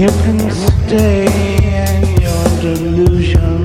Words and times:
You 0.00 0.08
can 0.08 0.50
stay 0.50 1.26
in 1.26 2.22
your 2.22 2.44
delusion. 2.62 3.59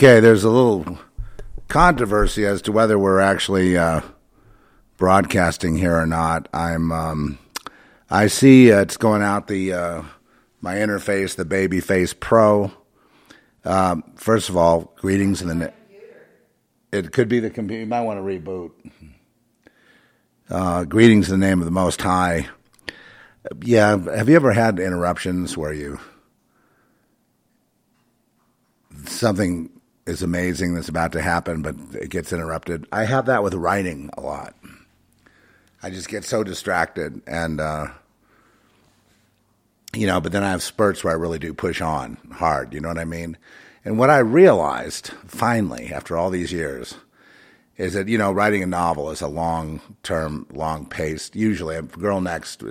Okay, 0.00 0.18
there's 0.20 0.44
a 0.44 0.48
little 0.48 0.98
controversy 1.68 2.46
as 2.46 2.62
to 2.62 2.72
whether 2.72 2.98
we're 2.98 3.20
actually 3.20 3.76
uh, 3.76 4.00
broadcasting 4.96 5.76
here 5.76 5.94
or 5.94 6.06
not. 6.06 6.48
I'm, 6.54 6.90
um, 6.90 7.38
I 8.08 8.28
see 8.28 8.72
uh, 8.72 8.80
it's 8.80 8.96
going 8.96 9.20
out 9.20 9.46
the 9.46 9.74
uh, 9.74 10.02
my 10.62 10.76
interface, 10.76 11.36
the 11.36 11.44
Babyface 11.44 12.18
Pro. 12.18 12.72
Um, 13.62 14.04
first 14.16 14.48
of 14.48 14.56
all, 14.56 14.94
greetings 14.96 15.42
in 15.42 15.48
the. 15.48 15.54
Na- 15.54 15.68
it 16.92 17.12
could 17.12 17.28
be 17.28 17.40
the 17.40 17.50
computer. 17.50 17.80
You 17.80 17.86
might 17.86 18.00
want 18.00 18.18
to 18.18 18.22
reboot. 18.22 18.70
Uh, 20.48 20.84
greetings 20.84 21.30
in 21.30 21.38
the 21.38 21.46
name 21.46 21.58
of 21.58 21.66
the 21.66 21.70
Most 21.70 22.00
High. 22.00 22.48
Yeah, 23.60 23.98
have 23.98 24.30
you 24.30 24.36
ever 24.36 24.52
had 24.52 24.80
interruptions 24.80 25.58
where 25.58 25.74
you 25.74 26.00
something 29.04 29.68
is 30.10 30.22
amazing 30.22 30.74
that's 30.74 30.88
about 30.88 31.12
to 31.12 31.22
happen, 31.22 31.62
but 31.62 31.76
it 31.94 32.10
gets 32.10 32.32
interrupted. 32.32 32.86
I 32.92 33.04
have 33.04 33.26
that 33.26 33.42
with 33.42 33.54
writing 33.54 34.10
a 34.18 34.20
lot. 34.20 34.54
I 35.82 35.90
just 35.90 36.08
get 36.08 36.24
so 36.24 36.44
distracted, 36.44 37.22
and 37.26 37.60
uh, 37.60 37.86
you 39.94 40.06
know. 40.06 40.20
But 40.20 40.32
then 40.32 40.42
I 40.42 40.50
have 40.50 40.62
spurts 40.62 41.02
where 41.02 41.12
I 41.12 41.16
really 41.16 41.38
do 41.38 41.54
push 41.54 41.80
on 41.80 42.18
hard. 42.32 42.74
You 42.74 42.80
know 42.80 42.88
what 42.88 42.98
I 42.98 43.06
mean? 43.06 43.38
And 43.84 43.98
what 43.98 44.10
I 44.10 44.18
realized 44.18 45.08
finally 45.26 45.90
after 45.92 46.16
all 46.18 46.28
these 46.28 46.52
years 46.52 46.96
is 47.78 47.94
that 47.94 48.08
you 48.08 48.18
know 48.18 48.30
writing 48.30 48.62
a 48.62 48.66
novel 48.66 49.10
is 49.10 49.22
a 49.22 49.28
long 49.28 49.80
term, 50.02 50.46
long 50.52 50.84
paced. 50.84 51.34
Usually, 51.34 51.80
Girl 51.80 52.20
Next 52.20 52.62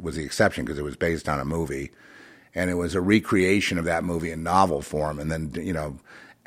was 0.00 0.16
the 0.16 0.24
exception 0.24 0.64
because 0.64 0.78
it 0.78 0.84
was 0.84 0.96
based 0.96 1.28
on 1.28 1.38
a 1.38 1.44
movie, 1.44 1.92
and 2.56 2.70
it 2.70 2.74
was 2.74 2.96
a 2.96 3.00
recreation 3.00 3.78
of 3.78 3.84
that 3.84 4.02
movie 4.02 4.32
in 4.32 4.42
novel 4.42 4.82
form, 4.82 5.20
and 5.20 5.30
then 5.30 5.52
you 5.54 5.72
know 5.72 5.98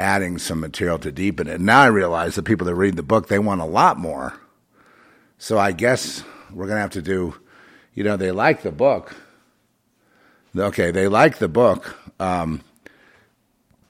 adding 0.01 0.37
some 0.37 0.59
material 0.59 0.99
to 0.99 1.11
deepen 1.11 1.47
it. 1.47 1.61
Now 1.61 1.81
I 1.81 1.87
realize 1.87 2.35
the 2.35 2.43
people 2.43 2.65
that 2.67 2.75
read 2.75 2.95
the 2.95 3.03
book 3.03 3.27
they 3.27 3.39
want 3.39 3.61
a 3.61 3.65
lot 3.65 3.97
more. 3.97 4.33
So 5.37 5.57
I 5.57 5.71
guess 5.71 6.23
we're 6.51 6.67
gonna 6.67 6.81
have 6.81 6.91
to 6.91 7.01
do. 7.01 7.35
You 7.93 8.03
know, 8.03 8.17
they 8.17 8.31
like 8.31 8.63
the 8.63 8.71
book. 8.71 9.15
Okay, 10.55 10.91
they 10.91 11.07
like 11.07 11.37
the 11.37 11.47
book. 11.47 11.97
Um, 12.19 12.61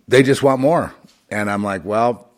they 0.08 0.22
just 0.24 0.44
want 0.44 0.60
more, 0.60 0.94
and 1.30 1.50
I'm 1.50 1.64
like, 1.64 1.84
well 1.86 2.32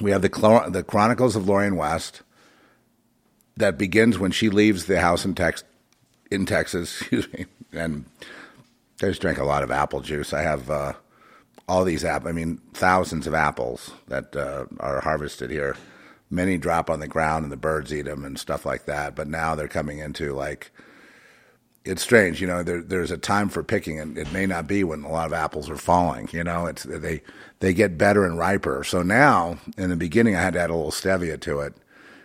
we 0.00 0.10
have 0.10 0.22
the 0.22 0.68
the 0.70 0.82
Chronicles 0.82 1.36
of 1.36 1.48
Lorien 1.48 1.76
West 1.76 2.22
that 3.56 3.78
begins 3.78 4.18
when 4.18 4.30
she 4.30 4.48
leaves 4.48 4.86
the 4.86 5.00
house 5.00 5.24
in 5.24 5.34
Tex 5.34 5.64
in 6.30 6.46
Texas. 6.46 7.00
Excuse 7.00 7.32
me, 7.32 7.46
and 7.72 8.04
I 9.02 9.06
just 9.06 9.20
drank 9.20 9.38
a 9.38 9.44
lot 9.44 9.62
of 9.62 9.70
apple 9.70 10.00
juice. 10.00 10.32
I 10.32 10.42
have 10.42 10.70
uh, 10.70 10.92
all 11.68 11.84
these 11.84 12.04
apples. 12.04 12.28
I 12.28 12.32
mean, 12.32 12.60
thousands 12.74 13.26
of 13.26 13.34
apples 13.34 13.92
that 14.08 14.34
uh, 14.34 14.66
are 14.80 15.00
harvested 15.00 15.50
here. 15.50 15.76
Many 16.30 16.58
drop 16.58 16.90
on 16.90 17.00
the 17.00 17.08
ground 17.08 17.44
and 17.44 17.52
the 17.52 17.56
birds 17.56 17.92
eat 17.92 18.02
them 18.02 18.24
and 18.24 18.38
stuff 18.38 18.66
like 18.66 18.84
that. 18.86 19.14
But 19.14 19.28
now 19.28 19.54
they're 19.54 19.68
coming 19.68 19.98
into 19.98 20.34
like 20.34 20.70
it's 21.84 22.02
strange, 22.02 22.40
you 22.40 22.46
know. 22.46 22.62
There, 22.62 22.82
there's 22.82 23.10
a 23.10 23.16
time 23.16 23.48
for 23.48 23.62
picking, 23.62 23.98
and 23.98 24.18
it 24.18 24.30
may 24.30 24.44
not 24.44 24.66
be 24.66 24.84
when 24.84 25.04
a 25.04 25.10
lot 25.10 25.26
of 25.26 25.32
apples 25.32 25.70
are 25.70 25.76
falling. 25.76 26.28
You 26.32 26.44
know, 26.44 26.66
it's 26.66 26.82
they 26.82 27.22
they 27.60 27.72
get 27.72 27.96
better 27.96 28.26
and 28.26 28.36
riper. 28.36 28.84
So 28.84 29.02
now, 29.02 29.58
in 29.78 29.88
the 29.88 29.96
beginning, 29.96 30.36
I 30.36 30.42
had 30.42 30.52
to 30.54 30.60
add 30.60 30.70
a 30.70 30.74
little 30.74 30.90
stevia 30.90 31.40
to 31.40 31.60
it. 31.60 31.74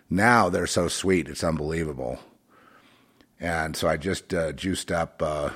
Now 0.10 0.50
they're 0.50 0.68
so 0.68 0.88
sweet, 0.88 1.28
it's 1.28 1.44
unbelievable. 1.44 2.20
And 3.40 3.76
so 3.76 3.88
I 3.88 3.98
just 3.98 4.34
uh, 4.34 4.52
juiced 4.54 4.92
up, 4.92 5.22
uh, 5.22 5.50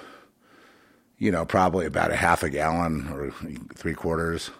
you 1.18 1.32
know, 1.32 1.46
probably 1.46 1.86
about 1.86 2.12
a 2.12 2.16
half 2.16 2.44
a 2.44 2.50
gallon 2.50 3.10
or 3.10 3.32
three 3.76 3.94
quarters 3.94 4.52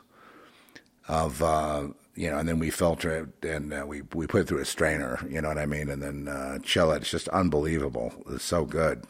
of, 1.08 1.42
uh, 1.42 1.88
you 2.16 2.30
know, 2.30 2.38
and 2.38 2.50
then 2.50 2.60
we 2.60 2.70
filter 2.70 3.30
it 3.44 3.48
and 3.48 3.74
uh, 3.74 3.86
we 3.88 4.02
we 4.14 4.26
put 4.26 4.42
it 4.42 4.48
through 4.48 4.62
a 4.62 4.66
strainer. 4.66 5.20
You 5.30 5.42
know 5.42 5.50
what 5.50 5.60
I 5.60 5.68
mean? 5.68 5.90
And 5.90 6.02
then 6.02 6.28
uh, 6.28 6.60
chill 6.60 6.92
it. 6.92 7.04
It's 7.04 7.12
just 7.12 7.28
unbelievable. 7.30 8.12
It's 8.32 8.44
so 8.44 8.66
good. 8.66 9.06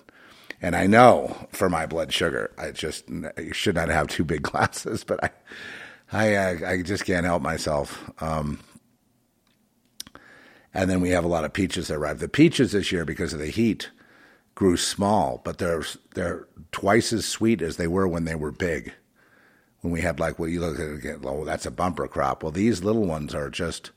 And 0.62 0.76
I 0.76 0.88
know 0.88 1.48
for 1.52 1.70
my 1.70 1.86
blood 1.86 2.12
sugar, 2.12 2.52
I 2.58 2.72
just 2.72 3.06
I 3.38 3.52
should 3.52 3.76
not 3.76 3.90
have 3.90 4.08
two 4.08 4.26
big 4.26 4.42
glasses, 4.44 5.04
but 5.04 5.24
I, 5.24 5.30
I, 6.12 6.36
uh, 6.36 6.70
I 6.70 6.82
just 6.82 7.06
can't 7.06 7.26
help 7.26 7.42
myself. 7.42 8.12
Um, 8.22 8.60
and 10.74 10.90
then 10.90 11.02
we 11.02 11.10
have 11.10 11.26
a 11.26 11.30
lot 11.30 11.46
of 11.46 11.54
peaches 11.54 11.88
that 11.88 11.96
arrive. 11.96 12.20
The 12.20 12.28
peaches 12.28 12.72
this 12.72 12.92
year, 12.92 13.06
because 13.06 13.34
of 13.34 13.40
the 13.40 13.48
heat, 13.48 13.90
grew 14.58 14.76
small, 14.76 15.40
but 15.44 15.60
they're 15.60 15.84
they're 16.16 16.48
twice 16.72 17.14
as 17.14 17.26
sweet 17.26 17.62
as 17.62 17.78
they 17.78 17.88
were 17.88 18.08
when 18.08 18.26
they 18.26 18.36
were 18.36 18.52
big. 18.52 18.94
When 19.82 19.94
we 19.94 20.02
had 20.02 20.20
like, 20.20 20.40
well, 20.40 20.50
you 20.50 20.60
look 20.60 20.80
at 20.80 20.90
again, 20.90 21.22
oh, 21.24 21.46
that's 21.46 21.68
a 21.68 21.72
bumper 21.72 22.08
crop. 22.08 22.42
Well, 22.42 22.52
these 22.52 22.84
little 22.84 23.06
ones 23.06 23.36
are 23.36 23.50
just 23.50 23.92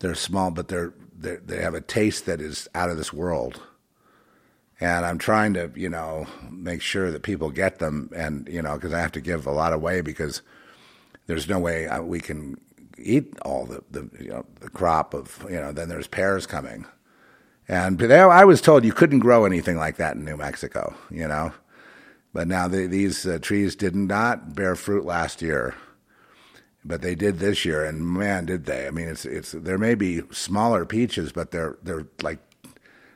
they're 0.00 0.14
small, 0.14 0.50
but 0.50 0.68
they're, 0.68 0.92
they're 1.16 1.40
they 1.44 1.62
have 1.62 1.74
a 1.74 1.80
taste 1.80 2.26
that 2.26 2.40
is 2.40 2.68
out 2.74 2.90
of 2.90 2.96
this 2.96 3.12
world 3.12 3.62
and 4.80 5.06
I'm 5.06 5.18
trying 5.18 5.54
to, 5.54 5.70
you 5.74 5.88
know, 5.88 6.26
make 6.50 6.82
sure 6.82 7.10
that 7.10 7.22
people 7.22 7.50
get 7.50 7.78
them, 7.78 8.10
and 8.14 8.46
you 8.48 8.60
know, 8.60 8.74
because 8.74 8.92
I 8.92 9.00
have 9.00 9.12
to 9.12 9.20
give 9.20 9.46
a 9.46 9.52
lot 9.52 9.72
away 9.72 10.00
because 10.00 10.42
there's 11.26 11.48
no 11.48 11.58
way 11.58 11.86
uh, 11.86 12.02
we 12.02 12.20
can 12.20 12.60
eat 12.98 13.38
all 13.42 13.66
the 13.66 13.82
the 13.90 14.10
you 14.22 14.30
know 14.30 14.44
the 14.60 14.68
crop 14.68 15.14
of 15.14 15.44
you 15.48 15.56
know. 15.56 15.72
Then 15.72 15.88
there's 15.88 16.06
pears 16.06 16.46
coming, 16.46 16.84
and 17.68 17.98
they, 17.98 18.20
I 18.20 18.44
was 18.44 18.60
told 18.60 18.84
you 18.84 18.92
couldn't 18.92 19.20
grow 19.20 19.44
anything 19.44 19.76
like 19.76 19.96
that 19.96 20.16
in 20.16 20.24
New 20.24 20.36
Mexico, 20.36 20.94
you 21.10 21.26
know. 21.26 21.52
But 22.32 22.48
now 22.48 22.68
the, 22.68 22.86
these 22.86 23.26
uh, 23.26 23.38
trees 23.40 23.74
did 23.74 23.96
not 23.96 24.54
bear 24.54 24.76
fruit 24.76 25.04
last 25.04 25.40
year, 25.40 25.74
but 26.84 27.02
they 27.02 27.14
did 27.14 27.38
this 27.38 27.64
year, 27.64 27.84
and 27.84 28.06
man, 28.06 28.44
did 28.44 28.66
they! 28.66 28.86
I 28.86 28.90
mean, 28.90 29.08
it's 29.08 29.24
it's 29.24 29.52
there 29.52 29.78
may 29.78 29.94
be 29.94 30.22
smaller 30.30 30.84
peaches, 30.84 31.32
but 31.32 31.50
they're 31.50 31.78
they're 31.82 32.06
like 32.22 32.38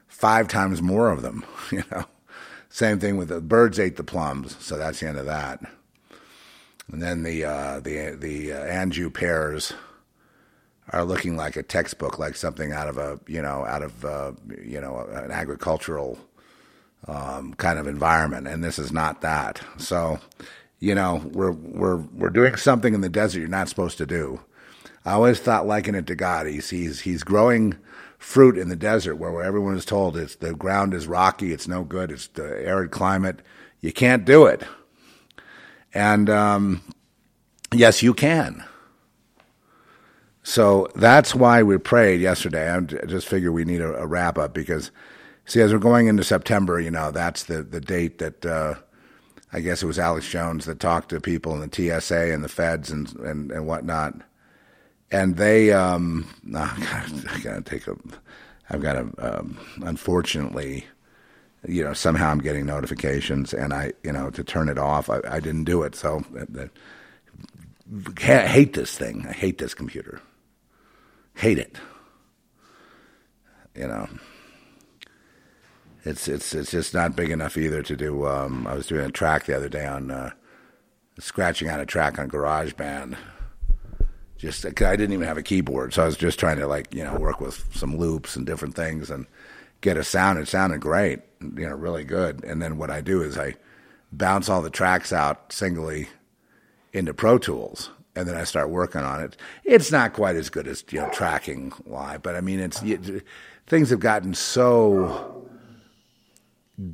five 0.08 0.48
times 0.48 0.82
more 0.82 1.10
of 1.10 1.22
them. 1.22 1.44
You 1.70 1.84
know, 1.92 2.06
same 2.68 2.98
thing 2.98 3.16
with 3.16 3.28
the 3.28 3.40
birds 3.40 3.78
ate 3.78 3.96
the 3.96 4.02
plums, 4.02 4.56
so 4.58 4.76
that's 4.76 5.00
the 5.00 5.08
end 5.08 5.18
of 5.18 5.26
that. 5.26 5.60
And 6.90 7.00
then 7.00 7.22
the 7.22 7.44
uh, 7.44 7.80
the 7.80 8.16
the 8.18 8.52
uh, 8.52 8.64
Anjou 8.64 9.10
pears 9.10 9.72
are 10.90 11.04
looking 11.04 11.36
like 11.36 11.56
a 11.56 11.62
textbook, 11.62 12.18
like 12.18 12.36
something 12.36 12.72
out 12.72 12.88
of 12.88 12.98
a 12.98 13.20
you 13.26 13.42
know 13.42 13.64
out 13.64 13.82
of 13.82 14.04
uh, 14.04 14.32
you 14.62 14.80
know 14.80 14.98
an 15.12 15.30
agricultural 15.30 16.18
um, 17.06 17.54
kind 17.54 17.78
of 17.78 17.86
environment, 17.86 18.46
and 18.46 18.62
this 18.62 18.78
is 18.78 18.92
not 18.92 19.20
that. 19.22 19.60
So, 19.78 20.18
you 20.78 20.94
know, 20.94 21.22
we're 21.32 21.52
we're 21.52 21.96
we're 21.96 22.30
doing 22.30 22.56
something 22.56 22.94
in 22.94 23.00
the 23.00 23.08
desert 23.08 23.40
you're 23.40 23.48
not 23.48 23.68
supposed 23.68 23.98
to 23.98 24.06
do. 24.06 24.40
I 25.04 25.12
always 25.12 25.40
thought 25.40 25.66
liken 25.66 25.94
it 25.94 26.06
to 26.08 26.14
God. 26.14 26.46
He's 26.46 26.70
he's 26.70 27.00
he's 27.00 27.22
growing 27.24 27.76
fruit 28.18 28.58
in 28.58 28.68
the 28.68 28.76
desert 28.76 29.16
where, 29.16 29.32
where 29.32 29.44
everyone 29.44 29.76
is 29.76 29.86
told 29.86 30.16
it's 30.16 30.36
the 30.36 30.54
ground 30.54 30.92
is 30.92 31.06
rocky, 31.06 31.52
it's 31.52 31.66
no 31.66 31.84
good, 31.84 32.10
it's 32.10 32.26
the 32.28 32.66
arid 32.66 32.90
climate. 32.90 33.40
You 33.80 33.92
can't 33.92 34.26
do 34.26 34.44
it. 34.44 34.62
And 35.94 36.28
um, 36.28 36.82
yes, 37.72 38.02
you 38.02 38.12
can. 38.12 38.62
So 40.42 40.88
that's 40.94 41.34
why 41.34 41.62
we 41.62 41.76
prayed 41.78 42.20
yesterday. 42.20 42.70
I 42.70 42.80
just 42.80 43.28
figure 43.28 43.52
we 43.52 43.64
need 43.64 43.82
a, 43.82 43.94
a, 43.94 44.06
wrap 44.06 44.38
up 44.38 44.54
because, 44.54 44.90
see, 45.44 45.60
as 45.60 45.72
we're 45.72 45.78
going 45.78 46.06
into 46.06 46.24
September, 46.24 46.80
you 46.80 46.90
know, 46.90 47.10
that's 47.10 47.44
the, 47.44 47.62
the 47.62 47.80
date 47.80 48.18
that 48.18 48.46
uh, 48.46 48.74
I 49.52 49.60
guess 49.60 49.82
it 49.82 49.86
was 49.86 49.98
Alex 49.98 50.28
Jones 50.30 50.64
that 50.64 50.80
talked 50.80 51.10
to 51.10 51.20
people 51.20 51.60
in 51.60 51.68
the 51.68 52.00
TSA 52.00 52.32
and 52.32 52.42
the 52.42 52.48
feds 52.48 52.90
and, 52.90 53.14
and, 53.16 53.52
and 53.52 53.66
whatnot 53.66 54.22
and 55.10 55.36
they 55.36 55.72
um, 55.72 56.26
oh 56.54 56.76
God, 56.80 57.26
I 57.28 57.40
gotta 57.40 57.62
take 57.62 57.86
a. 57.86 57.96
I've 58.72 58.82
got 58.82 58.92
to 58.92 59.10
um, 59.18 59.58
unfortunately, 59.82 60.86
you 61.66 61.82
know, 61.82 61.92
somehow 61.92 62.30
I'm 62.30 62.38
getting 62.38 62.66
notifications, 62.66 63.52
and 63.52 63.72
I, 63.72 63.92
you 64.04 64.12
know, 64.12 64.30
to 64.30 64.44
turn 64.44 64.68
it 64.68 64.78
off, 64.78 65.10
I, 65.10 65.20
I 65.28 65.40
didn't 65.40 65.64
do 65.64 65.82
it. 65.82 65.96
So, 65.96 66.24
uh, 66.38 66.66
I 68.18 68.46
hate 68.46 68.74
this 68.74 68.96
thing. 68.96 69.26
I 69.28 69.32
hate 69.32 69.58
this 69.58 69.74
computer. 69.74 70.20
Hate 71.34 71.58
it. 71.58 71.76
You 73.74 73.86
know, 73.86 74.08
it's 76.04 76.28
it's 76.28 76.54
it's 76.54 76.70
just 76.70 76.92
not 76.92 77.16
big 77.16 77.30
enough 77.30 77.56
either 77.56 77.82
to 77.82 77.96
do. 77.96 78.26
Um, 78.26 78.66
I 78.66 78.74
was 78.74 78.86
doing 78.86 79.06
a 79.06 79.10
track 79.10 79.46
the 79.46 79.56
other 79.56 79.68
day 79.68 79.86
on 79.86 80.10
uh, 80.10 80.30
scratching 81.18 81.68
out 81.68 81.80
a 81.80 81.86
track 81.86 82.18
on 82.18 82.28
GarageBand 82.28 83.16
just 84.40 84.64
I 84.64 84.70
didn't 84.70 85.12
even 85.12 85.26
have 85.26 85.36
a 85.36 85.42
keyboard, 85.42 85.92
so 85.92 86.02
I 86.02 86.06
was 86.06 86.16
just 86.16 86.40
trying 86.40 86.58
to 86.58 86.66
like 86.66 86.94
you 86.94 87.04
know 87.04 87.16
work 87.16 87.40
with 87.40 87.62
some 87.74 87.98
loops 87.98 88.36
and 88.36 88.46
different 88.46 88.74
things 88.74 89.10
and 89.10 89.26
get 89.82 89.98
a 89.98 90.04
sound. 90.04 90.38
It 90.38 90.48
sounded 90.48 90.80
great, 90.80 91.20
you 91.42 91.68
know, 91.68 91.74
really 91.74 92.04
good. 92.04 92.42
And 92.44 92.62
then 92.62 92.78
what 92.78 92.90
I 92.90 93.02
do 93.02 93.22
is 93.22 93.36
I 93.36 93.56
bounce 94.10 94.48
all 94.48 94.62
the 94.62 94.70
tracks 94.70 95.12
out 95.12 95.52
singly 95.52 96.08
into 96.94 97.12
Pro 97.12 97.36
Tools, 97.36 97.90
and 98.16 98.28
then 98.28 98.36
I 98.36 98.44
start 98.44 98.70
working 98.70 99.02
on 99.02 99.20
it. 99.22 99.36
It's 99.64 99.92
not 99.92 100.12
quite 100.12 100.36
as 100.36 100.50
good 100.50 100.66
as 100.66 100.84
you 100.90 101.00
know 101.00 101.10
tracking 101.10 101.72
live, 101.86 102.22
but 102.22 102.36
I 102.36 102.40
mean, 102.40 102.60
it's 102.60 102.82
you, 102.82 103.22
things 103.66 103.90
have 103.90 104.00
gotten 104.00 104.34
so 104.34 105.46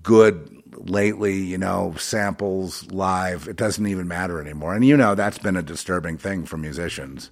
good 0.02 0.62
lately, 0.72 1.36
you 1.36 1.58
know, 1.58 1.94
samples 1.98 2.90
live, 2.90 3.48
it 3.48 3.56
doesn't 3.56 3.86
even 3.86 4.08
matter 4.08 4.40
anymore. 4.40 4.74
And 4.74 4.84
you 4.84 4.96
know, 4.96 5.14
that's 5.14 5.38
been 5.38 5.56
a 5.56 5.62
disturbing 5.62 6.18
thing 6.18 6.44
for 6.44 6.56
musicians. 6.56 7.30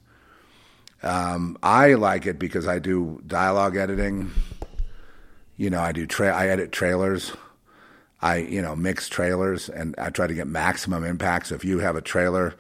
Um, 1.03 1.59
I 1.63 1.95
like 1.95 2.27
it 2.27 2.39
because 2.39 2.67
I 2.67 2.79
do 2.79 3.21
dialogue 3.27 3.77
editing. 3.77 4.31
You 5.57 5.71
know, 5.71 5.81
I 5.81 5.93
do 5.93 6.07
tra- 6.07 6.35
I 6.35 6.49
edit 6.49 6.73
trailers. 6.73 7.33
I 8.23 8.37
you 8.37 8.63
know 8.63 8.75
mix 8.75 9.11
trailers 9.11 9.69
and 9.69 9.95
I 9.99 10.09
try 10.09 10.27
to 10.27 10.35
get 10.35 10.47
maximum 10.47 11.05
impact. 11.05 11.49
So 11.49 11.57
if 11.57 11.65
you 11.65 11.81
have 11.81 11.95
a 11.95 12.01
trailer, 12.01 12.55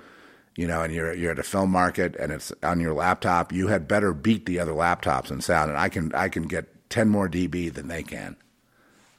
you 0.56 0.66
know, 0.66 0.82
and 0.82 0.92
you're 0.92 1.14
you're 1.14 1.32
at 1.32 1.38
a 1.38 1.44
film 1.44 1.70
market 1.70 2.16
and 2.16 2.32
it's 2.32 2.52
on 2.62 2.80
your 2.80 2.94
laptop, 2.94 3.52
you 3.52 3.68
had 3.68 3.88
better 3.88 4.12
beat 4.12 4.46
the 4.46 4.58
other 4.58 4.72
laptops 4.72 5.30
in 5.30 5.40
sound. 5.40 5.70
And 5.70 5.78
I 5.78 5.88
can 5.88 6.14
I 6.14 6.28
can 6.28 6.44
get 6.44 6.90
ten 6.90 7.08
more 7.08 7.28
dB 7.28 7.72
than 7.72 7.88
they 7.88 8.02
can 8.02 8.36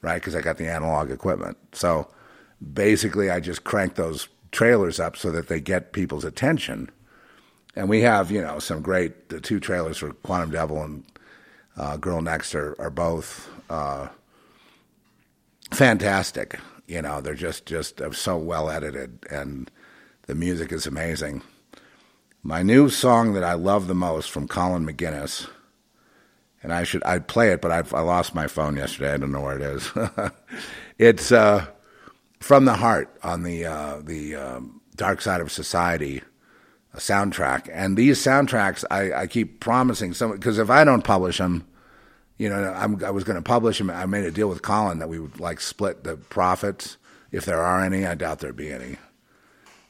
right? 0.05 0.21
Because 0.21 0.35
I 0.35 0.41
got 0.41 0.57
the 0.57 0.69
analog 0.69 1.09
equipment. 1.09 1.57
So 1.73 2.07
basically, 2.73 3.31
I 3.31 3.39
just 3.39 3.63
crank 3.63 3.95
those 3.95 4.29
trailers 4.51 4.99
up 4.99 5.17
so 5.17 5.31
that 5.31 5.47
they 5.47 5.59
get 5.59 5.93
people's 5.93 6.23
attention. 6.23 6.91
And 7.75 7.89
we 7.89 8.01
have, 8.01 8.29
you 8.31 8.41
know, 8.41 8.59
some 8.59 8.81
great. 8.81 9.29
The 9.29 9.41
two 9.41 9.59
trailers 9.59 9.97
for 9.97 10.13
Quantum 10.13 10.51
Devil 10.51 10.81
and 10.83 11.03
uh, 11.75 11.97
Girl 11.97 12.21
Next 12.21 12.53
are, 12.53 12.79
are 12.79 12.91
both 12.91 13.49
uh, 13.69 14.07
fantastic. 15.71 16.59
You 16.87 17.01
know, 17.01 17.19
they're 17.19 17.33
just 17.33 17.65
just 17.65 17.99
so 18.13 18.37
well 18.37 18.69
edited, 18.69 19.25
and 19.31 19.71
the 20.27 20.35
music 20.35 20.71
is 20.71 20.87
amazing. 20.87 21.41
My 22.41 22.63
new 22.63 22.89
song 22.89 23.33
that 23.33 23.43
I 23.43 23.53
love 23.53 23.87
the 23.87 23.95
most 23.95 24.29
from 24.29 24.47
Colin 24.47 24.85
McGuinness, 24.85 25.47
and 26.63 26.73
I 26.73 26.83
should 26.83 27.03
I'd 27.03 27.27
play 27.27 27.51
it, 27.51 27.61
but 27.61 27.71
I've, 27.71 27.93
I 27.93 28.01
lost 28.01 28.35
my 28.35 28.47
phone 28.47 28.75
yesterday. 28.75 29.13
I 29.13 29.17
don't 29.17 29.31
know 29.31 29.41
where 29.41 29.57
it 29.57 29.61
is. 29.61 29.91
it's 30.97 31.31
uh, 31.31 31.65
from 32.39 32.65
the 32.65 32.75
heart 32.75 33.15
on 33.23 33.43
the 33.43 33.65
uh, 33.65 34.01
the 34.03 34.35
um, 34.35 34.81
Dark 34.95 35.21
Side 35.21 35.41
of 35.41 35.51
Society 35.51 36.21
soundtrack, 36.95 37.69
and 37.71 37.97
these 37.97 38.19
soundtracks 38.19 38.83
I, 38.89 39.13
I 39.13 39.27
keep 39.27 39.59
promising 39.59 40.13
some 40.13 40.31
because 40.31 40.57
if 40.57 40.69
I 40.69 40.83
don't 40.83 41.03
publish 41.03 41.37
them, 41.37 41.67
you 42.37 42.49
know, 42.49 42.73
I'm, 42.75 43.03
I 43.03 43.11
was 43.11 43.23
going 43.23 43.37
to 43.37 43.43
publish 43.43 43.77
them. 43.77 43.89
I 43.89 44.05
made 44.05 44.25
a 44.25 44.31
deal 44.31 44.49
with 44.49 44.61
Colin 44.61 44.99
that 44.99 45.09
we 45.09 45.19
would 45.19 45.39
like 45.39 45.61
split 45.61 46.03
the 46.03 46.15
profits 46.17 46.97
if 47.31 47.45
there 47.45 47.61
are 47.61 47.83
any. 47.83 48.05
I 48.05 48.15
doubt 48.15 48.39
there'd 48.39 48.55
be 48.55 48.71
any 48.71 48.97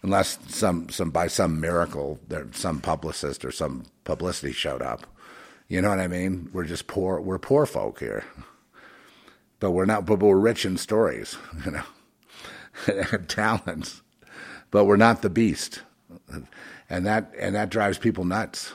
unless 0.06 0.38
some 0.48 0.88
some 0.90 1.10
by 1.10 1.26
some 1.26 1.60
miracle 1.60 2.20
there 2.28 2.48
some 2.52 2.80
publicist 2.80 3.44
or 3.44 3.52
some 3.52 3.86
publicity 4.04 4.54
showed 4.54 4.84
up. 4.84 5.08
You 5.68 5.82
know 5.82 5.90
what 5.90 6.00
I 6.00 6.08
mean? 6.08 6.50
We're 6.54 6.64
just 6.64 6.86
poor. 6.86 7.20
We're 7.20 7.40
poor 7.40 7.66
folk 7.66 8.00
here, 8.00 8.24
but 9.60 9.72
we're 9.72 9.86
not. 9.86 10.06
But 10.06 10.20
we're 10.20 10.38
rich 10.38 10.64
in 10.64 10.78
stories, 10.78 11.38
you 11.66 11.72
know, 11.72 11.84
and 13.12 13.28
talents. 13.28 14.04
But 14.70 14.86
we're 14.86 14.96
not 14.96 15.24
the 15.24 15.30
beast, 15.32 15.82
and 16.88 17.06
that 17.08 17.34
and 17.40 17.56
that 17.56 17.70
drives 17.70 17.98
people 17.98 18.26
nuts. 18.26 18.74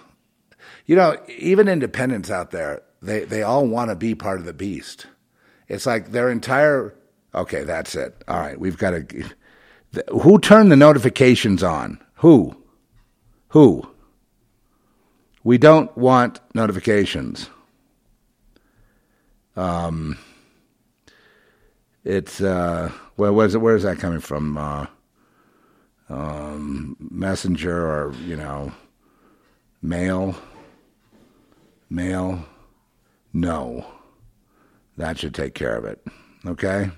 You 0.84 0.96
know, 0.96 1.16
even 1.28 1.68
independents 1.68 2.28
out 2.28 2.50
there, 2.50 2.82
they 3.00 3.25
they 3.25 3.44
all 3.44 3.68
want 3.68 3.90
to 3.90 3.96
be 3.96 4.16
part 4.16 4.40
of 4.40 4.46
the 4.46 4.52
beast. 4.52 5.06
It's 5.68 5.87
like 5.87 6.10
their 6.10 6.28
entire. 6.28 6.96
Okay, 7.32 7.62
that's 7.62 7.94
it. 7.94 8.20
All 8.26 8.40
right, 8.40 8.58
we've 8.58 8.76
got 8.78 8.90
to 8.90 9.25
who 10.09 10.38
turned 10.38 10.70
the 10.70 10.76
notifications 10.76 11.62
on? 11.62 12.00
Who? 12.16 12.56
Who? 13.49 13.88
We 15.42 15.59
don't 15.59 15.97
want 15.97 16.40
notifications. 16.54 17.49
Um, 19.56 20.18
it's 22.04 22.40
uh, 22.40 22.92
where 23.16 23.32
where's 23.32 23.54
it? 23.54 23.59
Where 23.59 23.75
is 23.75 23.82
that 23.82 23.99
coming 23.99 24.20
from? 24.20 24.56
Uh, 24.56 24.87
um, 26.09 26.97
messenger 26.99 27.87
or 27.87 28.14
you 28.25 28.37
know, 28.37 28.73
mail. 29.82 30.37
Mail. 31.88 32.44
No, 33.32 33.85
that 34.97 35.18
should 35.18 35.35
take 35.35 35.54
care 35.54 35.76
of 35.76 35.85
it. 35.85 36.06
Okay. 36.47 36.90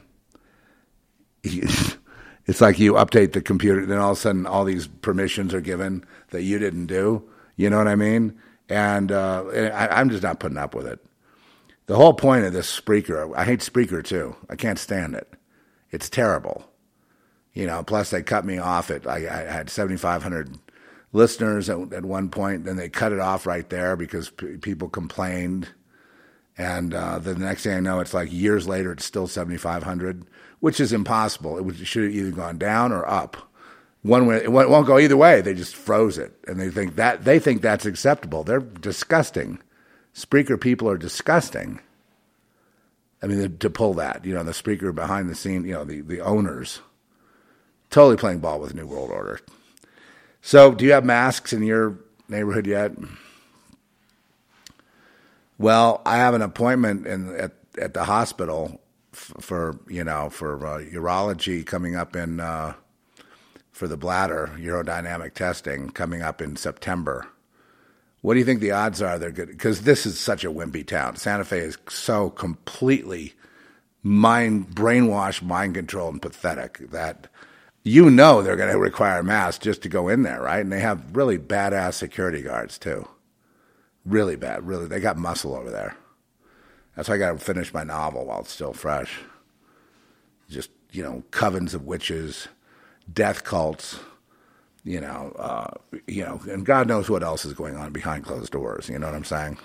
It's 2.46 2.60
like 2.60 2.78
you 2.78 2.94
update 2.94 3.32
the 3.32 3.42
computer, 3.42 3.86
then 3.86 3.98
all 3.98 4.12
of 4.12 4.18
a 4.18 4.20
sudden 4.20 4.46
all 4.46 4.64
these 4.64 4.88
permissions 4.88 5.54
are 5.54 5.60
given 5.60 6.04
that 6.30 6.42
you 6.42 6.58
didn't 6.58 6.86
do. 6.86 7.22
You 7.56 7.70
know 7.70 7.78
what 7.78 7.88
I 7.88 7.94
mean? 7.94 8.38
And 8.68 9.12
uh, 9.12 9.44
I, 9.46 10.00
I'm 10.00 10.10
just 10.10 10.22
not 10.22 10.40
putting 10.40 10.58
up 10.58 10.74
with 10.74 10.86
it. 10.86 11.04
The 11.86 11.96
whole 11.96 12.14
point 12.14 12.44
of 12.44 12.52
this 12.52 12.80
Spreaker, 12.80 13.34
I 13.36 13.44
hate 13.44 13.60
Spreaker 13.60 14.02
too. 14.02 14.36
I 14.48 14.56
can't 14.56 14.78
stand 14.78 15.14
it. 15.14 15.32
It's 15.90 16.08
terrible. 16.08 16.64
You 17.52 17.66
know, 17.66 17.82
plus 17.82 18.10
they 18.10 18.22
cut 18.22 18.44
me 18.44 18.58
off 18.58 18.90
at, 18.90 19.06
I, 19.06 19.16
I 19.16 19.52
had 19.52 19.68
7,500 19.68 20.58
listeners 21.12 21.68
at, 21.68 21.92
at, 21.92 22.04
one 22.04 22.30
point, 22.30 22.64
then 22.64 22.76
they 22.76 22.88
cut 22.88 23.12
it 23.12 23.20
off 23.20 23.46
right 23.46 23.68
there 23.68 23.94
because 23.94 24.30
p- 24.30 24.56
people 24.56 24.88
complained. 24.88 25.68
And 26.56 26.94
uh, 26.94 27.18
the 27.18 27.34
next 27.34 27.64
thing 27.64 27.76
I 27.76 27.80
know, 27.80 28.00
it's 28.00 28.14
like 28.14 28.32
years 28.32 28.66
later, 28.66 28.92
it's 28.92 29.04
still 29.04 29.26
7,500 29.26 30.24
which 30.62 30.78
is 30.78 30.92
impossible. 30.92 31.68
It 31.68 31.74
should 31.84 32.04
have 32.04 32.14
either 32.14 32.30
gone 32.30 32.56
down 32.56 32.92
or 32.92 33.04
up. 33.10 33.36
One 34.02 34.26
way, 34.26 34.36
it 34.36 34.52
won't 34.52 34.86
go 34.86 34.96
either 34.96 35.16
way. 35.16 35.40
They 35.40 35.54
just 35.54 35.74
froze 35.74 36.18
it, 36.18 36.38
and 36.46 36.60
they 36.60 36.70
think 36.70 36.94
that 36.94 37.24
they 37.24 37.40
think 37.40 37.62
that's 37.62 37.84
acceptable. 37.84 38.44
They're 38.44 38.60
disgusting. 38.60 39.58
Spreaker 40.14 40.60
people 40.60 40.88
are 40.88 40.96
disgusting. 40.96 41.80
I 43.20 43.26
mean, 43.26 43.58
to 43.58 43.70
pull 43.70 43.94
that, 43.94 44.24
you 44.24 44.34
know, 44.34 44.44
the 44.44 44.54
speaker 44.54 44.92
behind 44.92 45.28
the 45.28 45.34
scene, 45.34 45.64
you 45.64 45.72
know, 45.72 45.84
the, 45.84 46.00
the 46.00 46.20
owners, 46.20 46.80
totally 47.90 48.16
playing 48.16 48.38
ball 48.38 48.60
with 48.60 48.72
New 48.72 48.86
World 48.86 49.10
Order. 49.10 49.40
So, 50.42 50.72
do 50.72 50.84
you 50.84 50.92
have 50.92 51.04
masks 51.04 51.52
in 51.52 51.64
your 51.64 51.98
neighborhood 52.28 52.68
yet? 52.68 52.92
Well, 55.58 56.02
I 56.06 56.18
have 56.18 56.34
an 56.34 56.42
appointment 56.42 57.04
in, 57.08 57.34
at 57.34 57.52
at 57.80 57.94
the 57.94 58.04
hospital 58.04 58.81
for 59.12 59.78
you 59.88 60.04
know 60.04 60.30
for 60.30 60.66
uh, 60.66 60.78
urology 60.80 61.64
coming 61.64 61.96
up 61.96 62.16
in 62.16 62.40
uh, 62.40 62.74
for 63.70 63.86
the 63.88 63.96
bladder 63.96 64.50
urodynamic 64.56 65.34
testing 65.34 65.90
coming 65.90 66.22
up 66.22 66.40
in 66.40 66.56
September. 66.56 67.26
What 68.20 68.34
do 68.34 68.38
you 68.38 68.46
think 68.46 68.60
the 68.60 68.70
odds 68.70 69.02
are 69.02 69.18
they're 69.18 69.32
good? 69.32 69.48
Because 69.48 69.82
this 69.82 70.06
is 70.06 70.18
such 70.18 70.44
a 70.44 70.50
wimpy 70.52 70.86
town. 70.86 71.16
Santa 71.16 71.44
Fe 71.44 71.58
is 71.58 71.78
so 71.88 72.30
completely 72.30 73.34
mind 74.02 74.68
brainwashed, 74.68 75.42
mind 75.42 75.74
controlled, 75.74 76.14
and 76.14 76.22
pathetic 76.22 76.78
that 76.90 77.26
you 77.82 78.10
know 78.10 78.42
they're 78.42 78.56
going 78.56 78.72
to 78.72 78.78
require 78.78 79.22
masks 79.22 79.62
just 79.64 79.82
to 79.82 79.88
go 79.88 80.08
in 80.08 80.22
there, 80.22 80.40
right? 80.42 80.60
And 80.60 80.72
they 80.72 80.80
have 80.80 81.16
really 81.16 81.38
badass 81.38 81.94
security 81.94 82.42
guards 82.42 82.78
too. 82.78 83.08
Really 84.04 84.36
bad. 84.36 84.66
Really, 84.66 84.86
they 84.86 85.00
got 85.00 85.16
muscle 85.16 85.54
over 85.54 85.70
there. 85.70 85.96
That's 86.94 87.08
why 87.08 87.14
I 87.14 87.18
got 87.18 87.32
to 87.32 87.38
finish 87.38 87.72
my 87.72 87.84
novel 87.84 88.26
while 88.26 88.40
it's 88.40 88.52
still 88.52 88.72
fresh. 88.72 89.20
Just, 90.50 90.70
you 90.90 91.02
know, 91.02 91.22
covens 91.30 91.74
of 91.74 91.86
witches, 91.86 92.48
death 93.12 93.44
cults, 93.44 93.98
you 94.84 95.00
know, 95.00 95.34
uh, 95.38 95.70
you 96.06 96.24
know, 96.24 96.40
and 96.50 96.66
God 96.66 96.88
knows 96.88 97.08
what 97.08 97.22
else 97.22 97.44
is 97.44 97.54
going 97.54 97.76
on 97.76 97.92
behind 97.92 98.24
closed 98.24 98.52
doors. 98.52 98.88
You 98.88 98.98
know 98.98 99.06
what 99.06 99.14
I'm 99.14 99.24
saying? 99.24 99.58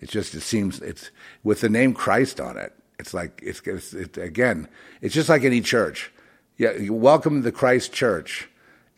It's 0.00 0.12
just, 0.12 0.34
it 0.34 0.40
seems, 0.40 0.80
it's 0.80 1.10
with 1.42 1.60
the 1.60 1.68
name 1.68 1.92
Christ 1.92 2.40
on 2.40 2.56
it. 2.56 2.72
It's 2.98 3.12
like, 3.12 3.40
it's, 3.42 3.60
it's, 3.66 3.92
it's 3.92 4.18
again, 4.18 4.68
it's 5.02 5.14
just 5.14 5.28
like 5.28 5.44
any 5.44 5.60
church. 5.60 6.10
Yeah, 6.56 6.72
you 6.72 6.94
welcome 6.94 7.36
to 7.36 7.42
the 7.42 7.52
Christ 7.52 7.92
church. 7.92 8.48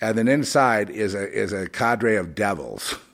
And 0.00 0.18
then 0.18 0.28
inside 0.28 0.90
is 0.90 1.14
a, 1.14 1.30
is 1.30 1.52
a 1.52 1.68
cadre 1.68 2.16
of 2.16 2.34
devils. 2.34 2.94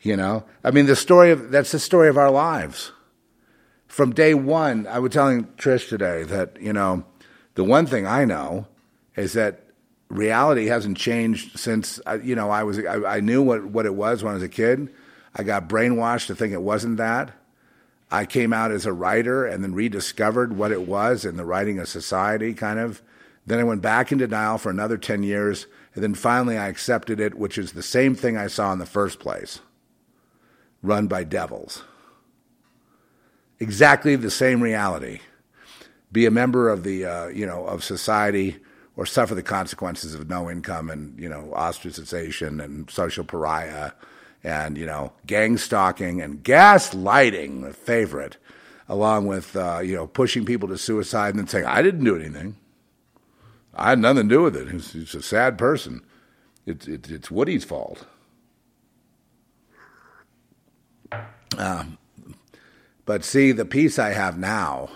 You 0.00 0.16
know, 0.16 0.44
I 0.62 0.70
mean, 0.70 0.86
the 0.86 0.94
story 0.94 1.32
of, 1.32 1.50
that's 1.50 1.72
the 1.72 1.80
story 1.80 2.08
of 2.08 2.16
our 2.16 2.30
lives 2.30 2.92
from 3.98 4.14
day 4.14 4.32
one, 4.32 4.86
I 4.86 5.00
was 5.00 5.10
telling 5.10 5.46
Trish 5.56 5.88
today 5.88 6.22
that, 6.22 6.56
you 6.60 6.72
know, 6.72 7.02
the 7.56 7.64
one 7.64 7.84
thing 7.84 8.06
I 8.06 8.24
know 8.24 8.68
is 9.16 9.32
that 9.32 9.64
reality 10.08 10.66
hasn't 10.66 10.96
changed 10.96 11.58
since, 11.58 12.00
you 12.22 12.36
know, 12.36 12.48
I 12.48 12.62
was, 12.62 12.78
I, 12.78 13.16
I 13.16 13.18
knew 13.18 13.42
what, 13.42 13.64
what 13.64 13.86
it 13.86 13.96
was 13.96 14.22
when 14.22 14.30
I 14.30 14.34
was 14.34 14.44
a 14.44 14.48
kid. 14.48 14.94
I 15.34 15.42
got 15.42 15.68
brainwashed 15.68 16.28
to 16.28 16.36
think 16.36 16.52
it 16.52 16.62
wasn't 16.62 16.98
that. 16.98 17.32
I 18.08 18.24
came 18.24 18.52
out 18.52 18.70
as 18.70 18.86
a 18.86 18.92
writer 18.92 19.44
and 19.44 19.64
then 19.64 19.74
rediscovered 19.74 20.56
what 20.56 20.70
it 20.70 20.82
was 20.82 21.24
in 21.24 21.36
the 21.36 21.44
writing 21.44 21.80
of 21.80 21.88
society, 21.88 22.54
kind 22.54 22.78
of. 22.78 23.02
Then 23.46 23.58
I 23.58 23.64
went 23.64 23.82
back 23.82 24.12
in 24.12 24.18
denial 24.18 24.58
for 24.58 24.70
another 24.70 24.96
10 24.96 25.24
years. 25.24 25.66
And 25.96 26.04
then 26.04 26.14
finally 26.14 26.56
I 26.56 26.68
accepted 26.68 27.18
it, 27.18 27.34
which 27.34 27.58
is 27.58 27.72
the 27.72 27.82
same 27.82 28.14
thing 28.14 28.36
I 28.36 28.46
saw 28.46 28.72
in 28.72 28.78
the 28.78 28.86
first 28.86 29.18
place 29.18 29.58
run 30.84 31.08
by 31.08 31.24
devils 31.24 31.82
exactly 33.60 34.16
the 34.16 34.30
same 34.30 34.62
reality. 34.62 35.20
Be 36.10 36.26
a 36.26 36.30
member 36.30 36.68
of 36.68 36.84
the 36.84 37.04
uh, 37.04 37.26
you 37.28 37.46
know 37.46 37.66
of 37.66 37.84
society 37.84 38.56
or 38.96 39.06
suffer 39.06 39.34
the 39.34 39.42
consequences 39.42 40.14
of 40.14 40.28
no 40.28 40.50
income 40.50 40.90
and 40.90 41.18
you 41.20 41.28
know 41.28 41.52
ostracization 41.54 42.62
and 42.62 42.90
social 42.90 43.24
pariah 43.24 43.92
and 44.42 44.78
you 44.78 44.86
know 44.86 45.12
gang 45.26 45.56
stalking 45.56 46.20
and 46.20 46.42
gaslighting, 46.42 47.62
the 47.62 47.72
favorite, 47.72 48.36
along 48.88 49.26
with 49.26 49.54
uh, 49.56 49.80
you 49.82 49.94
know 49.94 50.06
pushing 50.06 50.44
people 50.44 50.68
to 50.68 50.78
suicide 50.78 51.30
and 51.30 51.38
then 51.38 51.46
saying 51.46 51.66
I 51.66 51.82
didn't 51.82 52.04
do 52.04 52.16
anything. 52.16 52.56
I 53.74 53.90
had 53.90 53.98
nothing 54.00 54.28
to 54.28 54.34
do 54.34 54.42
with 54.42 54.56
it. 54.56 54.68
He's, 54.68 54.92
he's 54.92 55.14
a 55.14 55.22
sad 55.22 55.56
person. 55.56 56.02
It's 56.66 56.88
it, 56.88 57.10
it's 57.10 57.30
Woody's 57.30 57.64
fault. 57.64 58.06
Um, 61.56 61.98
but 63.08 63.24
see, 63.24 63.52
the 63.52 63.64
peace 63.64 63.98
I 63.98 64.10
have 64.10 64.36
now 64.36 64.90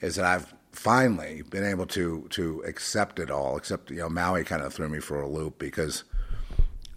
is 0.00 0.14
that 0.14 0.24
I've 0.24 0.54
finally 0.72 1.42
been 1.42 1.62
able 1.62 1.84
to 1.88 2.26
to 2.30 2.62
accept 2.66 3.18
it 3.18 3.30
all. 3.30 3.58
Except 3.58 3.90
you 3.90 3.98
know, 3.98 4.08
Maui 4.08 4.44
kind 4.44 4.62
of 4.62 4.72
threw 4.72 4.88
me 4.88 4.98
for 4.98 5.20
a 5.20 5.28
loop 5.28 5.58
because 5.58 6.04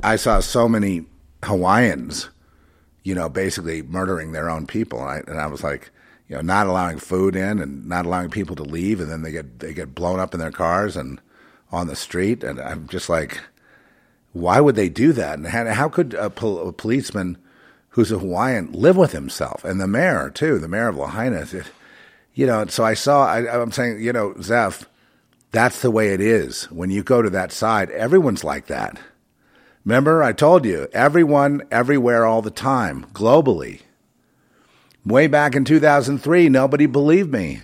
I 0.04 0.16
saw 0.16 0.40
so 0.40 0.70
many 0.70 1.06
Hawaiians, 1.44 2.30
you 3.04 3.14
know, 3.14 3.28
basically 3.28 3.82
murdering 3.82 4.32
their 4.32 4.50
own 4.50 4.66
people, 4.68 5.02
and 5.02 5.10
I, 5.10 5.18
and 5.30 5.38
I 5.38 5.48
was 5.48 5.66
like, 5.66 5.92
you 6.30 6.38
know, 6.38 6.42
not 6.42 6.68
allowing 6.68 6.98
food 6.98 7.36
in 7.36 7.60
and 7.60 7.86
not 7.86 8.06
allowing 8.06 8.30
people 8.30 8.56
to 8.56 8.64
leave, 8.64 9.02
and 9.02 9.12
then 9.12 9.22
they 9.22 9.34
get 9.34 9.60
they 9.60 9.74
get 9.74 9.94
blown 9.94 10.22
up 10.22 10.34
in 10.34 10.40
their 10.40 10.50
cars 10.50 10.96
and 10.96 11.20
on 11.74 11.88
the 11.88 11.96
street, 11.98 12.42
and 12.42 12.62
I'm 12.62 12.88
just 12.88 13.10
like, 13.10 13.42
why 14.32 14.62
would 14.62 14.78
they 14.78 14.88
do 14.88 15.12
that? 15.12 15.40
And 15.40 15.48
how, 15.48 15.66
how 15.74 15.90
could 15.90 16.14
a, 16.14 16.30
pol- 16.30 16.70
a 16.70 16.72
policeman 16.72 17.38
who's 17.96 18.12
a 18.12 18.20
Hawaiian, 18.20 18.74
live 18.74 18.98
with 18.98 19.14
himself, 19.14 19.64
and 19.64 19.80
the 19.80 19.88
mayor 19.88 20.30
too, 20.30 20.60
the 20.60 20.68
mayor 20.68 20.90
of 20.90 20.98
Lahaina. 20.98 21.48
You 22.34 22.46
know, 22.46 22.66
so 22.66 22.84
I 22.84 22.94
saw. 22.94 23.26
I, 23.26 23.62
I'm 23.62 23.72
saying, 23.72 24.02
you 24.02 24.12
know, 24.12 24.36
Zeph, 24.42 24.90
that's 25.52 25.82
the 25.82 25.90
way 25.90 26.10
it 26.10 26.20
is. 26.20 26.66
When 26.66 26.90
you 26.90 27.04
go 27.04 27.22
to 27.22 27.30
that 27.30 27.54
side, 27.54 27.90
everyone's 27.92 28.44
like 28.44 28.68
that. 28.68 29.00
Remember, 29.86 30.22
I 30.22 30.34
told 30.34 30.66
you, 30.66 30.90
everyone, 30.92 31.64
everywhere, 31.72 32.26
all 32.26 32.42
the 32.42 32.52
time, 32.52 33.06
globally. 33.14 33.84
Way 35.06 35.28
back 35.28 35.56
in 35.56 35.64
2003, 35.64 36.50
nobody 36.50 36.88
believed 36.88 37.32
me. 37.32 37.62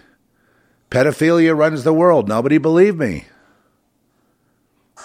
Pedophilia 0.89 1.57
runs 1.57 1.83
the 1.83 1.93
world. 1.93 2.29
Nobody 2.29 2.57
believed 2.57 2.97
me. 2.97 3.25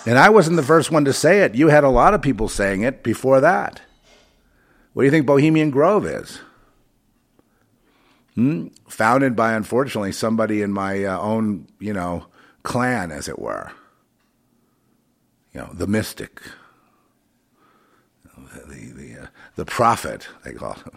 And 0.04 0.18
I 0.18 0.28
wasn't 0.28 0.56
the 0.56 0.62
first 0.62 0.92
one 0.92 1.04
to 1.04 1.12
say 1.12 1.40
it. 1.40 1.56
You 1.56 1.66
had 1.68 1.82
a 1.82 1.88
lot 1.88 2.14
of 2.14 2.22
people 2.22 2.48
saying 2.48 2.82
it 2.82 3.02
before 3.02 3.40
that. 3.40 3.80
What 4.96 5.02
do 5.02 5.04
you 5.04 5.10
think 5.10 5.26
Bohemian 5.26 5.68
Grove 5.68 6.06
is? 6.06 6.40
Hmm? 8.34 8.68
Founded 8.88 9.36
by, 9.36 9.52
unfortunately, 9.52 10.10
somebody 10.12 10.62
in 10.62 10.72
my 10.72 11.04
uh, 11.04 11.20
own, 11.20 11.68
you 11.78 11.92
know, 11.92 12.24
clan, 12.62 13.10
as 13.12 13.28
it 13.28 13.38
were. 13.38 13.72
You 15.52 15.60
know, 15.60 15.70
the 15.74 15.86
mystic, 15.86 16.40
the 18.24 18.92
the 18.94 19.24
uh, 19.24 19.26
the 19.56 19.66
prophet, 19.66 20.28
they 20.44 20.54
call 20.54 20.72
him. 20.72 20.96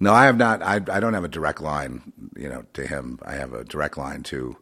No, 0.00 0.14
I 0.14 0.24
have 0.24 0.38
not. 0.38 0.62
I 0.62 0.76
I 0.76 1.00
don't 1.00 1.12
have 1.12 1.22
a 1.24 1.28
direct 1.28 1.60
line, 1.60 2.14
you 2.34 2.48
know, 2.48 2.64
to 2.72 2.86
him. 2.86 3.18
I 3.26 3.34
have 3.34 3.52
a 3.52 3.64
direct 3.64 3.98
line 3.98 4.22
to, 4.22 4.56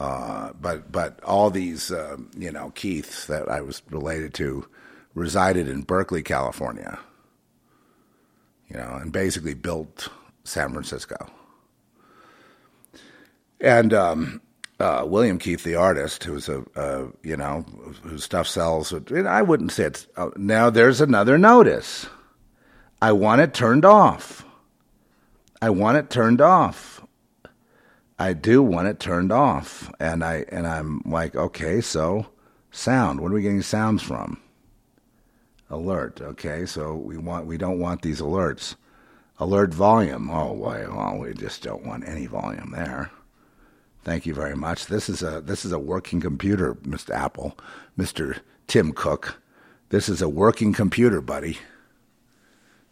uh, 0.00 0.54
but 0.58 0.90
but 0.90 1.22
all 1.24 1.50
these, 1.50 1.92
uh, 1.92 2.16
you 2.38 2.50
know, 2.52 2.70
Keiths 2.74 3.26
that 3.26 3.50
I 3.50 3.60
was 3.60 3.82
related 3.90 4.32
to, 4.36 4.66
resided 5.12 5.68
in 5.68 5.82
Berkeley, 5.82 6.22
California. 6.22 6.98
You 8.70 8.76
know, 8.76 8.98
and 9.00 9.12
basically 9.12 9.54
built 9.54 10.08
San 10.44 10.72
Francisco. 10.72 11.16
And 13.60 13.92
um, 13.92 14.40
uh, 14.80 15.04
William 15.06 15.38
Keith, 15.38 15.64
the 15.64 15.74
artist, 15.74 16.24
who's 16.24 16.48
a, 16.48 16.64
you 17.22 17.36
know 17.36 17.64
whose 18.02 18.24
stuff 18.24 18.46
sells. 18.46 18.92
I 19.12 19.42
wouldn't 19.42 19.72
say 19.72 19.84
it's 19.84 20.06
uh, 20.16 20.30
now. 20.36 20.70
There's 20.70 21.00
another 21.00 21.38
notice. 21.38 22.06
I 23.00 23.12
want 23.12 23.40
it 23.40 23.54
turned 23.54 23.84
off. 23.84 24.44
I 25.60 25.70
want 25.70 25.98
it 25.98 26.10
turned 26.10 26.40
off. 26.40 27.02
I 28.18 28.32
do 28.32 28.62
want 28.62 28.88
it 28.88 29.00
turned 29.00 29.32
off, 29.32 29.90
and 29.98 30.24
I 30.24 30.44
and 30.50 30.66
I'm 30.66 31.02
like, 31.04 31.34
okay, 31.34 31.80
so 31.80 32.26
sound. 32.70 33.20
What 33.20 33.32
are 33.32 33.34
we 33.34 33.42
getting 33.42 33.62
sounds 33.62 34.02
from? 34.02 34.40
Alert. 35.70 36.20
Okay, 36.20 36.64
so 36.64 36.94
we 36.94 37.16
want 37.16 37.46
we 37.46 37.58
don't 37.58 37.78
want 37.78 38.02
these 38.02 38.20
alerts. 38.20 38.74
Alert 39.38 39.72
volume. 39.72 40.30
Oh, 40.30 40.52
well, 40.52 41.18
we 41.18 41.32
just 41.34 41.62
don't 41.62 41.86
want 41.86 42.08
any 42.08 42.26
volume 42.26 42.72
there. 42.74 43.10
Thank 44.02 44.26
you 44.26 44.34
very 44.34 44.56
much. 44.56 44.86
This 44.86 45.08
is 45.08 45.22
a 45.22 45.40
this 45.40 45.64
is 45.64 45.72
a 45.72 45.78
working 45.78 46.20
computer, 46.20 46.74
Mr. 46.74 47.10
Apple, 47.14 47.58
Mr. 47.98 48.38
Tim 48.66 48.92
Cook. 48.92 49.40
This 49.90 50.08
is 50.08 50.22
a 50.22 50.28
working 50.28 50.72
computer, 50.72 51.20
buddy. 51.20 51.58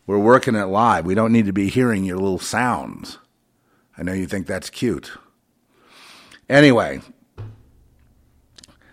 We're 0.06 0.18
working 0.18 0.54
it 0.54 0.66
live. 0.66 1.04
We 1.04 1.14
don't 1.14 1.33
need 1.33 1.47
to 1.47 1.52
be 1.52 1.68
hearing 1.68 2.04
your 2.04 2.18
little 2.18 2.38
sounds. 2.38 3.18
I 3.99 4.02
know 4.02 4.12
you 4.12 4.26
think 4.26 4.47
that's 4.47 4.71
cute. 4.71 5.11
Anyway, 6.49 7.00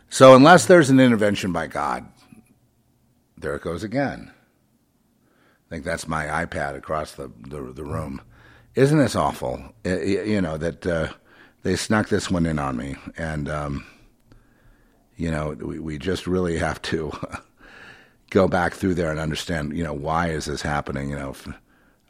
so 0.10 0.36
unless 0.36 0.66
there's 0.66 0.90
an 0.90 1.00
intervention 1.00 1.52
by 1.52 1.68
God, 1.68 2.06
there 3.44 3.56
it 3.56 3.62
goes 3.62 3.84
again. 3.84 4.32
I 5.68 5.70
think 5.70 5.86
that's 5.86 6.08
my 6.08 6.26
iPad 6.26 6.76
across 6.76 7.12
the, 7.14 7.32
the, 7.48 7.62
the 7.62 7.84
room. 7.84 8.22
Isn't 8.76 8.98
this 8.98 9.16
awful? 9.16 9.62
It, 9.84 10.28
you 10.28 10.42
know, 10.42 10.58
that 10.58 10.88
uh, 10.88 11.14
they 11.62 11.76
snuck 11.76 12.10
this 12.10 12.32
one 12.32 12.46
in 12.46 12.58
on 12.58 12.76
me. 12.76 12.96
And, 13.18 13.48
um, 13.48 13.86
you 15.16 15.29
know, 15.29 15.50
we, 15.51 15.79
we 15.79 15.98
just 15.98 16.25
really 16.25 16.58
have 16.58 16.82
to 16.84 17.12
go 18.32 18.48
back 18.48 18.74
through 18.74 18.96
there 18.96 19.12
and 19.12 19.20
understand, 19.20 19.77
you 19.77 19.84
know, 19.84 19.94
why 19.94 20.29
is 20.29 20.46
this 20.46 20.62
happening? 20.62 21.12
You 21.12 21.18
know, 21.18 21.29
if, 21.32 21.48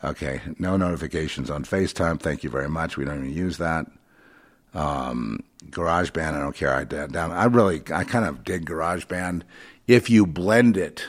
okay, 0.03 0.41
no 0.57 0.77
notifications 0.77 1.49
on 1.49 1.65
FaceTime. 1.65 2.19
Thank 2.19 2.43
you 2.43 2.49
very 2.49 2.69
much. 2.69 2.95
We 2.95 3.05
don't 3.05 3.25
even 3.25 3.33
use 3.33 3.57
that. 3.57 3.85
Um, 4.73 5.43
GarageBand, 5.69 6.33
I 6.33 6.39
don't 6.39 6.55
care. 6.55 6.73
I 6.73 6.83
down. 6.83 7.31
I 7.31 7.45
really, 7.45 7.81
I 7.93 8.03
kind 8.03 8.25
of 8.25 8.43
dig 8.43 8.65
GarageBand 8.65 9.43
if 9.87 10.09
you 10.09 10.25
blend 10.25 10.77
it. 10.77 11.05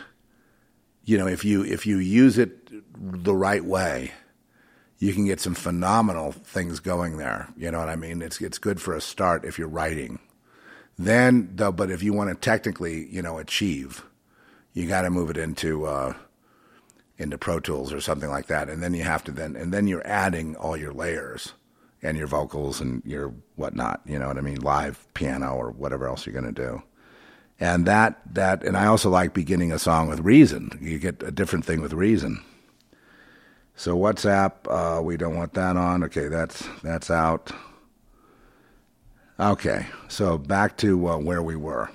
You 1.04 1.18
know, 1.18 1.26
if 1.26 1.44
you 1.44 1.64
if 1.64 1.86
you 1.86 1.98
use 1.98 2.38
it 2.38 2.70
the 2.96 3.34
right 3.34 3.64
way, 3.64 4.12
you 4.98 5.12
can 5.12 5.26
get 5.26 5.40
some 5.40 5.54
phenomenal 5.54 6.32
things 6.32 6.80
going 6.80 7.18
there. 7.18 7.48
You 7.56 7.70
know 7.70 7.78
what 7.78 7.88
I 7.88 7.96
mean? 7.96 8.22
It's 8.22 8.40
it's 8.40 8.58
good 8.58 8.80
for 8.80 8.94
a 8.94 9.00
start 9.00 9.44
if 9.44 9.58
you're 9.58 9.68
writing. 9.68 10.18
Then, 10.96 11.50
though, 11.54 11.72
but 11.72 11.90
if 11.90 12.02
you 12.02 12.12
want 12.12 12.30
to 12.30 12.36
technically, 12.36 13.06
you 13.08 13.20
know, 13.20 13.38
achieve, 13.38 14.04
you 14.72 14.86
got 14.86 15.02
to 15.02 15.10
move 15.10 15.28
it 15.28 15.36
into 15.36 15.86
uh, 15.86 16.14
into 17.18 17.36
Pro 17.36 17.60
Tools 17.60 17.92
or 17.92 18.00
something 18.00 18.30
like 18.30 18.46
that, 18.46 18.68
and 18.68 18.82
then 18.82 18.94
you 18.94 19.02
have 19.02 19.24
to 19.24 19.32
then 19.32 19.56
and 19.56 19.72
then 19.72 19.86
you're 19.86 20.06
adding 20.06 20.56
all 20.56 20.76
your 20.76 20.92
layers 20.92 21.52
and 22.02 22.16
your 22.16 22.26
vocals 22.26 22.80
and 22.80 23.02
your 23.04 23.34
whatnot. 23.56 24.02
You 24.06 24.18
know 24.18 24.28
what 24.28 24.38
I 24.38 24.42
mean? 24.42 24.60
Live 24.60 25.06
piano 25.14 25.54
or 25.54 25.70
whatever 25.70 26.06
else 26.06 26.26
you're 26.26 26.40
going 26.40 26.52
to 26.54 26.62
do. 26.62 26.82
And 27.60 27.86
that 27.86 28.20
that 28.34 28.64
and 28.64 28.76
I 28.76 28.86
also 28.86 29.10
like 29.10 29.32
beginning 29.32 29.72
a 29.72 29.78
song 29.78 30.08
with 30.08 30.20
Reason. 30.20 30.78
You 30.80 30.98
get 30.98 31.22
a 31.22 31.30
different 31.30 31.64
thing 31.64 31.80
with 31.80 31.92
Reason. 31.92 32.42
So 33.76 33.96
WhatsApp, 33.96 34.52
uh, 34.68 35.02
we 35.02 35.16
don't 35.16 35.36
want 35.36 35.54
that 35.54 35.76
on. 35.76 36.04
Okay, 36.04 36.28
that's 36.28 36.66
that's 36.82 37.10
out. 37.10 37.52
Okay, 39.38 39.86
so 40.08 40.38
back 40.38 40.76
to 40.78 41.08
uh, 41.08 41.18
where 41.18 41.42
we 41.42 41.56
were. 41.56 41.90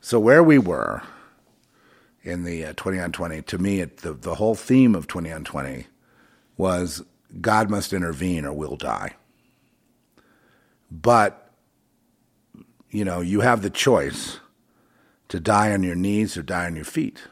So 0.00 0.18
where 0.18 0.42
we 0.42 0.58
were 0.58 1.02
in 2.22 2.44
the 2.44 2.64
uh, 2.66 2.72
20 2.76 2.98
on 3.00 3.12
20, 3.12 3.42
to 3.42 3.58
me, 3.58 3.80
it, 3.80 3.98
the, 3.98 4.12
the 4.12 4.34
whole 4.34 4.54
theme 4.54 4.94
of 4.94 5.06
20 5.06 5.30
on 5.32 5.44
20 5.44 5.86
was 6.56 7.02
God 7.40 7.70
must 7.70 7.92
intervene 7.92 8.44
or 8.44 8.52
we'll 8.52 8.76
die. 8.76 9.14
But, 10.90 11.39
you 12.90 13.04
know, 13.04 13.20
you 13.20 13.40
have 13.40 13.62
the 13.62 13.70
choice 13.70 14.40
to 15.28 15.40
die 15.40 15.72
on 15.72 15.82
your 15.82 15.94
knees 15.94 16.36
or 16.36 16.42
die 16.42 16.66
on 16.66 16.76
your 16.76 16.84
feet. 16.84 17.22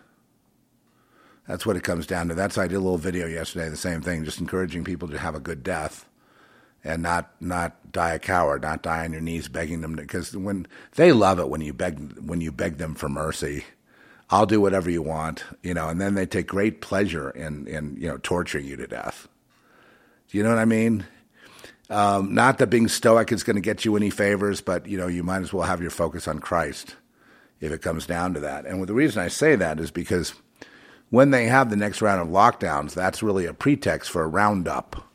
That's 1.47 1.65
what 1.65 1.77
it 1.77 1.83
comes 1.83 2.07
down 2.07 2.29
to. 2.29 2.35
That's 2.35 2.59
I 2.59 2.69
did 2.69 2.77
a 2.77 2.81
little 2.81 2.99
video 2.99 3.27
yesterday, 3.27 3.69
the 3.69 3.77
same 3.77 4.03
thing, 4.03 4.25
just 4.25 4.41
encouraging 4.41 4.85
people 4.85 5.09
to 5.09 5.19
have 5.19 5.35
a 5.35 5.41
good 5.41 5.63
death 5.63 6.07
and 6.85 7.03
not 7.03 7.31
not 7.41 7.91
die 7.91 8.15
a 8.15 8.19
coward, 8.19 8.63
not 8.63 8.83
die 8.83 9.05
on 9.05 9.13
your 9.13 9.21
knees 9.21 9.49
begging 9.49 9.81
them 9.81 9.97
because 9.97 10.37
when 10.37 10.67
they 10.95 11.13
love 11.13 11.39
it 11.39 11.49
when 11.49 11.61
you 11.61 11.73
beg 11.73 12.19
when 12.19 12.41
you 12.41 12.53
beg 12.53 12.79
them 12.79 12.95
for 12.95 13.09
mercy. 13.09 13.65
I'll 14.31 14.45
do 14.45 14.61
whatever 14.61 14.91
you 14.91 15.01
want, 15.01 15.43
you 15.63 15.73
know, 15.73 15.89
and 15.89 15.99
then 15.99 16.15
they 16.15 16.27
take 16.27 16.47
great 16.47 16.83
pleasure 16.83 17.31
in 17.31 17.67
in 17.67 17.97
you 17.99 18.09
know 18.09 18.19
torturing 18.19 18.67
you 18.67 18.77
to 18.77 18.87
death. 18.87 19.27
Do 20.29 20.37
you 20.37 20.45
know 20.45 20.51
what 20.51 20.59
I 20.59 20.67
mean? 20.67 21.07
Um, 21.91 22.35
not 22.35 22.59
that 22.59 22.67
being 22.67 22.89
stoic 22.89 23.33
is 23.33 23.43
going 23.43 23.57
to 23.57 23.63
get 23.63 23.85
you 23.85 23.97
any 23.97 24.11
favors, 24.11 24.61
but 24.61 24.87
you 24.87 24.99
know 24.99 25.07
you 25.07 25.23
might 25.23 25.43
as 25.43 25.53
well 25.53 25.67
have 25.67 25.81
your 25.81 25.91
focus 25.91 26.29
on 26.29 26.39
Christ 26.39 26.97
if 27.61 27.73
it 27.73 27.83
comes 27.83 28.07
down 28.07 28.35
to 28.35 28.41
that. 28.41 28.67
And 28.67 28.87
the 28.87 28.95
reason 28.95 29.23
I 29.23 29.29
say 29.29 29.57
that 29.57 29.81
is 29.81 29.91
because 29.91 30.35
when 31.11 31.31
they 31.31 31.47
have 31.47 31.71
the 31.71 31.77
next 31.77 32.03
round 32.03 32.21
of 32.21 32.29
lockdowns, 32.29 32.95
that's 32.95 33.23
really 33.23 33.47
a 33.47 33.55
pretext 33.55 34.11
for 34.11 34.23
a 34.23 34.29
roundup. 34.29 35.09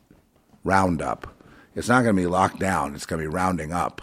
Roundup. 0.64 1.28
It's 1.76 1.88
not 1.88 2.04
going 2.04 2.16
to 2.16 2.22
be 2.22 2.28
locked 2.28 2.60
down, 2.60 2.96
it's 2.96 3.06
going 3.06 3.22
to 3.22 3.30
be 3.30 3.34
rounding 3.34 3.72
up. 3.72 4.02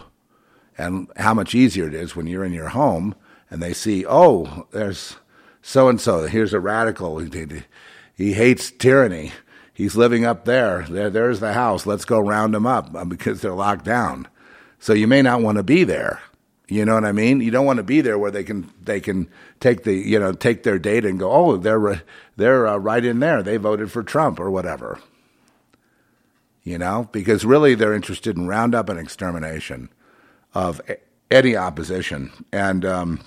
And 0.77 1.11
how 1.17 1.33
much 1.33 1.53
easier 1.53 1.87
it 1.87 1.93
is 1.93 2.15
when 2.15 2.27
you're 2.27 2.45
in 2.45 2.53
your 2.53 2.69
home 2.69 3.15
and 3.49 3.61
they 3.61 3.73
see, 3.73 4.05
oh, 4.07 4.67
there's 4.71 5.17
so 5.61 5.89
and 5.89 6.01
so, 6.01 6.25
here's 6.25 6.53
a 6.53 6.59
radical. 6.59 7.19
He, 7.19 7.63
he 8.15 8.33
hates 8.33 8.71
tyranny. 8.71 9.31
He's 9.81 9.95
living 9.95 10.25
up 10.25 10.45
there. 10.45 10.85
there. 10.87 11.09
There's 11.09 11.39
the 11.39 11.53
house. 11.53 11.87
Let's 11.87 12.05
go 12.05 12.19
round 12.19 12.53
him 12.53 12.67
up 12.67 12.93
uh, 12.93 13.03
because 13.03 13.41
they're 13.41 13.51
locked 13.51 13.83
down. 13.83 14.27
So 14.77 14.93
you 14.93 15.07
may 15.07 15.23
not 15.23 15.41
want 15.41 15.57
to 15.57 15.63
be 15.63 15.83
there. 15.83 16.21
You 16.67 16.85
know 16.85 16.93
what 16.93 17.03
I 17.03 17.11
mean? 17.11 17.41
You 17.41 17.49
don't 17.49 17.65
want 17.65 17.77
to 17.77 17.83
be 17.83 17.99
there 17.99 18.19
where 18.19 18.29
they 18.29 18.43
can 18.43 18.71
they 18.79 18.99
can 18.99 19.27
take 19.59 19.81
the 19.83 19.95
you 19.95 20.19
know 20.19 20.33
take 20.33 20.61
their 20.61 20.77
data 20.77 21.07
and 21.07 21.17
go, 21.17 21.31
oh, 21.31 21.57
they're 21.57 22.03
they're 22.35 22.67
uh, 22.67 22.77
right 22.77 23.03
in 23.03 23.21
there. 23.21 23.41
They 23.41 23.57
voted 23.57 23.91
for 23.91 24.03
Trump 24.03 24.39
or 24.39 24.51
whatever. 24.51 24.99
You 26.63 26.77
know, 26.77 27.09
because 27.11 27.43
really 27.43 27.73
they're 27.73 27.95
interested 27.95 28.37
in 28.37 28.45
roundup 28.45 28.87
and 28.87 28.99
extermination 28.99 29.89
of 30.53 30.79
any 31.31 31.55
opposition, 31.55 32.31
and 32.53 32.85
um, 32.85 33.19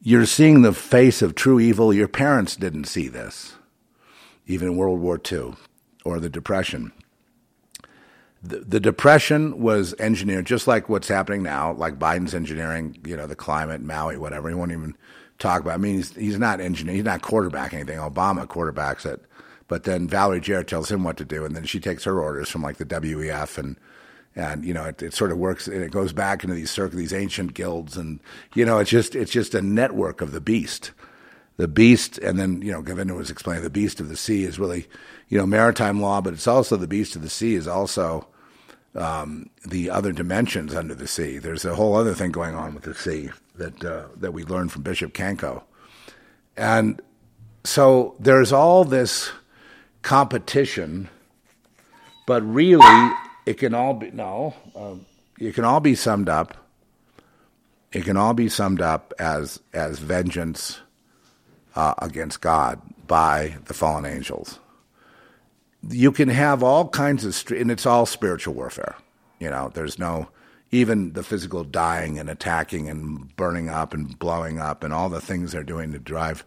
you're 0.00 0.24
seeing 0.24 0.62
the 0.62 0.72
face 0.72 1.20
of 1.20 1.34
true 1.34 1.60
evil. 1.60 1.92
Your 1.92 2.08
parents 2.08 2.56
didn't 2.56 2.86
see 2.86 3.08
this, 3.08 3.57
even 4.48 4.68
in 4.68 4.76
World 4.76 5.00
War 5.00 5.20
II 5.30 5.54
or 6.04 6.18
the 6.18 6.28
Depression 6.28 6.92
the, 8.42 8.58
the 8.60 8.80
depression 8.80 9.60
was 9.60 9.94
engineered 9.98 10.46
just 10.46 10.66
like 10.66 10.88
what's 10.88 11.08
happening 11.08 11.42
now, 11.42 11.72
like 11.72 11.98
Biden's 11.98 12.34
engineering, 12.34 12.96
you 13.04 13.16
know, 13.16 13.26
the 13.26 13.34
climate, 13.34 13.80
Maui, 13.80 14.16
whatever. 14.16 14.48
He 14.48 14.54
won't 14.54 14.72
even 14.72 14.96
talk 15.38 15.60
about. 15.60 15.74
I 15.74 15.78
mean, 15.78 15.96
he's 15.96 16.14
he's 16.14 16.38
not 16.38 16.60
engineering, 16.60 16.96
he's 16.96 17.04
not 17.04 17.22
quarterbacking 17.22 17.74
anything. 17.74 17.98
Obama 17.98 18.46
quarterbacks 18.46 19.04
it, 19.04 19.24
but 19.66 19.84
then 19.84 20.06
Valerie 20.06 20.40
Jarrett 20.40 20.68
tells 20.68 20.90
him 20.90 21.02
what 21.04 21.16
to 21.16 21.24
do, 21.24 21.44
and 21.44 21.56
then 21.56 21.64
she 21.64 21.80
takes 21.80 22.04
her 22.04 22.20
orders 22.20 22.48
from 22.48 22.62
like 22.62 22.76
the 22.76 22.84
WEF 22.84 23.58
and 23.58 23.76
and 24.36 24.64
you 24.64 24.72
know 24.72 24.84
it, 24.84 25.02
it 25.02 25.14
sort 25.14 25.32
of 25.32 25.38
works 25.38 25.66
and 25.66 25.82
it 25.82 25.90
goes 25.90 26.12
back 26.12 26.44
into 26.44 26.54
these 26.54 26.70
circles, 26.70 26.98
these 26.98 27.12
ancient 27.12 27.54
guilds, 27.54 27.96
and 27.96 28.20
you 28.54 28.64
know 28.64 28.78
it's 28.78 28.90
just 28.90 29.16
it's 29.16 29.32
just 29.32 29.54
a 29.54 29.62
network 29.62 30.20
of 30.20 30.30
the 30.30 30.40
beast, 30.40 30.92
the 31.58 31.68
beast, 31.68 32.18
and 32.18 32.38
then 32.38 32.62
you 32.62 32.72
know 32.72 32.80
Govinda 32.80 33.14
was 33.14 33.30
explaining 33.30 33.64
the 33.64 33.70
beast 33.70 34.00
of 34.00 34.08
the 34.08 34.16
sea 34.16 34.44
is 34.44 34.58
really 34.58 34.86
you 35.28 35.36
know 35.36 35.46
maritime 35.46 36.00
law, 36.00 36.22
but 36.22 36.32
it's 36.32 36.46
also 36.46 36.76
the 36.76 36.86
beast 36.86 37.14
of 37.16 37.22
the 37.22 37.28
sea 37.28 37.54
is 37.54 37.68
also 37.68 38.26
um, 38.94 39.50
the 39.66 39.90
other 39.90 40.12
dimensions 40.12 40.74
under 40.74 40.94
the 40.94 41.08
sea. 41.08 41.38
There's 41.38 41.64
a 41.64 41.74
whole 41.74 41.96
other 41.96 42.14
thing 42.14 42.30
going 42.30 42.54
on 42.54 42.74
with 42.74 42.84
the 42.84 42.94
sea 42.94 43.30
that 43.56 43.84
uh, 43.84 44.06
that 44.16 44.32
we 44.32 44.44
learned 44.44 44.72
from 44.72 44.82
Bishop 44.82 45.12
Kanko, 45.12 45.62
and 46.56 47.02
so 47.64 48.14
there's 48.20 48.52
all 48.52 48.84
this 48.84 49.30
competition, 50.02 51.08
but 52.24 52.42
really 52.44 53.12
it 53.46 53.54
can 53.54 53.74
all 53.74 53.94
be 53.94 54.12
no, 54.12 54.54
um, 54.76 55.06
it 55.40 55.56
can 55.56 55.64
all 55.64 55.80
be 55.80 55.96
summed 55.96 56.28
up. 56.28 56.56
It 57.90 58.04
can 58.04 58.16
all 58.16 58.34
be 58.34 58.48
summed 58.48 58.80
up 58.80 59.12
as 59.18 59.58
as 59.72 59.98
vengeance 59.98 60.78
uh, 61.78 61.94
against 61.98 62.40
God 62.40 62.80
by 63.06 63.56
the 63.66 63.74
fallen 63.74 64.04
angels. 64.04 64.58
You 65.88 66.10
can 66.10 66.28
have 66.28 66.62
all 66.62 66.88
kinds 66.88 67.24
of, 67.24 67.52
and 67.52 67.70
it's 67.70 67.86
all 67.86 68.04
spiritual 68.04 68.54
warfare. 68.54 68.96
You 69.38 69.50
know, 69.50 69.70
there's 69.72 69.98
no 69.98 70.28
even 70.70 71.12
the 71.12 71.22
physical 71.22 71.64
dying 71.64 72.18
and 72.18 72.28
attacking 72.28 72.90
and 72.90 73.34
burning 73.36 73.70
up 73.70 73.94
and 73.94 74.18
blowing 74.18 74.58
up 74.58 74.82
and 74.82 74.92
all 74.92 75.08
the 75.08 75.20
things 75.20 75.52
they're 75.52 75.62
doing 75.62 75.92
to 75.92 75.98
drive. 75.98 76.44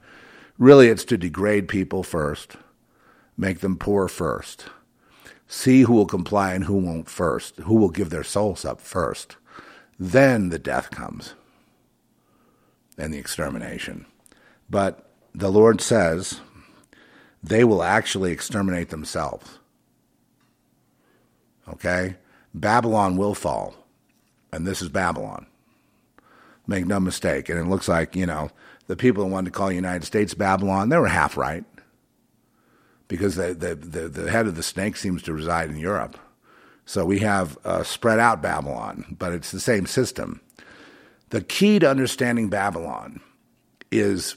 Really, 0.60 0.89
it's 0.89 1.06
to 1.06 1.17
degrade 1.17 1.67
people 1.67 2.04
first, 2.04 2.58
make 3.38 3.62
them 3.62 3.78
poor 3.78 4.08
first 4.08 4.65
see 5.52 5.82
who 5.82 5.94
will 5.94 6.06
comply 6.06 6.54
and 6.54 6.63
who 6.63 6.76
won't 6.76 7.10
first, 7.10 7.58
who 7.58 7.76
will 7.76 7.89
give 7.89 8.10
their 8.10 8.24
souls 8.24 8.63
up 8.63 8.80
first. 8.80 9.36
Then 10.00 10.48
the 10.48 10.58
death 10.58 10.89
comes 10.91 11.34
and 12.98 13.13
the 13.13 13.17
extermination. 13.17 14.06
But 14.70 15.11
the 15.34 15.52
Lord 15.52 15.82
says 15.82 16.39
they 17.44 17.63
will 17.63 17.84
actually 17.84 18.32
exterminate 18.32 18.89
themselves. 18.89 19.60
Okay? 21.67 22.15
Babylon 22.54 23.17
will 23.17 23.34
fall. 23.34 23.76
And 24.52 24.67
this 24.67 24.82
is 24.82 24.89
Babylon. 24.89 25.46
Make 26.67 26.86
no 26.86 27.00
mistake. 27.00 27.50
And 27.50 27.58
it 27.58 27.67
looks 27.67 27.88
like, 27.88 28.15
you 28.15 28.26
know, 28.26 28.52
the 28.88 28.96
people 28.96 29.24
who 29.24 29.32
wanted 29.32 29.52
to 29.52 29.58
call 29.58 29.70
the 29.70 29.76
United 29.76 30.06
States 30.06 30.34
Babylon, 30.34 30.89
they 30.89 30.98
were 30.98 31.08
half 31.08 31.38
right 31.38 31.63
because 33.08 33.36
the, 33.36 33.54
the, 33.54 33.76
the, 33.76 34.08
the, 34.08 34.32
head 34.32 34.48
of 34.48 34.56
the 34.56 34.63
snake 34.63 34.96
seems 34.96 35.22
to 35.24 35.34
reside 35.34 35.70
in 35.70 35.78
Europe. 35.78 36.17
So 36.86 37.06
we 37.06 37.20
have 37.20 37.58
uh, 37.65 37.84
spread 37.84 38.20
out 38.20 38.41
Babylon, 38.41 39.17
but 39.17 39.34
it's 39.34 39.52
the 39.52 39.60
same 39.60 39.86
system. 39.86 40.41
The 41.30 41.41
key 41.41 41.80
to 41.80 41.89
understanding 41.89 42.50
Babylon 42.50 43.22
is 43.91 44.36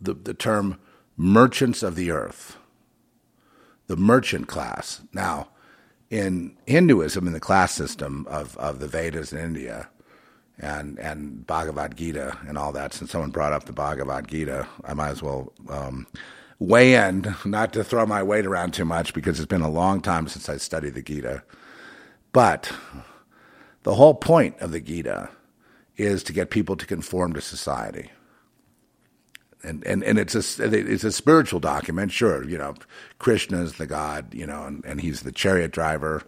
the, 0.00 0.14
the 0.14 0.34
term 0.34 0.78
merchants 1.16 1.82
of 1.82 1.96
the 1.96 2.10
earth, 2.10 2.56
the 3.86 3.96
merchant 3.96 4.48
class. 4.48 5.02
Now, 5.12 5.48
in 6.08 6.56
Hinduism, 6.66 7.26
in 7.26 7.32
the 7.32 7.40
class 7.40 7.72
system 7.72 8.26
of, 8.28 8.56
of 8.56 8.80
the 8.80 8.88
Vedas 8.88 9.32
in 9.32 9.38
India, 9.38 9.88
and 10.60 10.98
and 10.98 11.46
Bhagavad 11.46 11.96
Gita 11.96 12.36
and 12.46 12.56
all 12.58 12.72
that. 12.72 12.92
Since 12.92 13.10
someone 13.10 13.30
brought 13.30 13.52
up 13.52 13.64
the 13.64 13.72
Bhagavad 13.72 14.28
Gita, 14.28 14.68
I 14.84 14.94
might 14.94 15.10
as 15.10 15.22
well 15.22 15.52
um, 15.68 16.06
weigh 16.58 16.94
in, 16.94 17.34
not 17.44 17.72
to 17.72 17.82
throw 17.82 18.06
my 18.06 18.22
weight 18.22 18.46
around 18.46 18.74
too 18.74 18.84
much 18.84 19.14
because 19.14 19.40
it's 19.40 19.46
been 19.46 19.62
a 19.62 19.70
long 19.70 20.00
time 20.00 20.28
since 20.28 20.48
I 20.48 20.58
studied 20.58 20.94
the 20.94 21.02
Gita. 21.02 21.42
But 22.32 22.72
the 23.82 23.94
whole 23.94 24.14
point 24.14 24.58
of 24.60 24.70
the 24.70 24.80
Gita 24.80 25.30
is 25.96 26.22
to 26.24 26.32
get 26.32 26.50
people 26.50 26.76
to 26.76 26.86
conform 26.86 27.32
to 27.32 27.40
society. 27.40 28.10
And, 29.62 29.84
and, 29.84 30.02
and 30.02 30.18
it's 30.18 30.34
a 30.34 30.64
it's 30.64 31.04
a 31.04 31.12
spiritual 31.12 31.60
document, 31.60 32.12
sure. 32.12 32.48
You 32.48 32.56
know, 32.56 32.74
Krishna 33.18 33.60
is 33.62 33.74
the 33.74 33.86
god, 33.86 34.32
you 34.32 34.46
know, 34.46 34.64
and, 34.64 34.82
and 34.86 35.00
he's 35.00 35.20
the 35.20 35.32
chariot 35.32 35.70
driver, 35.70 36.22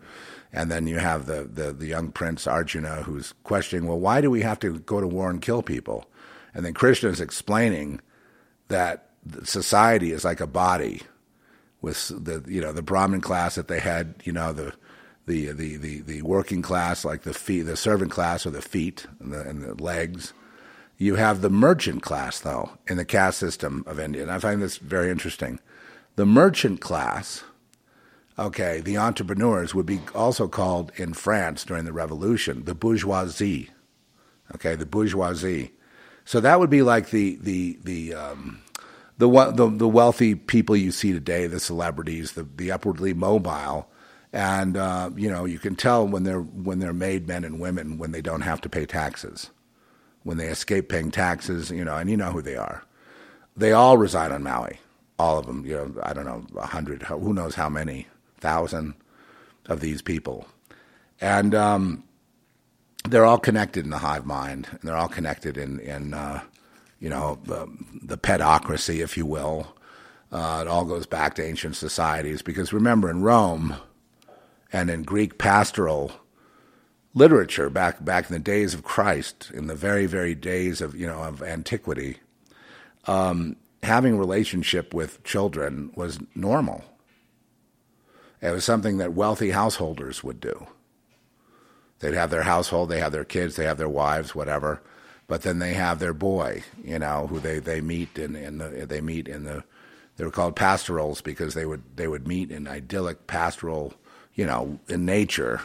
and 0.52 0.70
then 0.70 0.86
you 0.86 0.98
have 0.98 1.24
the, 1.24 1.44
the 1.44 1.72
the 1.72 1.86
young 1.86 2.12
prince 2.12 2.46
Arjuna 2.46 3.02
who's 3.04 3.32
questioning, 3.44 3.88
well, 3.88 3.98
why 3.98 4.20
do 4.20 4.30
we 4.30 4.42
have 4.42 4.58
to 4.60 4.78
go 4.80 5.00
to 5.00 5.06
war 5.06 5.30
and 5.30 5.40
kill 5.40 5.62
people? 5.62 6.04
And 6.54 6.64
then 6.64 6.74
Krishna 6.74 7.08
is 7.08 7.22
explaining 7.22 8.00
that 8.68 9.10
society 9.44 10.12
is 10.12 10.24
like 10.24 10.40
a 10.40 10.46
body 10.46 11.02
with 11.80 12.08
the 12.08 12.44
you 12.46 12.60
know 12.60 12.72
the 12.72 12.82
Brahmin 12.82 13.20
class 13.20 13.54
that 13.54 13.68
they 13.68 13.80
had 13.80 14.14
you 14.24 14.32
know 14.32 14.52
the 14.52 14.72
the 15.26 15.52
the 15.52 15.76
the, 15.76 16.00
the 16.02 16.22
working 16.22 16.62
class 16.62 17.04
like 17.04 17.22
the 17.22 17.34
feet 17.34 17.62
the 17.62 17.76
servant 17.76 18.10
class 18.10 18.46
or 18.46 18.50
the 18.50 18.62
feet 18.62 19.06
and 19.20 19.32
the, 19.32 19.40
and 19.40 19.62
the 19.62 19.82
legs. 19.82 20.32
You 20.98 21.16
have 21.16 21.40
the 21.40 21.50
merchant 21.50 22.02
class 22.02 22.38
though 22.38 22.70
in 22.86 22.96
the 22.96 23.04
caste 23.04 23.38
system 23.38 23.84
of 23.86 23.98
India, 23.98 24.22
and 24.22 24.30
I 24.30 24.38
find 24.38 24.62
this 24.62 24.76
very 24.78 25.10
interesting. 25.10 25.58
The 26.16 26.26
merchant 26.26 26.80
class, 26.80 27.42
okay, 28.38 28.80
the 28.80 28.98
entrepreneurs 28.98 29.74
would 29.74 29.86
be 29.86 30.00
also 30.14 30.46
called 30.46 30.92
in 30.96 31.14
France 31.14 31.64
during 31.64 31.84
the 31.84 31.92
Revolution 31.92 32.64
the 32.64 32.74
bourgeoisie, 32.74 33.70
okay, 34.54 34.74
the 34.74 34.86
bourgeoisie. 34.86 35.72
So 36.24 36.40
that 36.40 36.60
would 36.60 36.70
be 36.70 36.82
like 36.82 37.10
the 37.10 37.36
the 37.36 37.78
the 37.82 38.14
um, 38.14 38.62
the, 39.18 39.28
the 39.28 39.70
the 39.70 39.88
wealthy 39.88 40.34
people 40.34 40.76
you 40.76 40.90
see 40.90 41.12
today, 41.12 41.46
the 41.46 41.60
celebrities, 41.60 42.32
the 42.32 42.46
the 42.56 42.70
upwardly 42.70 43.14
mobile, 43.14 43.88
and 44.32 44.76
uh, 44.76 45.10
you 45.16 45.30
know 45.30 45.44
you 45.44 45.58
can 45.58 45.76
tell 45.76 46.06
when 46.06 46.24
they're 46.24 46.40
when 46.40 46.78
they're 46.78 46.92
made 46.92 47.26
men 47.26 47.44
and 47.44 47.60
women 47.60 47.98
when 47.98 48.12
they 48.12 48.22
don't 48.22 48.42
have 48.42 48.60
to 48.62 48.68
pay 48.68 48.86
taxes, 48.86 49.50
when 50.24 50.36
they 50.36 50.46
escape 50.46 50.88
paying 50.88 51.10
taxes, 51.10 51.70
you 51.70 51.84
know, 51.84 51.96
and 51.96 52.08
you 52.10 52.16
know 52.16 52.30
who 52.30 52.42
they 52.42 52.56
are. 52.56 52.84
They 53.56 53.72
all 53.72 53.98
reside 53.98 54.32
on 54.32 54.42
Maui, 54.42 54.78
all 55.18 55.38
of 55.38 55.46
them. 55.46 55.64
You 55.66 55.74
know, 55.74 56.00
I 56.02 56.12
don't 56.12 56.24
know, 56.24 56.44
a 56.56 56.66
hundred, 56.66 57.02
who 57.02 57.34
knows 57.34 57.54
how 57.54 57.68
many 57.68 58.06
thousand 58.38 58.94
of 59.66 59.80
these 59.80 60.02
people, 60.02 60.46
and 61.20 61.54
um, 61.54 62.04
they're 63.08 63.26
all 63.26 63.38
connected 63.38 63.84
in 63.84 63.90
the 63.90 63.98
hive 63.98 64.26
mind, 64.26 64.68
and 64.70 64.80
they're 64.82 64.96
all 64.96 65.08
connected 65.08 65.56
in 65.56 65.80
in 65.80 66.14
uh, 66.14 66.42
you 67.02 67.08
know, 67.08 67.36
the, 67.44 67.68
the 68.00 68.16
pedocracy, 68.16 69.02
if 69.02 69.16
you 69.16 69.26
will. 69.26 69.74
Uh, 70.30 70.60
it 70.62 70.68
all 70.68 70.84
goes 70.84 71.04
back 71.04 71.34
to 71.34 71.44
ancient 71.44 71.74
societies 71.74 72.42
because 72.42 72.72
remember, 72.72 73.10
in 73.10 73.22
Rome 73.22 73.74
and 74.72 74.88
in 74.88 75.02
Greek 75.02 75.36
pastoral 75.36 76.12
literature 77.14 77.70
back 77.70 78.04
back 78.04 78.28
in 78.28 78.32
the 78.32 78.38
days 78.38 78.74
of 78.74 78.82
Christ, 78.82 79.50
in 79.52 79.66
the 79.66 79.74
very 79.74 80.06
very 80.06 80.34
days 80.34 80.80
of 80.80 80.94
you 80.94 81.06
know 81.06 81.22
of 81.22 81.42
antiquity, 81.42 82.18
um, 83.06 83.56
having 83.82 84.18
relationship 84.18 84.94
with 84.94 85.22
children 85.24 85.92
was 85.94 86.18
normal. 86.34 86.84
It 88.40 88.50
was 88.50 88.64
something 88.64 88.98
that 88.98 89.12
wealthy 89.12 89.50
householders 89.50 90.24
would 90.24 90.40
do. 90.40 90.66
They'd 92.00 92.14
have 92.14 92.30
their 92.30 92.42
household, 92.42 92.88
they 92.88 92.98
have 92.98 93.12
their 93.12 93.24
kids, 93.24 93.54
they 93.54 93.64
have 93.64 93.78
their 93.78 93.88
wives, 93.88 94.34
whatever 94.34 94.82
but 95.32 95.40
then 95.40 95.60
they 95.60 95.72
have 95.72 95.98
their 95.98 96.12
boy, 96.12 96.62
you 96.84 96.98
know, 96.98 97.26
who 97.26 97.40
they, 97.40 97.58
they 97.58 97.80
meet 97.80 98.18
in, 98.18 98.36
in 98.36 98.58
the 98.58 98.68
they 98.86 99.00
meet 99.00 99.28
in 99.28 99.44
the 99.44 99.64
they 100.16 100.24
were 100.26 100.30
called 100.30 100.56
pastorals 100.56 101.22
because 101.22 101.54
they 101.54 101.64
would 101.64 101.82
they 101.96 102.06
would 102.06 102.28
meet 102.28 102.50
in 102.50 102.68
idyllic 102.68 103.26
pastoral, 103.26 103.94
you 104.34 104.44
know, 104.44 104.78
in 104.88 105.06
nature. 105.06 105.62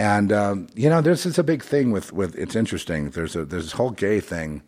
And 0.00 0.32
um, 0.32 0.68
you 0.74 0.88
know, 0.88 1.02
this 1.02 1.26
is 1.26 1.38
a 1.38 1.44
big 1.44 1.62
thing 1.62 1.90
with, 1.90 2.10
with 2.12 2.34
it's 2.36 2.56
interesting. 2.56 3.10
There's 3.10 3.36
a 3.36 3.44
there's 3.44 3.64
this 3.64 3.72
whole 3.72 3.90
gay 3.90 4.18
thing 4.20 4.62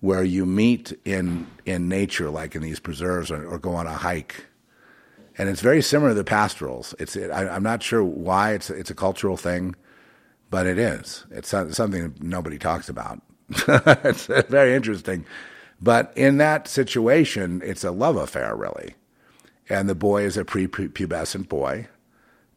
where 0.00 0.24
you 0.24 0.44
meet 0.44 0.92
in 1.04 1.46
in 1.64 1.88
nature, 1.88 2.30
like 2.30 2.56
in 2.56 2.62
these 2.62 2.80
preserves, 2.80 3.30
or, 3.30 3.46
or 3.46 3.58
go 3.58 3.76
on 3.76 3.86
a 3.86 3.92
hike, 3.92 4.46
and 5.38 5.48
it's 5.48 5.60
very 5.60 5.80
similar 5.80 6.10
to 6.10 6.14
the 6.14 6.24
pastorals. 6.24 6.96
It's 6.98 7.14
it, 7.14 7.30
I, 7.30 7.54
am 7.54 7.62
not 7.62 7.84
sure 7.84 8.02
why 8.02 8.54
it's 8.54 8.68
it's 8.68 8.90
a 8.90 8.94
cultural 8.94 9.36
thing 9.36 9.76
but 10.50 10.66
it 10.66 10.78
is. 10.78 11.26
It's 11.30 11.48
something 11.48 12.14
nobody 12.20 12.58
talks 12.58 12.88
about. 12.88 13.20
it's 13.50 14.26
very 14.26 14.74
interesting. 14.74 15.26
But 15.80 16.12
in 16.16 16.38
that 16.38 16.68
situation, 16.68 17.62
it's 17.64 17.84
a 17.84 17.90
love 17.90 18.16
affair, 18.16 18.54
really. 18.56 18.94
And 19.68 19.88
the 19.88 19.94
boy 19.94 20.22
is 20.22 20.36
a 20.36 20.44
prepubescent 20.44 21.48
boy. 21.48 21.88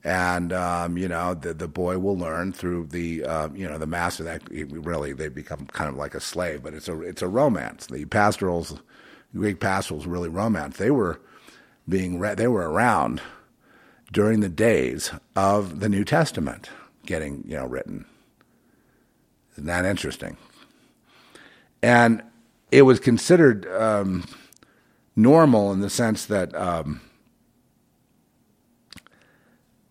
And, 0.04 0.54
um, 0.54 0.98
you 0.98 1.10
know, 1.10 1.34
the, 1.34 1.54
the 1.54 1.68
boy 1.68 2.00
will 2.00 2.18
learn 2.18 2.54
through 2.54 2.88
the, 2.88 3.26
uh, 3.26 3.50
you 3.54 3.68
know, 3.68 3.78
the 3.78 3.86
master 3.88 4.24
that 4.24 4.42
really 4.50 5.12
they 5.12 5.28
become 5.28 5.66
kind 5.68 5.90
of 5.90 5.96
like 5.96 6.16
a 6.16 6.22
slave, 6.22 6.64
but 6.64 6.74
it's 6.74 6.88
a, 6.88 7.02
it's 7.02 7.22
a 7.22 7.28
romance. 7.28 7.88
The 7.88 8.06
pastorals, 8.06 8.80
Greek 9.36 9.60
pastorals 9.60 10.08
really 10.08 10.30
romance. 10.30 10.78
They 10.78 10.92
were 10.92 11.20
being, 11.88 12.18
re- 12.18 12.36
they 12.36 12.48
were 12.48 12.70
around 12.70 13.22
during 14.12 14.40
the 14.40 14.50
days 14.50 15.12
of 15.36 15.80
the 15.80 15.90
New 15.90 16.04
Testament 16.04 16.70
getting 17.06 17.44
you 17.48 17.56
know 17.56 17.66
written. 17.66 18.06
Isn't 19.54 19.66
that 19.66 19.86
interesting? 19.86 20.38
And 21.82 22.24
it 22.72 22.84
was 22.84 23.00
considered 23.00 23.68
um, 23.68 24.28
normal 25.16 25.72
in 25.72 25.82
the 25.82 25.90
sense 25.90 26.26
that 26.28 26.54
um, 26.56 27.02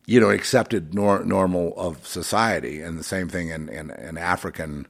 you 0.08 0.18
know, 0.18 0.30
accepted 0.30 0.94
nor- 0.94 1.22
normal 1.22 1.74
of 1.76 2.06
society, 2.06 2.80
and 2.80 2.98
the 2.98 3.04
same 3.04 3.28
thing 3.28 3.50
in 3.50 3.68
in, 3.68 3.90
in 3.90 4.16
African, 4.16 4.86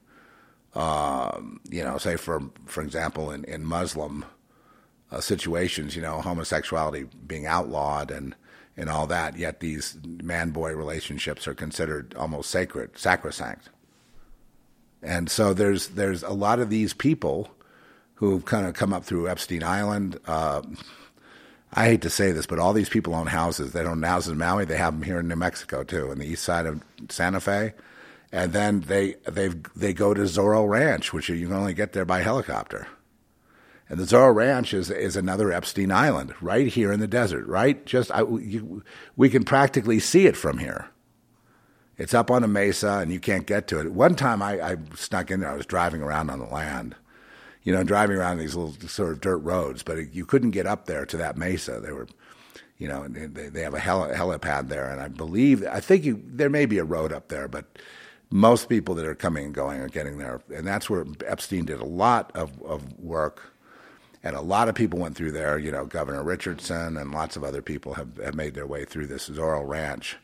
um, 0.77 1.61
you 1.69 1.83
know, 1.83 1.99
say 1.99 2.15
for 2.15 2.41
for 2.67 2.85
example, 2.85 3.33
in 3.33 3.43
in 3.45 3.65
Muslim 3.65 4.25
uh, 5.11 5.21
situations, 5.21 5.97
you 5.97 6.03
know, 6.03 6.21
homosexuality 6.21 7.09
being 7.27 7.47
outlawed 7.47 8.13
and 8.13 8.37
and 8.77 8.89
all 8.89 9.09
that. 9.09 9.37
Yet 9.37 9.59
these 9.59 9.99
man 10.23 10.51
boy 10.51 10.73
relationships 10.77 11.49
are 11.49 11.55
considered 11.55 12.15
almost 12.15 12.49
sacred, 12.49 12.97
sacrosanct. 12.97 13.71
And 15.03 15.29
so 15.29 15.53
there's 15.53 15.89
there's 15.89 16.23
a 16.23 16.31
lot 16.31 16.61
of 16.61 16.71
these 16.71 16.95
people 16.95 17.51
who've 18.15 18.45
kind 18.45 18.69
of 18.69 18.75
come 18.75 18.93
up 18.93 19.05
through 19.05 19.29
Epstein 19.29 19.65
Island. 19.65 20.21
Uh, 20.29 20.63
I 21.73 21.85
hate 21.87 22.03
to 22.03 22.11
say 22.11 22.33
this, 22.33 22.47
but 22.47 22.59
all 22.59 22.73
these 22.73 22.89
people 22.89 23.15
own 23.15 23.27
houses. 23.27 23.73
They 23.73 23.83
own 23.83 24.03
houses 24.03 24.33
in 24.33 24.39
Maui. 24.39 24.65
They 24.65 24.79
have 24.79 24.95
them 24.95 25.03
here 25.03 25.21
in 25.21 25.29
New 25.29 25.37
Mexico 25.37 25.85
too, 25.85 26.11
in 26.11 26.19
the 26.19 26.27
east 26.27 26.43
side 26.45 26.67
of 26.67 26.83
Santa 27.09 27.41
Fe. 27.41 27.75
And 28.33 28.53
then 28.53 28.81
they 28.83 29.15
they 29.27 29.49
they 29.77 29.93
go 29.93 30.15
to 30.15 30.23
Zorro 30.23 30.69
Ranch, 30.69 31.13
which 31.13 31.29
you 31.29 31.47
can 31.47 31.57
only 31.57 31.75
get 31.75 31.93
there 31.93 32.05
by 32.05 32.21
helicopter. 32.21 32.87
And 33.89 33.99
the 33.99 34.05
Zorro 34.05 34.35
Ranch 34.35 34.75
is 34.75 34.91
is 34.91 35.17
another 35.17 35.51
Epstein 35.53 35.91
Island, 35.91 36.35
right 36.41 36.67
here 36.67 36.93
in 36.93 37.01
the 37.01 37.07
desert, 37.07 37.47
right? 37.47 37.85
Just 37.87 38.11
I, 38.11 38.21
you, 38.21 38.83
we 39.17 39.31
can 39.31 39.45
practically 39.45 39.99
see 39.99 40.27
it 40.27 40.37
from 40.37 40.59
here. 40.59 40.91
It's 41.97 42.15
up 42.15 42.31
on 42.31 42.45
a 42.45 42.49
mesa, 42.49 42.99
and 42.99 43.13
you 43.13 43.19
can't 43.19 43.47
get 43.47 43.67
to 43.69 43.81
it. 43.81 43.93
One 43.93 44.15
time, 44.15 44.41
I, 44.41 44.61
I 44.61 44.77
snuck 44.95 45.31
in 45.31 45.41
there. 45.41 45.51
I 45.51 45.57
was 45.57 45.67
driving 45.67 46.03
around 46.03 46.31
on 46.31 46.39
the 46.39 46.47
land, 46.47 46.95
you 47.69 47.75
know, 47.75 47.85
driving 47.85 48.17
around 48.17 48.39
these 48.39 48.55
little 48.55 48.73
sort 48.89 49.13
of 49.13 49.21
dirt 49.21 49.37
roads, 49.37 49.83
but 49.83 50.15
you 50.15 50.25
couldn't 50.25 50.53
get 50.53 50.67
up 50.67 50.87
there 50.87 51.05
to 51.05 51.19
that 51.19 51.37
mesa. 51.37 51.81
They 51.81 51.93
were, 51.93 52.09
you 52.79 52.89
know, 52.89 53.07
they, 53.07 53.51
they 53.51 53.61
have 53.61 53.75
a 53.75 53.79
heli- 53.79 54.15
helipad 54.15 54.71
there, 54.71 54.89
and 54.89 55.03
I 55.03 55.09
believe, 55.09 55.63
I 55.67 55.81
think 55.81 56.03
you, 56.03 56.23
there 56.25 56.49
may 56.49 56.65
be 56.65 56.79
a 56.79 56.85
road 56.85 57.13
up 57.13 57.29
there, 57.29 57.47
but 57.47 57.67
most 58.31 58.71
people 58.71 58.95
that 58.95 59.05
are 59.05 59.15
coming 59.15 59.45
and 59.45 59.55
going 59.55 59.83
are 59.83 59.89
getting 59.89 60.17
there, 60.17 60.41
and 60.49 60.67
that's 60.67 60.89
where 60.89 61.05
Epstein 61.27 61.67
did 61.67 61.79
a 61.79 61.85
lot 61.85 62.33
of, 62.35 62.63
of 62.63 62.99
work 62.99 63.53
and 64.25 64.35
a 64.35 64.41
lot 64.41 64.69
of 64.69 64.75
people 64.75 64.99
went 64.99 65.15
through 65.15 65.33
there. 65.33 65.59
You 65.59 65.71
know, 65.71 65.85
Governor 65.85 66.25
Richardson 66.25 66.97
and 66.97 67.13
lots 67.13 67.37
of 67.37 67.45
other 67.45 67.63
people 67.63 67.95
have, 67.95 68.17
have 68.17 68.35
made 68.35 68.55
their 68.55 68.67
way 68.67 68.85
through 68.85 69.09
this 69.09 69.29
Zorro 69.29 69.67
Ranch. 69.67 70.17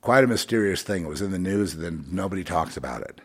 Quite 0.00 0.24
a 0.24 0.26
mysterious 0.26 0.82
thing. 0.82 1.04
It 1.04 1.08
was 1.08 1.22
in 1.22 1.30
the 1.30 1.38
news, 1.38 1.74
and 1.74 1.84
then 1.84 2.04
nobody 2.10 2.44
talks 2.44 2.76
about 2.76 3.02
it. 3.02 3.20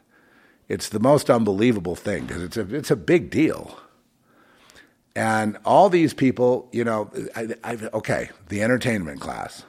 It's 0.67 0.89
the 0.89 0.99
most 0.99 1.29
unbelievable 1.29 1.95
thing 1.95 2.25
because 2.25 2.43
it's 2.43 2.57
a 2.57 2.75
it's 2.75 2.91
a 2.91 2.95
big 2.95 3.29
deal. 3.29 3.79
And 5.15 5.57
all 5.63 5.89
these 5.89 6.13
people, 6.13 6.67
you 6.73 6.83
know, 6.83 7.09
I, 7.35 7.47
I, 7.63 7.77
okay, 7.93 8.29
the 8.49 8.61
entertainment 8.61 9.21
class. 9.21 9.63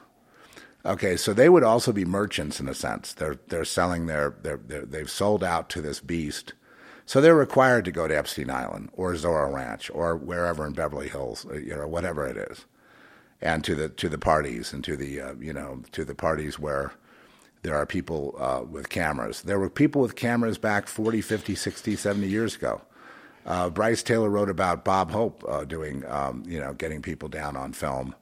Okay, 0.85 1.15
so 1.15 1.33
they 1.33 1.47
would 1.47 1.63
also 1.63 1.91
be 1.91 2.03
merchants 2.03 2.59
in 2.59 2.67
a 2.67 2.73
sense. 2.73 3.13
They're 3.13 3.39
they're 3.47 3.65
selling 3.65 4.07
their 4.07 4.35
they're, 4.41 4.57
they're 4.57 4.85
they've 4.85 5.09
sold 5.09 5.43
out 5.43 5.69
to 5.71 5.81
this 5.81 5.99
beast 5.99 6.53
so 7.07 7.21
they're 7.21 7.33
required 7.33 7.85
to 7.85 7.91
go 7.91 8.05
to 8.05 8.15
Epstein 8.15 8.49
Island 8.49 8.89
or 8.91 9.13
Zorro 9.13 9.51
Ranch 9.51 9.89
or 9.93 10.17
wherever 10.17 10.67
in 10.67 10.73
Beverly 10.73 11.07
Hills, 11.07 11.45
uh, 11.49 11.53
you 11.53 11.73
know, 11.73 11.87
whatever 11.87 12.27
it 12.27 12.35
is, 12.35 12.65
and 13.41 13.63
to 13.63 13.75
the 13.75 13.87
to 13.87 14.09
the 14.09 14.17
parties 14.17 14.73
and 14.73 14.83
to 14.83 14.97
the 14.97 15.21
uh, 15.21 15.33
you 15.39 15.53
know 15.53 15.83
to 15.93 16.03
the 16.03 16.13
parties 16.13 16.59
where 16.59 16.91
there 17.67 17.75
are 17.75 17.85
people 17.85 18.35
uh, 18.39 18.63
with 18.63 18.89
cameras. 18.89 19.41
There 19.41 19.59
were 19.59 19.69
people 19.69 20.01
with 20.01 20.15
cameras 20.15 20.57
back 20.57 20.87
40, 20.87 21.21
50, 21.21 21.53
60, 21.53 21.95
70 21.95 22.27
years 22.27 22.55
ago. 22.55 22.81
Uh, 23.45 23.69
Brice 23.69 24.01
Taylor 24.03 24.29
wrote 24.29 24.49
about 24.49 24.83
Bob 24.83 25.11
Hope 25.11 25.43
uh, 25.47 25.63
doing, 25.65 26.05
um, 26.07 26.43
you 26.47 26.59
know, 26.59 26.73
getting 26.73 27.01
people 27.01 27.29
down 27.29 27.55
on 27.55 27.73
film 27.73 28.15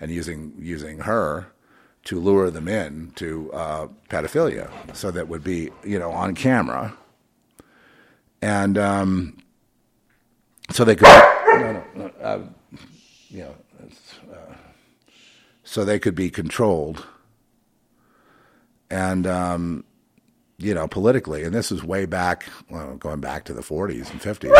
and 0.00 0.10
using 0.10 0.54
using 0.58 1.00
her 1.00 1.46
to 2.04 2.18
lure 2.18 2.50
them 2.50 2.68
in 2.68 3.12
to 3.16 3.52
uh, 3.52 3.88
pedophilia, 4.08 4.70
so 4.94 5.10
that 5.10 5.28
would 5.28 5.44
be, 5.44 5.70
you 5.84 5.98
know, 5.98 6.10
on 6.10 6.34
camera 6.34 6.96
and 8.42 8.78
um, 8.78 9.36
so 10.70 10.84
they 10.84 10.96
could, 10.96 11.08
no, 11.08 11.72
no, 11.72 11.84
no, 11.94 12.10
uh, 12.22 12.40
you 13.28 13.40
know, 13.40 13.54
uh, 14.32 14.54
so 15.62 15.84
they 15.84 15.98
could 15.98 16.14
be 16.14 16.30
controlled, 16.30 17.06
and 18.90 19.26
um, 19.26 19.84
you 20.60 20.74
know, 20.74 20.86
politically. 20.86 21.42
And 21.42 21.54
this 21.54 21.72
is 21.72 21.82
way 21.82 22.04
back, 22.04 22.44
well, 22.68 22.96
going 22.96 23.20
back 23.20 23.44
to 23.44 23.54
the 23.54 23.62
40s 23.62 24.10
and 24.10 24.20
50s. 24.20 24.54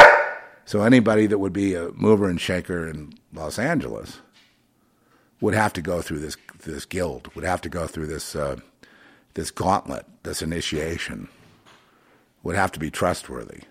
So 0.64 0.83
anybody 0.83 1.27
that 1.27 1.38
would 1.38 1.53
be 1.53 1.75
a 1.75 1.90
mover 1.93 2.29
and 2.29 2.40
shaker 2.40 2.88
in 2.88 3.14
Los 3.33 3.59
Angeles 3.59 4.21
would 5.40 5.55
have 5.55 5.73
to 5.75 5.83
go 5.83 6.01
through 6.01 6.21
this 6.21 6.37
this 6.64 6.85
guild, 6.85 7.35
would 7.35 7.45
have 7.45 7.61
to 7.62 7.69
go 7.69 7.87
through 7.87 8.07
this 8.07 8.37
uh, 8.37 8.57
this 9.35 9.51
gauntlet, 9.51 10.07
this 10.23 10.43
initiation, 10.43 11.29
would 12.43 12.57
have 12.57 12.73
to 12.73 12.79
be 12.79 12.90
trustworthy. 12.90 13.62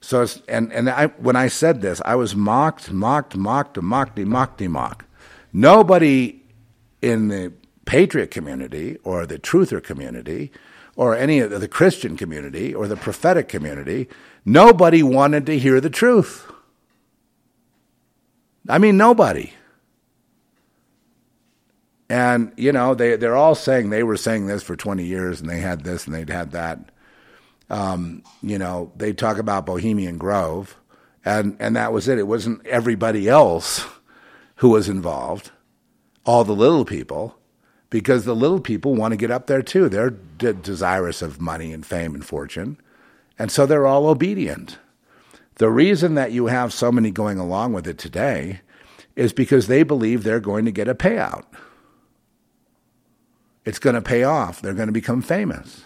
So 0.00 0.26
and 0.48 0.72
and 0.72 0.88
I 0.88 1.06
when 1.06 1.36
I 1.36 1.48
said 1.48 1.82
this, 1.82 2.00
I 2.04 2.14
was 2.14 2.36
mocked, 2.36 2.92
mocked, 2.92 3.36
mocked, 3.36 3.80
mocked, 3.80 4.18
mocked, 4.18 4.60
mocked. 4.60 5.06
Nobody 5.52 6.42
in 7.02 7.28
the 7.28 7.52
patriot 7.90 8.30
community 8.30 8.96
or 9.02 9.26
the 9.26 9.36
truther 9.36 9.82
community 9.82 10.52
or 10.94 11.16
any 11.16 11.40
of 11.40 11.50
the 11.50 11.66
Christian 11.66 12.16
community 12.16 12.72
or 12.72 12.86
the 12.86 12.94
prophetic 12.94 13.48
community, 13.48 14.08
nobody 14.44 15.02
wanted 15.02 15.44
to 15.46 15.58
hear 15.58 15.80
the 15.80 15.90
truth. 15.90 16.48
I 18.68 18.78
mean, 18.78 18.96
nobody. 18.96 19.54
And, 22.08 22.52
you 22.56 22.70
know, 22.70 22.94
they, 22.94 23.16
they're 23.16 23.34
all 23.34 23.56
saying 23.56 23.90
they 23.90 24.04
were 24.04 24.16
saying 24.16 24.46
this 24.46 24.62
for 24.62 24.76
20 24.76 25.04
years 25.04 25.40
and 25.40 25.50
they 25.50 25.58
had 25.58 25.82
this 25.82 26.06
and 26.06 26.14
they'd 26.14 26.30
had 26.30 26.52
that. 26.52 26.92
Um, 27.70 28.22
you 28.40 28.58
know, 28.58 28.92
they 28.94 29.12
talk 29.12 29.38
about 29.38 29.66
Bohemian 29.66 30.16
Grove, 30.16 30.76
and, 31.24 31.56
and 31.58 31.74
that 31.74 31.92
was 31.92 32.06
it. 32.06 32.18
It 32.18 32.28
wasn't 32.28 32.64
everybody 32.68 33.28
else 33.28 33.84
who 34.56 34.68
was 34.68 34.88
involved, 34.88 35.50
all 36.24 36.44
the 36.44 36.54
little 36.54 36.84
people, 36.84 37.39
because 37.90 38.24
the 38.24 38.34
little 38.36 38.60
people 38.60 38.94
want 38.94 39.12
to 39.12 39.16
get 39.16 39.30
up 39.30 39.46
there 39.46 39.62
too. 39.62 39.88
They're 39.88 40.10
de- 40.10 40.54
desirous 40.54 41.22
of 41.22 41.40
money 41.40 41.72
and 41.72 41.84
fame 41.84 42.14
and 42.14 42.24
fortune, 42.24 42.78
and 43.38 43.50
so 43.50 43.66
they're 43.66 43.86
all 43.86 44.08
obedient. 44.08 44.78
The 45.56 45.70
reason 45.70 46.14
that 46.14 46.32
you 46.32 46.46
have 46.46 46.72
so 46.72 46.90
many 46.90 47.10
going 47.10 47.38
along 47.38 47.74
with 47.74 47.86
it 47.86 47.98
today 47.98 48.60
is 49.14 49.32
because 49.32 49.66
they 49.66 49.82
believe 49.82 50.22
they're 50.22 50.40
going 50.40 50.64
to 50.64 50.72
get 50.72 50.88
a 50.88 50.94
payout. 50.94 51.44
It's 53.66 53.78
going 53.78 53.94
to 53.94 54.00
pay 54.00 54.22
off. 54.24 54.62
They're 54.62 54.72
going 54.72 54.88
to 54.88 54.92
become 54.92 55.20
famous. 55.20 55.84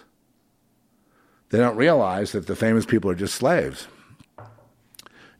They 1.49 1.57
don't 1.57 1.75
realize 1.75 2.31
that 2.31 2.47
the 2.47 2.55
famous 2.55 2.85
people 2.85 3.11
are 3.11 3.15
just 3.15 3.35
slaves. 3.35 3.87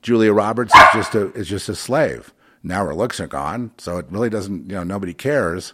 Julia 0.01 0.33
Roberts 0.33 0.75
is 0.75 0.83
just 0.93 1.15
a 1.15 1.31
is 1.33 1.47
just 1.47 1.69
a 1.69 1.75
slave. 1.75 2.33
Now 2.61 2.85
her 2.85 2.93
looks 2.93 3.19
are 3.19 3.27
gone, 3.27 3.71
so 3.77 3.97
it 3.97 4.05
really 4.09 4.29
doesn't. 4.29 4.69
You 4.69 4.75
know, 4.75 4.83
nobody 4.83 5.13
cares. 5.13 5.73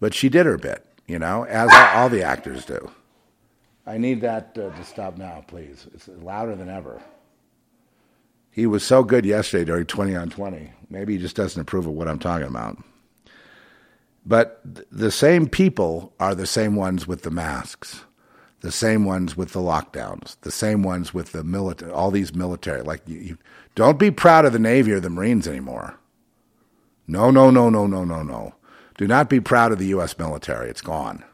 But 0.00 0.14
she 0.14 0.28
did 0.28 0.46
her 0.46 0.58
bit. 0.58 0.84
You 1.06 1.18
know, 1.18 1.44
as 1.44 1.70
all 1.72 2.08
the 2.08 2.22
actors 2.22 2.64
do. 2.64 2.90
I 3.84 3.98
need 3.98 4.20
that 4.20 4.56
uh, 4.56 4.70
to 4.70 4.84
stop 4.84 5.18
now, 5.18 5.44
please. 5.48 5.88
It's 5.92 6.06
louder 6.06 6.54
than 6.54 6.68
ever. 6.68 7.02
He 8.52 8.66
was 8.66 8.84
so 8.84 9.02
good 9.02 9.26
yesterday 9.26 9.64
during 9.64 9.86
20 9.86 10.14
on 10.14 10.30
20. 10.30 10.72
Maybe 10.88 11.14
he 11.14 11.18
just 11.18 11.34
doesn't 11.34 11.60
approve 11.60 11.86
of 11.86 11.94
what 11.94 12.06
I'm 12.06 12.20
talking 12.20 12.46
about. 12.46 12.78
But 14.24 14.62
th- 14.72 14.86
the 14.92 15.10
same 15.10 15.48
people 15.48 16.12
are 16.20 16.34
the 16.36 16.46
same 16.46 16.76
ones 16.76 17.08
with 17.08 17.22
the 17.22 17.30
masks 17.30 18.04
the 18.60 18.72
same 18.72 19.04
ones 19.04 19.36
with 19.36 19.52
the 19.52 19.60
lockdowns, 19.60 20.36
the 20.42 20.50
same 20.50 20.82
ones 20.82 21.14
with 21.14 21.32
the 21.32 21.42
military, 21.42 21.90
all 21.90 22.10
these 22.10 22.34
military. 22.34 22.82
Like, 22.82 23.02
you, 23.06 23.18
you, 23.18 23.38
don't 23.74 23.98
be 23.98 24.10
proud 24.10 24.44
of 24.44 24.52
the 24.52 24.58
Navy 24.58 24.92
or 24.92 25.00
the 25.00 25.10
Marines 25.10 25.48
anymore. 25.48 25.98
No, 27.06 27.30
no, 27.30 27.50
no, 27.50 27.70
no, 27.70 27.86
no, 27.86 28.04
no, 28.04 28.22
no. 28.22 28.54
Do 29.00 29.06
not 29.06 29.30
be 29.30 29.40
proud 29.40 29.72
of 29.72 29.78
the 29.78 29.86
U.S. 29.86 30.18
military. 30.18 30.68
It's 30.68 30.82
gone. 30.82 31.24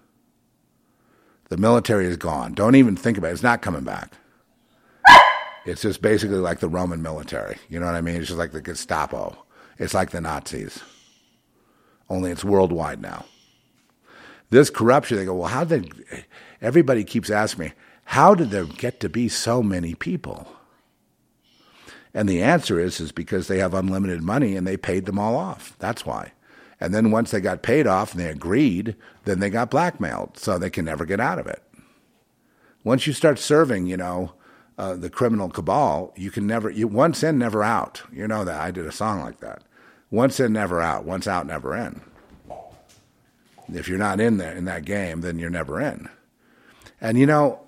The 1.49 1.57
military 1.57 2.07
is 2.07 2.17
gone. 2.17 2.55
Don't 2.55 2.77
even 2.77 2.95
think 2.95 3.19
about 3.19 3.31
it. 3.31 3.33
It's 3.33 3.43
not 3.43 3.61
coming 3.61 3.83
back. 3.83 4.13
It's 5.65 5.83
just 5.83 6.01
basically 6.01 6.37
like 6.37 6.61
the 6.61 6.69
Roman 6.69 7.03
military. 7.03 7.57
You 7.69 7.81
know 7.81 7.87
what 7.87 7.97
I 7.97 8.03
mean? 8.03 8.15
It's 8.15 8.29
just 8.29 8.39
like 8.39 8.53
the 8.53 8.63
Gestapo. 8.63 9.37
It's 9.81 9.95
like 9.95 10.11
the 10.11 10.21
Nazis. 10.21 10.79
Only 12.09 12.31
it's 12.31 12.45
worldwide 12.45 13.03
now. 13.03 13.25
This 14.51 14.71
corruption, 14.71 15.17
they 15.17 15.25
go, 15.25 15.35
well, 15.35 15.49
how 15.49 15.65
did 15.65 15.93
everybody 16.63 17.03
keeps 17.03 17.31
asking 17.31 17.65
me, 17.65 17.73
how 18.05 18.37
did 18.37 18.53
there 18.53 18.67
get 18.67 19.01
to 19.01 19.09
be 19.09 19.29
so 19.29 19.61
many 19.61 19.97
people? 19.97 20.47
And 22.15 22.29
the 22.29 22.45
answer 22.45 22.79
is, 22.79 23.01
is 23.01 23.11
because 23.11 23.49
they 23.49 23.59
have 23.59 23.75
unlimited 23.75 24.23
money 24.23 24.55
and 24.55 24.65
they 24.65 24.77
paid 24.77 25.05
them 25.07 25.19
all 25.19 25.35
off. 25.35 25.75
That's 25.81 26.07
why. 26.07 26.31
And 26.81 26.95
then 26.95 27.11
once 27.11 27.31
they 27.31 27.41
got 27.41 27.63
paid 27.63 27.87
off 27.87 28.13
and 28.13 28.21
they 28.21 28.29
agreed, 28.29 28.97
then 29.25 29.41
they 29.41 29.51
got 29.51 29.71
blackmailed, 29.71 30.37
so 30.39 30.59
they 30.59 30.71
can 30.71 30.85
never 30.85 31.07
get 31.07 31.21
out 31.21 31.39
of 31.39 31.47
it. 31.47 31.63
Once 32.85 33.07
you 33.07 33.13
start 33.13 33.39
serving, 33.39 33.87
you 33.87 33.97
know, 33.97 34.33
uh, 34.79 34.95
the 34.95 35.11
criminal 35.11 35.49
cabal, 35.49 36.13
you 36.17 36.31
can 36.31 36.47
never, 36.47 36.69
you 36.69 36.87
once 36.87 37.23
in, 37.23 37.39
never 37.39 37.65
out. 37.65 38.03
You 38.13 38.29
know 38.29 38.45
that. 38.45 38.61
I 38.61 38.71
did 38.71 38.87
a 38.87 38.93
song 38.93 39.21
like 39.21 39.41
that. 39.41 39.63
Once 40.11 40.39
in, 40.39 40.53
never 40.53 40.81
out. 40.81 41.05
Once 41.05 41.27
out, 41.27 41.47
never 41.47 41.75
in. 41.75 42.01
If 43.73 43.89
you're 43.89 43.99
not 43.99 44.21
in 44.21 44.37
there 44.37 44.55
in 44.55 44.67
that 44.67 44.85
game, 44.85 45.23
then 45.23 45.39
you're 45.39 45.51
never 45.51 45.81
in. 45.81 46.09
And 47.01 47.19
you 47.19 47.27
know, 47.27 47.61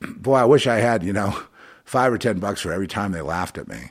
boy, 0.00 0.34
I 0.34 0.44
wish 0.44 0.66
I 0.66 0.76
had, 0.76 1.02
you 1.02 1.12
know, 1.12 1.40
five 1.84 2.12
or 2.12 2.18
ten 2.18 2.38
bucks 2.38 2.60
for 2.60 2.72
every 2.72 2.88
time 2.88 3.12
they 3.12 3.22
laughed 3.22 3.56
at 3.56 3.68
me 3.68 3.90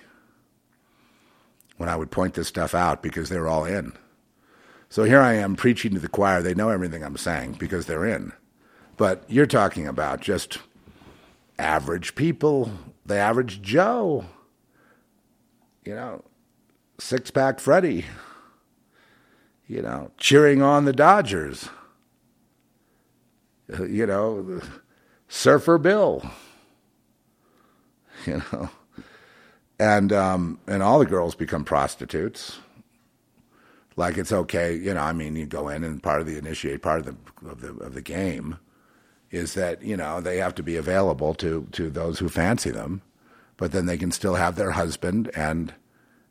when 1.78 1.90
I 1.90 1.96
would 1.96 2.12
point 2.12 2.34
this 2.34 2.48
stuff 2.48 2.76
out 2.76 3.02
because 3.02 3.30
they 3.30 3.40
were 3.40 3.48
all 3.48 3.66
in. 3.66 3.94
So 4.90 5.04
here 5.04 5.20
I 5.20 5.34
am 5.34 5.56
preaching 5.56 5.94
to 5.94 6.00
the 6.00 6.08
choir. 6.08 6.42
They 6.42 6.54
know 6.54 6.70
everything 6.70 7.04
I'm 7.04 7.18
saying 7.18 7.54
because 7.60 7.86
they're 7.86 8.06
in. 8.06 8.32
But 8.96 9.24
you're 9.28 9.46
talking 9.46 9.88
about 9.88 10.22
just 10.22 10.60
average 11.60 12.16
people, 12.16 12.72
the 13.06 13.16
average 13.16 13.62
Joe, 13.62 14.26
you 15.86 15.94
know, 15.94 16.24
six 17.00 17.30
pack 17.32 17.60
Freddie, 17.60 18.06
you 19.68 19.82
know, 19.82 20.12
cheering 20.18 20.62
on 20.62 20.86
the 20.86 20.94
Dodgers, 20.94 21.70
you 23.80 24.06
know, 24.06 24.62
Surfer 25.28 25.78
Bill, 25.78 26.24
you 28.26 28.42
know, 28.52 28.70
and 29.78 30.14
um, 30.14 30.60
and 30.66 30.82
all 30.82 31.00
the 31.00 31.06
girls 31.06 31.36
become 31.36 31.66
prostitutes. 31.66 32.60
Like 33.98 34.20
it's 34.20 34.32
okay, 34.32 34.76
you 34.76 34.94
know. 34.94 35.02
I 35.02 35.12
mean, 35.12 35.36
you 35.36 35.48
go 35.48 35.68
in 35.68 35.84
and 35.84 36.02
part 36.02 36.22
of 36.22 36.28
the 36.28 36.38
initiate 36.38 36.84
part 36.84 37.00
of 37.00 37.06
the 37.06 37.50
of 37.50 37.62
the 37.62 37.70
of 37.84 37.96
the 37.96 38.02
game 38.02 38.60
is 39.32 39.56
that 39.56 39.82
you 39.82 39.98
know 39.98 40.22
they 40.22 40.38
have 40.38 40.56
to 40.56 40.64
be 40.64 40.78
available 40.78 41.34
to 41.34 41.68
to 41.72 41.90
those 41.90 42.20
who 42.20 42.30
fancy 42.30 42.70
them, 42.70 43.02
but 43.58 43.72
then 43.72 43.88
they 43.88 43.98
can 43.98 44.12
still 44.12 44.36
have 44.36 44.56
their 44.56 44.72
husband 44.72 45.32
and 45.36 45.74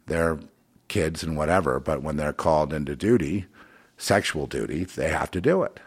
their 0.07 0.39
kids 0.87 1.25
and 1.25 1.37
whatever. 1.37 1.81
But 1.81 2.03
when 2.03 2.17
they're 2.17 2.33
called 2.33 2.73
into 2.73 2.95
duty, 2.95 3.47
sexual 3.99 4.47
duty, 4.47 4.85
they 4.85 5.09
have 5.09 5.33
to 5.33 5.41
do 5.41 5.65
it. 5.65 5.81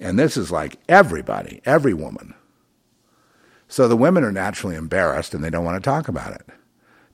And 0.00 0.18
this 0.18 0.36
is 0.36 0.52
like 0.52 0.78
everybody, 0.86 1.62
every 1.64 1.94
woman. 1.94 2.34
So 3.68 3.88
the 3.88 3.96
women 3.96 4.22
are 4.22 4.32
naturally 4.32 4.76
embarrassed 4.76 5.32
and 5.32 5.42
they 5.42 5.48
don't 5.48 5.64
want 5.64 5.82
to 5.82 5.90
talk 5.90 6.08
about 6.08 6.34
it 6.34 6.46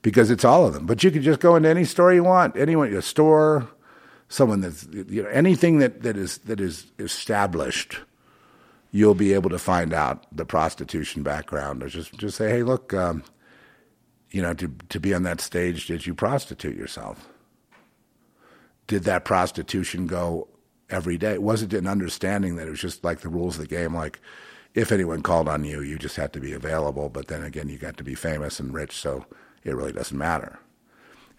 because 0.01 0.31
it's 0.31 0.45
all 0.45 0.65
of 0.65 0.73
them. 0.73 0.85
But 0.85 1.03
you 1.03 1.11
could 1.11 1.23
just 1.23 1.39
go 1.39 1.55
into 1.55 1.69
any 1.69 1.85
store 1.85 2.13
you 2.13 2.23
want, 2.23 2.55
anyone, 2.55 2.93
a 2.93 3.01
store, 3.01 3.69
someone 4.27 4.61
that's 4.61 4.87
you 4.91 5.23
know 5.23 5.29
anything 5.29 5.79
that, 5.79 6.03
that 6.03 6.17
is 6.17 6.39
that 6.39 6.59
is 6.59 6.91
established 6.99 7.99
you'll 8.91 9.15
be 9.15 9.33
able 9.33 9.49
to 9.49 9.59
find 9.59 9.93
out 9.93 10.25
the 10.35 10.45
prostitution 10.45 11.23
background 11.23 11.83
or 11.83 11.87
just 11.87 12.13
just 12.17 12.37
say, 12.37 12.49
hey, 12.49 12.63
look, 12.63 12.93
um, 12.93 13.23
you 14.31 14.41
know, 14.41 14.53
to 14.53 14.71
to 14.89 14.99
be 14.99 15.13
on 15.13 15.23
that 15.23 15.41
stage, 15.41 15.87
did 15.87 16.05
you 16.05 16.13
prostitute 16.13 16.75
yourself? 16.75 17.27
Did 18.87 19.03
that 19.03 19.25
prostitution 19.25 20.07
go 20.07 20.47
every 20.89 21.17
day? 21.17 21.37
Was 21.37 21.61
it 21.61 21.73
an 21.73 21.87
understanding 21.87 22.55
that 22.55 22.67
it 22.67 22.71
was 22.71 22.81
just 22.81 23.03
like 23.03 23.19
the 23.19 23.29
rules 23.29 23.55
of 23.55 23.61
the 23.61 23.75
game, 23.75 23.93
like 23.93 24.19
if 24.73 24.91
anyone 24.91 25.21
called 25.21 25.47
on 25.47 25.63
you, 25.63 25.81
you 25.81 25.97
just 25.97 26.15
had 26.15 26.33
to 26.33 26.39
be 26.39 26.53
available, 26.53 27.09
but 27.09 27.27
then 27.27 27.43
again, 27.43 27.69
you 27.69 27.77
got 27.77 27.97
to 27.97 28.03
be 28.03 28.15
famous 28.15 28.59
and 28.59 28.73
rich, 28.73 28.95
so 28.95 29.25
it 29.69 29.75
really 29.75 29.93
doesn't 29.93 30.17
matter. 30.17 30.59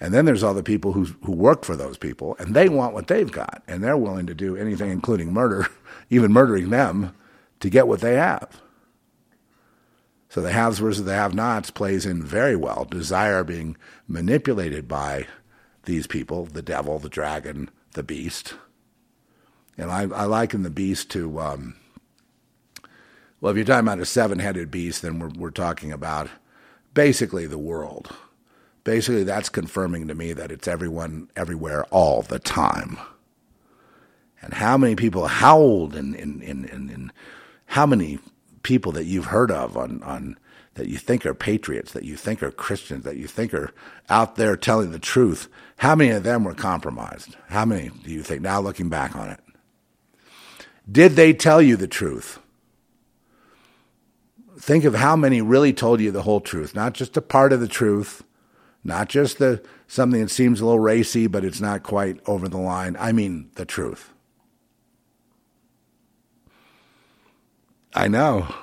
And 0.01 0.15
then 0.15 0.25
there's 0.25 0.43
all 0.43 0.55
the 0.55 0.63
people 0.63 0.93
who 0.93 1.05
who 1.25 1.33
work 1.33 1.65
for 1.65 1.77
those 1.77 1.99
people, 1.99 2.35
and 2.39 2.55
they 2.55 2.69
want 2.69 2.95
what 2.95 3.09
they've 3.09 3.31
got, 3.31 3.63
and 3.69 3.85
they're 3.85 3.97
willing 3.97 4.27
to 4.27 4.35
do 4.35 4.57
anything, 4.57 4.91
including 4.91 5.33
murder, 5.33 5.67
even 6.11 6.33
murdering 6.33 6.71
them, 6.71 7.15
to 7.61 7.69
get 7.69 7.87
what 7.87 8.01
they 8.01 8.15
have. 8.15 8.61
So 10.31 10.41
the 10.41 10.53
haves 10.53 10.79
versus 10.79 11.05
the 11.05 11.15
have 11.15 11.35
nots 11.35 11.71
plays 11.71 12.07
in 12.07 12.23
very 12.23 12.55
well. 12.55 12.87
Desire 12.89 13.43
being 13.43 13.77
manipulated 14.07 14.87
by 14.87 15.27
these 15.85 16.07
people 16.07 16.47
the 16.47 16.63
devil, 16.63 16.99
the 16.99 17.09
dragon, 17.09 17.69
the 17.93 18.05
beast. 18.05 18.55
And 19.77 19.91
I, 19.91 20.03
I 20.03 20.25
liken 20.25 20.63
the 20.63 20.71
beast 20.71 21.11
to, 21.11 21.41
um, 21.41 21.75
well, 23.41 23.51
if 23.51 23.57
you're 23.57 23.67
talking 23.67 23.89
about 23.89 23.99
a 23.99 24.07
seven 24.07 24.39
headed 24.39 24.71
beast, 24.71 25.03
then 25.03 25.19
we're, 25.19 25.31
we're 25.31 25.51
talking 25.51 25.91
about 25.91 26.31
basically 26.95 27.47
the 27.47 27.59
world. 27.59 28.15
Basically, 28.85 29.25
that's 29.25 29.49
confirming 29.49 30.09
to 30.09 30.15
me 30.15 30.33
that 30.33 30.51
it's 30.51 30.67
everyone, 30.67 31.29
everywhere, 31.37 31.85
all 31.91 32.23
the 32.23 32.39
time. 32.39 32.99
And 34.43 34.55
how 34.55 34.79
many 34.79 34.97
people 34.97 35.27
howled 35.27 35.95
and, 35.95 36.15
in, 36.15 36.41
in, 36.41 36.65
in, 36.65 36.91
in 36.91 37.13
how 37.67 37.85
many 37.87 38.19
people 38.63 38.93
that 38.93 39.05
you've 39.05 39.27
heard 39.27 39.51
of 39.51 39.77
on, 39.77 40.03
on 40.03 40.39
that 40.75 40.89
you 40.89 40.97
think 40.97 41.27
are 41.27 41.35
patriots, 41.35 41.93
that 41.93 42.05
you 42.05 42.17
think 42.17 42.43
are 42.43 42.51
Christians, 42.51 43.05
that 43.05 43.17
you 43.17 43.27
think 43.27 43.53
are 43.53 43.71
out 44.09 44.37
there 44.37 44.57
telling 44.57 44.93
the 44.93 44.99
truth, 44.99 45.49
how 45.77 45.95
many 45.95 46.11
of 46.11 46.23
them 46.23 46.45
were 46.45 46.55
compromised? 46.55 47.37
How 47.49 47.65
many 47.65 47.91
do 48.03 48.11
you 48.11 48.23
think, 48.23 48.41
now 48.41 48.61
looking 48.61 48.89
back 48.89 49.15
on 49.15 49.29
it? 49.29 49.41
Did 50.91 51.13
they 51.13 51.33
tell 51.33 51.61
you 51.61 51.77
the 51.77 51.87
truth? 51.87 52.39
Think 54.61 54.85
of 54.85 54.95
how 54.95 55.17
many 55.17 55.41
really 55.41 55.73
told 55.73 56.01
you 56.01 56.11
the 56.11 56.23
whole 56.23 56.41
truth, 56.41 56.75
not 56.75 56.93
just 56.93 57.17
a 57.17 57.23
part 57.23 57.55
of 57.55 57.61
the 57.61 57.69
truth, 57.69 58.23
not 58.85 59.09
just 59.09 59.39
the 59.39 59.63
something 59.87 60.21
that 60.21 60.31
seems 60.31 60.61
a 60.61 60.67
little 60.67 60.79
racy, 60.79 61.27
but 61.27 61.47
it's 61.47 61.63
not 61.63 61.83
quite 61.83 62.21
over 62.27 62.47
the 62.47 62.59
line. 62.59 62.95
I 63.01 63.13
mean 63.13 63.51
the 63.55 63.65
truth. 63.65 64.13
I 67.95 68.07
know. 68.07 68.55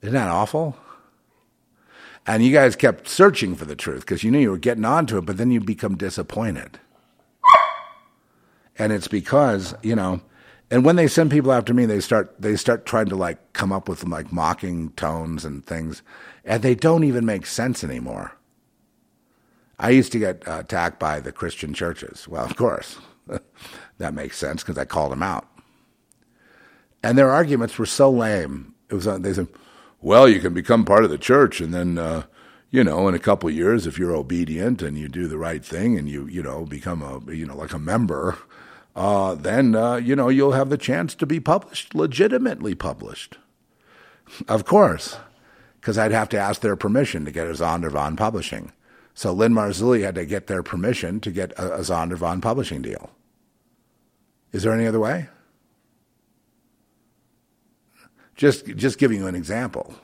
Isn't 0.00 0.14
that 0.14 0.28
awful? 0.28 0.74
And 2.26 2.42
you 2.42 2.50
guys 2.50 2.76
kept 2.76 3.08
searching 3.08 3.54
for 3.56 3.66
the 3.66 3.76
truth 3.76 4.00
because 4.00 4.24
you 4.24 4.30
knew 4.30 4.38
you 4.38 4.50
were 4.50 4.58
getting 4.58 4.86
onto 4.86 5.18
it, 5.18 5.26
but 5.26 5.36
then 5.36 5.50
you 5.50 5.60
become 5.60 5.96
disappointed. 5.96 6.80
And 8.78 8.90
it's 8.90 9.08
because, 9.08 9.74
you 9.82 9.94
know, 9.94 10.22
and 10.70 10.84
when 10.84 10.96
they 10.96 11.06
send 11.06 11.30
people 11.30 11.52
after 11.52 11.72
me, 11.72 11.86
they 11.86 12.00
start 12.00 12.34
they 12.40 12.56
start 12.56 12.86
trying 12.86 13.06
to 13.06 13.16
like 13.16 13.52
come 13.52 13.72
up 13.72 13.88
with 13.88 14.04
like 14.04 14.32
mocking 14.32 14.90
tones 14.90 15.44
and 15.44 15.64
things, 15.64 16.02
and 16.44 16.62
they 16.62 16.74
don't 16.74 17.04
even 17.04 17.24
make 17.24 17.46
sense 17.46 17.84
anymore. 17.84 18.32
I 19.78 19.90
used 19.90 20.12
to 20.12 20.18
get 20.18 20.46
uh, 20.48 20.58
attacked 20.60 20.98
by 20.98 21.20
the 21.20 21.32
Christian 21.32 21.74
churches. 21.74 22.26
Well, 22.26 22.44
of 22.44 22.56
course, 22.56 22.98
that 23.98 24.14
makes 24.14 24.38
sense 24.38 24.62
because 24.62 24.78
I 24.78 24.86
called 24.86 25.12
them 25.12 25.22
out. 25.22 25.46
And 27.02 27.16
their 27.16 27.30
arguments 27.30 27.78
were 27.78 27.86
so 27.86 28.10
lame. 28.10 28.74
It 28.88 28.94
was 28.94 29.06
uh, 29.06 29.18
they 29.18 29.34
said, 29.34 29.48
"Well, 30.00 30.28
you 30.28 30.40
can 30.40 30.54
become 30.54 30.84
part 30.84 31.04
of 31.04 31.10
the 31.10 31.18
church, 31.18 31.60
and 31.60 31.72
then 31.72 31.98
uh, 31.98 32.24
you 32.70 32.82
know, 32.82 33.06
in 33.06 33.14
a 33.14 33.20
couple 33.20 33.48
years, 33.50 33.86
if 33.86 33.98
you're 33.98 34.14
obedient 34.14 34.82
and 34.82 34.98
you 34.98 35.08
do 35.08 35.28
the 35.28 35.38
right 35.38 35.64
thing, 35.64 35.96
and 35.96 36.08
you 36.08 36.26
you 36.26 36.42
know 36.42 36.64
become 36.64 37.02
a 37.02 37.32
you 37.32 37.46
know 37.46 37.56
like 37.56 37.72
a 37.72 37.78
member, 37.78 38.36
uh, 38.96 39.36
then 39.36 39.76
uh, 39.76 39.96
you 39.96 40.16
know 40.16 40.28
you'll 40.28 40.52
have 40.52 40.70
the 40.70 40.78
chance 40.78 41.14
to 41.14 41.26
be 41.26 41.38
published, 41.38 41.94
legitimately 41.94 42.74
published. 42.74 43.38
Of 44.48 44.64
course, 44.64 45.16
because 45.80 45.96
I'd 45.98 46.10
have 46.10 46.28
to 46.30 46.38
ask 46.38 46.60
their 46.62 46.74
permission 46.74 47.24
to 47.24 47.30
get 47.30 47.46
a 47.46 47.52
Zondervan 47.52 48.16
publishing. 48.16 48.72
So 49.14 49.32
Lynn 49.32 49.54
Marzulli 49.54 50.02
had 50.02 50.16
to 50.16 50.26
get 50.26 50.46
their 50.48 50.62
permission 50.62 51.20
to 51.20 51.30
get 51.30 51.52
a, 51.52 51.76
a 51.76 51.80
Zondervan 51.80 52.42
publishing 52.42 52.82
deal. 52.82 53.10
Is 54.52 54.62
there 54.62 54.72
any 54.72 54.86
other 54.86 55.00
way? 55.00 55.28
Just 58.34 58.66
just 58.76 58.98
giving 58.98 59.18
you 59.18 59.26
an 59.26 59.34
example, 59.34 59.94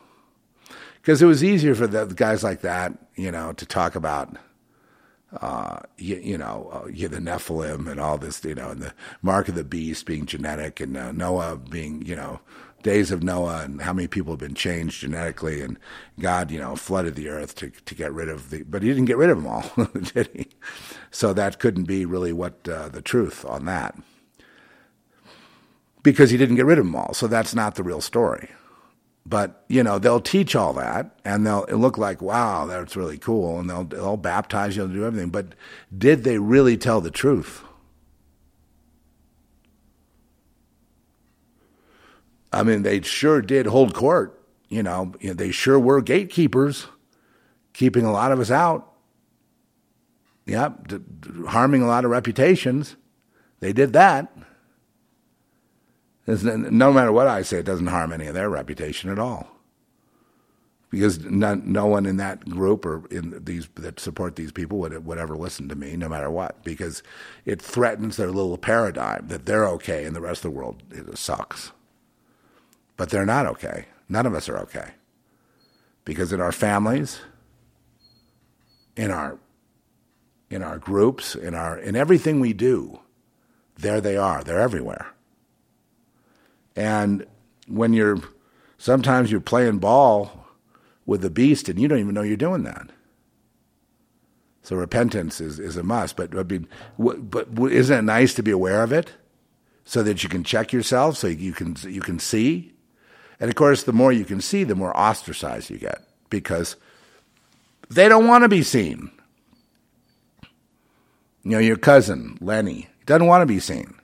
because 1.01 1.21
it 1.21 1.27
was 1.27 1.43
easier 1.45 1.75
for 1.75 1.87
the 1.87 2.07
guys 2.07 2.43
like 2.43 2.63
that, 2.63 2.93
you 3.17 3.31
know, 3.31 3.53
to 3.53 3.67
talk 3.67 3.95
about, 3.95 4.37
uh, 5.41 5.81
you, 5.99 6.17
you 6.17 6.39
know, 6.39 6.71
uh, 6.73 6.85
the 7.09 7.19
Nephilim 7.21 7.91
and 7.91 8.01
all 8.01 8.19
this, 8.19 8.45
you 8.45 8.55
know, 8.55 8.71
and 8.71 8.83
the 8.83 8.95
mark 9.23 9.49
of 9.49 9.55
the 9.55 9.65
beast 9.65 10.07
being 10.07 10.27
genetic, 10.27 10.81
and 10.81 10.97
uh, 10.97 11.13
Noah 11.13 11.57
being, 11.57 12.03
you 12.05 12.17
know, 12.17 12.41
days 12.83 13.11
of 13.11 13.23
Noah 13.23 13.63
and 13.65 13.83
how 13.83 13.93
many 13.93 14.09
people 14.09 14.33
have 14.33 14.41
been 14.41 14.55
changed 14.55 15.01
genetically, 15.01 15.61
and 15.63 15.79
God, 16.21 16.51
you 16.51 16.59
know, 16.59 16.77
flooded 16.77 17.15
the 17.15 17.29
earth 17.29 17.55
to 17.57 17.71
to 17.71 17.95
get 17.95 18.13
rid 18.13 18.29
of 18.29 18.51
the, 18.51 18.63
but 18.65 18.83
He 18.83 18.89
didn't 18.91 19.07
get 19.07 19.17
rid 19.19 19.31
of 19.31 19.39
them 19.39 19.47
all, 19.47 19.71
did 20.15 20.29
He? 20.35 20.49
So 21.11 21.33
that 21.35 21.59
couldn't 21.59 21.85
be 21.85 22.05
really 22.07 22.33
what 22.33 22.69
uh, 22.69 22.89
the 22.89 23.03
truth 23.03 23.45
on 23.45 23.65
that 23.67 23.97
because 26.03 26.31
he 26.31 26.37
didn't 26.37 26.57
get 26.57 26.67
rid 26.67 26.79
of 26.79 26.87
them 26.87 26.97
all. 26.97 27.15
So 27.15 27.27
that's 27.27 27.55
not 27.55 27.75
the 27.77 27.83
real 27.83 28.01
story. 28.01 28.51
But 29.25 29.65
you 29.69 29.83
know 29.83 29.99
they'll 29.99 30.21
teach 30.21 30.57
all 30.57 30.73
that, 30.75 31.17
and 31.25 31.47
they'll 31.47 31.65
look 31.71 31.97
like 31.97 32.21
wow, 32.21 32.67
that's 32.67 32.97
really 32.97 33.19
cool, 33.19 33.61
and 33.61 33.71
they'll 33.71 33.85
they'll 33.85 34.17
baptize 34.17 34.77
you, 34.77 34.85
and 34.85 34.93
do 34.93 35.05
everything. 35.05 35.31
But 35.31 35.55
did 35.97 36.25
they 36.25 36.39
really 36.39 36.77
tell 36.77 37.01
the 37.01 37.11
truth? 37.11 37.63
I 42.53 42.63
mean, 42.63 42.83
they 42.83 43.01
sure 43.01 43.41
did 43.41 43.67
hold 43.67 43.95
court. 43.95 44.39
You 44.69 44.83
know, 44.83 45.13
they 45.23 45.53
sure 45.53 45.79
were 45.79 46.03
gatekeepers, 46.03 46.87
keeping 47.73 48.05
a 48.05 48.13
lot 48.13 48.33
of 48.33 48.41
us 48.41 48.51
out. 48.51 48.93
Yep, 50.47 50.93
harming 51.47 51.83
a 51.83 51.87
lot 51.87 52.05
of 52.05 52.11
reputations. 52.11 52.97
They 53.61 53.73
did 53.73 53.93
that 53.93 54.37
no 56.45 56.93
matter 56.93 57.13
what 57.13 57.27
I 57.29 57.43
say, 57.43 57.59
it 57.59 57.67
doesn't 57.67 57.89
harm 57.89 58.13
any 58.13 58.27
of 58.27 58.35
their 58.35 58.51
reputation 58.51 59.11
at 59.11 59.19
all. 59.19 59.49
because 60.91 61.21
no, 61.21 61.87
one 61.87 62.07
in 62.07 62.19
that 62.19 62.49
group 62.49 62.87
or 62.87 63.07
in 63.11 63.43
these 63.45 63.69
that 63.77 64.01
support 64.01 64.37
these 64.37 64.53
people 64.53 64.79
would 64.79 65.05
would 65.07 65.19
ever 65.19 65.37
listen 65.37 65.69
to 65.69 65.75
me, 65.75 65.97
no 65.97 66.09
matter 66.09 66.31
what, 66.31 66.63
because 66.65 67.03
it 67.47 67.63
threatens 67.63 68.17
their 68.17 68.29
little 68.31 68.59
paradigm 68.59 69.27
that 69.29 69.47
they're 69.47 69.67
okay 69.69 70.05
and 70.05 70.15
the 70.17 70.21
rest 70.21 70.45
of 70.45 70.53
the 70.53 70.59
world 70.59 70.83
sucks. 71.15 71.73
But 72.97 73.11
they're 73.11 73.27
not 73.27 73.47
okay. 73.47 73.87
None 74.09 74.27
of 74.27 74.35
us 74.35 74.49
are 74.49 74.59
okay, 74.61 74.93
because 76.05 76.33
in 76.33 76.41
our 76.41 76.53
families, 76.53 77.21
in 78.97 79.11
our 79.11 79.39
in 80.51 80.63
our 80.63 80.79
groups, 80.79 81.35
in 81.35 81.55
our 81.55 81.79
in 81.79 81.97
everything 81.97 82.41
we 82.41 82.53
do, 82.53 83.01
there 83.79 84.01
they 84.01 84.17
are. 84.17 84.45
They're 84.45 84.61
everywhere. 84.61 85.15
And 86.77 87.27
when 87.69 87.93
you're 87.93 88.19
sometimes 88.79 89.31
you're 89.31 89.41
playing 89.41 89.79
ball 89.79 90.47
with 91.07 91.21
the 91.21 91.31
beast 91.31 91.69
and 91.69 91.79
you 91.79 91.89
don't 91.89 92.01
even 92.01 92.15
know 92.15 92.23
you're 92.23 92.37
doing 92.37 92.65
that. 92.65 92.89
So 94.63 94.77
repentance 94.77 95.41
is, 95.41 95.59
is 95.59 95.77
a 95.77 95.83
must. 95.83 96.17
But 96.17 96.37
I 96.37 96.43
mean, 96.45 96.69
but 96.99 97.49
isn't 97.59 97.99
it 97.99 98.03
nice 98.03 98.35
to 98.35 98.43
be 98.43 98.51
aware 98.51 98.83
of 98.83 98.93
it, 98.93 99.13
so 99.85 100.03
that 100.03 100.23
you 100.23 100.29
can 100.29 100.45
check 100.45 100.73
yourself, 100.73 101.17
so 101.17 101.27
you 101.27 101.53
can 101.53 101.77
you 101.83 102.01
can 102.01 102.19
see, 102.19 102.73
and 103.41 103.51
of 103.51 103.57
course, 103.57 103.83
the 103.83 103.93
more 103.93 104.13
you 104.13 104.25
can 104.25 104.41
see, 104.41 104.65
the 104.65 104.75
more 104.75 104.97
ostracized 104.97 105.71
you 105.71 105.79
get 105.79 106.03
because 106.31 106.77
they 107.91 108.09
don't 108.09 108.27
want 108.27 108.43
to 108.43 108.49
be 108.49 108.63
seen. 108.63 109.11
You 111.43 111.51
know, 111.53 111.59
your 111.59 111.77
cousin 111.77 112.39
Lenny 112.41 112.89
doesn't 113.05 113.27
want 113.27 113.43
to 113.43 113.47
be 113.47 113.59
seen. 113.59 113.95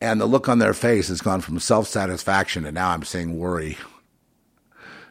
And 0.00 0.20
the 0.20 0.26
look 0.26 0.48
on 0.48 0.58
their 0.58 0.74
face 0.74 1.08
has 1.08 1.20
gone 1.20 1.40
from 1.40 1.58
self 1.58 1.88
satisfaction 1.88 2.64
to 2.64 2.72
now 2.72 2.90
I'm 2.90 3.02
seeing 3.02 3.38
worry. 3.38 3.76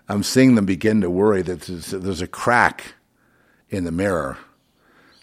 I'm 0.10 0.24
seeing 0.24 0.56
them 0.56 0.66
begin 0.66 1.02
to 1.02 1.10
worry 1.10 1.42
that 1.42 1.62
there's, 1.62 2.22
a 2.22 2.28
crack 2.28 2.94
in 3.70 3.84
the 3.84 3.92
mirror. 3.92 4.38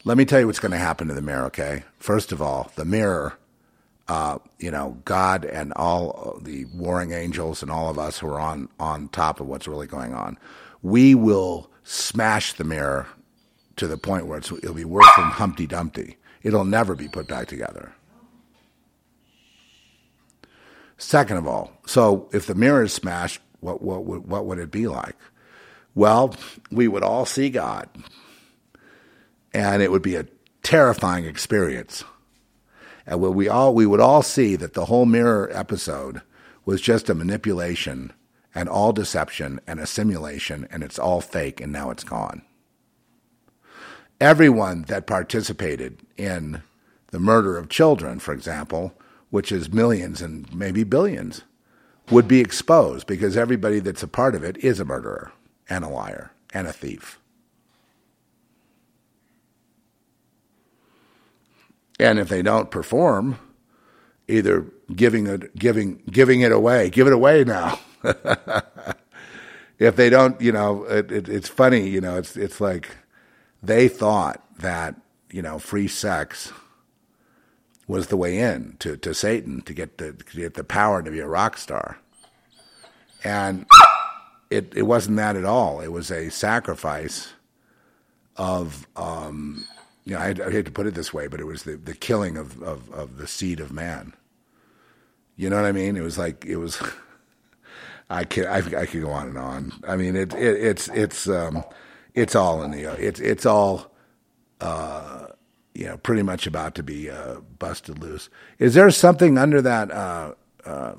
Let 0.05 0.19
me 0.19 0.27
tell 0.27 0.41
you 0.41 0.47
what's 0.47 0.59
going 0.59 0.73
to 0.73 0.79
happen 0.79 1.09
to 1.09 1.15
the 1.15 1.23
mirror, 1.23 1.47
okay? 1.47 1.85
First 1.99 2.33
of 2.33 2.43
all, 2.43 2.71
the 2.77 2.85
mirror, 2.85 3.39
uh, 4.09 4.39
you 4.59 4.71
know, 4.71 4.99
God 5.07 5.47
and 5.47 5.73
all 5.73 6.39
the 6.43 6.67
warring 6.67 7.12
angels 7.12 7.62
and 7.62 7.71
all 7.71 7.89
of 7.89 7.99
us 7.99 8.19
who 8.19 8.29
are 8.29 8.39
on, 8.39 8.69
on 8.79 9.09
top 9.09 9.41
of 9.41 9.47
what's 9.47 9.67
really 9.67 9.87
going 9.87 10.12
on, 10.12 10.37
we 10.83 11.15
will 11.15 11.71
smash 11.85 12.53
the 12.53 12.65
mirror 12.65 13.07
to 13.77 13.87
the 13.87 13.97
point 13.97 14.27
where 14.27 14.39
it'll 14.39 14.75
be 14.75 14.85
worse 14.85 15.09
than 15.17 15.31
Humpty 15.31 15.67
Dumpty. 15.67 16.19
It'll 16.43 16.67
never 16.67 16.95
be 16.95 17.09
put 17.09 17.27
back 17.27 17.49
together. 17.49 17.95
Second 20.97 21.39
of 21.39 21.47
all, 21.47 21.73
so 21.87 22.29
if 22.33 22.47
the 22.47 22.55
mirror 22.55 22.85
is 22.85 22.93
smashed, 22.93 23.41
what, 23.61 23.83
what, 23.83 24.05
what 24.05 24.47
would 24.47 24.59
it 24.59 24.71
be 24.71 24.87
like? 24.87 25.17
Well, 25.95 26.35
we 26.71 26.89
would 26.89 27.03
all 27.03 27.25
see 27.27 27.51
God, 27.51 27.89
and 29.53 29.83
it 29.83 29.91
would 29.91 30.03
be 30.03 30.17
a 30.17 30.27
terrifying 30.63 31.25
experience. 31.25 32.05
And 33.07 33.21
we 33.21 33.49
all 33.49 33.75
we 33.75 33.87
would 33.87 34.01
all 34.01 34.23
see 34.23 34.57
that 34.57 34.75
the 34.75 34.87
whole 34.87 35.07
mirror 35.07 35.51
episode 35.53 36.23
was 36.65 36.81
just 36.81 37.11
a 37.11 37.15
manipulation 37.15 38.13
and 38.55 38.69
all 38.69 38.93
deception 38.93 39.61
and 39.67 39.79
a 39.79 39.87
simulation, 39.87 40.67
and 40.71 40.83
it's 40.83 40.99
all 40.99 41.21
fake, 41.21 41.61
and 41.61 41.73
now 41.73 41.91
it's 41.91 42.05
gone. 42.05 42.43
Everyone 44.21 44.83
that 44.83 45.07
participated 45.07 46.01
in 46.17 46.63
the 47.09 47.19
murder 47.19 47.59
of 47.59 47.69
children, 47.69 48.21
for 48.21 48.33
example, 48.33 48.95
which 49.35 49.51
is 49.51 49.72
millions 49.72 50.22
and 50.22 50.47
maybe 50.55 50.85
billions, 50.85 51.43
would 52.09 52.28
be 52.28 52.39
exposed 52.39 53.05
because 53.05 53.37
everybody 53.37 53.80
that's 53.80 54.05
a 54.05 54.07
part 54.07 54.32
of 54.32 54.45
it 54.45 54.57
is 54.59 54.78
a 54.78 54.85
murderer 54.85 55.32
and 55.68 55.85
a 55.85 55.89
liar 55.89 56.30
and 56.53 56.68
a 56.68 56.72
thief. 56.72 57.18
And 61.99 62.20
if 62.20 62.28
they 62.28 62.43
don't 62.43 62.70
perform, 62.70 63.41
either 64.28 64.66
giving 64.95 65.26
it, 65.26 65.57
giving, 65.57 66.01
giving 66.09 66.43
it 66.43 66.53
away, 66.53 66.89
give 66.89 67.09
it 67.09 67.12
away 67.12 67.43
now. 67.43 67.80
if 69.80 69.97
they 69.97 70.11
don't, 70.11 70.41
you 70.41 70.53
know, 70.53 70.85
it, 70.85 71.11
it, 71.11 71.28
it's 71.28 71.49
funny, 71.49 71.89
you 71.89 72.01
know, 72.01 72.18
it's 72.18 72.37
it's 72.37 72.61
like 72.61 72.97
they 73.61 73.89
thought 73.89 74.45
that 74.61 74.95
you 75.32 75.43
know 75.43 75.59
free 75.59 75.89
sex 75.89 76.53
was 77.87 78.07
the 78.07 78.16
way 78.16 78.39
in 78.39 78.76
to, 78.78 78.97
to 78.97 79.14
Satan 79.14 79.61
to 79.62 79.74
get 79.74 79.99
the 79.99 80.12
to 80.12 80.37
get 80.37 80.55
the 80.55 80.64
power 80.64 81.03
to 81.03 81.11
be 81.11 81.20
a 81.20 81.26
rock 81.26 81.59
star. 81.59 81.99
And 83.22 83.66
it 84.51 84.72
it 84.74 84.82
wasn't 84.82 85.16
that 85.16 85.37
at 85.37 85.45
all. 85.45 85.80
It 85.80 85.93
was 85.93 86.11
a 86.11 86.30
sacrifice 86.30 87.32
of 88.37 88.87
um, 88.97 89.66
you 90.05 90.14
know 90.14 90.20
I, 90.20 90.28
I, 90.28 90.51
hate 90.51 90.66
to 90.66 90.70
put 90.72 90.87
it 90.87 90.95
this 90.95 91.12
way, 91.12 91.26
but 91.26 91.41
it 91.41 91.45
was 91.45 91.62
the, 91.62 91.76
the 91.76 91.95
killing 91.95 92.37
of, 92.37 92.61
of, 92.62 92.91
of 92.91 93.16
the 93.16 93.26
seed 93.26 93.61
of 93.61 93.72
man. 93.72 94.12
You 95.37 95.51
know 95.51 95.57
what 95.57 95.64
I 95.64 95.72
mean? 95.72 95.97
It 95.97 96.03
was 96.03 96.18
like 96.18 96.45
it 96.45 96.57
was. 96.57 96.82
I 98.11 98.24
can 98.24 98.47
I, 98.47 98.59
I 98.59 98.87
could 98.87 99.01
go 99.01 99.11
on 99.11 99.28
and 99.28 99.39
on. 99.39 99.72
I 99.89 99.97
mean 99.97 100.14
it, 100.14 100.35
it 100.35 100.62
it's 100.62 100.89
it's 100.89 101.28
um, 101.28 101.64
it's 102.12 102.35
all 102.35 102.62
in 102.62 102.70
the 102.70 102.85
it's 102.85 103.20
it's 103.20 103.47
all. 103.47 103.91
Uh, 104.61 105.26
you 105.75 105.87
know, 105.87 105.97
pretty 105.99 106.22
much 106.22 106.47
about 106.47 106.75
to 106.77 106.83
be 106.83 107.11
uh, 107.11 107.41
busted 107.59 107.99
loose. 107.99 108.31
Is 108.59 108.75
there 108.75 108.91
something 108.91 109.37
under 109.37 109.61
that 109.61 109.91
uh, 109.91 110.35
uh, 110.64 110.95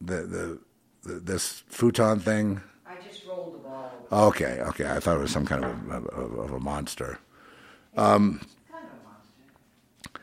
the, 0.00 0.22
the, 0.22 0.58
the 1.02 1.14
this 1.20 1.62
futon 1.68 2.18
thing? 2.18 2.62
I 2.86 2.94
just 3.06 3.26
rolled 3.26 3.54
the 3.54 3.58
ball. 3.58 3.92
Okay, 4.10 4.60
okay. 4.62 4.90
I 4.90 5.00
thought 5.00 5.18
it 5.18 5.20
was 5.20 5.30
some 5.30 5.46
kind 5.46 5.64
of 5.64 5.90
a, 5.90 5.94
of, 6.08 6.38
of 6.38 6.52
a 6.52 6.60
monster. 6.60 7.18
Um, 7.96 8.40
kind 8.70 8.84
of 8.84 8.90
a 8.90 9.04
monster. 9.04 10.22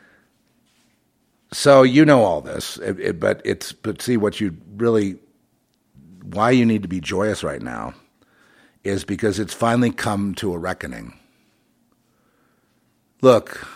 so 1.52 1.82
you 1.84 2.04
know 2.04 2.24
all 2.24 2.40
this, 2.40 2.78
it, 2.78 2.98
it, 2.98 3.20
but 3.20 3.40
it's 3.44 3.72
but 3.72 4.02
see 4.02 4.16
what 4.16 4.40
you 4.40 4.56
really 4.76 5.18
why 6.24 6.50
you 6.50 6.66
need 6.66 6.82
to 6.82 6.88
be 6.88 7.00
joyous 7.00 7.44
right 7.44 7.62
now 7.62 7.94
is 8.84 9.04
because 9.04 9.38
it's 9.38 9.54
finally 9.54 9.90
come 9.90 10.34
to 10.34 10.52
a 10.52 10.58
reckoning 10.58 11.14
look, 13.20 13.66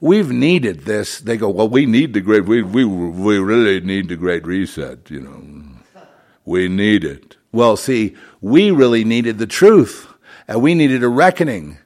we've 0.00 0.30
needed 0.30 0.80
this. 0.80 1.20
They 1.20 1.36
go, 1.36 1.48
well, 1.50 1.68
we 1.68 1.86
need 1.86 2.12
the 2.14 2.20
great, 2.20 2.44
we, 2.44 2.62
we, 2.62 2.84
we 2.84 3.38
really 3.38 3.80
need 3.80 4.08
the 4.08 4.16
great 4.16 4.46
reset, 4.46 5.10
you 5.10 5.20
know. 5.20 6.02
We 6.44 6.68
need 6.68 7.04
it. 7.04 7.36
Well, 7.50 7.76
see, 7.76 8.16
we 8.40 8.70
really 8.70 9.04
needed 9.04 9.38
the 9.38 9.46
truth 9.46 10.06
and 10.46 10.62
we 10.62 10.74
needed 10.74 11.02
a 11.02 11.08
reckoning. 11.08 11.78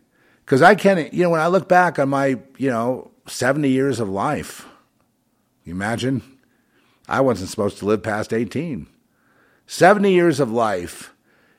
Because 0.44 0.62
I 0.62 0.74
can't, 0.74 1.12
you 1.14 1.22
know, 1.22 1.30
when 1.30 1.40
I 1.40 1.46
look 1.46 1.68
back 1.68 1.98
on 1.98 2.08
my, 2.08 2.38
you 2.58 2.70
know, 2.70 3.10
70 3.26 3.68
years 3.68 4.00
of 4.00 4.08
life, 4.08 4.66
you 5.64 5.72
imagine? 5.72 6.22
I 7.08 7.20
wasn't 7.20 7.50
supposed 7.50 7.78
to 7.78 7.86
live 7.86 8.02
past 8.02 8.32
18. 8.32 8.86
70 9.66 10.12
years 10.12 10.40
of 10.40 10.50
life, 10.50 11.14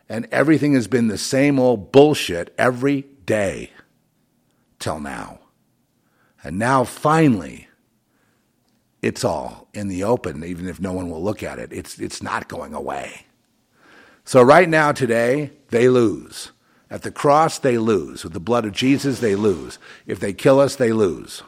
and 0.10 0.28
everything 0.32 0.74
has 0.74 0.88
been 0.88 1.08
the 1.08 1.18
same 1.18 1.58
old 1.58 1.92
bullshit 1.92 2.54
every 2.58 3.04
day 3.26 3.72
till 4.82 5.00
now. 5.00 5.40
And 6.44 6.60
now 6.60 6.84
finally, 6.84 7.68
it's 9.02 9.24
all 9.24 9.68
in 9.74 9.88
the 9.88 10.04
open, 10.04 10.44
even 10.44 10.68
if 10.68 10.80
no 10.80 10.94
one 10.94 11.10
will 11.10 11.24
look 11.24 11.44
at 11.44 11.60
it. 11.60 11.72
It's, 11.72 12.00
it's 12.00 12.22
not 12.22 12.48
going 12.48 12.74
away. 12.74 13.26
So, 14.24 14.42
right 14.42 14.70
now, 14.70 14.92
today, 14.92 15.52
they 15.70 15.90
lose. 15.90 16.52
At 16.90 17.02
the 17.02 17.12
cross, 17.12 17.58
they 17.58 17.78
lose. 17.78 18.24
With 18.24 18.34
the 18.34 18.40
blood 18.40 18.66
of 18.66 18.74
Jesus, 18.74 19.20
they 19.20 19.36
lose. 19.36 19.80
If 20.06 20.20
they 20.20 20.34
kill 20.34 20.60
us, 20.60 20.76
they 20.76 20.92
lose. 20.92 21.42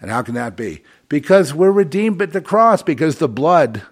And 0.00 0.10
how 0.10 0.22
can 0.22 0.34
that 0.34 0.56
be? 0.56 0.82
Because 1.08 1.54
we're 1.54 1.70
redeemed 1.70 2.20
at 2.20 2.32
the 2.32 2.40
cross, 2.40 2.82
because 2.82 3.18
the 3.18 3.28
blood 3.28 3.82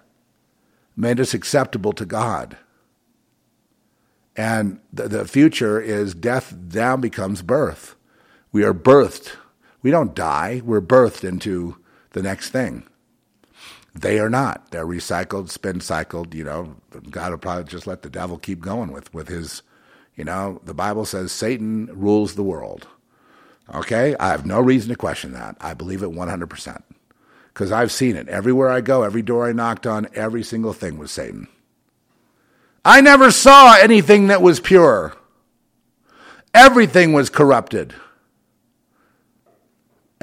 made 0.97 1.19
us 1.19 1.33
acceptable 1.33 1.93
to 1.93 2.05
God. 2.05 2.57
And 4.35 4.79
the, 4.91 5.07
the 5.07 5.25
future 5.25 5.79
is 5.79 6.13
death 6.13 6.55
now 6.73 6.97
becomes 6.97 7.41
birth. 7.41 7.94
We 8.55 8.63
are 8.63 8.73
birthed. 8.73 9.35
We 9.81 9.91
don't 9.91 10.15
die. 10.15 10.61
We're 10.63 10.79
birthed 10.79 11.27
into 11.27 11.75
the 12.13 12.23
next 12.23 12.51
thing. 12.51 12.87
They 13.93 14.17
are 14.17 14.29
not. 14.29 14.71
They're 14.71 14.87
recycled, 14.87 15.49
spin 15.49 15.81
cycled. 15.81 16.33
You 16.33 16.45
know, 16.45 16.77
God 17.11 17.31
will 17.31 17.37
probably 17.37 17.65
just 17.65 17.85
let 17.85 18.01
the 18.01 18.09
devil 18.09 18.37
keep 18.37 18.61
going 18.61 18.93
with 18.93 19.13
with 19.13 19.27
his. 19.27 19.61
You 20.15 20.23
know, 20.23 20.61
the 20.63 20.73
Bible 20.73 21.03
says 21.03 21.33
Satan 21.33 21.89
rules 21.91 22.35
the 22.35 22.43
world. 22.43 22.87
Okay, 23.73 24.15
I 24.21 24.29
have 24.29 24.45
no 24.45 24.61
reason 24.61 24.87
to 24.87 24.95
question 24.95 25.33
that. 25.33 25.57
I 25.59 25.73
believe 25.73 26.01
it 26.01 26.13
one 26.13 26.29
hundred 26.29 26.49
percent 26.49 26.85
because 27.53 27.73
I've 27.73 27.91
seen 27.91 28.15
it 28.15 28.29
everywhere 28.29 28.69
I 28.69 28.79
go. 28.79 29.03
Every 29.03 29.21
door 29.21 29.49
I 29.49 29.51
knocked 29.51 29.85
on, 29.85 30.07
every 30.15 30.43
single 30.43 30.71
thing 30.71 30.97
was 30.97 31.11
Satan. 31.11 31.49
I 32.85 33.01
never 33.01 33.31
saw 33.31 33.75
anything 33.75 34.27
that 34.27 34.41
was 34.41 34.61
pure. 34.61 35.13
Everything 36.53 37.11
was 37.11 37.29
corrupted. 37.29 37.93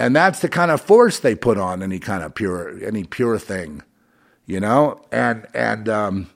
And 0.03 0.17
that's 0.17 0.41
the 0.41 0.49
kind 0.51 0.73
of 0.73 0.81
force 0.83 1.21
they 1.21 1.37
put 1.37 1.59
on 1.59 1.83
any 1.83 2.01
kind 2.01 2.25
of 2.25 2.35
pure, 2.35 2.85
any 2.85 3.05
pure 3.05 3.39
thing. 3.39 3.83
you 4.47 4.61
know, 4.61 5.01
and 5.13 5.47
and 5.55 5.89
um, 5.89 6.31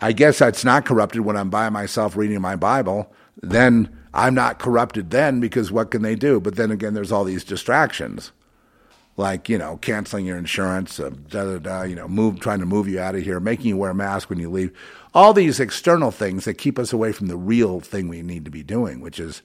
I 0.00 0.12
guess 0.12 0.40
that's 0.40 0.64
not 0.64 0.86
corrupted 0.86 1.22
when 1.22 1.36
I'm 1.36 1.50
by 1.50 1.70
myself 1.70 2.16
reading 2.16 2.40
my 2.40 2.56
Bible. 2.56 3.12
Then 3.42 3.96
I'm 4.14 4.34
not 4.34 4.58
corrupted 4.58 5.10
then 5.10 5.40
because 5.40 5.72
what 5.72 5.90
can 5.90 6.02
they 6.02 6.16
do? 6.16 6.40
But 6.40 6.56
then 6.56 6.70
again, 6.72 6.94
there's 6.94 7.12
all 7.12 7.24
these 7.24 7.44
distractions, 7.44 8.32
like 9.16 9.48
you 9.48 9.58
know, 9.58 9.78
canceling 9.78 10.26
your 10.26 10.38
insurance, 10.38 11.00
uh, 11.00 11.10
da 11.10 11.44
da 11.44 11.58
da. 11.58 11.82
You 11.84 11.96
know, 11.96 12.08
move 12.08 12.40
trying 12.40 12.60
to 12.60 12.66
move 12.66 12.88
you 12.88 13.00
out 13.00 13.14
of 13.16 13.22
here, 13.22 13.40
making 13.40 13.66
you 13.68 13.76
wear 13.78 13.92
a 13.92 13.94
mask 13.94 14.30
when 14.30 14.40
you 14.40 14.50
leave. 14.50 14.72
All 15.14 15.34
these 15.34 15.60
external 15.60 16.10
things 16.10 16.44
that 16.46 16.54
keep 16.54 16.78
us 16.78 16.92
away 16.92 17.12
from 17.12 17.28
the 17.28 17.38
real 17.38 17.80
thing 17.80 18.08
we 18.08 18.22
need 18.22 18.44
to 18.46 18.52
be 18.52 18.64
doing, 18.64 19.00
which 19.00 19.20
is 19.20 19.42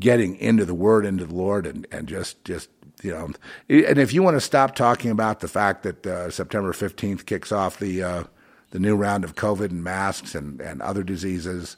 getting 0.00 0.36
into 0.36 0.64
the 0.64 0.74
Word, 0.74 1.06
into 1.06 1.26
the 1.26 1.34
Lord, 1.34 1.66
and 1.66 1.86
and 1.92 2.08
just 2.08 2.44
just 2.44 2.70
you 3.02 3.12
know, 3.12 3.30
and 3.68 3.98
if 3.98 4.12
you 4.12 4.22
want 4.22 4.36
to 4.36 4.40
stop 4.40 4.74
talking 4.74 5.10
about 5.10 5.40
the 5.40 5.48
fact 5.48 5.82
that 5.82 6.06
uh, 6.06 6.30
September 6.30 6.72
15th 6.72 7.26
kicks 7.26 7.52
off 7.52 7.78
the 7.78 8.02
uh, 8.02 8.24
the 8.70 8.78
new 8.78 8.96
round 8.96 9.24
of 9.24 9.34
COVID 9.34 9.70
and 9.70 9.84
masks 9.84 10.34
and, 10.34 10.60
and 10.60 10.80
other 10.80 11.02
diseases 11.02 11.76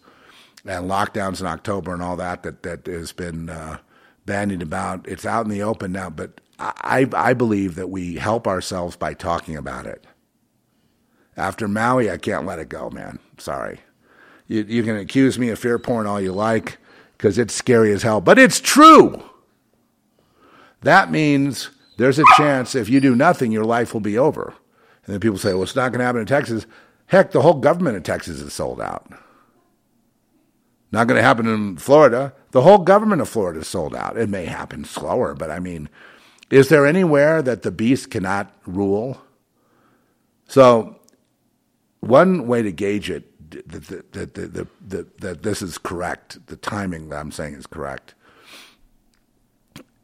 and 0.65 0.89
lockdowns 0.89 1.41
in 1.41 1.47
October 1.47 1.93
and 1.93 2.03
all 2.03 2.17
that 2.17 2.43
that 2.43 2.63
that 2.63 2.87
has 2.87 3.13
been 3.13 3.51
uh, 3.51 3.79
bandied 4.27 4.63
about, 4.63 5.07
it's 5.09 5.27
out 5.27 5.45
in 5.45 5.51
the 5.51 5.63
open 5.63 5.93
now. 5.93 6.11
But 6.11 6.41
I 6.59 7.09
I 7.13 7.35
believe 7.35 7.75
that 7.75 7.91
we 7.91 8.17
help 8.17 8.47
ourselves 8.47 8.97
by 8.97 9.15
talking 9.15 9.57
about 9.57 9.87
it. 9.87 10.07
After 11.37 11.67
Maui, 11.67 12.11
I 12.11 12.17
can't 12.17 12.47
let 12.47 12.61
it 12.61 12.69
go, 12.69 12.91
man. 12.91 13.19
Sorry. 13.39 13.81
You, 14.47 14.63
you 14.63 14.83
can 14.83 14.97
accuse 14.97 15.39
me 15.39 15.49
of 15.49 15.59
fear 15.59 15.79
porn 15.79 16.07
all 16.07 16.21
you 16.21 16.33
like 16.33 16.79
because 17.17 17.39
it's 17.39 17.55
scary 17.55 17.93
as 17.93 18.03
hell, 18.03 18.21
but 18.21 18.39
it's 18.39 18.61
true. 18.61 19.23
That 20.85 21.11
means 21.11 21.71
there's 21.97 22.19
a 22.19 22.25
chance 22.37 22.75
if 22.75 22.89
you 22.89 23.01
do 23.01 23.17
nothing, 23.17 23.53
your 23.53 23.65
life 23.65 23.93
will 23.93 24.01
be 24.01 24.19
over. 24.19 24.55
And 25.07 25.13
then 25.13 25.21
people 25.21 25.39
say, 25.39 25.53
well, 25.53 25.63
it's 25.63 25.77
not 25.77 25.91
going 25.91 25.99
to 25.99 26.05
happen 26.05 26.21
in 26.21 26.27
Texas. 26.27 26.67
Heck, 27.07 27.33
the 27.33 27.43
whole 27.43 27.55
government 27.55 27.97
in 27.97 28.03
Texas 28.03 28.41
is 28.41 28.53
sold 28.53 28.81
out. 28.81 29.11
Not 30.93 31.09
going 31.09 31.17
to 31.17 31.23
happen 31.23 31.47
in 31.47 31.77
Florida. 31.77 32.35
The 32.53 32.63
whole 32.63 32.79
government 32.79 33.21
of 33.21 33.29
Florida 33.29 33.61
is 33.61 33.67
sold 33.67 33.95
out. 33.95 34.17
It 34.17 34.29
may 34.29 34.45
happen 34.45 34.85
slower, 34.85 35.35
but 35.35 35.51
I 35.51 35.59
mean, 35.59 35.89
is 36.51 36.69
there 36.69 36.87
anywhere 36.87 37.43
that 37.43 37.63
the 37.63 37.73
beast 37.73 38.11
cannot 38.11 38.55
rule? 38.67 39.21
So, 40.47 40.97
one 42.01 42.47
way 42.47 42.63
to 42.63 42.71
gauge 42.71 43.11
it 43.11 43.31
that, 43.51 44.13
that, 44.13 44.35
that, 44.35 44.69
that, 44.89 45.19
that 45.19 45.43
this 45.43 45.63
is 45.63 45.79
correct, 45.79 46.47
the 46.47 46.57
timing 46.57 47.09
that 47.09 47.17
I'm 47.19 47.33
saying 47.33 47.55
is 47.55 47.67
correct, 47.67 48.15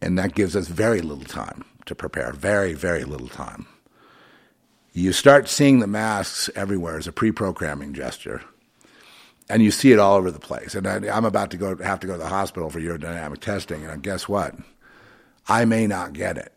and 0.01 0.19
that 0.19 0.35
gives 0.35 0.57
us 0.57 0.69
very 0.69 1.01
little 1.01 1.25
time 1.25 1.65
to 1.87 1.95
prepare, 1.95 2.33
very, 2.33 2.73
very 2.73 3.05
little 3.05 3.29
time. 3.29 3.67
You 4.93 5.13
start 5.13 5.49
seeing 5.49 5.79
the 5.79 5.87
masks 5.87 6.51
everywhere 6.55 6.99
as 6.99 7.07
a 7.07 7.13
pre-programming 7.13 7.95
gesture, 7.95 8.43
and 9.49 9.63
you 9.63 9.71
see 9.71 9.93
it 9.93 9.99
all 9.99 10.17
over 10.17 10.31
the 10.31 10.41
place. 10.41 10.75
And 10.75 10.87
I, 10.87 11.17
am 11.17 11.25
about 11.25 11.51
to 11.53 11.57
go 11.57 11.77
have 11.77 12.01
to 12.01 12.07
go 12.07 12.15
to 12.15 12.19
the 12.19 12.29
hospital 12.29 12.71
for 12.71 12.81
urodynamic 12.81 13.39
testing, 13.39 13.85
and 13.85 14.03
guess 14.03 14.29
what? 14.29 14.55
I 15.49 15.65
may 15.65 15.87
not 15.87 16.13
get 16.13 16.37
it. 16.37 16.53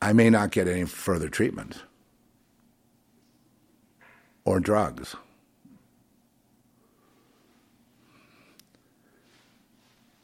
I 0.00 0.12
may 0.12 0.30
not 0.30 0.50
get 0.50 0.68
any 0.68 0.84
further 0.84 1.28
treatment 1.28 1.82
or 4.44 4.60
drugs. 4.60 5.14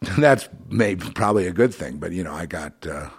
That's 0.18 0.48
maybe 0.68 1.08
probably 1.10 1.46
a 1.46 1.52
good 1.52 1.74
thing, 1.74 1.98
but 1.98 2.12
you 2.12 2.24
know, 2.24 2.32
I 2.32 2.46
got, 2.46 2.86
uh, 2.86 3.10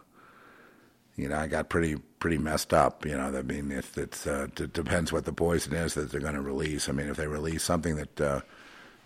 you 1.15 1.29
know, 1.29 1.37
I 1.37 1.47
got 1.47 1.69
pretty 1.69 1.95
pretty 2.19 2.37
messed 2.37 2.73
up. 2.73 3.05
You 3.05 3.15
know, 3.17 3.37
I 3.37 3.41
mean, 3.41 3.71
if 3.71 3.97
it's 3.97 4.27
uh, 4.27 4.47
it 4.59 4.73
depends 4.73 5.11
what 5.11 5.25
the 5.25 5.33
poison 5.33 5.73
is 5.73 5.93
that 5.93 6.11
they're 6.11 6.21
going 6.21 6.35
to 6.35 6.41
release. 6.41 6.89
I 6.89 6.91
mean, 6.91 7.07
if 7.07 7.17
they 7.17 7.27
release 7.27 7.63
something 7.63 7.95
that 7.95 8.21
uh, 8.21 8.41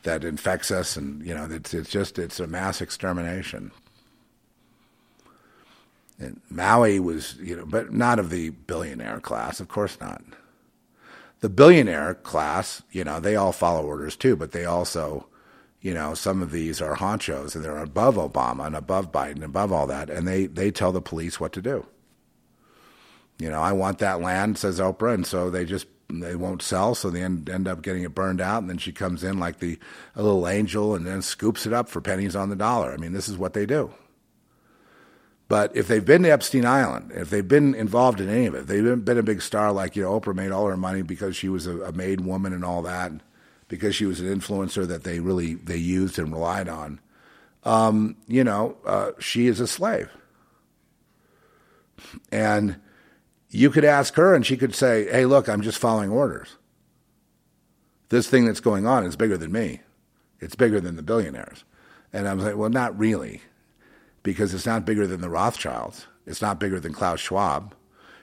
that 0.03 0.23
infects 0.23 0.71
us, 0.71 0.97
and 0.97 1.25
you 1.25 1.33
know, 1.33 1.47
it's 1.49 1.73
it's 1.73 1.89
just 1.89 2.19
it's 2.19 2.39
a 2.39 2.47
mass 2.47 2.81
extermination. 2.81 3.71
And 6.19 6.41
Maui 6.49 6.99
was, 6.99 7.35
you 7.37 7.55
know, 7.55 7.65
but 7.65 7.93
not 7.93 8.19
of 8.19 8.29
the 8.29 8.49
billionaire 8.49 9.21
class, 9.21 9.61
of 9.61 9.69
course 9.69 9.97
not. 10.01 10.21
The 11.39 11.47
billionaire 11.49 12.15
class, 12.15 12.83
you 12.91 13.05
know, 13.05 13.21
they 13.21 13.37
all 13.37 13.53
follow 13.53 13.85
orders 13.85 14.17
too, 14.17 14.35
but 14.35 14.51
they 14.51 14.65
also, 14.65 15.27
you 15.81 15.93
know, 15.93 16.13
some 16.13 16.41
of 16.41 16.51
these 16.51 16.81
are 16.81 16.95
honchos 16.95 17.55
and 17.55 17.63
they're 17.63 17.77
above 17.77 18.15
Obama 18.15 18.67
and 18.67 18.75
above 18.75 19.11
Biden, 19.11 19.43
above 19.43 19.71
all 19.71 19.87
that, 19.87 20.09
and 20.09 20.27
they 20.27 20.45
they 20.45 20.71
tell 20.71 20.91
the 20.91 21.01
police 21.01 21.39
what 21.39 21.53
to 21.53 21.61
do. 21.61 21.85
You 23.37 23.49
know, 23.49 23.61
I 23.61 23.71
want 23.71 23.99
that 23.99 24.19
land, 24.19 24.57
says 24.57 24.79
Oprah, 24.79 25.13
and 25.13 25.25
so 25.25 25.49
they 25.49 25.63
just 25.63 25.87
they 26.09 26.35
won't 26.35 26.61
sell, 26.61 26.95
so 26.95 27.09
they 27.09 27.21
end, 27.21 27.49
end 27.49 27.67
up 27.67 27.81
getting 27.81 28.03
it 28.03 28.15
burned 28.15 28.41
out, 28.41 28.61
and 28.61 28.69
then 28.69 28.79
she 28.79 28.91
comes 28.91 29.23
in 29.23 29.39
like 29.39 29.59
the 29.59 29.79
a 30.15 30.23
little 30.23 30.47
angel 30.47 30.95
and 30.95 31.05
then 31.05 31.21
scoops 31.21 31.65
it 31.65 31.73
up 31.73 31.87
for 31.87 32.01
pennies 32.01 32.35
on 32.35 32.49
the 32.49 32.55
dollar. 32.55 32.91
I 32.91 32.97
mean, 32.97 33.13
this 33.13 33.29
is 33.29 33.37
what 33.37 33.53
they 33.53 33.65
do. 33.65 33.93
But 35.47 35.75
if 35.75 35.87
they've 35.87 36.05
been 36.05 36.23
to 36.23 36.31
Epstein 36.31 36.65
Island, 36.65 37.11
if 37.15 37.29
they've 37.31 37.47
been 37.47 37.73
involved 37.73 38.21
in 38.21 38.29
any 38.29 38.45
of 38.45 38.53
it, 38.53 38.67
they've 38.67 39.03
been 39.03 39.17
a 39.17 39.23
big 39.23 39.41
star 39.41 39.71
like, 39.71 39.95
you 39.95 40.03
know, 40.03 40.19
Oprah 40.19 40.35
made 40.35 40.51
all 40.51 40.67
her 40.67 40.77
money 40.77 41.01
because 41.01 41.35
she 41.35 41.49
was 41.49 41.65
a, 41.65 41.79
a 41.81 41.91
made 41.91 42.21
woman 42.21 42.53
and 42.53 42.63
all 42.63 42.83
that, 42.83 43.11
because 43.69 43.95
she 43.95 44.05
was 44.05 44.19
an 44.19 44.27
influencer 44.27 44.85
that 44.85 45.05
they 45.05 45.21
really, 45.21 45.53
they 45.53 45.77
used 45.77 46.19
and 46.19 46.33
relied 46.33 46.67
on. 46.67 46.99
Um, 47.63 48.17
you 48.27 48.43
know, 48.43 48.75
uh, 48.85 49.11
she 49.19 49.47
is 49.47 49.61
a 49.61 49.67
slave. 49.67 50.09
And 52.31 52.77
you 53.49 53.69
could 53.69 53.85
ask 53.85 54.15
her 54.15 54.35
and 54.35 54.45
she 54.45 54.57
could 54.57 54.75
say, 54.75 55.09
hey, 55.09 55.25
look, 55.25 55.47
I'm 55.47 55.61
just 55.61 55.77
following 55.77 56.09
orders. 56.09 56.57
This 58.09 58.27
thing 58.27 58.45
that's 58.45 58.59
going 58.59 58.85
on 58.85 59.05
is 59.05 59.15
bigger 59.15 59.37
than 59.37 59.51
me. 59.51 59.81
It's 60.39 60.55
bigger 60.55 60.81
than 60.81 60.95
the 60.95 61.03
billionaires. 61.03 61.63
And 62.11 62.27
I'm 62.27 62.39
like, 62.39 62.57
well, 62.57 62.69
not 62.69 62.97
really 62.97 63.41
because 64.23 64.53
it's 64.53 64.65
not 64.65 64.85
bigger 64.85 65.05
than 65.05 65.21
the 65.21 65.29
Rothschilds. 65.29 66.07
It's 66.25 66.41
not 66.41 66.59
bigger 66.59 66.79
than 66.79 66.93
Klaus 66.93 67.19
Schwab. 67.19 67.75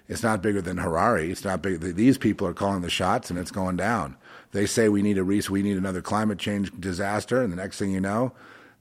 It's 0.09 0.23
not 0.23 0.43
bigger 0.43 0.63
than 0.63 0.79
Harari. 0.79 1.31
It's 1.31 1.45
not 1.45 1.63
big. 1.63 1.81
These 1.81 2.19
people 2.19 2.47
are 2.47 2.55
calling 2.55 2.83
the 2.83 2.91
shots, 2.91 3.31
and 3.31 3.39
it's 3.39 3.51
going 3.51 3.77
down. 3.77 4.17
They 4.53 4.67
say 4.67 4.89
we 4.89 5.03
need 5.03 5.19
a 5.19 5.25
we 5.25 5.43
need 5.63 5.77
another 5.77 6.03
climate 6.03 6.39
change 6.39 6.73
disaster, 6.79 7.43
and 7.43 7.53
the 7.53 7.57
next 7.57 7.79
thing 7.79 7.91
you 7.91 8.01
know, 8.01 8.33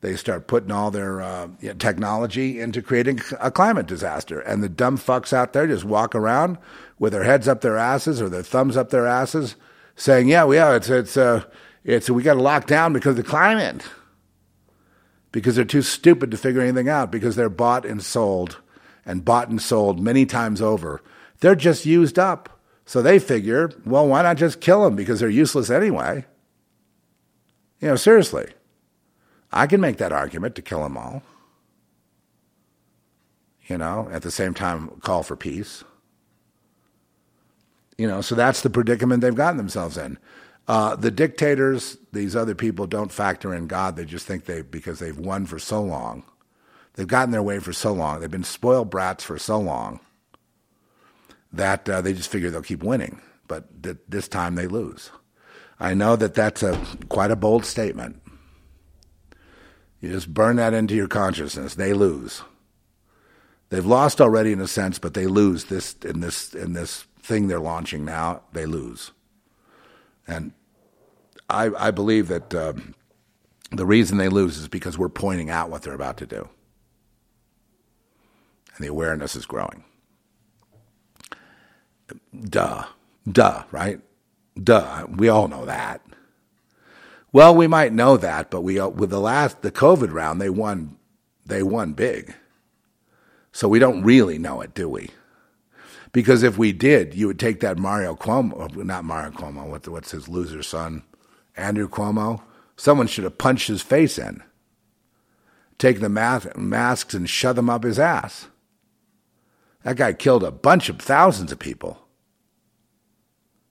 they 0.02 0.16
start 0.16 0.48
putting 0.48 0.72
all 0.72 0.92
their 0.92 1.22
uh, 1.22 1.48
technology 1.80 2.60
into 2.60 2.82
creating 2.82 3.22
a 3.40 3.52
climate 3.52 3.88
disaster. 3.88 4.40
And 4.40 4.64
the 4.64 4.70
dumb 4.70 4.98
fucks 4.98 5.34
out 5.34 5.54
there 5.54 5.68
just 5.68 5.84
walk 5.84 6.16
around 6.16 6.58
with 7.00 7.14
their 7.14 7.24
heads 7.24 7.48
up 7.48 7.62
their 7.62 7.78
asses 7.78 8.22
or 8.22 8.30
their 8.30 8.44
thumbs 8.44 8.78
up 8.78 8.90
their 8.90 9.08
asses, 9.08 9.56
saying, 9.96 10.30
"Yeah, 10.30 10.50
yeah, 10.52 10.76
it's 10.76 10.90
it's 10.90 11.18
uh, 11.18 11.44
it's 11.84 12.10
we 12.10 12.24
got 12.24 12.36
to 12.36 12.42
lock 12.42 12.68
down 12.68 12.94
because 12.94 13.12
of 13.12 13.18
the 13.18 13.24
climate." 13.24 13.84
because 15.36 15.58
they're 15.58 15.66
too 15.66 15.82
stupid 15.82 16.32
to 16.32 16.38
figure 16.38 16.62
anything 16.62 16.88
out 16.88 17.12
because 17.12 17.36
they're 17.36 17.50
bought 17.50 17.86
and 17.86 18.02
sold 18.02 18.62
and 19.06 19.26
bought 19.26 19.50
and 19.50 19.62
sold 19.62 20.00
many 20.00 20.26
times 20.26 20.62
over. 20.62 21.02
They're 21.42 21.56
just 21.56 21.86
used 21.86 22.18
up. 22.18 22.55
So 22.86 23.02
they 23.02 23.18
figure, 23.18 23.72
well, 23.84 24.08
why 24.08 24.22
not 24.22 24.38
just 24.38 24.62
kill 24.62 24.84
them 24.84 24.96
because 24.96 25.20
they're 25.20 25.30
useless 25.30 25.70
anyway? 25.70 26.26
You 27.80 27.90
know, 27.90 27.96
seriously. 27.96 28.48
I 29.52 29.68
can 29.68 29.82
make 29.82 29.98
that 29.98 30.12
argument 30.12 30.56
to 30.56 30.62
kill 30.62 30.84
them 30.84 30.98
all. 30.98 31.24
You 33.68 33.80
know, 33.80 34.08
at 34.12 34.22
the 34.22 34.32
same 34.32 34.54
time, 34.54 34.90
call 35.02 35.24
for 35.24 35.36
peace. 35.36 35.84
You 37.98 38.08
know, 38.08 38.22
so 38.22 38.36
that's 38.36 38.62
the 38.62 38.70
predicament 38.70 39.22
they've 39.22 39.34
gotten 39.34 39.58
themselves 39.58 39.98
in. 39.98 40.20
Uh, 40.68 40.96
the 40.96 41.12
dictators, 41.12 41.98
these 42.12 42.36
other 42.36 42.54
people, 42.54 42.86
don't 42.86 43.12
factor 43.12 43.54
in 43.54 43.68
God. 43.68 43.96
They 43.96 44.06
just 44.06 44.28
think 44.28 44.46
they, 44.46 44.62
because 44.62 45.00
they've 45.00 45.18
won 45.18 45.46
for 45.48 45.58
so 45.58 45.82
long, 45.82 46.24
they've 46.94 47.08
gotten 47.08 47.32
their 47.32 47.44
way 47.44 47.60
for 47.60 47.74
so 47.74 47.94
long, 47.94 48.20
they've 48.20 48.30
been 48.30 48.44
spoiled 48.44 48.90
brats 48.92 49.24
for 49.24 49.40
so 49.40 49.60
long 49.60 50.00
that 51.54 51.88
uh, 51.90 52.02
they 52.02 52.14
just 52.14 52.30
figure 52.30 52.50
they'll 52.50 52.62
keep 52.62 52.84
winning. 52.84 53.22
But 53.48 53.84
th- 53.84 53.98
this 54.08 54.28
time 54.28 54.56
they 54.56 54.68
lose. 54.68 55.12
I 55.80 55.94
know 55.94 56.16
that 56.16 56.34
that's 56.34 56.64
a 56.64 56.80
quite 57.10 57.32
a 57.32 57.36
bold 57.36 57.66
statement. 57.66 58.22
You 60.00 60.12
just 60.12 60.34
burn 60.34 60.58
that 60.58 60.74
into 60.74 60.96
your 60.96 61.08
consciousness. 61.08 61.76
They 61.76 61.94
lose. 61.94 62.42
They've 63.70 63.86
lost 63.86 64.22
already 64.22 64.52
in 64.52 64.62
a 64.62 64.68
sense, 64.68 65.00
but 65.00 65.14
they 65.14 65.28
lose 65.28 65.66
this 65.66 65.96
in 66.04 66.20
this 66.20 66.54
in 66.54 66.74
this 66.74 67.06
thing 67.22 67.48
they're 67.48 67.60
launching 67.60 68.06
now. 68.06 68.42
They 68.54 68.66
lose. 68.66 69.12
And 70.28 70.54
I, 71.50 71.72
I 71.78 71.92
believe 71.92 72.28
that 72.30 72.54
um, 72.56 72.96
the 73.72 73.86
reason 73.86 74.18
they 74.18 74.30
lose 74.30 74.58
is 74.58 74.68
because 74.68 74.98
we're 74.98 75.10
pointing 75.10 75.50
out 75.50 75.70
what 75.70 75.82
they're 75.82 75.94
about 75.94 76.18
to 76.18 76.26
do. 76.26 76.50
And 78.76 78.84
the 78.84 78.90
awareness 78.90 79.36
is 79.36 79.46
growing. 79.46 79.84
Duh. 82.50 82.86
Duh, 83.30 83.64
right? 83.72 84.00
Duh. 84.62 85.08
We 85.10 85.30
all 85.30 85.48
know 85.48 85.66
that. 85.66 86.02
Well, 87.32 87.54
we 87.56 87.68
might 87.68 87.92
know 87.92 88.16
that, 88.18 88.50
but 88.50 88.62
we 88.62 88.80
with 88.80 89.10
the 89.10 89.20
last 89.20 89.62
the 89.62 89.72
COVID 89.72 90.14
round, 90.14 90.40
they 90.40 90.50
won 90.50 90.98
they 91.46 91.64
won 91.64 91.94
big. 91.94 92.34
So 93.52 93.68
we 93.68 93.80
don't 93.80 94.04
really 94.04 94.38
know 94.38 94.62
it, 94.62 94.74
do 94.74 94.88
we? 94.88 95.10
Because 96.12 96.44
if 96.44 96.58
we 96.58 96.72
did, 96.72 97.14
you 97.14 97.28
would 97.28 97.40
take 97.40 97.60
that 97.60 97.78
Mario 97.78 98.16
Cuomo, 98.16 98.62
uh, 98.62 98.84
not 98.84 99.04
Mario 99.04 99.32
Cuomo, 99.32 99.66
what, 99.68 99.86
what's 99.90 100.12
his 100.12 100.30
loser 100.30 100.64
son? 100.64 101.04
Andrew 101.58 101.90
Cuomo. 101.90 102.42
Someone 102.78 103.08
should 103.08 103.26
have 103.26 103.38
punched 103.38 103.68
his 103.68 103.82
face 103.82 104.18
in, 104.18 104.42
taken 105.78 106.02
the 106.02 106.10
mas- 106.10 106.48
masks 106.56 107.14
and 107.14 107.30
shoved 107.30 107.58
them 107.58 107.70
up 107.70 107.84
his 107.84 108.00
ass. 108.00 108.48
That 109.86 109.98
guy 109.98 110.14
killed 110.14 110.44
a 110.44 110.50
bunch 110.50 110.90
of 110.90 111.00
thousands 111.00 111.52
of 111.52 111.60
people. 111.60 112.00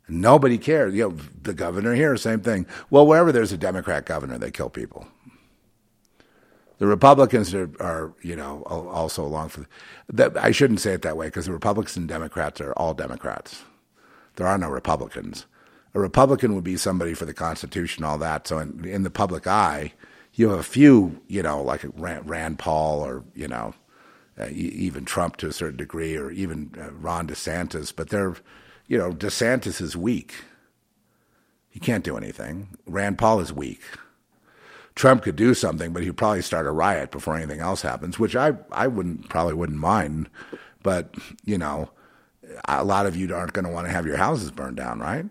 Nobody 0.09 0.59
cares. 0.59 0.95
You 0.95 1.09
know, 1.09 1.17
the 1.43 1.53
governor 1.53 1.93
here, 1.93 2.17
same 2.17 2.41
thing. 2.41 2.67
Well, 2.89 3.05
wherever 3.05 3.33
there's 3.33 3.51
a 3.51 3.59
Democrat 3.59 4.07
governor, 4.07 4.39
they 4.39 4.53
kill 4.53 4.71
people. 4.71 5.09
The 6.79 6.87
Republicans 6.87 7.53
are, 7.53 7.69
are 7.81 8.15
you 8.23 8.37
know, 8.37 8.63
also 8.63 9.25
along 9.25 9.49
for. 9.49 9.67
That, 10.09 10.37
I 10.37 10.53
shouldn't 10.53 10.79
say 10.79 10.93
it 10.93 11.03
that 11.03 11.17
way 11.17 11.27
because 11.27 11.47
the 11.47 11.53
Republicans 11.53 11.97
and 11.97 12.07
Democrats 12.07 12.61
are 12.61 12.73
all 12.75 12.95
Democrats. 12.95 13.65
There 14.37 14.47
are 14.47 14.57
no 14.57 14.69
Republicans. 14.69 15.47
A 15.95 16.01
Republican 16.01 16.55
would 16.55 16.65
be 16.65 16.77
somebody 16.77 17.15
for 17.15 17.25
the 17.25 17.35
Constitution, 17.35 18.05
all 18.05 18.19
that. 18.19 18.47
So 18.47 18.61
in, 18.61 18.85
in 18.85 19.03
the 19.03 19.11
public 19.11 19.49
eye, 19.49 19.95
you 20.35 20.51
have 20.51 20.61
a 20.61 20.65
few, 20.65 21.21
you 21.27 21.43
know, 21.43 21.61
like 21.61 21.85
Rand 21.97 22.61
Paul 22.61 23.01
or 23.01 23.25
you 23.35 23.49
know, 23.49 23.75
uh, 24.39 24.49
even 24.51 25.05
Trump 25.05 25.37
to 25.37 25.49
a 25.49 25.53
certain 25.53 25.77
degree, 25.77 26.17
or 26.17 26.31
even 26.31 26.73
uh, 26.79 26.91
Ron 26.93 27.29
DeSantis. 27.29 27.93
But 27.95 28.09
they're, 28.09 28.37
you 28.87 28.99
know, 28.99 29.13
DeSantis 29.13 29.81
is 29.81 29.97
weak. 29.97 30.35
He 31.69 31.81
can't 31.81 32.05
do 32.05 32.17
anything. 32.17 32.69
Rand 32.87 33.19
Paul 33.19 33.41
is 33.41 33.53
weak. 33.53 33.83
Trump 34.95 35.23
could 35.23 35.37
do 35.37 35.55
something, 35.55 35.93
but 35.93 36.05
he'd 36.05 36.17
probably 36.17 36.43
start 36.43 36.67
a 36.67 36.71
riot 36.71 37.11
before 37.11 37.37
anything 37.37 37.61
else 37.61 37.83
happens, 37.83 38.19
which 38.19 38.37
I, 38.37 38.55
I 38.71 38.87
wouldn't 38.87 39.29
probably 39.29 39.55
wouldn't 39.55 39.79
mind. 39.79 40.29
But 40.83 41.15
you 41.45 41.59
know, 41.59 41.91
a 42.69 42.85
lot 42.85 43.07
of 43.07 43.17
you 43.17 43.35
aren't 43.35 43.53
going 43.53 43.65
to 43.65 43.73
want 43.73 43.87
to 43.87 43.93
have 43.93 44.07
your 44.07 44.17
houses 44.17 44.51
burned 44.51 44.77
down, 44.77 45.01
right? 45.01 45.27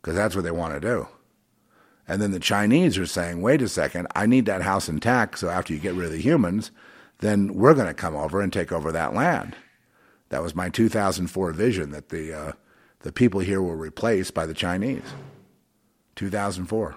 Because 0.00 0.16
that's 0.16 0.34
what 0.34 0.44
they 0.44 0.50
want 0.50 0.74
to 0.74 0.80
do. 0.80 1.06
And 2.08 2.20
then 2.20 2.32
the 2.32 2.40
Chinese 2.40 2.98
are 2.98 3.06
saying, 3.06 3.40
wait 3.40 3.62
a 3.62 3.68
second, 3.68 4.08
I 4.16 4.26
need 4.26 4.46
that 4.46 4.62
house 4.62 4.88
intact. 4.88 5.38
So 5.38 5.48
after 5.48 5.72
you 5.72 5.78
get 5.78 5.94
rid 5.94 6.06
of 6.06 6.12
the 6.12 6.20
humans, 6.20 6.72
then 7.20 7.54
we're 7.54 7.74
going 7.74 7.86
to 7.86 7.94
come 7.94 8.16
over 8.16 8.40
and 8.40 8.52
take 8.52 8.72
over 8.72 8.92
that 8.92 9.14
land. 9.14 9.54
That 10.30 10.42
was 10.42 10.54
my 10.54 10.68
2004 10.68 11.52
vision 11.52 11.90
that 11.90 12.08
the 12.08 12.32
uh, 12.32 12.52
the 13.00 13.12
people 13.12 13.40
here 13.40 13.62
were 13.62 13.76
replaced 13.76 14.34
by 14.34 14.46
the 14.46 14.54
Chinese. 14.54 15.02
2004. 16.16 16.96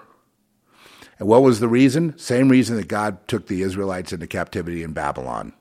And 1.18 1.28
what 1.28 1.42
was 1.42 1.60
the 1.60 1.68
reason? 1.68 2.16
Same 2.18 2.48
reason 2.48 2.76
that 2.76 2.88
God 2.88 3.26
took 3.26 3.46
the 3.46 3.62
Israelites 3.62 4.12
into 4.12 4.26
captivity 4.26 4.82
in 4.82 4.92
Babylon. 4.92 5.52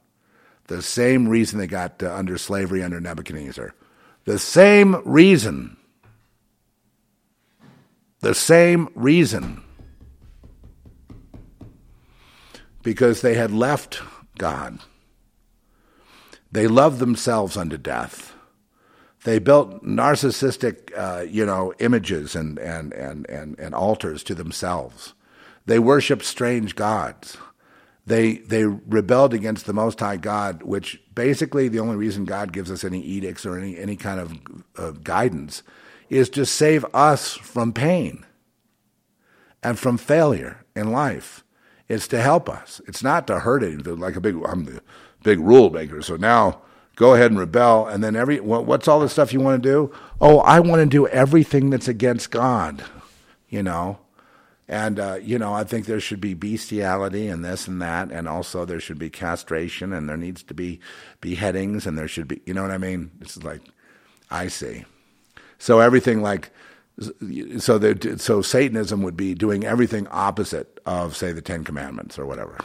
The 0.67 0.81
same 0.81 1.27
reason 1.27 1.59
they 1.59 1.67
got 1.67 2.01
uh, 2.01 2.13
under 2.13 2.37
slavery 2.37 2.83
under 2.83 2.99
Nebuchadnezzar. 2.99 3.73
The 4.25 4.39
same 4.39 5.01
reason. 5.05 5.77
The 8.21 8.33
same 8.33 8.89
reason. 8.95 9.61
Because 12.81 13.21
they 13.21 13.35
had 13.35 13.51
left 13.51 14.01
God. 14.37 14.79
They 16.51 16.67
loved 16.67 16.99
themselves 16.99 17.57
unto 17.57 17.77
death. 17.77 18.33
They 19.23 19.39
built 19.39 19.83
narcissistic, 19.83 20.91
uh, 20.95 21.21
you 21.23 21.45
know, 21.45 21.73
images 21.79 22.35
and, 22.35 22.59
and, 22.59 22.93
and, 22.93 23.27
and, 23.29 23.57
and 23.57 23.73
altars 23.73 24.23
to 24.23 24.35
themselves. 24.35 25.13
They 25.65 25.79
worshiped 25.79 26.25
strange 26.25 26.75
gods. 26.75 27.37
They, 28.05 28.33
they 28.39 28.65
rebelled 28.65 29.33
against 29.33 29.65
the 29.65 29.73
Most 29.73 30.01
High 30.01 30.17
God, 30.17 30.63
which 30.63 31.01
basically 31.15 31.69
the 31.69 31.79
only 31.79 31.95
reason 31.95 32.25
God 32.25 32.51
gives 32.51 32.69
us 32.69 32.83
any 32.83 32.99
edicts 32.99 33.45
or 33.45 33.57
any, 33.57 33.77
any 33.77 33.95
kind 33.95 34.19
of 34.19 34.37
uh, 34.77 34.91
guidance 34.91 35.63
is 36.09 36.29
to 36.31 36.45
save 36.45 36.85
us 36.93 37.33
from 37.33 37.71
pain 37.71 38.25
and 39.63 39.79
from 39.79 39.97
failure 39.97 40.65
in 40.75 40.91
life. 40.91 41.42
It's 41.89 42.07
to 42.09 42.21
help 42.21 42.49
us. 42.49 42.81
It's 42.87 43.03
not 43.03 43.27
to 43.27 43.39
hurt 43.39 43.63
anything. 43.63 43.99
Like 43.99 44.15
a 44.15 44.21
big, 44.21 44.35
I'm 44.45 44.65
the 44.65 44.81
big 45.23 45.39
rule 45.39 45.69
maker. 45.69 46.01
So 46.01 46.15
now 46.15 46.61
go 46.95 47.13
ahead 47.13 47.31
and 47.31 47.39
rebel. 47.39 47.87
And 47.87 48.03
then 48.03 48.15
every, 48.15 48.39
what's 48.39 48.87
all 48.87 48.99
the 48.99 49.09
stuff 49.09 49.33
you 49.33 49.39
want 49.39 49.61
to 49.61 49.69
do? 49.69 49.93
Oh, 50.21 50.39
I 50.39 50.59
want 50.59 50.81
to 50.81 50.85
do 50.85 51.07
everything 51.07 51.69
that's 51.69 51.87
against 51.87 52.31
God, 52.31 52.83
you 53.49 53.63
know. 53.63 53.99
And, 54.67 54.97
uh, 54.97 55.19
you 55.21 55.37
know, 55.37 55.53
I 55.53 55.65
think 55.65 55.85
there 55.85 55.99
should 55.99 56.21
be 56.21 56.33
bestiality 56.33 57.27
and 57.27 57.43
this 57.43 57.67
and 57.67 57.81
that. 57.81 58.11
And 58.11 58.29
also 58.29 58.63
there 58.63 58.79
should 58.79 58.97
be 58.97 59.09
castration 59.09 59.91
and 59.91 60.07
there 60.07 60.17
needs 60.17 60.41
to 60.43 60.53
be 60.53 60.79
beheadings 61.19 61.85
and 61.85 61.97
there 61.97 62.07
should 62.07 62.29
be, 62.29 62.41
you 62.45 62.53
know 62.53 62.61
what 62.61 62.71
I 62.71 62.77
mean? 62.77 63.11
Is 63.19 63.43
like, 63.43 63.61
I 64.31 64.47
see. 64.47 64.85
So 65.59 65.79
everything 65.79 66.21
like, 66.21 66.51
so 66.99 67.77
that 67.77 68.21
so 68.21 68.41
Satanism 68.41 69.01
would 69.01 69.17
be 69.17 69.33
doing 69.33 69.63
everything 69.63 70.07
opposite 70.09 70.79
of 70.85 71.15
say 71.15 71.31
the 71.31 71.41
Ten 71.41 71.63
Commandments 71.63 72.19
or 72.19 72.25
whatever, 72.25 72.57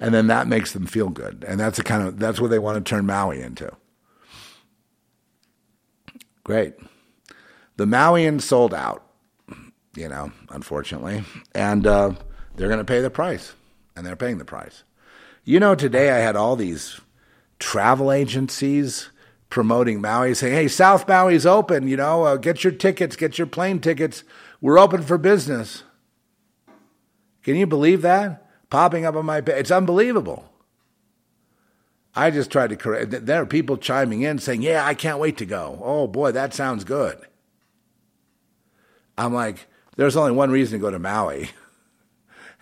and 0.00 0.12
then 0.12 0.26
that 0.26 0.48
makes 0.48 0.72
them 0.72 0.86
feel 0.86 1.10
good, 1.10 1.44
and 1.46 1.60
that's 1.60 1.76
the 1.76 1.84
kind 1.84 2.06
of 2.06 2.18
that's 2.18 2.40
what 2.40 2.50
they 2.50 2.58
want 2.58 2.84
to 2.84 2.88
turn 2.88 3.06
Maui 3.06 3.40
into. 3.40 3.70
Great, 6.42 6.74
the 7.76 7.86
Mauians 7.86 8.42
sold 8.42 8.74
out, 8.74 9.06
you 9.96 10.08
know, 10.08 10.32
unfortunately, 10.50 11.22
and 11.54 11.86
uh, 11.86 12.12
they're 12.56 12.68
going 12.68 12.78
to 12.78 12.84
pay 12.84 13.00
the 13.00 13.10
price, 13.10 13.54
and 13.94 14.04
they're 14.04 14.16
paying 14.16 14.38
the 14.38 14.44
price. 14.44 14.82
You 15.44 15.60
know, 15.60 15.74
today 15.74 16.10
I 16.10 16.18
had 16.18 16.36
all 16.36 16.56
these 16.56 17.00
travel 17.58 18.10
agencies 18.10 19.10
promoting 19.54 20.00
Maui, 20.00 20.34
saying, 20.34 20.52
"Hey, 20.52 20.66
South 20.66 21.06
Maui's 21.06 21.46
open. 21.46 21.86
You 21.86 21.96
know, 21.96 22.24
uh, 22.24 22.36
get 22.36 22.64
your 22.64 22.72
tickets, 22.72 23.14
get 23.14 23.38
your 23.38 23.46
plane 23.46 23.78
tickets. 23.78 24.24
We're 24.60 24.78
open 24.78 25.02
for 25.02 25.16
business." 25.16 25.84
Can 27.44 27.54
you 27.54 27.66
believe 27.66 28.02
that? 28.02 28.50
Popping 28.68 29.06
up 29.06 29.14
on 29.14 29.26
my 29.26 29.38
it's 29.38 29.70
unbelievable. 29.70 30.50
I 32.16 32.32
just 32.32 32.50
tried 32.50 32.70
to 32.70 32.76
correct. 32.76 33.26
There 33.26 33.42
are 33.42 33.46
people 33.46 33.76
chiming 33.76 34.22
in 34.22 34.40
saying, 34.40 34.62
"Yeah, 34.62 34.84
I 34.84 34.94
can't 34.94 35.20
wait 35.20 35.36
to 35.36 35.46
go." 35.46 35.80
Oh 35.82 36.08
boy, 36.08 36.32
that 36.32 36.52
sounds 36.52 36.82
good. 36.82 37.16
I'm 39.16 39.32
like, 39.32 39.68
there's 39.94 40.16
only 40.16 40.32
one 40.32 40.50
reason 40.50 40.80
to 40.80 40.82
go 40.82 40.90
to 40.90 40.98
Maui, 40.98 41.50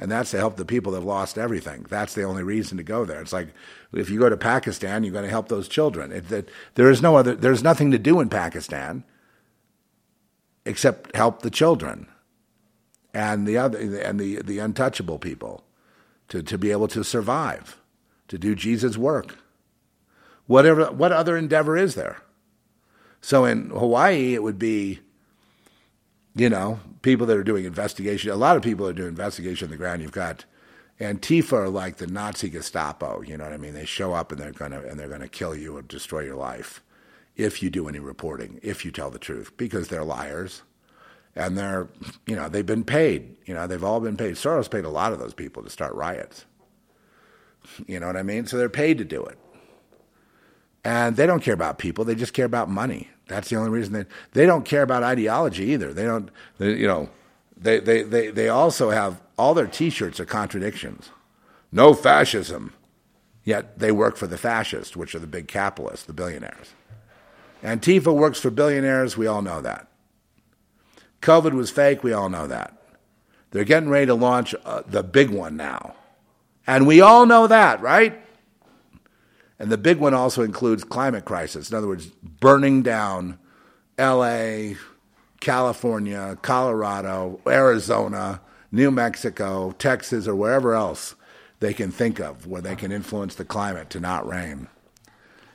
and 0.02 0.10
that's 0.10 0.32
to 0.32 0.36
help 0.36 0.56
the 0.56 0.64
people 0.64 0.90
that 0.90 0.98
have 0.98 1.06
lost 1.06 1.38
everything. 1.38 1.86
That's 1.88 2.12
the 2.14 2.24
only 2.24 2.42
reason 2.42 2.76
to 2.76 2.82
go 2.82 3.04
there. 3.04 3.20
It's 3.20 3.32
like 3.32 3.54
if 3.92 4.10
you 4.10 4.18
go 4.18 4.28
to 4.28 4.36
Pakistan, 4.36 5.04
you're 5.04 5.12
going 5.12 5.24
to 5.24 5.30
help 5.30 5.46
those 5.46 5.68
children. 5.68 6.10
It, 6.10 6.28
that, 6.28 6.48
there 6.74 6.90
is 6.90 7.00
no 7.00 7.14
other. 7.14 7.36
There's 7.36 7.62
nothing 7.62 7.92
to 7.92 8.00
do 8.00 8.18
in 8.18 8.28
Pakistan 8.28 9.04
except 10.66 11.14
help 11.14 11.42
the 11.42 11.50
children 11.50 12.08
and 13.14 13.46
the 13.46 13.56
other 13.56 13.78
and 13.78 14.18
the 14.18 14.42
the 14.42 14.58
untouchable 14.58 15.20
people 15.20 15.62
to 16.30 16.42
to 16.42 16.58
be 16.58 16.72
able 16.72 16.88
to 16.88 17.04
survive, 17.04 17.78
to 18.26 18.36
do 18.36 18.56
Jesus' 18.56 18.98
work. 18.98 19.36
Whatever. 20.48 20.86
What 20.86 21.12
other 21.12 21.36
endeavor 21.36 21.76
is 21.76 21.94
there? 21.94 22.22
So 23.20 23.44
in 23.44 23.70
Hawaii, 23.70 24.34
it 24.34 24.42
would 24.42 24.58
be 24.58 24.98
you 26.34 26.48
know, 26.48 26.80
people 27.02 27.26
that 27.26 27.36
are 27.36 27.44
doing 27.44 27.64
investigation. 27.64 28.30
A 28.30 28.36
lot 28.36 28.56
of 28.56 28.62
people 28.62 28.86
are 28.86 28.92
doing 28.92 29.08
investigation 29.08 29.66
on 29.66 29.70
the 29.70 29.76
ground. 29.76 30.02
You've 30.02 30.12
got 30.12 30.44
Antifa 31.00 31.52
are 31.52 31.68
like 31.68 31.96
the 31.96 32.06
Nazi 32.06 32.48
Gestapo. 32.48 33.22
You 33.22 33.36
know 33.36 33.44
what 33.44 33.52
I 33.52 33.58
mean? 33.58 33.74
They 33.74 33.84
show 33.84 34.12
up 34.14 34.32
and 34.32 34.40
they're 34.40 34.52
gonna 34.52 34.80
and 34.80 34.98
they're 34.98 35.08
gonna 35.08 35.28
kill 35.28 35.54
you 35.54 35.76
or 35.76 35.82
destroy 35.82 36.20
your 36.20 36.36
life 36.36 36.82
if 37.36 37.62
you 37.62 37.70
do 37.70 37.88
any 37.88 37.98
reporting, 37.98 38.60
if 38.62 38.84
you 38.84 38.90
tell 38.90 39.10
the 39.10 39.18
truth, 39.18 39.56
because 39.56 39.88
they're 39.88 40.04
liars. 40.04 40.62
And 41.34 41.56
they're, 41.56 41.88
you 42.26 42.36
know, 42.36 42.50
they've 42.50 42.66
been 42.66 42.84
paid. 42.84 43.36
You 43.46 43.54
know, 43.54 43.66
they've 43.66 43.82
all 43.82 44.00
been 44.00 44.18
paid. 44.18 44.34
Soros 44.34 44.70
paid 44.70 44.84
a 44.84 44.90
lot 44.90 45.14
of 45.14 45.18
those 45.18 45.32
people 45.32 45.62
to 45.62 45.70
start 45.70 45.94
riots. 45.94 46.44
You 47.86 47.98
know 48.00 48.06
what 48.06 48.18
I 48.18 48.22
mean? 48.22 48.44
So 48.44 48.58
they're 48.58 48.68
paid 48.68 48.98
to 48.98 49.04
do 49.04 49.24
it. 49.24 49.38
And 50.84 51.16
they 51.16 51.26
don't 51.26 51.42
care 51.42 51.54
about 51.54 51.78
people. 51.78 52.04
They 52.04 52.14
just 52.14 52.34
care 52.34 52.44
about 52.44 52.68
money. 52.68 53.08
That's 53.28 53.48
the 53.48 53.56
only 53.56 53.70
reason 53.70 53.92
they 53.92 54.04
they 54.32 54.46
don't 54.46 54.64
care 54.64 54.82
about 54.82 55.02
ideology 55.02 55.64
either. 55.66 55.92
They 55.92 56.04
don't. 56.04 56.30
They, 56.58 56.74
you 56.74 56.86
know, 56.86 57.08
they, 57.56 57.78
they 57.78 58.02
they 58.02 58.30
they 58.30 58.48
also 58.48 58.90
have 58.90 59.20
all 59.38 59.54
their 59.54 59.66
T-shirts 59.66 60.20
are 60.20 60.24
contradictions. 60.24 61.10
No 61.70 61.94
fascism, 61.94 62.74
yet 63.44 63.78
they 63.78 63.92
work 63.92 64.16
for 64.16 64.26
the 64.26 64.36
fascists, 64.36 64.96
which 64.96 65.14
are 65.14 65.18
the 65.18 65.26
big 65.26 65.48
capitalists, 65.48 66.04
the 66.04 66.12
billionaires. 66.12 66.74
Antifa 67.62 68.12
works 68.14 68.40
for 68.40 68.50
billionaires. 68.50 69.16
We 69.16 69.26
all 69.26 69.40
know 69.40 69.60
that. 69.60 69.86
COVID 71.20 71.52
was 71.52 71.70
fake. 71.70 72.02
We 72.02 72.12
all 72.12 72.28
know 72.28 72.46
that. 72.48 72.76
They're 73.52 73.64
getting 73.64 73.88
ready 73.88 74.06
to 74.06 74.14
launch 74.14 74.54
uh, 74.64 74.82
the 74.86 75.02
big 75.02 75.30
one 75.30 75.56
now, 75.56 75.94
and 76.66 76.86
we 76.86 77.00
all 77.00 77.26
know 77.26 77.46
that, 77.46 77.80
right? 77.80 78.20
And 79.58 79.70
the 79.70 79.78
big 79.78 79.98
one 79.98 80.14
also 80.14 80.42
includes 80.42 80.84
climate 80.84 81.24
crisis. 81.24 81.70
In 81.70 81.76
other 81.76 81.86
words, 81.86 82.06
burning 82.06 82.82
down 82.82 83.38
LA, 83.98 84.74
California, 85.40 86.38
Colorado, 86.42 87.40
Arizona, 87.46 88.40
New 88.70 88.90
Mexico, 88.90 89.72
Texas, 89.78 90.26
or 90.26 90.34
wherever 90.34 90.74
else 90.74 91.14
they 91.60 91.74
can 91.74 91.90
think 91.90 92.18
of 92.18 92.46
where 92.46 92.62
they 92.62 92.74
can 92.74 92.90
influence 92.90 93.34
the 93.34 93.44
climate 93.44 93.88
to 93.90 94.00
not 94.00 94.26
rain. 94.26 94.68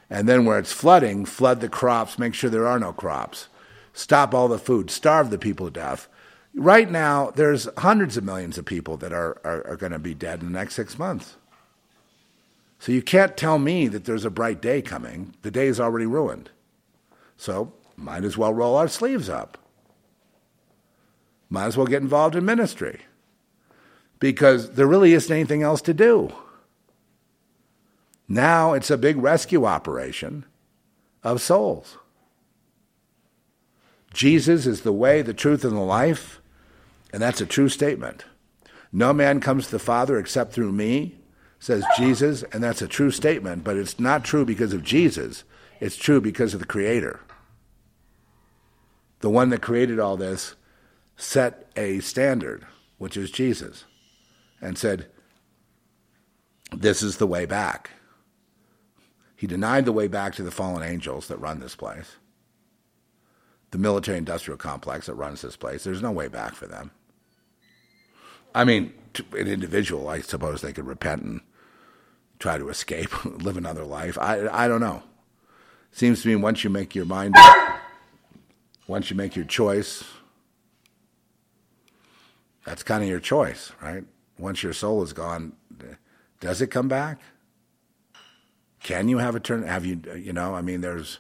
And 0.10 0.28
then 0.28 0.46
where 0.46 0.58
it's 0.58 0.72
flooding, 0.72 1.26
flood 1.26 1.60
the 1.60 1.68
crops, 1.70 2.18
make 2.18 2.34
sure 2.34 2.50
there 2.50 2.68
are 2.68 2.80
no 2.80 2.94
crops. 2.94 3.50
Stop 3.94 4.34
all 4.34 4.48
the 4.48 4.60
food, 4.60 4.90
starve 4.90 5.30
the 5.30 5.38
people 5.38 5.66
to 5.66 5.72
death. 5.72 6.08
Right 6.54 6.90
now, 6.90 7.32
there's 7.32 7.68
hundreds 7.78 8.16
of 8.16 8.24
millions 8.24 8.58
of 8.58 8.66
people 8.66 8.96
that 8.98 9.12
are, 9.12 9.42
are, 9.44 9.68
are 9.68 9.76
going 9.76 9.92
to 9.92 10.00
be 10.00 10.14
dead 10.14 10.42
in 10.42 10.52
the 10.52 10.58
next 10.58 10.76
six 10.76 10.98
months. 10.98 11.36
So 12.80 12.92
you 12.92 13.02
can't 13.02 13.36
tell 13.36 13.60
me 13.60 13.88
that 13.88 14.06
there's 14.06 14.26
a 14.26 14.30
bright 14.30 14.62
day 14.62 14.82
coming. 14.82 15.34
The 15.42 15.52
day 15.52 15.68
is 15.68 15.80
already 15.80 16.06
ruined. 16.06 16.52
So 17.36 17.74
might 17.96 18.24
as 18.24 18.38
well 18.38 18.54
roll 18.54 18.76
our 18.76 18.88
sleeves 18.88 19.30
up. 19.30 19.58
Might 21.50 21.66
as 21.66 21.78
well 21.78 21.88
get 21.88 22.02
involved 22.02 22.36
in 22.36 22.46
ministry. 22.46 23.02
Because 24.20 24.72
there 24.72 24.88
really 24.88 25.14
isn't 25.14 25.34
anything 25.34 25.64
else 25.64 25.82
to 25.84 25.94
do. 25.94 26.34
Now 28.28 28.74
it's 28.74 28.92
a 28.92 28.98
big 28.98 29.18
rescue 29.18 29.66
operation 29.66 30.46
of 31.24 31.42
souls. 31.42 31.98
Jesus 34.14 34.66
is 34.66 34.82
the 34.82 34.94
way, 34.94 35.22
the 35.22 35.34
truth, 35.34 35.64
and 35.64 35.78
the 35.78 35.82
life, 35.82 36.42
and 37.14 37.22
that's 37.22 37.42
a 37.42 37.46
true 37.46 37.70
statement. 37.70 38.26
No 38.92 39.14
man 39.14 39.40
comes 39.40 39.66
to 39.66 39.72
the 39.72 39.80
Father 39.80 40.18
except 40.18 40.54
through 40.54 40.72
me, 40.72 41.16
says 41.60 41.84
Jesus, 41.98 42.44
and 42.52 42.64
that's 42.64 42.82
a 42.82 42.88
true 42.88 43.12
statement, 43.12 43.64
but 43.64 43.78
it's 43.78 44.00
not 44.00 44.24
true 44.24 44.46
because 44.46 44.74
of 44.74 44.84
Jesus. 44.84 45.44
It's 45.80 45.96
true 45.96 46.22
because 46.22 46.54
of 46.54 46.60
the 46.60 46.66
Creator. 46.66 47.20
The 49.20 49.30
one 49.30 49.50
that 49.50 49.62
created 49.62 50.00
all 50.00 50.18
this 50.18 50.56
set 51.16 51.72
a 51.76 52.00
standard, 52.00 52.66
which 52.98 53.18
is 53.18 53.32
Jesus, 53.32 53.86
and 54.62 54.78
said, 54.78 55.08
This 56.72 57.02
is 57.02 57.18
the 57.18 57.28
way 57.28 57.46
back. 57.46 57.92
He 59.36 59.48
denied 59.48 59.86
the 59.86 59.92
way 59.92 60.08
back 60.08 60.34
to 60.36 60.44
the 60.44 60.52
fallen 60.52 60.84
angels 60.84 61.28
that 61.28 61.38
run 61.38 61.60
this 61.60 61.76
place, 61.76 62.16
the 63.72 63.78
military 63.78 64.18
industrial 64.18 64.58
complex 64.58 65.08
that 65.08 65.16
runs 65.16 65.42
this 65.42 65.56
place. 65.56 65.84
There's 65.84 66.02
no 66.02 66.12
way 66.12 66.28
back 66.28 66.56
for 66.56 66.68
them. 66.68 66.92
I 68.54 68.64
mean, 68.64 68.94
an 69.20 69.48
individual, 69.48 70.10
I 70.10 70.22
suppose 70.22 70.62
they 70.62 70.74
could 70.74 70.88
repent 70.88 71.24
and 71.24 71.42
try 72.40 72.58
to 72.58 72.70
escape, 72.70 73.26
live 73.44 73.58
another 73.58 73.84
life. 73.84 74.18
I, 74.18 74.48
I 74.48 74.68
don't 74.68 74.82
know. 74.82 75.04
Seems 75.92 76.22
to 76.22 76.28
me 76.28 76.36
once 76.36 76.64
you 76.64 76.70
make 76.70 76.96
your 76.96 77.06
mind 77.06 77.36
up, 77.38 77.80
once 78.88 79.10
you 79.10 79.16
make 79.16 79.36
your 79.36 79.46
choice, 79.46 80.04
that's 82.66 82.84
kind 82.84 83.04
of 83.04 83.10
your 83.10 83.20
choice, 83.20 83.72
right? 83.82 84.04
Once 84.38 84.62
your 84.62 84.74
soul 84.74 85.02
is 85.02 85.14
gone, 85.14 85.54
does 86.40 86.62
it 86.62 86.68
come 86.68 86.88
back? 86.88 87.20
Can 88.84 89.10
you 89.10 89.18
have 89.18 89.36
a 89.36 89.40
turn? 89.40 89.64
Have 89.64 89.86
you, 89.86 90.00
you 90.16 90.34
know, 90.34 90.54
I 90.54 90.62
mean, 90.62 90.82
there's 90.82 91.20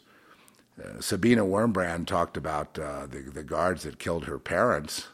uh, 0.84 1.02
Sabina 1.02 1.44
Wurmbrand 1.44 2.06
talked 2.06 2.38
about 2.38 2.78
uh, 2.78 3.08
the, 3.08 3.22
the 3.22 3.44
guards 3.44 3.84
that 3.84 3.98
killed 3.98 4.26
her 4.26 4.38
parents 4.38 5.08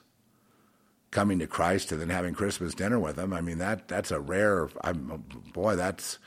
coming 1.14 1.40
to 1.40 1.48
Christ 1.48 1.92
and 1.92 2.02
then 2.02 2.10
having 2.10 2.34
Christmas 2.34 2.74
dinner 2.74 3.00
with 3.00 3.16
them. 3.16 3.32
I 3.32 3.40
mean, 3.40 3.60
that 3.60 3.88
that's 3.88 4.12
a 4.12 4.20
rare, 4.20 4.70
I'm, 4.82 5.24
boy, 5.54 5.78
that's, 5.78 6.20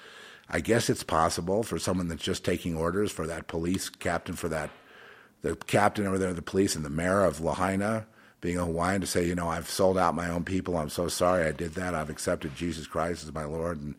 I 0.48 0.60
guess 0.60 0.88
it's 0.88 1.02
possible 1.02 1.62
for 1.62 1.78
someone 1.78 2.08
that's 2.08 2.22
just 2.22 2.44
taking 2.44 2.76
orders 2.76 3.12
for 3.12 3.26
that 3.26 3.48
police 3.48 3.90
captain, 3.90 4.36
for 4.36 4.48
that, 4.48 4.70
the 5.42 5.56
captain 5.56 6.06
over 6.06 6.18
there, 6.18 6.32
the 6.32 6.40
police, 6.40 6.76
and 6.76 6.84
the 6.84 6.90
mayor 6.90 7.24
of 7.24 7.40
Lahaina 7.40 8.06
being 8.40 8.58
a 8.58 8.64
Hawaiian 8.64 9.00
to 9.00 9.06
say, 9.06 9.26
you 9.26 9.34
know, 9.34 9.48
I've 9.48 9.68
sold 9.68 9.98
out 9.98 10.14
my 10.14 10.30
own 10.30 10.44
people. 10.44 10.76
I'm 10.76 10.88
so 10.88 11.08
sorry 11.08 11.46
I 11.46 11.52
did 11.52 11.74
that. 11.74 11.94
I've 11.94 12.10
accepted 12.10 12.54
Jesus 12.54 12.86
Christ 12.86 13.24
as 13.24 13.34
my 13.34 13.44
Lord, 13.44 13.80
and 13.80 13.94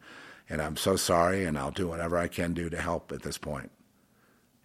and 0.49 0.61
I'm 0.61 0.77
so 0.77 0.95
sorry, 0.95 1.43
and 1.43 1.57
I'll 1.57 1.71
do 1.71 1.89
whatever 1.89 2.17
I 2.17 2.29
can 2.29 2.53
do 2.53 2.69
to 2.69 2.81
help 2.81 3.11
at 3.11 3.23
this 3.23 3.37
point. 3.37 3.69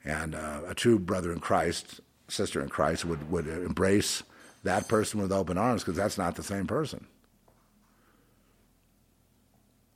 And 0.05 0.37
uh, 0.37 0.61
a 0.69 0.75
true 0.75 1.01
brother 1.01 1.33
in 1.33 1.41
Christ, 1.41 2.01
sister 2.29 2.61
in 2.61 2.69
Christ, 2.69 3.05
would 3.05 3.31
would 3.31 3.49
embrace 3.49 4.23
that 4.63 4.89
person 4.89 5.21
with 5.21 5.33
open 5.33 5.59
arms 5.59 5.83
because 5.83 5.97
that's 5.97 6.19
not 6.19 6.37
the 6.37 6.43
same 6.43 6.67
person. 6.67 7.07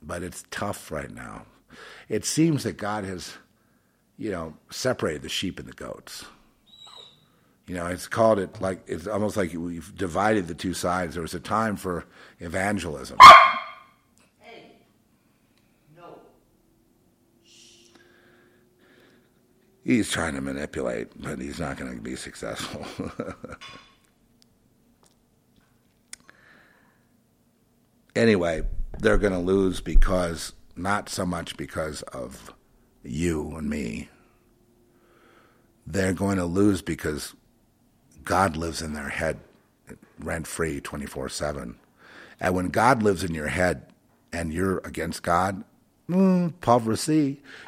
But 0.01 0.23
it's 0.23 0.43
tough 0.51 0.91
right 0.91 1.11
now. 1.11 1.45
It 2.09 2.25
seems 2.25 2.63
that 2.63 2.77
God 2.77 3.03
has, 3.03 3.33
you 4.17 4.31
know, 4.31 4.53
separated 4.69 5.21
the 5.21 5.29
sheep 5.29 5.59
and 5.59 5.67
the 5.67 5.73
goats. 5.73 6.25
You 7.65 7.75
know, 7.75 7.85
it's 7.87 8.07
called 8.07 8.39
it 8.39 8.61
like 8.61 8.81
it's 8.87 9.07
almost 9.07 9.35
like 9.35 9.53
we've 9.53 9.93
divided 9.97 10.47
the 10.47 10.53
two 10.53 10.73
sides. 10.73 11.15
There 11.15 11.21
was 11.21 11.33
a 11.33 11.39
time 11.39 11.75
for 11.75 12.05
evangelism. 12.39 13.17
Hey, 14.39 14.71
no. 15.97 16.19
He's 19.83 20.09
trying 20.09 20.35
to 20.35 20.41
manipulate, 20.41 21.21
but 21.21 21.39
he's 21.39 21.59
not 21.59 21.75
going 21.75 21.93
to 21.93 22.01
be 22.01 22.15
successful. 22.15 22.85
anyway, 28.17 28.63
they're 28.99 29.17
going 29.17 29.33
to 29.33 29.39
lose 29.39 29.79
because 29.79 30.53
not 30.75 31.09
so 31.09 31.25
much 31.25 31.57
because 31.57 32.01
of 32.03 32.53
you 33.03 33.55
and 33.55 33.69
me. 33.69 34.09
They're 35.85 36.13
going 36.13 36.37
to 36.37 36.45
lose 36.45 36.81
because 36.81 37.33
God 38.23 38.57
lives 38.57 38.81
in 38.81 38.93
their 38.93 39.09
head 39.09 39.39
rent 40.19 40.47
free 40.47 40.81
24 40.81 41.29
7. 41.29 41.77
And 42.39 42.55
when 42.55 42.69
God 42.69 43.01
lives 43.01 43.23
in 43.23 43.33
your 43.33 43.47
head 43.47 43.87
and 44.31 44.53
you're 44.53 44.79
against 44.79 45.23
God, 45.23 45.63
mm, 46.09 46.53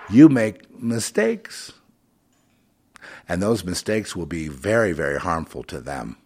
you 0.10 0.30
make 0.30 0.82
mistakes. 0.82 1.72
And 3.28 3.42
those 3.42 3.64
mistakes 3.64 4.16
will 4.16 4.26
be 4.26 4.48
very, 4.48 4.92
very 4.92 5.20
harmful 5.20 5.64
to 5.64 5.80
them. 5.80 6.18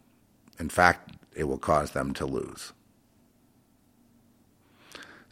In 0.59 0.69
fact, 0.69 1.15
it 1.35 1.45
will 1.45 1.57
cause 1.57 1.91
them 1.91 2.13
to 2.15 2.25
lose. 2.25 2.72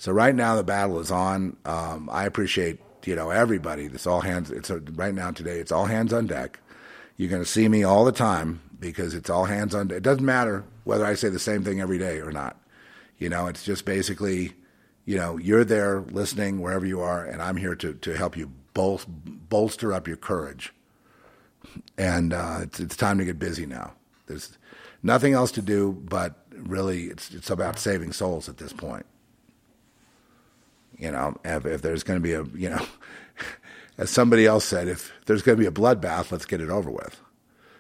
So 0.01 0.11
right 0.11 0.33
now 0.33 0.55
the 0.55 0.63
battle 0.63 0.99
is 0.99 1.11
on. 1.11 1.57
Um, 1.63 2.09
I 2.11 2.25
appreciate 2.25 2.79
you 3.05 3.15
know 3.15 3.29
everybody. 3.29 3.85
It's 3.85 4.07
all 4.07 4.21
hands. 4.21 4.49
It's 4.49 4.71
a, 4.71 4.79
right 4.79 5.13
now 5.13 5.29
today. 5.29 5.59
It's 5.59 5.71
all 5.71 5.85
hands 5.85 6.11
on 6.11 6.25
deck. 6.25 6.59
You're 7.17 7.29
going 7.29 7.43
to 7.43 7.47
see 7.47 7.67
me 7.67 7.83
all 7.83 8.03
the 8.03 8.11
time 8.11 8.61
because 8.79 9.13
it's 9.13 9.29
all 9.29 9.45
hands 9.45 9.75
on. 9.75 9.91
It 9.91 10.01
doesn't 10.01 10.25
matter 10.25 10.63
whether 10.85 11.05
I 11.05 11.13
say 11.13 11.29
the 11.29 11.37
same 11.37 11.63
thing 11.63 11.81
every 11.81 11.99
day 11.99 12.19
or 12.19 12.31
not. 12.31 12.59
You 13.19 13.29
know, 13.29 13.45
it's 13.45 13.63
just 13.63 13.85
basically, 13.85 14.53
you 15.05 15.17
know, 15.17 15.37
you're 15.37 15.63
there 15.63 15.99
listening 15.99 16.61
wherever 16.61 16.87
you 16.87 16.99
are, 17.01 17.23
and 17.23 17.39
I'm 17.39 17.57
here 17.57 17.75
to 17.75 17.93
to 17.93 18.17
help 18.17 18.35
you 18.35 18.51
bol- 18.73 19.01
bolster 19.07 19.93
up 19.93 20.07
your 20.07 20.17
courage. 20.17 20.73
And 21.99 22.33
uh, 22.33 22.61
it's 22.63 22.79
it's 22.79 22.95
time 22.97 23.19
to 23.19 23.25
get 23.25 23.37
busy 23.37 23.67
now. 23.67 23.93
There's 24.25 24.57
nothing 25.03 25.33
else 25.33 25.51
to 25.51 25.61
do, 25.61 25.91
but 25.91 26.43
really, 26.55 27.03
it's 27.03 27.29
it's 27.35 27.51
about 27.51 27.77
saving 27.77 28.13
souls 28.13 28.49
at 28.49 28.57
this 28.57 28.73
point. 28.73 29.05
You 31.01 31.11
know, 31.11 31.35
if, 31.43 31.65
if 31.65 31.81
there's 31.81 32.03
going 32.03 32.21
to 32.21 32.23
be 32.23 32.33
a, 32.33 32.43
you 32.57 32.69
know, 32.69 32.85
as 33.97 34.11
somebody 34.11 34.45
else 34.45 34.63
said, 34.63 34.87
if 34.87 35.11
there's 35.25 35.41
going 35.41 35.57
to 35.57 35.61
be 35.61 35.67
a 35.67 35.71
bloodbath, 35.71 36.31
let's 36.31 36.45
get 36.45 36.61
it 36.61 36.69
over 36.69 36.91
with. 36.91 37.19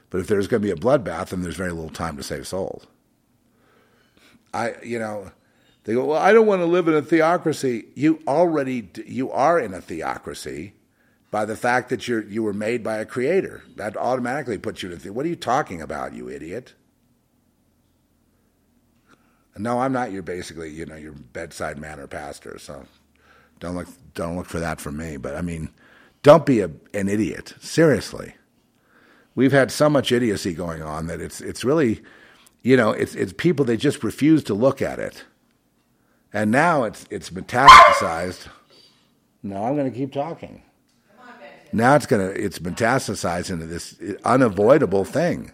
But 0.09 0.19
if 0.19 0.27
there's 0.27 0.47
going 0.47 0.61
to 0.61 0.67
be 0.67 0.71
a 0.71 0.75
bloodbath, 0.75 1.29
then 1.29 1.43
there's 1.43 1.55
very 1.55 1.71
little 1.71 1.91
time 1.91 2.17
to 2.17 2.23
save 2.23 2.47
souls. 2.47 2.87
I, 4.53 4.73
you 4.83 4.97
know, 4.99 5.31
they 5.83 5.93
go, 5.93 6.05
well, 6.05 6.21
I 6.21 6.33
don't 6.33 6.47
want 6.47 6.61
to 6.61 6.65
live 6.65 6.87
in 6.87 6.95
a 6.95 7.01
theocracy. 7.01 7.85
You 7.95 8.21
already, 8.27 8.89
you 9.05 9.31
are 9.31 9.59
in 9.59 9.73
a 9.73 9.81
theocracy 9.81 10.73
by 11.29 11.45
the 11.45 11.55
fact 11.55 11.89
that 11.89 12.07
you're, 12.07 12.23
you 12.23 12.41
were 12.41 12.53
made 12.53 12.83
by 12.83 12.97
a 12.97 13.05
creator. 13.05 13.63
That 13.75 13.95
automatically 13.95 14.57
puts 14.57 14.81
you 14.81 14.91
in 14.91 15.07
a, 15.07 15.13
what 15.13 15.27
are 15.27 15.29
you 15.29 15.35
talking 15.35 15.81
about, 15.81 16.13
you 16.13 16.27
idiot? 16.27 16.73
No, 19.57 19.79
I'm 19.79 19.93
not 19.93 20.11
your 20.11 20.23
basically, 20.23 20.71
you 20.71 20.85
know, 20.85 20.95
your 20.95 21.11
bedside 21.11 21.77
manner 21.77 22.07
pastor. 22.07 22.57
So 22.57 22.85
don't 23.61 23.75
look, 23.75 23.87
don't 24.13 24.35
look 24.35 24.47
for 24.47 24.59
that 24.59 24.81
from 24.81 24.97
me. 24.97 25.15
But 25.15 25.37
I 25.37 25.41
mean, 25.41 25.69
don't 26.23 26.45
be 26.45 26.59
a, 26.59 26.69
an 26.93 27.07
idiot. 27.07 27.53
Seriously, 27.61 28.35
we've 29.35 29.53
had 29.53 29.71
so 29.71 29.89
much 29.89 30.11
idiocy 30.11 30.53
going 30.53 30.81
on 30.81 31.07
that 31.07 31.21
it's 31.21 31.39
it's 31.39 31.63
really, 31.63 32.01
you 32.61 32.75
know, 32.75 32.91
it's 32.91 33.15
it's 33.15 33.31
people 33.31 33.63
they 33.63 33.77
just 33.77 34.03
refuse 34.03 34.43
to 34.43 34.53
look 34.53 34.81
at 34.81 34.99
it, 34.99 35.23
and 36.33 36.51
now 36.51 36.83
it's 36.83 37.05
it's 37.09 37.29
metastasized. 37.29 38.47
No, 39.43 39.63
I'm 39.63 39.75
going 39.75 39.89
to 39.89 39.97
keep 39.97 40.11
talking. 40.11 40.61
Now 41.73 41.95
it's 41.95 42.05
to 42.05 42.19
it's 42.19 42.59
metastasized 42.59 43.49
into 43.49 43.65
this 43.65 43.97
unavoidable 44.25 45.05
thing. 45.05 45.53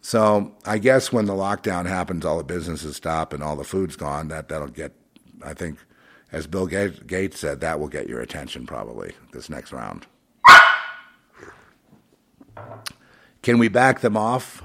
So 0.00 0.54
I 0.64 0.78
guess 0.78 1.12
when 1.12 1.26
the 1.26 1.34
lockdown 1.34 1.86
happens, 1.86 2.24
all 2.24 2.38
the 2.38 2.44
businesses 2.44 2.96
stop 2.96 3.32
and 3.32 3.42
all 3.42 3.56
the 3.56 3.64
food's 3.64 3.96
gone. 3.96 4.28
That 4.28 4.48
that'll 4.48 4.68
get, 4.68 4.92
I 5.42 5.54
think, 5.54 5.78
as 6.34 6.48
Bill 6.48 6.66
Gates 6.66 7.38
said, 7.38 7.60
that 7.60 7.78
will 7.78 7.86
get 7.86 8.08
your 8.08 8.20
attention 8.20 8.66
probably 8.66 9.12
this 9.32 9.48
next 9.48 9.72
round. 9.72 10.04
Can 13.42 13.58
we 13.58 13.68
back 13.68 14.00
them 14.00 14.16
off? 14.16 14.60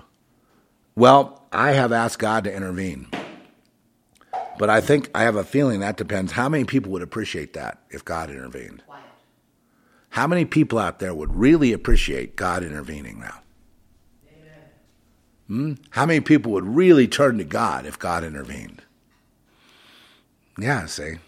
Well, 0.95 1.45
I 1.51 1.74
have 1.74 1.91
asked 1.91 2.17
God 2.17 2.45
to 2.45 2.53
intervene. 2.53 3.05
But 4.57 4.72
I 4.72 4.82
think 4.82 5.11
I 5.13 5.22
have 5.22 5.36
a 5.36 5.43
feeling 5.43 5.82
that 5.82 5.95
depends. 5.95 6.32
How 6.32 6.49
many 6.49 6.63
people 6.63 6.91
would 6.91 7.03
appreciate 7.03 7.53
that 7.53 7.84
if 7.91 8.03
God 8.03 8.32
intervened? 8.32 8.82
How 10.09 10.26
many 10.26 10.45
people 10.45 10.80
out 10.80 10.97
there 10.97 11.13
would 11.13 11.36
really 11.36 11.72
appreciate 11.72 12.36
God 12.36 12.63
intervening 12.63 13.20
now? 13.20 13.41
Hmm? 15.45 15.74
How 15.91 16.07
many 16.07 16.20
people 16.20 16.51
would 16.53 16.65
really 16.65 17.07
turn 17.07 17.38
to 17.38 17.43
God 17.43 17.86
if 17.86 17.99
God 17.99 18.24
intervened? 18.24 18.82
Yeah, 20.57 20.88
see. 20.88 21.20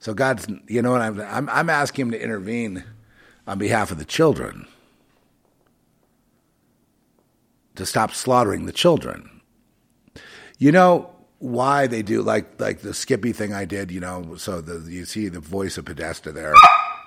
So 0.00 0.14
God's, 0.14 0.48
you 0.66 0.80
know 0.80 0.92
what 0.92 1.02
I'm, 1.02 1.48
I'm, 1.48 1.70
asking 1.70 2.06
Him 2.06 2.10
to 2.12 2.22
intervene 2.22 2.84
on 3.46 3.58
behalf 3.58 3.90
of 3.90 3.98
the 3.98 4.04
children, 4.04 4.66
to 7.74 7.84
stop 7.84 8.12
slaughtering 8.12 8.64
the 8.64 8.72
children. 8.72 9.42
You 10.58 10.72
know 10.72 11.10
why 11.38 11.86
they 11.86 12.02
do 12.02 12.20
like 12.20 12.60
like 12.60 12.80
the 12.80 12.92
Skippy 12.92 13.32
thing 13.32 13.54
I 13.54 13.64
did. 13.64 13.90
You 13.90 14.00
know, 14.00 14.36
so 14.36 14.60
the 14.60 14.90
you 14.90 15.04
see 15.04 15.28
the 15.28 15.40
voice 15.40 15.78
of 15.78 15.84
Podesta 15.86 16.32
there 16.32 16.54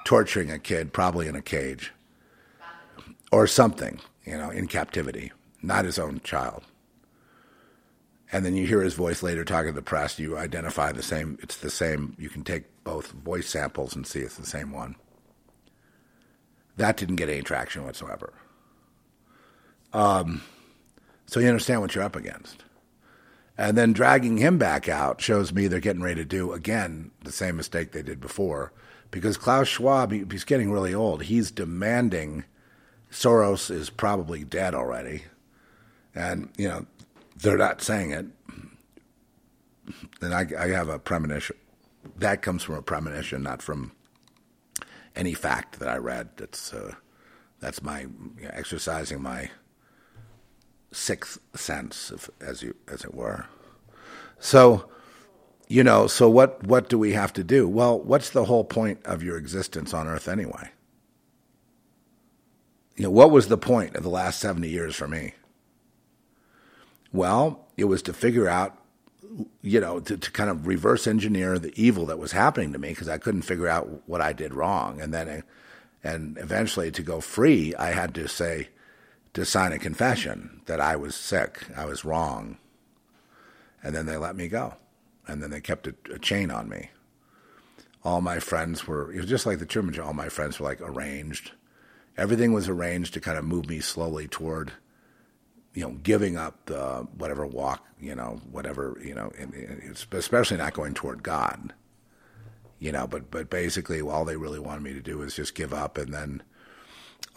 torturing 0.05 0.51
a 0.51 0.59
kid, 0.59 0.93
probably 0.93 1.27
in 1.27 1.35
a 1.35 1.41
cage 1.41 1.93
or 3.31 3.47
something. 3.47 3.99
You 4.25 4.37
know, 4.37 4.49
in 4.49 4.67
captivity, 4.67 5.31
not 5.61 5.85
his 5.85 5.99
own 5.99 6.21
child 6.23 6.63
and 8.34 8.43
then 8.43 8.55
you 8.55 8.65
hear 8.65 8.81
his 8.81 8.95
voice 8.95 9.21
later 9.21 9.45
talking 9.45 9.71
to 9.71 9.75
the 9.75 9.84
press. 9.84 10.17
You 10.17 10.38
identify 10.38 10.91
the 10.91 11.03
same. 11.03 11.38
It's 11.41 11.57
the 11.57 11.69
same. 11.69 12.15
You 12.17 12.29
can 12.29 12.43
take 12.43 12.63
both 12.84 13.11
voice 13.11 13.47
samples 13.47 13.95
and 13.95 14.07
see 14.07 14.19
it's 14.21 14.38
the 14.38 14.45
same 14.45 14.71
one. 14.71 14.95
That 16.75 16.97
didn't 16.97 17.17
get 17.17 17.29
any 17.29 17.43
traction 17.43 17.86
whatsoever. 17.86 18.34
Um, 19.93 20.41
so 21.27 21.39
you 21.39 21.47
understand 21.47 21.81
what 21.81 21.93
you're 21.93 22.03
up 22.03 22.15
against. 22.15 22.63
And 23.55 23.77
then 23.77 23.93
dragging 23.93 24.38
him 24.38 24.57
back 24.57 24.89
out 24.89 25.21
shows 25.21 25.53
me 25.53 25.67
they're 25.67 25.79
getting 25.79 26.01
ready 26.01 26.21
to 26.21 26.25
do 26.25 26.53
again 26.53 27.11
the 27.23 27.31
same 27.31 27.55
mistake 27.55 27.91
they 27.91 28.01
did 28.01 28.19
before, 28.19 28.73
because 29.11 29.38
Klaus 29.38 29.67
Schwab 29.67 30.11
he, 30.11 30.25
he's 30.31 30.43
getting 30.43 30.71
really 30.71 30.95
old. 30.95 31.23
He's 31.23 31.51
demanding. 31.51 32.45
Soros 33.11 33.69
is 33.69 33.91
probably 33.91 34.43
dead 34.43 34.73
already, 34.73 35.25
and 36.15 36.49
you 36.57 36.67
know 36.67 36.88
they're 37.38 37.57
not 37.57 37.81
saying 37.81 38.11
it, 38.11 38.25
then 40.19 40.34
I, 40.34 40.45
I 40.57 40.67
have 40.69 40.89
a 40.89 40.99
premonition. 40.99 41.57
That 42.17 42.41
comes 42.41 42.63
from 42.63 42.75
a 42.75 42.81
premonition, 42.81 43.43
not 43.43 43.61
from 43.61 43.91
any 45.15 45.34
fact 45.34 45.79
that 45.79 45.88
I 45.89 45.97
read. 45.97 46.29
That's 46.38 46.73
uh, 46.73 46.95
that's 47.59 47.81
my 47.81 48.01
you 48.01 48.43
know, 48.43 48.49
exercising 48.51 49.21
my 49.21 49.49
sixth 50.91 51.39
sense, 51.55 52.11
as 52.41 52.61
you 52.61 52.75
as 52.88 53.03
it 53.03 53.13
were. 53.13 53.45
So, 54.39 54.89
you 55.67 55.84
know, 55.84 56.07
so 56.07 56.29
what 56.29 56.63
what 56.63 56.89
do 56.89 56.97
we 56.97 57.13
have 57.13 57.34
to 57.34 57.43
do? 57.43 57.67
Well, 57.67 57.99
what's 57.99 58.29
the 58.29 58.45
whole 58.45 58.63
point 58.63 59.05
of 59.05 59.23
your 59.23 59.38
existence 59.38 59.93
on 59.93 60.07
Earth 60.07 60.27
anyway? 60.27 60.69
You 62.95 63.03
know, 63.03 63.11
what 63.11 63.31
was 63.31 63.47
the 63.47 63.57
point 63.57 63.95
of 63.95 64.03
the 64.03 64.09
last 64.09 64.39
seventy 64.39 64.69
years 64.69 64.95
for 64.95 65.07
me? 65.07 65.34
Well, 67.14 67.68
it 67.78 67.86
was 67.86 68.01
to 68.03 68.14
figure 68.14 68.49
out, 68.49 68.78
you 69.61 69.80
know, 69.80 69.99
to, 69.99 70.18
to 70.18 70.32
kind 70.32 70.49
of 70.49 70.68
reverse 70.68 71.07
engineer 71.07 71.57
the 71.59 71.74
evil 71.82 72.07
that 72.07 72.20
was 72.20 72.32
happening 72.32 72.74
to 72.74 72.80
me 72.80 72.89
because 72.89 73.07
I 73.07 73.20
couldn't 73.20 73.43
figure 73.43 73.68
out 73.68 74.07
what 74.07 74.20
I 74.20 74.34
did 74.34 74.53
wrong. 74.53 74.99
And 74.99 75.14
then, 75.14 75.43
and 76.03 76.38
eventually 76.39 76.91
to 76.91 77.03
go 77.03 77.22
free, 77.22 77.74
I 77.76 77.91
had 77.91 78.16
to 78.16 78.28
say, 78.28 78.70
to 79.34 79.45
sign 79.45 79.72
a 79.72 79.80
confession 79.80 80.61
that 80.66 80.80
I 80.80 80.95
was 80.95 81.16
sick, 81.16 81.68
I 81.76 81.86
was 81.86 82.03
wrong. 82.03 82.57
And 83.84 83.95
then 83.95 84.05
they 84.05 84.18
let 84.18 84.36
me 84.36 84.47
go. 84.47 84.76
And 85.28 85.41
then 85.41 85.51
they 85.51 85.61
kept 85.61 85.88
a, 85.88 85.95
a 86.14 86.20
chain 86.20 86.51
on 86.51 86.68
me. 86.68 86.89
All 88.03 88.22
my 88.22 88.39
friends 88.39 88.86
were, 88.88 89.11
it 89.14 89.18
was 89.18 89.30
just 89.30 89.45
like 89.45 89.59
the 89.59 89.66
Truman 89.66 89.93
Show, 89.93 90.03
all 90.03 90.14
my 90.14 90.30
friends 90.30 90.59
were 90.59 90.68
like 90.68 90.82
arranged. 90.82 91.51
Everything 92.18 92.53
was 92.53 92.68
arranged 92.68 93.14
to 93.14 93.22
kind 93.22 93.38
of 93.38 93.45
move 93.45 93.68
me 93.68 93.80
slowly 93.80 94.28
toward 94.28 94.74
you 95.74 95.82
know, 95.82 95.91
giving 96.03 96.38
up 96.38 96.65
the 96.65 97.07
whatever 97.17 97.45
walk, 97.45 97.86
you 97.99 98.13
know, 98.13 98.39
whatever, 98.51 98.97
you 99.03 99.15
know, 99.15 99.32
especially 100.13 100.57
not 100.57 100.74
going 100.74 100.93
toward 100.93 101.24
God, 101.24 101.74
you 102.80 102.91
know, 102.91 103.07
but 103.07 103.32
but 103.32 103.49
basically, 103.49 104.01
all 104.01 104.26
they 104.26 104.38
really 104.38 104.59
wanted 104.59 104.84
me 104.84 104.93
to 104.93 105.01
do 105.01 105.17
was 105.17 105.36
just 105.36 105.55
give 105.55 105.74
up 105.74 105.97
and 105.97 106.13
then, 106.13 106.43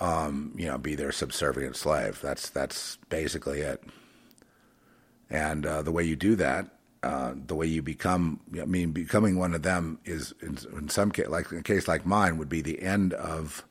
um, 0.00 0.52
you 0.56 0.66
know, 0.66 0.76
be 0.76 0.94
their 0.94 1.12
subservient 1.12 1.76
slave. 1.76 2.20
That's 2.20 2.50
that's 2.50 2.98
basically 3.08 3.60
it. 3.60 3.82
And 5.30 5.64
uh, 5.64 5.82
the 5.82 5.92
way 5.92 6.04
you 6.04 6.14
do 6.14 6.36
that, 6.36 6.68
uh, 7.02 7.34
the 7.46 7.54
way 7.54 7.66
you 7.66 7.82
become, 7.82 8.40
I 8.60 8.64
mean, 8.64 8.92
becoming 8.92 9.38
one 9.38 9.54
of 9.54 9.62
them 9.62 9.98
is 10.04 10.34
in, 10.42 10.58
in 10.76 10.88
some 10.88 11.10
case, 11.10 11.28
like 11.28 11.50
in 11.52 11.58
a 11.58 11.62
case 11.62 11.88
like 11.88 12.04
mine, 12.04 12.36
would 12.38 12.48
be 12.48 12.60
the 12.60 12.82
end 12.82 13.14
of. 13.14 13.64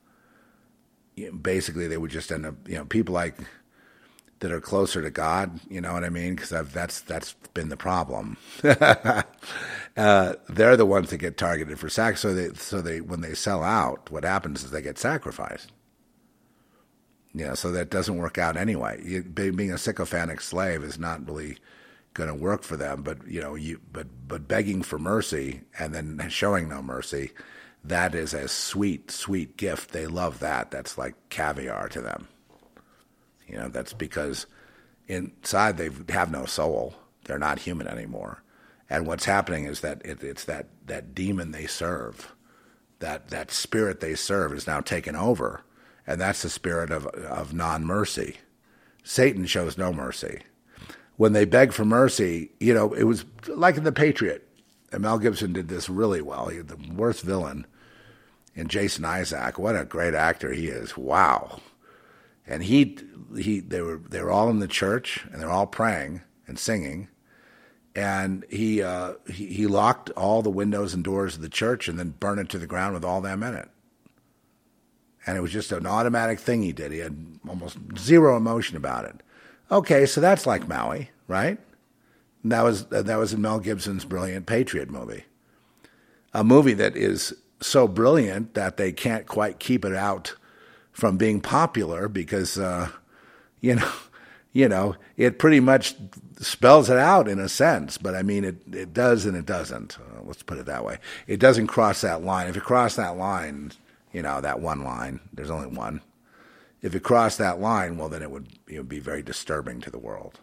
You 1.15 1.31
know, 1.31 1.37
basically, 1.37 1.87
they 1.87 1.97
would 1.97 2.11
just 2.11 2.29
end 2.29 2.45
up, 2.45 2.55
you 2.67 2.75
know, 2.75 2.83
people 2.83 3.13
like 3.13 3.37
that 4.39 4.51
are 4.51 4.61
closer 4.61 5.01
to 5.01 5.09
God. 5.09 5.59
You 5.69 5.81
know 5.81 5.93
what 5.93 6.03
I 6.03 6.09
mean? 6.09 6.35
Because 6.35 6.49
that's 6.71 7.01
that's 7.01 7.33
been 7.53 7.69
the 7.69 7.77
problem. 7.77 8.37
uh, 8.63 9.23
they're 10.49 10.77
the 10.77 10.85
ones 10.85 11.09
that 11.09 11.17
get 11.17 11.37
targeted 11.37 11.79
for 11.79 11.89
sac. 11.89 12.17
So 12.17 12.33
they 12.33 12.53
so 12.53 12.81
they 12.81 13.01
when 13.01 13.21
they 13.21 13.33
sell 13.33 13.63
out, 13.63 14.11
what 14.11 14.23
happens 14.23 14.63
is 14.63 14.71
they 14.71 14.81
get 14.81 14.97
sacrificed. 14.97 15.71
Yeah, 17.33 17.53
so 17.53 17.71
that 17.71 17.89
doesn't 17.89 18.17
work 18.17 18.37
out 18.37 18.55
anyway. 18.55 19.01
You, 19.03 19.21
being 19.23 19.71
a 19.71 19.77
sycophantic 19.77 20.39
slave 20.39 20.83
is 20.83 20.97
not 20.97 21.27
really 21.27 21.57
going 22.13 22.29
to 22.29 22.35
work 22.35 22.63
for 22.63 22.77
them. 22.77 23.03
But 23.03 23.27
you 23.27 23.41
know, 23.41 23.55
you 23.55 23.81
but 23.91 24.07
but 24.27 24.47
begging 24.47 24.83
for 24.83 24.97
mercy 24.97 25.61
and 25.77 25.93
then 25.93 26.25
showing 26.29 26.69
no 26.69 26.81
mercy, 26.81 27.31
that 27.83 28.15
is 28.15 28.33
a 28.33 28.47
sweet, 28.47 29.11
sweet 29.11 29.57
gift. 29.57 29.91
They 29.91 30.07
love 30.07 30.39
that. 30.39 30.71
That's 30.71 30.97
like 30.97 31.15
caviar 31.29 31.89
to 31.89 32.01
them. 32.01 32.27
You 33.47 33.57
know, 33.57 33.69
that's 33.69 33.93
because 33.93 34.45
inside 35.07 35.77
they 35.77 35.89
have 36.09 36.31
no 36.31 36.45
soul. 36.45 36.95
They're 37.25 37.39
not 37.39 37.59
human 37.59 37.87
anymore. 37.87 38.43
And 38.89 39.07
what's 39.07 39.25
happening 39.25 39.65
is 39.65 39.81
that 39.81 40.01
it, 40.05 40.23
it's 40.23 40.45
that, 40.45 40.67
that 40.85 41.15
demon 41.15 41.51
they 41.51 41.65
serve, 41.65 42.33
that, 42.99 43.29
that 43.29 43.51
spirit 43.51 43.99
they 43.99 44.15
serve 44.15 44.53
is 44.53 44.67
now 44.67 44.81
taken 44.81 45.15
over. 45.15 45.63
And 46.07 46.21
that's 46.21 46.43
the 46.43 46.49
spirit 46.49 46.91
of, 46.91 47.07
of 47.07 47.53
non 47.53 47.83
mercy. 47.83 48.37
Satan 49.03 49.45
shows 49.47 49.77
no 49.77 49.91
mercy. 49.91 50.41
When 51.17 51.33
they 51.33 51.45
beg 51.45 51.71
for 51.71 51.85
mercy, 51.85 52.51
you 52.59 52.73
know, 52.73 52.93
it 52.93 53.03
was 53.03 53.25
like 53.47 53.77
in 53.77 53.83
The 53.83 53.91
Patriot. 53.91 54.47
And 54.91 55.01
Mel 55.01 55.17
Gibson 55.17 55.53
did 55.53 55.67
this 55.67 55.89
really 55.89 56.21
well. 56.21 56.47
He 56.47 56.59
the 56.59 56.77
worst 56.93 57.23
villain 57.23 57.65
in 58.53 58.67
Jason 58.67 59.03
Isaac. 59.03 59.57
What 59.57 59.75
a 59.75 59.83
great 59.83 60.13
actor 60.13 60.51
he 60.51 60.67
is. 60.67 60.95
Wow 60.95 61.59
and 62.47 62.63
he 62.63 62.97
he 63.37 63.59
they 63.59 63.81
were 63.81 63.97
they 63.97 64.21
were 64.21 64.31
all 64.31 64.49
in 64.49 64.59
the 64.59 64.67
church 64.67 65.25
and 65.31 65.41
they're 65.41 65.51
all 65.51 65.67
praying 65.67 66.21
and 66.47 66.59
singing. 66.59 67.09
And 67.95 68.43
he 68.49 68.81
uh, 68.81 69.13
he 69.31 69.47
he 69.47 69.67
locked 69.67 70.09
all 70.11 70.41
the 70.41 70.49
windows 70.49 70.93
and 70.93 71.03
doors 71.03 71.35
of 71.35 71.41
the 71.41 71.49
church 71.49 71.87
and 71.87 71.97
then 71.97 72.15
burned 72.19 72.39
it 72.39 72.49
to 72.49 72.59
the 72.59 72.67
ground 72.67 72.93
with 72.93 73.05
all 73.05 73.21
them 73.21 73.41
in 73.43 73.55
it. 73.55 73.69
And 75.25 75.37
it 75.37 75.41
was 75.41 75.51
just 75.51 75.71
an 75.71 75.87
automatic 75.87 76.39
thing 76.39 76.61
he 76.61 76.73
did. 76.73 76.91
He 76.91 76.99
had 76.99 77.39
almost 77.47 77.77
zero 77.97 78.37
emotion 78.37 78.77
about 78.77 79.05
it. 79.05 79.23
Okay 79.71 80.05
so 80.05 80.21
that's 80.21 80.45
like 80.45 80.67
maui 80.67 81.09
right? 81.27 81.57
And 82.43 82.51
that 82.51 82.63
was 82.63 82.85
that 82.87 83.17
was 83.17 83.33
in 83.33 83.41
mel 83.41 83.59
gibson's 83.59 84.05
brilliant 84.05 84.45
patriot 84.45 84.89
movie. 84.89 85.25
A 86.33 86.43
movie 86.43 86.73
that 86.73 86.95
is 86.95 87.33
so 87.61 87.87
brilliant 87.87 88.53
that 88.53 88.77
they 88.77 88.91
can't 88.91 89.25
quite 89.25 89.59
keep 89.59 89.85
it 89.85 89.95
out 89.95 90.35
from 90.95 91.17
being 91.17 91.41
popular 91.41 92.07
because 92.07 92.57
uh, 92.57 92.89
you 93.59 93.75
know 93.75 93.91
you 94.53 94.67
know 94.67 94.95
it 95.17 95.37
pretty 95.37 95.59
much 95.59 95.93
spells 96.39 96.89
it 96.89 96.97
out 96.97 97.27
in 97.27 97.37
a 97.37 97.49
sense 97.49 97.97
but 97.97 98.15
i 98.15 98.21
mean 98.21 98.43
it, 98.43 98.55
it 98.73 98.93
does 98.93 99.25
and 99.25 99.37
it 99.37 99.45
doesn't. 99.45 99.97
Uh, 99.99 100.21
let's 100.23 100.43
put 100.43 100.57
it 100.57 100.65
that 100.65 100.83
way. 100.83 100.97
It 101.27 101.39
doesn't 101.39 101.67
cross 101.67 102.01
that 102.01 102.23
line. 102.23 102.47
If 102.47 102.57
it 102.57 102.63
crossed 102.63 102.97
that 102.97 103.17
line 103.17 103.73
you 104.13 104.21
know 104.21 104.39
that 104.41 104.61
one 104.61 104.83
line 104.83 105.19
there's 105.33 105.51
only 105.51 105.67
one. 105.67 106.01
If 106.81 106.95
it 106.95 107.03
crossed 107.03 107.37
that 107.39 107.59
line 107.59 107.97
well 107.97 108.09
then 108.09 108.21
it 108.21 108.31
would, 108.31 108.47
it 108.67 108.77
would 108.77 108.89
be 108.89 108.99
very 108.99 109.21
disturbing 109.21 109.81
to 109.81 109.91
the 109.91 109.99
world. 109.99 110.39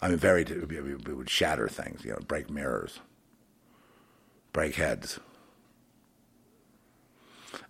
I 0.00 0.08
mean 0.08 0.16
very 0.16 0.42
it 0.42 0.58
would, 0.58 0.68
be, 0.68 0.76
it 0.76 1.16
would 1.16 1.28
shatter 1.28 1.68
things 1.68 2.02
you 2.02 2.12
know 2.12 2.20
break 2.26 2.48
mirrors 2.48 3.00
break 4.54 4.76
heads 4.76 5.20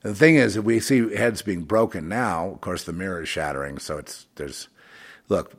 the 0.03 0.14
thing 0.14 0.36
is, 0.36 0.59
we 0.59 0.80
see 0.80 1.14
heads 1.14 1.43
being 1.43 1.64
broken 1.64 2.09
now. 2.09 2.51
Of 2.51 2.61
course, 2.61 2.84
the 2.84 2.93
mirror 2.93 3.22
is 3.22 3.28
shattering. 3.28 3.78
So 3.78 3.99
it's 3.99 4.26
there's. 4.36 4.68
Look, 5.28 5.55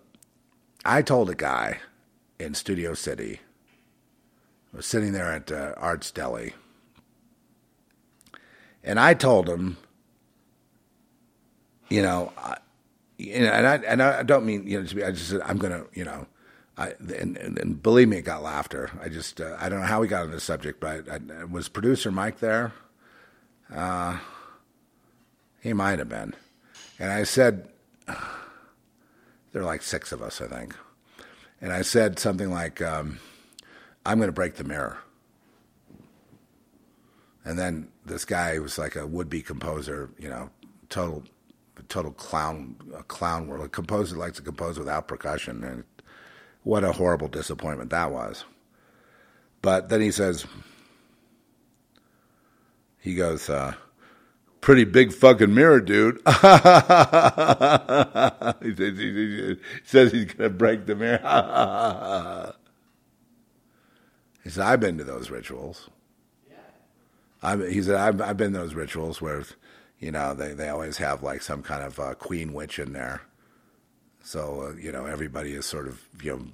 I 0.85 1.01
told 1.01 1.29
a 1.29 1.35
guy 1.35 1.79
in 2.39 2.53
Studio 2.53 2.93
City. 2.93 3.41
I 4.73 4.77
was 4.77 4.85
sitting 4.85 5.11
there 5.13 5.31
at 5.33 5.51
uh, 5.51 5.73
Arts 5.77 6.11
Deli, 6.11 6.53
and 8.83 8.99
I 8.99 9.13
told 9.13 9.49
him, 9.49 9.77
you 11.89 12.01
know, 12.01 12.31
I, 12.37 12.57
you 13.17 13.41
know, 13.41 13.51
and 13.51 13.67
I 13.67 13.75
and 13.75 14.01
I 14.01 14.23
don't 14.23 14.45
mean 14.45 14.67
you 14.67 14.79
know 14.79 14.85
to 14.85 14.95
be. 14.95 15.03
I 15.03 15.11
just 15.11 15.29
said 15.29 15.41
I'm 15.41 15.57
gonna, 15.57 15.85
you 15.93 16.05
know. 16.05 16.27
I, 16.77 16.93
and, 17.19 17.35
and, 17.35 17.59
and 17.59 17.83
believe 17.83 18.07
me, 18.07 18.19
it 18.19 18.21
got 18.21 18.41
laughter. 18.41 18.89
I 19.03 19.09
just, 19.09 19.41
uh, 19.41 19.57
I 19.59 19.67
don't 19.67 19.81
know 19.81 19.85
how 19.85 19.99
we 19.99 20.07
got 20.07 20.23
on 20.23 20.31
this 20.31 20.45
subject, 20.45 20.79
but 20.79 21.09
I, 21.09 21.19
I, 21.41 21.43
was 21.43 21.67
producer 21.67 22.09
Mike 22.09 22.39
there? 22.39 22.71
Uh, 23.73 24.17
he 25.61 25.73
might 25.73 25.99
have 25.99 26.09
been. 26.09 26.33
And 26.99 27.11
I 27.11 27.23
said, 27.23 27.69
there 28.07 29.61
are 29.61 29.65
like 29.65 29.81
six 29.81 30.11
of 30.11 30.21
us, 30.21 30.41
I 30.41 30.47
think. 30.47 30.75
And 31.61 31.73
I 31.73 31.81
said 31.81 32.19
something 32.19 32.49
like, 32.49 32.81
um, 32.81 33.19
I'm 34.05 34.17
going 34.17 34.29
to 34.29 34.33
break 34.33 34.55
the 34.55 34.63
mirror. 34.63 34.97
And 37.45 37.57
then 37.57 37.89
this 38.05 38.25
guy 38.25 38.59
was 38.59 38.77
like 38.77 38.95
a 38.95 39.07
would-be 39.07 39.41
composer, 39.41 40.09
you 40.17 40.29
know, 40.29 40.49
total, 40.89 41.23
total 41.87 42.11
clown, 42.11 42.75
a 42.95 43.03
clown 43.03 43.47
world. 43.47 43.65
A 43.65 43.69
composer 43.69 44.15
likes 44.15 44.37
to 44.37 44.43
compose 44.43 44.77
without 44.77 45.07
percussion, 45.07 45.63
and 45.63 45.83
what 46.63 46.83
a 46.83 46.91
horrible 46.91 47.27
disappointment 47.27 47.89
that 47.89 48.11
was. 48.11 48.43
But 49.61 49.89
then 49.89 50.01
he 50.01 50.11
says, 50.11 50.45
he 52.99 53.15
goes, 53.15 53.49
uh, 53.49 53.73
pretty 54.61 54.83
big 54.83 55.13
fucking 55.13 55.53
mirror, 55.53 55.79
dude. 55.79 56.17
he, 56.25 56.31
says, 58.75 58.97
he 58.97 59.57
says 59.83 60.11
he's 60.11 60.25
going 60.25 60.37
to 60.37 60.49
break 60.49 60.85
the 60.85 60.95
mirror. 60.95 61.19
he 64.43 64.49
said, 64.49 64.65
I've 64.65 64.79
been 64.79 64.97
to 64.97 65.03
those 65.03 65.29
rituals. 65.29 65.89
I've, 67.41 67.67
he 67.69 67.81
said, 67.81 67.95
I've, 67.95 68.21
I've 68.21 68.37
been 68.37 68.53
to 68.53 68.59
those 68.59 68.73
rituals 68.73 69.21
where, 69.21 69.43
you 69.99 70.11
know, 70.11 70.33
they, 70.33 70.53
they 70.53 70.69
always 70.69 70.97
have 70.97 71.23
like 71.23 71.41
some 71.41 71.63
kind 71.63 71.83
of 71.83 71.99
uh, 71.99 72.13
queen 72.15 72.53
witch 72.53 72.79
in 72.79 72.93
there. 72.93 73.21
So, 74.21 74.69
uh, 74.69 74.75
you 74.75 74.91
know, 74.91 75.05
everybody 75.05 75.53
is 75.53 75.65
sort 75.65 75.87
of, 75.87 76.01
you 76.21 76.35
know, 76.35 76.45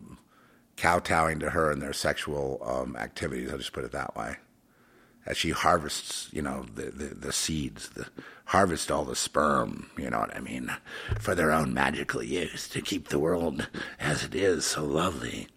kowtowing 0.77 1.39
to 1.39 1.49
her 1.49 1.71
in 1.71 1.79
their 1.79 1.93
sexual 1.93 2.61
um, 2.63 2.95
activities. 2.97 3.51
I'll 3.51 3.57
just 3.57 3.73
put 3.73 3.83
it 3.83 3.91
that 3.93 4.15
way. 4.15 4.35
As 5.25 5.37
she 5.37 5.49
harvests, 5.49 6.29
you 6.31 6.41
know, 6.41 6.65
the, 6.75 6.91
the, 6.91 7.15
the 7.15 7.33
seeds, 7.33 7.89
the, 7.89 8.07
harvest 8.45 8.91
all 8.91 9.05
the 9.05 9.15
sperm, 9.15 9.89
you 9.97 10.09
know 10.09 10.19
what 10.19 10.35
I 10.35 10.39
mean, 10.39 10.71
for 11.19 11.35
their 11.35 11.51
own 11.51 11.73
magical 11.73 12.23
use 12.23 12.67
to 12.69 12.81
keep 12.81 13.07
the 13.07 13.19
world 13.19 13.67
as 13.99 14.23
it 14.23 14.35
is 14.35 14.65
so 14.65 14.83
lovely. 14.83 15.47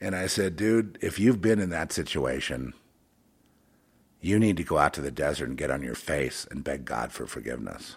And 0.00 0.16
I 0.16 0.26
said, 0.26 0.56
dude, 0.56 0.98
if 1.00 1.20
you've 1.20 1.40
been 1.40 1.60
in 1.60 1.70
that 1.70 1.92
situation, 1.92 2.74
you 4.20 4.38
need 4.38 4.56
to 4.56 4.64
go 4.64 4.78
out 4.78 4.92
to 4.94 5.00
the 5.00 5.12
desert 5.12 5.48
and 5.48 5.58
get 5.58 5.70
on 5.70 5.82
your 5.82 5.94
face 5.94 6.46
and 6.50 6.64
beg 6.64 6.84
God 6.84 7.12
for 7.12 7.26
forgiveness. 7.26 7.96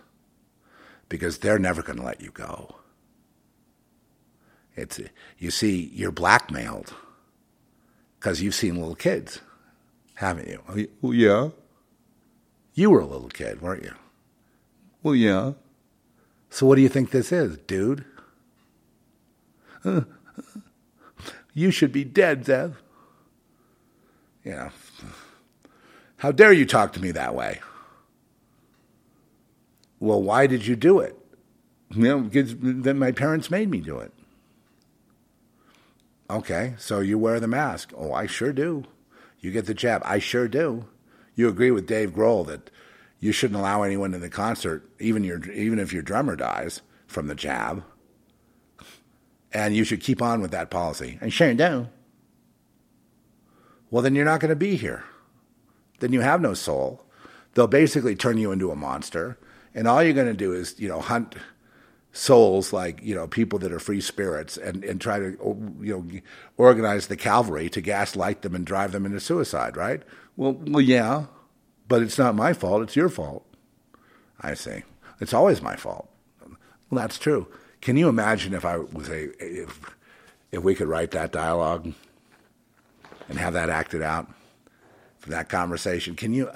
Because 1.09 1.39
they're 1.39 1.59
never 1.59 1.82
going 1.82 1.97
to 1.97 2.05
let 2.05 2.22
you 2.22 2.32
go. 2.32 2.76
It's 4.76 4.99
you 5.38 5.51
see, 5.51 5.89
you're 5.93 6.11
blackmailed 6.11 6.93
because 8.20 8.41
you've 8.41 8.55
seen 8.55 8.76
little 8.76 8.95
kids, 8.95 9.39
haven't 10.16 10.47
you? 10.47 10.61
Oh, 10.70 10.86
Well, 11.01 11.13
yeah. 11.13 11.49
You 12.74 12.89
were 12.89 12.99
a 12.99 13.05
little 13.05 13.30
kid, 13.30 13.61
weren't 13.61 13.84
you? 13.84 13.93
Well, 15.01 15.16
yeah. 15.16 15.53
So 16.49 16.66
what 16.66 16.76
do 16.76 16.82
you 16.82 16.89
think 16.89 17.11
this 17.11 17.32
is, 17.32 17.57
dude? 17.57 18.05
You 21.57 21.72
should 21.72 21.93
be 21.93 22.03
dead, 22.03 22.43
Zev. 22.43 22.74
You 24.43 24.51
know, 24.51 24.70
how 26.18 26.34
dare 26.34 26.51
you 26.51 26.66
talk 26.66 26.91
to 26.93 27.01
me 27.01 27.11
that 27.11 27.34
way? 27.34 27.61
Well, 30.01 30.22
why 30.22 30.47
did 30.47 30.68
you 30.68 30.76
do 30.76 30.99
it? 30.99 31.18
You 31.91 32.03
know, 32.03 32.20
because 32.20 32.55
then 32.59 32.99
my 32.99 33.11
parents 33.13 33.49
made 33.49 33.72
me 33.72 33.80
do 33.80 33.99
it. 33.99 34.11
Okay, 36.30 36.74
so 36.78 36.99
you 36.99 37.18
wear 37.18 37.39
the 37.39 37.47
mask. 37.47 37.93
Oh, 37.95 38.11
I 38.11 38.26
sure 38.26 38.51
do. 38.51 38.84
You 39.45 39.51
get 39.51 39.67
the 39.67 39.75
jab. 39.75 40.01
I 40.03 40.17
sure 40.17 40.47
do. 40.47 40.87
You 41.35 41.47
agree 41.47 41.69
with 41.69 41.85
Dave 41.85 42.11
Grohl 42.11 42.47
that 42.47 42.71
you 43.19 43.31
shouldn't 43.31 43.59
allow 43.59 43.83
anyone 43.83 44.15
in 44.15 44.21
the 44.21 44.29
concert, 44.29 44.89
even 44.99 45.23
your 45.23 45.39
even 45.51 45.77
if 45.77 45.93
your 45.93 46.01
drummer 46.01 46.35
dies 46.35 46.81
from 47.05 47.27
the 47.27 47.35
jab, 47.35 47.83
and 49.53 49.75
you 49.75 49.83
should 49.83 50.01
keep 50.01 50.19
on 50.19 50.41
with 50.41 50.49
that 50.49 50.71
policy. 50.71 51.19
I 51.21 51.29
sure 51.29 51.53
do. 51.53 51.89
Well, 53.91 54.01
then 54.01 54.15
you're 54.15 54.25
not 54.25 54.39
going 54.39 54.49
to 54.49 54.55
be 54.55 54.77
here. 54.77 55.03
Then 55.99 56.11
you 56.11 56.21
have 56.21 56.41
no 56.41 56.55
soul. 56.55 57.05
They'll 57.53 57.67
basically 57.67 58.15
turn 58.15 58.39
you 58.39 58.51
into 58.51 58.71
a 58.71 58.75
monster, 58.75 59.37
and 59.75 59.87
all 59.87 60.01
you're 60.01 60.13
going 60.13 60.25
to 60.25 60.33
do 60.33 60.53
is, 60.53 60.79
you 60.79 60.87
know, 60.89 61.01
hunt 61.01 61.35
souls 62.16 62.72
like 62.72 63.03
you 63.03 63.13
know 63.13 63.28
people 63.28 63.59
that 63.59 63.74
are 63.74 63.80
free 63.80 63.99
spirits 63.99 64.55
and 64.55 64.86
and 64.86 65.01
try 65.01 65.20
to 65.20 65.38
oh, 65.43 65.57
you 65.82 65.93
know 65.93 66.22
organize 66.55 67.07
the 67.07 67.18
cavalry 67.18 67.70
to 67.70 67.82
gaslight 67.82 68.41
them 68.41 68.55
and 68.55 68.66
drive 68.66 68.93
them 68.93 69.05
into 69.05 69.20
suicide 69.20 69.76
right? 69.76 70.01
Well 70.38 70.53
well 70.53 70.82
yeah 70.82 71.26
but 71.88 72.01
it's 72.01 72.18
not 72.18 72.34
my 72.34 72.53
fault. 72.53 72.82
It's 72.84 72.95
your 72.95 73.09
fault 73.09 73.45
i 74.41 74.53
say. 74.53 74.84
It's 75.20 75.34
always 75.34 75.61
my 75.61 75.76
fault. 75.76 76.09
Well 76.89 77.01
that's 77.01 77.18
true. 77.18 77.47
Can 77.82 77.97
you 77.97 78.07
imagine 78.07 78.53
if 78.53 78.63
i 78.63 78.78
was 78.78 79.09
a 79.09 79.32
if 79.43 79.93
if 80.53 80.63
we 80.63 80.74
could 80.74 80.88
write 80.88 81.11
that 81.11 81.34
dialogue 81.34 81.93
and 83.28 83.38
have 83.38 83.53
that 83.53 83.70
acted 83.70 84.01
out 84.01 84.32
from 85.20 85.34
that 85.34 85.49
conversation? 85.49 86.16
Can 86.16 86.34
you 86.34 86.49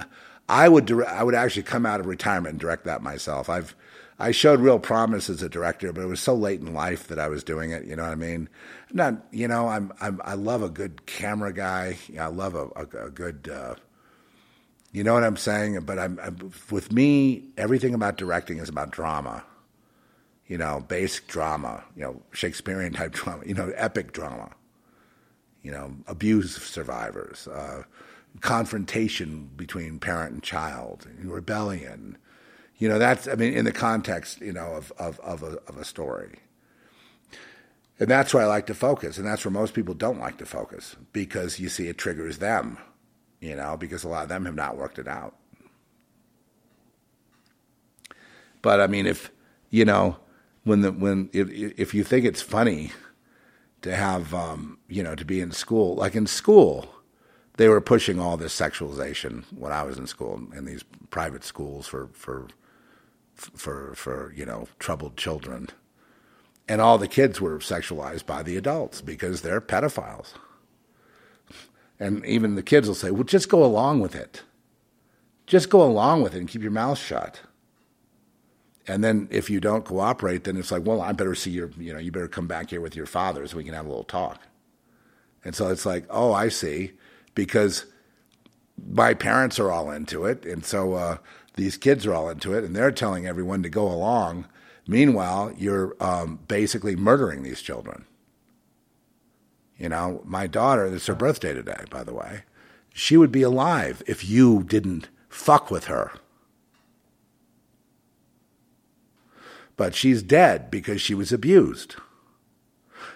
i 0.47 0.69
would 0.69 0.85
direct, 0.85 1.11
i 1.11 1.21
would 1.21 1.35
actually 1.35 1.63
come 1.63 1.85
out 1.85 1.99
of 1.99 2.05
retirement 2.05 2.53
and 2.53 2.59
direct 2.61 2.85
that 2.85 3.03
myself. 3.03 3.49
I've 3.49 3.75
I 4.21 4.31
showed 4.31 4.59
real 4.59 4.79
promise 4.79 5.29
as 5.29 5.41
a 5.41 5.47
director, 5.47 5.93
but 5.93 6.01
it 6.01 6.07
was 6.07 6.19
so 6.19 6.33
late 6.33 6.59
in 6.59 6.73
life 6.73 7.07
that 7.07 7.19
I 7.19 7.29
was 7.29 7.41
doing 7.41 7.71
it. 7.71 7.85
You 7.85 7.95
know 7.95 8.03
what 8.03 8.11
I 8.11 8.15
mean? 8.15 8.49
Not, 8.91 9.13
you 9.31 9.47
know, 9.47 9.69
I'm, 9.69 9.93
I'm 10.01 10.21
I 10.25 10.33
love 10.33 10.61
a 10.61 10.69
good 10.69 11.05
camera 11.05 11.53
guy. 11.53 11.97
I 12.19 12.27
love 12.27 12.53
a, 12.53 12.67
a, 12.75 13.05
a 13.05 13.09
good, 13.09 13.49
uh, 13.51 13.75
you 14.91 15.05
know 15.05 15.13
what 15.13 15.23
I'm 15.23 15.37
saying? 15.37 15.79
But 15.81 15.99
I'm, 15.99 16.19
I'm 16.21 16.51
with 16.69 16.91
me, 16.91 17.45
everything 17.57 17.93
about 17.93 18.17
directing 18.17 18.57
is 18.57 18.67
about 18.67 18.91
drama. 18.91 19.45
You 20.47 20.57
know, 20.57 20.83
basic 20.85 21.27
drama. 21.27 21.83
You 21.95 22.03
know, 22.03 22.21
Shakespearean 22.31 22.93
type 22.93 23.11
drama. 23.13 23.43
You 23.45 23.53
know, 23.53 23.71
epic 23.75 24.11
drama. 24.11 24.51
You 25.61 25.71
know, 25.71 25.93
abuse 26.07 26.55
survivors, 26.55 27.47
uh, 27.47 27.83
confrontation 28.41 29.49
between 29.55 29.99
parent 29.99 30.33
and 30.33 30.43
child, 30.43 31.07
rebellion 31.21 32.17
you 32.79 32.87
know, 32.87 32.97
that's, 32.97 33.27
I 33.27 33.35
mean, 33.35 33.53
in 33.53 33.65
the 33.65 33.73
context, 33.73 34.41
you 34.41 34.53
know, 34.53 34.67
of, 34.67 34.91
of, 34.97 35.19
of, 35.19 35.43
a, 35.43 35.57
of 35.67 35.77
a 35.77 35.85
story. 35.85 36.39
And 37.99 38.09
that's 38.09 38.33
where 38.33 38.43
I 38.43 38.47
like 38.47 38.67
to 38.67 38.73
focus. 38.73 39.17
And 39.17 39.27
that's 39.27 39.43
where 39.43 39.51
most 39.51 39.73
people 39.73 39.93
don't 39.93 40.19
like 40.19 40.37
to 40.37 40.45
focus 40.45 40.95
because 41.11 41.59
you 41.59 41.67
see 41.67 41.89
it 41.89 41.97
triggers 41.97 42.37
them, 42.37 42.77
you 43.41 43.55
know, 43.55 43.75
because 43.75 44.05
a 44.05 44.07
lot 44.07 44.23
of 44.23 44.29
them 44.29 44.45
have 44.45 44.55
not 44.55 44.77
worked 44.77 44.97
it 44.97 45.07
out. 45.09 45.35
But 48.61 48.79
I 48.79 48.87
mean, 48.87 49.05
if, 49.05 49.29
you 49.69 49.83
know, 49.83 50.17
when 50.63 50.81
the, 50.81 50.93
when, 50.93 51.29
if, 51.33 51.49
if 51.51 51.93
you 51.93 52.05
think 52.05 52.25
it's 52.25 52.41
funny 52.41 52.91
to 53.81 53.93
have, 53.93 54.33
um, 54.33 54.77
you 54.87 55.03
know, 55.03 55.15
to 55.15 55.25
be 55.25 55.41
in 55.41 55.51
school, 55.51 55.95
like 55.95 56.15
in 56.15 56.27
school, 56.27 56.87
they 57.57 57.67
were 57.67 57.81
pushing 57.81 58.21
all 58.21 58.37
this 58.37 58.57
sexualization 58.57 59.43
when 59.53 59.73
I 59.73 59.83
was 59.83 59.97
in 59.97 60.07
school 60.07 60.41
in 60.55 60.63
these 60.63 60.83
private 61.09 61.43
schools 61.43 61.87
for, 61.87 62.09
for, 62.13 62.47
for 63.39 63.93
for 63.95 64.33
you 64.35 64.45
know 64.45 64.67
troubled 64.79 65.17
children, 65.17 65.69
and 66.67 66.81
all 66.81 66.97
the 66.97 67.07
kids 67.07 67.39
were 67.39 67.59
sexualized 67.59 68.25
by 68.25 68.43
the 68.43 68.57
adults 68.57 69.01
because 69.01 69.41
they're 69.41 69.61
pedophiles. 69.61 70.33
And 71.99 72.25
even 72.25 72.55
the 72.55 72.63
kids 72.63 72.87
will 72.87 72.95
say, 72.95 73.11
"Well, 73.11 73.23
just 73.23 73.49
go 73.49 73.63
along 73.63 73.99
with 73.99 74.15
it. 74.15 74.43
Just 75.45 75.69
go 75.69 75.81
along 75.83 76.21
with 76.21 76.33
it 76.35 76.39
and 76.39 76.47
keep 76.47 76.61
your 76.61 76.71
mouth 76.71 76.97
shut." 76.97 77.41
And 78.87 79.03
then 79.03 79.27
if 79.29 79.49
you 79.49 79.59
don't 79.59 79.85
cooperate, 79.85 80.45
then 80.45 80.57
it's 80.57 80.71
like, 80.71 80.85
"Well, 80.85 81.01
I 81.01 81.11
better 81.11 81.35
see 81.35 81.51
your, 81.51 81.69
you 81.77 81.93
know, 81.93 81.99
you 81.99 82.11
better 82.11 82.27
come 82.27 82.47
back 82.47 82.69
here 82.71 82.81
with 82.81 82.95
your 82.95 83.05
father 83.05 83.45
so 83.47 83.57
we 83.57 83.63
can 83.63 83.73
have 83.73 83.85
a 83.85 83.89
little 83.89 84.03
talk." 84.03 84.41
And 85.43 85.55
so 85.55 85.69
it's 85.69 85.85
like, 85.85 86.05
"Oh, 86.09 86.33
I 86.33 86.49
see," 86.49 86.93
because 87.35 87.85
my 88.91 89.13
parents 89.13 89.59
are 89.59 89.71
all 89.71 89.91
into 89.91 90.25
it, 90.25 90.45
and 90.45 90.65
so. 90.65 90.93
Uh, 90.93 91.17
these 91.59 91.77
kids 91.77 92.05
are 92.05 92.13
all 92.13 92.29
into 92.29 92.53
it 92.53 92.63
and 92.63 92.75
they're 92.75 92.91
telling 92.91 93.27
everyone 93.27 93.61
to 93.63 93.69
go 93.69 93.87
along. 93.87 94.47
Meanwhile, 94.87 95.53
you're 95.57 95.95
um, 95.99 96.39
basically 96.47 96.95
murdering 96.95 97.43
these 97.43 97.61
children. 97.61 98.05
You 99.77 99.89
know, 99.89 100.21
my 100.25 100.47
daughter, 100.47 100.85
it's 100.87 101.07
her 101.07 101.15
birthday 101.15 101.53
today, 101.53 101.83
by 101.89 102.03
the 102.03 102.13
way. 102.13 102.43
She 102.93 103.15
would 103.15 103.31
be 103.31 103.43
alive 103.43 104.01
if 104.07 104.27
you 104.27 104.63
didn't 104.63 105.09
fuck 105.29 105.69
with 105.69 105.85
her. 105.85 106.13
But 109.77 109.95
she's 109.95 110.21
dead 110.21 110.69
because 110.69 111.01
she 111.01 111.13
was 111.13 111.31
abused. 111.31 111.95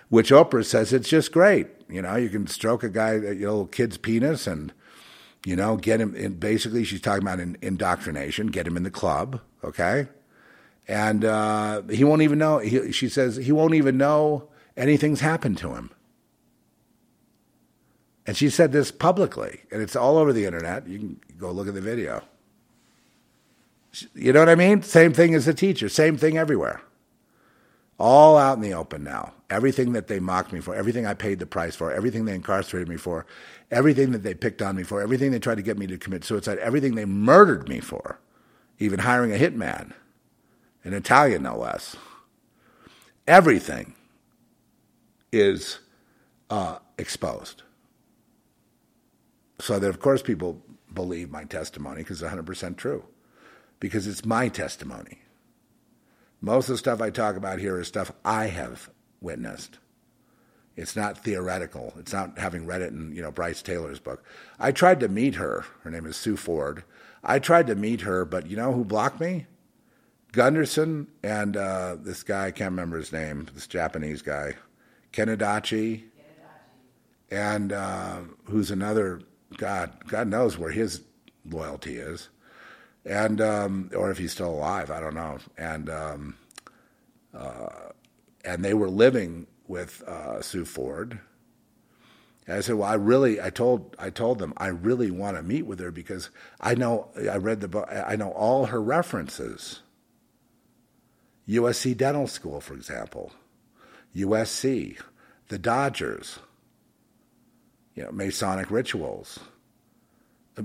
Which 0.09 0.31
Oprah 0.31 0.63
says 0.63 0.93
it's 0.93 1.09
just 1.09 1.31
great. 1.31 1.67
You 1.89 2.01
know, 2.01 2.15
you 2.15 2.29
can 2.29 2.47
stroke 2.47 2.83
a 2.83 2.89
guy, 2.89 3.13
a 3.13 3.33
little 3.33 3.65
kid's 3.65 3.97
penis 3.97 4.47
and 4.47 4.71
you 5.45 5.55
know, 5.55 5.77
get 5.77 5.99
him 5.99 6.15
in. 6.15 6.35
Basically, 6.35 6.83
she's 6.83 7.01
talking 7.01 7.23
about 7.23 7.39
in, 7.39 7.57
indoctrination. 7.61 8.47
Get 8.47 8.65
him 8.65 8.77
in 8.77 8.83
the 8.83 8.91
club, 8.91 9.41
okay? 9.63 10.07
And 10.87 11.25
uh, 11.25 11.81
he 11.89 12.03
won't 12.03 12.21
even 12.21 12.39
know. 12.39 12.59
He, 12.59 12.91
she 12.91 13.09
says 13.09 13.35
he 13.37 13.51
won't 13.51 13.73
even 13.73 13.97
know 13.97 14.49
anything's 14.77 15.21
happened 15.21 15.57
to 15.59 15.73
him. 15.75 15.91
And 18.25 18.37
she 18.37 18.49
said 18.49 18.71
this 18.71 18.89
publicly, 18.91 19.61
and 19.71 19.81
it's 19.81 19.95
all 19.95 20.17
over 20.17 20.31
the 20.31 20.45
internet. 20.45 20.87
You 20.87 20.99
can 20.99 21.21
go 21.37 21.51
look 21.51 21.67
at 21.67 21.73
the 21.73 21.81
video. 21.81 22.23
You 24.15 24.33
know 24.33 24.39
what 24.39 24.49
I 24.49 24.55
mean? 24.55 24.81
Same 24.81 25.13
thing 25.13 25.35
as 25.35 25.45
the 25.45 25.53
teacher, 25.53 25.89
same 25.89 26.17
thing 26.17 26.37
everywhere. 26.37 26.81
All 27.99 28.37
out 28.37 28.57
in 28.57 28.61
the 28.61 28.73
open 28.73 29.03
now. 29.03 29.33
Everything 29.49 29.93
that 29.93 30.07
they 30.07 30.19
mocked 30.19 30.51
me 30.51 30.59
for, 30.59 30.75
everything 30.75 31.05
I 31.05 31.13
paid 31.13 31.39
the 31.39 31.45
price 31.45 31.75
for, 31.75 31.91
everything 31.91 32.25
they 32.25 32.35
incarcerated 32.35 32.89
me 32.89 32.97
for, 32.97 33.25
everything 33.71 34.11
that 34.11 34.23
they 34.23 34.33
picked 34.33 34.61
on 34.61 34.75
me 34.75 34.83
for, 34.83 35.01
everything 35.01 35.31
they 35.31 35.39
tried 35.39 35.55
to 35.55 35.63
get 35.63 35.77
me 35.77 35.87
to 35.87 35.97
commit 35.97 36.23
suicide, 36.23 36.57
everything 36.59 36.95
they 36.95 37.05
murdered 37.05 37.69
me 37.69 37.79
for, 37.79 38.19
even 38.79 38.99
hiring 38.99 39.33
a 39.33 39.37
hitman, 39.37 39.93
an 40.83 40.93
Italian 40.93 41.43
no 41.43 41.57
less. 41.57 41.95
Everything 43.27 43.93
is 45.31 45.79
uh, 46.49 46.79
exposed. 46.97 47.63
So 49.59 49.79
that, 49.79 49.89
of 49.89 49.99
course, 49.99 50.21
people 50.21 50.61
believe 50.93 51.31
my 51.31 51.45
testimony 51.45 51.99
because 51.99 52.21
it's 52.21 52.33
100% 52.33 52.77
true, 52.77 53.05
because 53.79 54.07
it's 54.07 54.25
my 54.25 54.49
testimony. 54.49 55.22
Most 56.43 56.67
of 56.67 56.73
the 56.73 56.77
stuff 56.77 56.99
I 57.01 57.09
talk 57.09 57.37
about 57.37 57.59
here 57.59 57.79
is 57.79 57.87
stuff 57.87 58.11
I 58.25 58.47
have 58.47 58.89
witnessed. 59.21 59.79
It's 60.75 60.93
not 60.93 61.23
theoretical. 61.23 61.93
It's 61.97 62.11
not 62.11 62.37
having 62.37 62.65
read 62.65 62.81
it 62.81 62.91
in, 62.91 63.15
you 63.15 63.21
know, 63.21 63.31
Brice 63.31 63.61
Taylor's 63.61 64.01
book. 64.01 64.25
I 64.59 64.73
tried 64.73 64.99
to 64.99 65.07
meet 65.07 65.35
her. 65.35 65.63
Her 65.83 65.89
name 65.89 66.05
is 66.05 66.17
Sue 66.17 66.35
Ford. 66.35 66.83
I 67.23 67.39
tried 67.39 67.67
to 67.67 67.75
meet 67.75 68.01
her, 68.01 68.25
but 68.25 68.47
you 68.47 68.57
know 68.57 68.73
who 68.73 68.83
blocked 68.83 69.21
me? 69.21 69.45
Gunderson 70.33 71.07
and 71.23 71.55
uh, 71.55 71.95
this 71.97 72.23
guy, 72.23 72.47
I 72.47 72.51
can't 72.51 72.71
remember 72.71 72.97
his 72.97 73.13
name, 73.13 73.47
this 73.53 73.65
Japanese 73.65 74.21
guy, 74.21 74.55
Ken 75.13 75.29
Adachi, 75.29 76.03
and 77.31 77.71
uh, 77.71 78.19
who's 78.43 78.69
another, 78.69 79.21
God, 79.55 79.93
God 80.07 80.27
knows 80.27 80.57
where 80.57 80.71
his 80.71 81.03
loyalty 81.45 81.95
is 81.95 82.27
and 83.05 83.41
um, 83.41 83.91
or 83.95 84.11
if 84.11 84.17
he's 84.17 84.31
still 84.31 84.49
alive, 84.49 84.89
I 84.89 84.99
don't 84.99 85.15
know. 85.15 85.37
And 85.57 85.89
um, 85.89 86.35
uh, 87.33 87.69
and 88.45 88.63
they 88.63 88.73
were 88.73 88.89
living 88.89 89.47
with 89.67 90.03
uh, 90.03 90.41
Sue 90.41 90.65
Ford. 90.65 91.19
And 92.47 92.57
I 92.57 92.61
said, 92.61 92.75
"Well, 92.75 92.89
I 92.89 92.95
really," 92.95 93.41
I 93.41 93.49
told, 93.49 93.95
I 93.97 94.09
told 94.09 94.39
them, 94.39 94.53
I 94.57 94.67
really 94.67 95.11
want 95.11 95.37
to 95.37 95.43
meet 95.43 95.65
with 95.65 95.79
her 95.79 95.91
because 95.91 96.29
I 96.59 96.75
know, 96.75 97.07
I 97.29 97.37
read 97.37 97.61
the 97.61 97.69
book, 97.69 97.87
I 97.89 98.15
know 98.15 98.31
all 98.31 98.67
her 98.67 98.81
references. 98.81 99.81
USC 101.47 101.95
Dental 101.95 102.27
School, 102.27 102.61
for 102.61 102.73
example, 102.73 103.33
USC, 104.15 104.97
the 105.49 105.57
Dodgers, 105.57 106.39
you 107.95 108.03
know, 108.03 108.11
Masonic 108.11 108.71
rituals 108.71 109.39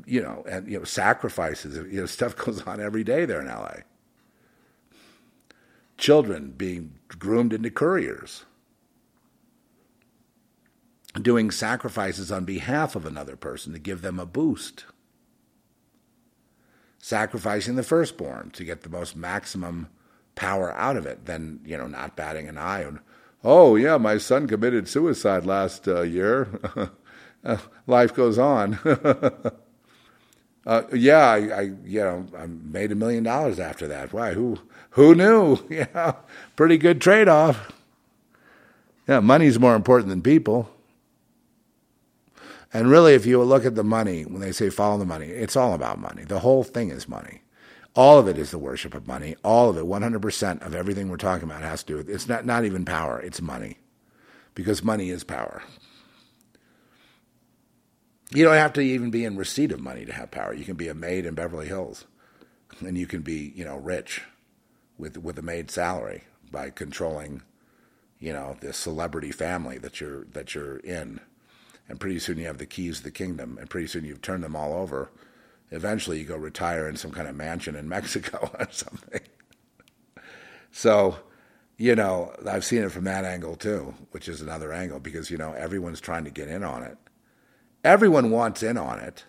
you 0.07 0.23
know, 0.23 0.45
and 0.49 0.71
you 0.71 0.79
know, 0.79 0.85
sacrifices, 0.85 1.77
you 1.77 2.01
know, 2.01 2.07
stuff 2.07 2.37
goes 2.37 2.63
on 2.63 2.81
every 2.81 3.05
day 3.05 3.25
there 3.25 3.41
in 3.41 3.47
LA. 3.47 3.79
Children 5.97 6.53
being 6.57 6.95
groomed 7.09 7.53
into 7.53 7.71
couriers, 7.71 8.45
doing 11.21 11.51
sacrifices 11.51 12.31
on 12.31 12.45
behalf 12.45 12.95
of 12.95 13.05
another 13.05 13.35
person 13.35 13.73
to 13.73 13.79
give 13.79 14.03
them 14.03 14.21
a 14.21 14.27
boost, 14.27 14.85
sacrificing 16.99 17.75
the 17.75 17.83
firstborn 17.83 18.51
to 18.53 18.65
get 18.65 18.83
the 18.83 18.89
most 18.89 19.17
maximum 19.17 19.89
power 20.37 20.73
out 20.75 20.97
of 20.97 21.05
it, 21.05 21.27
then 21.27 21.61
you 21.65 21.77
know, 21.77 21.89
not 21.89 22.15
batting 22.15 22.49
an 22.49 22.59
eye 22.59 22.89
oh 23.45 23.77
yeah, 23.77 23.97
my 23.97 24.19
son 24.19 24.47
committed 24.47 24.89
suicide 24.89 25.47
last 25.47 25.87
uh, 25.89 26.03
year. 26.03 26.49
Life 27.87 28.15
goes 28.15 28.39
on. 28.39 28.79
Uh, 30.69 30.83
yeah, 30.93 31.27
I, 31.27 31.37
I, 31.37 31.61
you 31.87 32.01
know 32.01 32.27
I 32.37 32.47
made 32.47 32.93
a 32.93 32.95
million 32.95 33.25
dollars 33.25 33.59
after 33.59 33.89
that. 33.89 34.13
Why? 34.13 34.35
Who 34.35 34.59
who 34.91 35.15
knew? 35.15 35.59
Yeah, 35.71 36.17
pretty 36.57 36.77
good 36.77 37.01
trade 37.01 37.27
off. 37.27 37.73
Yeah, 39.09 39.21
money's 39.21 39.59
more 39.59 39.75
important 39.75 40.11
than 40.11 40.21
people. 40.21 40.71
And 42.75 42.91
really, 42.91 43.15
if 43.15 43.25
you 43.25 43.43
look 43.43 43.65
at 43.65 43.77
the 43.77 43.85
money, 43.85 44.25
when 44.25 44.43
they 44.43 44.53
say 44.53 44.69
follow 44.69 44.99
the 44.99 45.07
money, 45.07 45.29
it's 45.29 45.57
all 45.57 45.73
about 45.73 45.99
money. 45.99 46.25
The 46.25 46.41
whole 46.41 46.65
thing 46.65 46.91
is 46.91 47.09
money. 47.09 47.41
All 47.97 48.19
of 48.19 48.29
it 48.29 48.37
is 48.37 48.51
the 48.51 48.59
worship 48.59 48.95
of 48.95 49.09
money. 49.09 49.37
All 49.43 49.71
of 49.71 49.79
it, 49.79 49.85
100% 49.85 50.67
of 50.67 50.75
everything 50.75 51.09
we're 51.09 51.17
talking 51.17 51.49
about 51.49 51.63
has 51.63 51.83
to 51.85 51.95
do 51.95 51.97
with 51.97 52.11
it's 52.11 52.29
not, 52.29 52.45
not 52.45 52.67
even 52.67 52.85
power, 52.85 53.19
it's 53.21 53.41
money. 53.41 53.79
Because 54.55 54.85
money 54.85 55.09
is 55.09 55.25
power. 55.25 55.63
You 58.31 58.45
don't 58.45 58.55
have 58.55 58.75
to 58.75 58.81
even 58.81 59.11
be 59.11 59.25
in 59.25 59.37
receipt 59.37 59.73
of 59.73 59.81
money 59.81 60.05
to 60.05 60.13
have 60.13 60.31
power. 60.31 60.53
You 60.53 60.65
can 60.65 60.77
be 60.77 60.89
a 60.89 60.95
maid 60.95 61.25
in 61.25 61.35
Beverly 61.35 61.67
Hills, 61.67 62.05
and 62.81 62.99
you 62.99 63.07
can 63.07 63.23
be, 63.23 63.53
you 63.57 63.65
know, 63.65 63.77
rich 63.77 64.23
with 64.99 65.17
with 65.17 65.39
a 65.39 65.43
maid 65.43 65.71
salary 65.71 66.25
by 66.51 66.71
controlling, 66.71 67.43
you 68.19 68.33
know, 68.33 68.57
this 68.61 68.77
celebrity 68.77 69.33
family 69.33 69.79
that 69.79 70.01
you're 70.01 70.25
that 70.27 70.55
you're 70.55 70.77
in, 70.79 71.21
and 71.89 72.01
pretty 72.01 72.19
soon 72.19 72.37
you 72.37 72.47
have 72.47 72.59
the 72.59 72.67
keys 72.67 72.99
to 72.99 73.05
the 73.05 73.11
kingdom, 73.11 73.57
and 73.59 73.71
pretty 73.71 73.87
soon 73.87 74.05
you've 74.05 74.23
turned 74.23 74.45
them 74.45 74.57
all 74.57 74.75
over. 74.75 75.11
Eventually, 75.71 76.19
you 76.19 76.25
go 76.25 76.37
retire 76.37 76.87
in 76.87 76.97
some 76.97 77.11
kind 77.11 77.29
of 77.29 77.35
mansion 77.35 77.77
in 77.77 77.89
Mexico 77.89 78.51
or 78.59 78.69
something. 78.71 79.23
so, 80.71 81.17
you 81.79 81.95
know, 81.95 82.35
I've 82.47 82.65
seen 82.65 82.83
it 82.83 82.93
from 82.93 83.05
that 83.05 83.25
angle 83.25 83.57
too, 83.57 83.95
which 84.11 84.29
is 84.29 84.43
another 84.43 84.71
angle 84.71 85.01
because 85.01 85.31
you 85.31 85.39
know 85.39 85.55
everyone's 85.55 86.01
trying 86.01 86.25
to 86.25 86.31
get 86.31 86.49
in 86.49 86.63
on 86.63 86.83
it 86.83 86.99
Everyone 87.85 88.31
wants 88.31 88.63
in 88.63 88.77
on 88.77 88.99
it. 89.01 89.25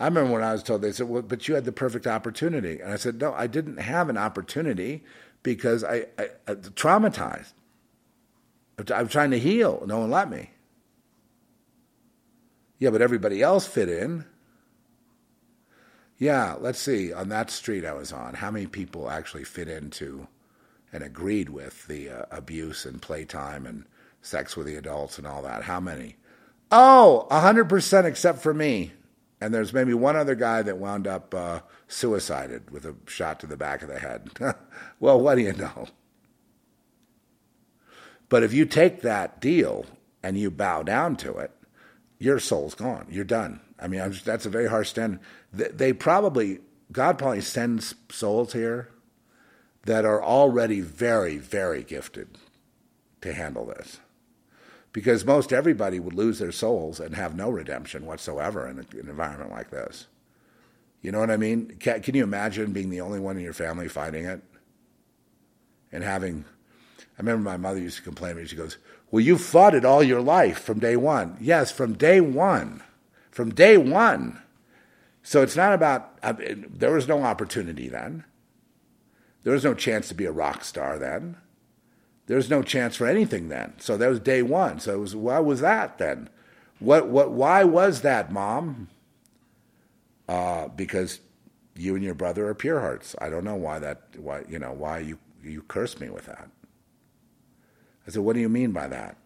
I 0.00 0.06
remember 0.06 0.32
when 0.32 0.42
I 0.42 0.52
was 0.52 0.62
told, 0.62 0.82
they 0.82 0.90
said, 0.92 1.08
well, 1.08 1.22
but 1.22 1.46
you 1.46 1.54
had 1.54 1.64
the 1.64 1.72
perfect 1.72 2.06
opportunity. 2.06 2.80
And 2.80 2.92
I 2.92 2.96
said, 2.96 3.20
no, 3.20 3.32
I 3.34 3.46
didn't 3.46 3.76
have 3.76 4.08
an 4.08 4.18
opportunity 4.18 5.04
because 5.42 5.84
I, 5.84 6.06
I, 6.18 6.28
I 6.48 6.54
traumatized. 6.54 7.52
I 8.92 9.02
was 9.02 9.12
trying 9.12 9.30
to 9.30 9.38
heal. 9.38 9.84
No 9.86 10.00
one 10.00 10.10
let 10.10 10.28
me. 10.28 10.50
Yeah, 12.78 12.90
but 12.90 13.02
everybody 13.02 13.42
else 13.42 13.64
fit 13.64 13.88
in. 13.88 14.24
Yeah, 16.18 16.56
let's 16.58 16.80
see. 16.80 17.12
On 17.12 17.28
that 17.28 17.50
street 17.50 17.84
I 17.84 17.92
was 17.92 18.12
on, 18.12 18.34
how 18.34 18.50
many 18.50 18.66
people 18.66 19.08
actually 19.08 19.44
fit 19.44 19.68
into 19.68 20.26
and 20.92 21.04
agreed 21.04 21.48
with 21.48 21.86
the 21.86 22.10
uh, 22.10 22.24
abuse 22.32 22.84
and 22.84 23.00
playtime 23.00 23.66
and 23.66 23.84
sex 24.20 24.56
with 24.56 24.66
the 24.66 24.74
adults 24.74 25.18
and 25.18 25.28
all 25.28 25.42
that? 25.42 25.62
How 25.62 25.78
many? 25.78 26.16
Oh, 26.74 27.26
100% 27.30 28.04
except 28.06 28.40
for 28.40 28.54
me. 28.54 28.92
And 29.42 29.52
there's 29.52 29.74
maybe 29.74 29.92
one 29.92 30.16
other 30.16 30.34
guy 30.34 30.62
that 30.62 30.78
wound 30.78 31.06
up 31.06 31.34
uh, 31.34 31.60
suicided 31.86 32.70
with 32.70 32.86
a 32.86 32.94
shot 33.06 33.40
to 33.40 33.46
the 33.46 33.56
back 33.56 33.82
of 33.82 33.88
the 33.88 33.98
head. 33.98 34.30
well, 35.00 35.20
what 35.20 35.34
do 35.34 35.42
you 35.42 35.52
know? 35.52 35.88
But 38.30 38.42
if 38.42 38.54
you 38.54 38.64
take 38.64 39.02
that 39.02 39.40
deal 39.40 39.84
and 40.22 40.38
you 40.38 40.50
bow 40.50 40.82
down 40.82 41.16
to 41.16 41.36
it, 41.36 41.50
your 42.18 42.38
soul's 42.38 42.74
gone. 42.74 43.06
You're 43.10 43.24
done. 43.24 43.60
I 43.78 43.88
mean, 43.88 44.00
just, 44.10 44.24
that's 44.24 44.46
a 44.46 44.50
very 44.50 44.68
harsh 44.68 44.88
stand. 44.88 45.18
They, 45.52 45.68
they 45.68 45.92
probably, 45.92 46.60
God 46.90 47.18
probably 47.18 47.42
sends 47.42 47.96
souls 48.10 48.54
here 48.54 48.88
that 49.82 50.06
are 50.06 50.22
already 50.22 50.80
very, 50.80 51.36
very 51.36 51.82
gifted 51.82 52.38
to 53.20 53.34
handle 53.34 53.66
this 53.66 53.98
because 54.92 55.24
most 55.24 55.52
everybody 55.52 55.98
would 55.98 56.14
lose 56.14 56.38
their 56.38 56.52
souls 56.52 57.00
and 57.00 57.14
have 57.14 57.34
no 57.34 57.50
redemption 57.50 58.06
whatsoever 58.06 58.68
in, 58.68 58.78
a, 58.78 59.00
an 59.00 59.08
environment 59.08 59.50
like 59.50 59.70
this. 59.70 60.06
You 61.00 61.10
know 61.10 61.20
what 61.20 61.30
I 61.30 61.36
mean? 61.36 61.76
Can, 61.80 62.00
can, 62.00 62.14
you 62.14 62.22
imagine 62.22 62.72
being 62.72 62.90
the 62.90 63.00
only 63.00 63.18
one 63.18 63.36
in 63.36 63.42
your 63.42 63.52
family 63.52 63.88
fighting 63.88 64.24
it? 64.24 64.42
And 65.90 66.04
having, 66.04 66.44
I 67.00 67.18
remember 67.18 67.42
my 67.42 67.56
mother 67.56 67.80
used 67.80 67.96
to 67.96 68.02
complain 68.02 68.36
to 68.36 68.42
me, 68.42 68.46
she 68.46 68.56
goes, 68.56 68.78
Well, 69.10 69.20
you 69.20 69.36
fought 69.36 69.74
it 69.74 69.84
all 69.84 70.02
your 70.02 70.20
life 70.20 70.60
from 70.60 70.78
day 70.78 70.96
one. 70.96 71.36
Yes, 71.40 71.72
from 71.72 71.94
day 71.94 72.20
one. 72.20 72.82
From 73.30 73.52
day 73.52 73.76
one. 73.76 74.40
So 75.22 75.42
it's 75.42 75.56
not 75.56 75.72
about, 75.72 76.18
I 76.22 76.32
mean, 76.32 76.66
there 76.70 76.92
was 76.92 77.08
no 77.08 77.22
opportunity 77.22 77.88
then. 77.88 78.24
There 79.42 79.52
was 79.52 79.64
no 79.64 79.74
chance 79.74 80.08
to 80.08 80.14
be 80.14 80.24
a 80.24 80.32
rock 80.32 80.64
star 80.64 80.98
then. 80.98 81.36
There's 82.32 82.48
no 82.48 82.62
chance 82.62 82.96
for 82.96 83.06
anything 83.06 83.50
then. 83.50 83.74
So 83.76 83.98
that 83.98 84.08
was 84.08 84.18
day 84.18 84.40
one. 84.40 84.80
So 84.80 84.94
it 84.94 84.98
was 85.00 85.14
why 85.14 85.38
was 85.38 85.60
that 85.60 85.98
then? 85.98 86.30
What 86.78 87.08
what 87.08 87.30
why 87.30 87.62
was 87.62 88.00
that, 88.00 88.32
mom? 88.32 88.88
Uh, 90.26 90.68
because 90.68 91.20
you 91.76 91.94
and 91.94 92.02
your 92.02 92.14
brother 92.14 92.48
are 92.48 92.54
pure 92.54 92.80
hearts. 92.80 93.14
I 93.20 93.28
don't 93.28 93.44
know 93.44 93.56
why 93.56 93.80
that 93.80 94.04
why 94.16 94.44
you 94.48 94.58
know 94.58 94.72
why 94.72 95.00
you 95.00 95.18
you 95.44 95.60
cursed 95.60 96.00
me 96.00 96.08
with 96.08 96.24
that. 96.24 96.48
I 98.06 98.10
said, 98.10 98.22
what 98.22 98.32
do 98.32 98.40
you 98.40 98.48
mean 98.48 98.72
by 98.72 98.88
that? 98.88 99.18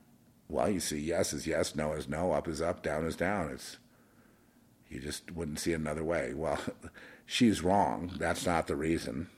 Well, 0.48 0.68
you 0.68 0.80
see, 0.80 0.98
yes 0.98 1.32
is 1.32 1.46
yes, 1.46 1.76
no 1.76 1.92
is 1.92 2.08
no, 2.08 2.32
up 2.32 2.48
is 2.48 2.60
up, 2.60 2.82
down 2.82 3.06
is 3.06 3.14
down. 3.14 3.52
It's 3.52 3.76
you 4.88 4.98
just 4.98 5.30
wouldn't 5.30 5.60
see 5.60 5.72
another 5.72 6.02
way. 6.02 6.34
Well, 6.34 6.58
she's 7.24 7.62
wrong. 7.62 8.10
That's 8.18 8.44
not 8.44 8.66
the 8.66 8.74
reason 8.74 9.28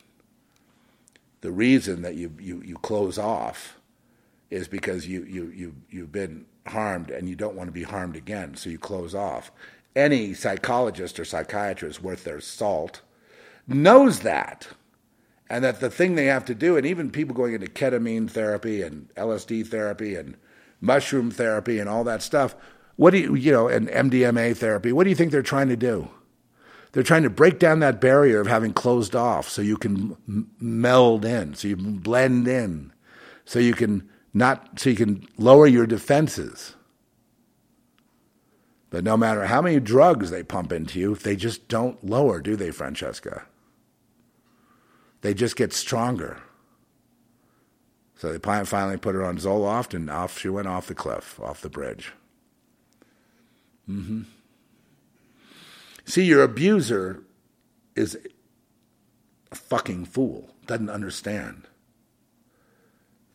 the 1.40 1.52
reason 1.52 2.02
that 2.02 2.14
you, 2.14 2.32
you, 2.38 2.62
you 2.62 2.76
close 2.76 3.18
off 3.18 3.78
is 4.50 4.68
because 4.68 5.06
you, 5.06 5.24
you, 5.24 5.52
you, 5.54 5.74
you've 5.90 6.12
been 6.12 6.46
harmed 6.66 7.10
and 7.10 7.28
you 7.28 7.36
don't 7.36 7.54
want 7.54 7.68
to 7.68 7.72
be 7.72 7.82
harmed 7.82 8.16
again, 8.16 8.56
so 8.56 8.70
you 8.70 8.78
close 8.78 9.14
off. 9.14 9.52
Any 9.94 10.34
psychologist 10.34 11.18
or 11.18 11.24
psychiatrist 11.24 12.02
worth 12.02 12.24
their 12.24 12.40
salt 12.40 13.02
knows 13.66 14.20
that. 14.20 14.68
And 15.50 15.64
that 15.64 15.80
the 15.80 15.90
thing 15.90 16.14
they 16.14 16.26
have 16.26 16.44
to 16.46 16.54
do, 16.54 16.76
and 16.76 16.86
even 16.86 17.10
people 17.10 17.34
going 17.34 17.54
into 17.54 17.66
ketamine 17.68 18.30
therapy 18.30 18.82
and 18.82 19.08
LSD 19.14 19.66
therapy 19.66 20.14
and 20.14 20.36
mushroom 20.80 21.30
therapy 21.30 21.78
and 21.78 21.88
all 21.88 22.04
that 22.04 22.22
stuff, 22.22 22.54
what 22.96 23.12
do 23.12 23.18
you, 23.18 23.34
you 23.34 23.52
know, 23.52 23.68
and 23.68 23.88
MDMA 23.88 24.56
therapy, 24.56 24.92
what 24.92 25.04
do 25.04 25.10
you 25.10 25.16
think 25.16 25.32
they're 25.32 25.42
trying 25.42 25.68
to 25.68 25.76
do? 25.76 26.08
They're 26.92 27.02
trying 27.02 27.22
to 27.24 27.30
break 27.30 27.58
down 27.58 27.80
that 27.80 28.00
barrier 28.00 28.40
of 28.40 28.46
having 28.46 28.72
closed 28.72 29.14
off 29.14 29.48
so 29.48 29.62
you 29.62 29.76
can 29.76 30.16
m- 30.26 30.50
meld 30.58 31.24
in, 31.24 31.54
so 31.54 31.68
you 31.68 31.76
blend 31.76 32.48
in, 32.48 32.92
so 33.44 33.58
you 33.58 33.74
can 33.74 34.08
not, 34.32 34.78
so 34.80 34.90
you 34.90 34.96
can 34.96 35.26
lower 35.36 35.66
your 35.66 35.86
defenses. 35.86 36.74
But 38.90 39.04
no 39.04 39.16
matter 39.16 39.44
how 39.44 39.60
many 39.60 39.80
drugs 39.80 40.30
they 40.30 40.42
pump 40.42 40.72
into 40.72 40.98
you, 40.98 41.14
they 41.14 41.36
just 41.36 41.68
don't 41.68 42.02
lower, 42.02 42.40
do 42.40 42.56
they, 42.56 42.70
Francesca? 42.70 43.44
They 45.20 45.34
just 45.34 45.56
get 45.56 45.72
stronger. 45.72 46.40
So 48.16 48.32
the 48.32 48.38
they 48.38 48.64
finally 48.64 48.96
put 48.96 49.14
her 49.14 49.24
on 49.24 49.38
Zoloft, 49.38 49.94
and 49.94 50.10
off 50.10 50.38
she 50.38 50.48
went 50.48 50.68
off 50.68 50.86
the 50.86 50.94
cliff, 50.94 51.38
off 51.40 51.60
the 51.60 51.68
bridge. 51.68 52.12
Mm-hmm. 53.88 54.22
See, 56.08 56.24
your 56.24 56.42
abuser 56.42 57.22
is 57.94 58.16
a 59.52 59.54
fucking 59.54 60.06
fool, 60.06 60.48
doesn't 60.64 60.88
understand 60.88 61.68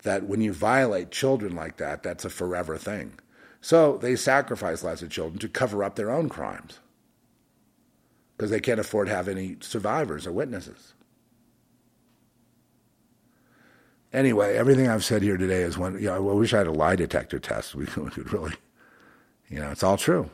that 0.02 0.24
when 0.24 0.40
you 0.40 0.52
violate 0.52 1.12
children 1.12 1.54
like 1.54 1.76
that, 1.76 2.02
that's 2.02 2.24
a 2.24 2.30
forever 2.30 2.76
thing. 2.76 3.20
So 3.60 3.96
they 3.98 4.16
sacrifice 4.16 4.82
lots 4.82 5.02
of 5.02 5.10
children 5.10 5.38
to 5.38 5.48
cover 5.48 5.84
up 5.84 5.94
their 5.94 6.10
own 6.10 6.28
crimes 6.28 6.80
because 8.36 8.50
they 8.50 8.58
can't 8.58 8.80
afford 8.80 9.06
to 9.06 9.14
have 9.14 9.28
any 9.28 9.56
survivors 9.60 10.26
or 10.26 10.32
witnesses. 10.32 10.94
Anyway, 14.12 14.56
everything 14.56 14.88
I've 14.88 15.04
said 15.04 15.22
here 15.22 15.36
today 15.36 15.62
is 15.62 15.78
one. 15.78 15.94
You 15.94 16.06
know, 16.06 16.16
I 16.16 16.34
wish 16.34 16.52
I 16.52 16.58
had 16.58 16.66
a 16.66 16.72
lie 16.72 16.96
detector 16.96 17.38
test. 17.38 17.74
We 17.76 17.86
could 17.86 18.32
really, 18.32 18.54
you 19.48 19.60
know, 19.60 19.70
it's 19.70 19.84
all 19.84 19.96
true. 19.96 20.28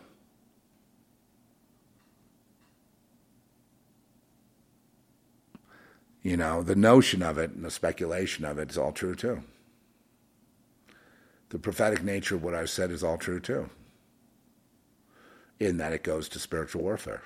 You 6.23 6.37
know, 6.37 6.63
the 6.63 6.77
notion 6.77 7.23
of 7.23 7.39
it 7.39 7.51
and 7.51 7.65
the 7.65 7.71
speculation 7.71 8.45
of 8.45 8.59
it 8.59 8.71
is 8.71 8.79
all 8.79 8.93
true 8.93 9.15
too. 9.15 9.43
The 11.49 11.59
prophetic 11.59 12.03
nature 12.05 12.37
of 12.37 12.45
what 12.45 12.55
I've 12.55 12.71
said 12.71 12.91
is 12.91 13.03
all 13.03 13.19
true 13.19 13.41
too, 13.41 13.71
in 15.59 15.79
that 15.79 15.93
it 15.93 16.05
goes 16.05 16.29
to 16.31 16.39
spiritual 16.39 16.83
warfare. 16.83 17.23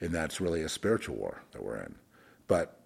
And 0.00 0.10
that's 0.10 0.40
really 0.40 0.62
a 0.62 0.68
spiritual 0.68 1.16
war 1.16 1.42
that 1.52 1.64
we're 1.64 1.78
in. 1.78 1.94
But 2.48 2.78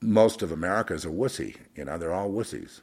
most 0.00 0.42
of 0.42 0.52
America 0.52 0.94
is 0.94 1.04
a 1.04 1.08
wussy. 1.08 1.56
You 1.74 1.86
know, 1.86 1.98
they're 1.98 2.12
all 2.12 2.30
wussies. 2.30 2.80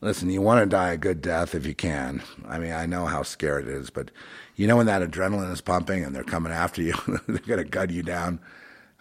Listen, 0.00 0.30
you 0.30 0.42
want 0.42 0.60
to 0.60 0.66
die 0.66 0.92
a 0.92 0.98
good 0.98 1.22
death 1.22 1.54
if 1.54 1.66
you 1.66 1.74
can. 1.74 2.22
I 2.46 2.58
mean, 2.58 2.72
I 2.72 2.84
know 2.84 3.06
how 3.06 3.22
scared 3.22 3.66
it 3.66 3.74
is, 3.74 3.88
but 3.88 4.10
you 4.56 4.66
know 4.66 4.76
when 4.76 4.86
that 4.86 5.02
adrenaline 5.02 5.52
is 5.52 5.60
pumping 5.60 6.04
and 6.04 6.14
they're 6.14 6.24
coming 6.24 6.52
after 6.52 6.82
you, 6.82 6.94
they're 7.26 7.38
going 7.38 7.58
to 7.58 7.64
gun 7.64 7.90
you 7.90 8.02
down. 8.02 8.40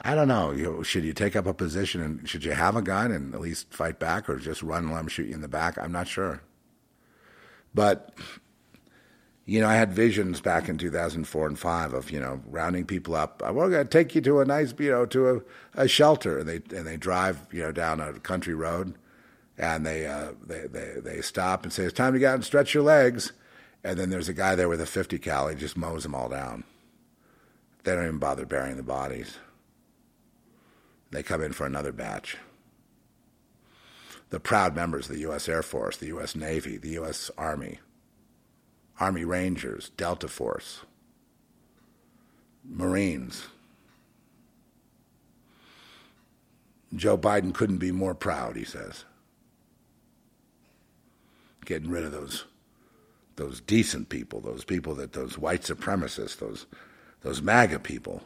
I 0.02 0.16
don't 0.16 0.28
know. 0.28 0.52
You, 0.52 0.84
should 0.84 1.04
you 1.04 1.14
take 1.14 1.36
up 1.36 1.46
a 1.46 1.54
position 1.54 2.02
and 2.02 2.28
should 2.28 2.44
you 2.44 2.52
have 2.52 2.76
a 2.76 2.82
gun 2.82 3.12
and 3.12 3.34
at 3.34 3.40
least 3.40 3.74
fight 3.74 4.00
back 4.00 4.30
or 4.30 4.38
just 4.38 4.62
run 4.62 4.84
and 4.84 4.92
let 4.92 5.00
them 5.00 5.08
shoot 5.08 5.28
you 5.28 5.36
in 5.36 5.42
the 5.42 5.48
back? 5.48 5.78
I'm 5.78 5.92
not 5.92 6.08
sure. 6.08 6.42
But 7.74 8.14
you 9.46 9.60
know, 9.60 9.68
I 9.68 9.76
had 9.76 9.92
visions 9.92 10.40
back 10.40 10.70
in 10.70 10.78
2004 10.78 11.48
and 11.48 11.60
five 11.60 11.94
of 11.94 12.12
you 12.12 12.20
know 12.20 12.42
rounding 12.48 12.86
people 12.86 13.16
up. 13.16 13.42
We're 13.42 13.70
going 13.70 13.86
to 13.86 13.90
take 13.90 14.16
you 14.16 14.22
to 14.22 14.40
a 14.40 14.46
nice, 14.46 14.74
you 14.80 14.92
know, 14.92 15.06
to 15.08 15.30
a, 15.76 15.84
a 15.84 15.88
shelter, 15.88 16.40
and 16.40 16.48
they 16.48 16.62
and 16.76 16.88
they 16.88 16.98
drive 16.98 17.46
you 17.52 17.62
know 17.62 17.72
down 17.72 18.00
a 18.00 18.14
country 18.14 18.54
road, 18.54 18.96
and 19.58 19.86
they 19.86 20.06
uh, 20.06 20.32
they 20.46 20.68
they 20.68 20.96
they 21.04 21.22
stop 21.22 21.64
and 21.64 21.74
say 21.74 21.84
it's 21.84 21.94
time 21.94 22.14
to 22.14 22.20
get 22.20 22.30
out 22.30 22.36
and 22.36 22.46
stretch 22.46 22.74
your 22.74 22.84
legs, 22.84 23.34
and 23.84 24.00
then 24.00 24.10
there's 24.10 24.30
a 24.30 24.34
guy 24.34 24.56
there 24.56 24.70
with 24.70 24.82
a 24.82 24.86
50 24.86 25.20
cal. 25.20 25.48
He 25.48 25.56
just 25.56 25.76
mows 25.78 26.04
them 26.04 26.16
all 26.16 26.30
down. 26.30 26.64
They 27.84 27.94
don't 27.94 28.06
even 28.06 28.18
bother 28.18 28.46
burying 28.46 28.78
the 28.78 28.84
bodies. 28.84 29.38
They 31.12 31.22
come 31.22 31.42
in 31.42 31.54
for 31.54 31.66
another 31.66 31.92
batch. 31.92 32.38
The 34.30 34.40
proud 34.40 34.76
members 34.76 35.10
of 35.10 35.16
the 35.16 35.22
U.S. 35.22 35.48
Air 35.48 35.62
Force, 35.62 35.98
the 35.98 36.08
U.S. 36.08 36.36
Navy, 36.36 36.78
the 36.78 36.90
U.S. 36.90 37.30
Army 37.38 37.80
Army 39.00 39.26
Rangers, 39.26 39.90
Delta 39.98 40.28
Force, 40.28 40.82
Marines. 42.64 43.48
Joe 46.96 47.18
Biden 47.18 47.54
couldn't 47.54 47.80
be 47.80 47.92
more 47.92 48.14
proud, 48.14 48.56
he 48.56 48.64
says. 48.64 49.06
Getting 51.66 51.90
rid 51.90 52.04
of 52.04 52.12
those 52.12 52.46
those 53.36 53.62
decent 53.62 54.10
people, 54.10 54.42
those 54.42 54.64
people 54.64 54.96
that 54.96 55.14
those 55.14 55.38
white 55.38 55.62
supremacists, 55.62 56.38
those 56.38 56.66
those 57.22 57.42
MAGA 57.42 57.80
people. 57.80 58.22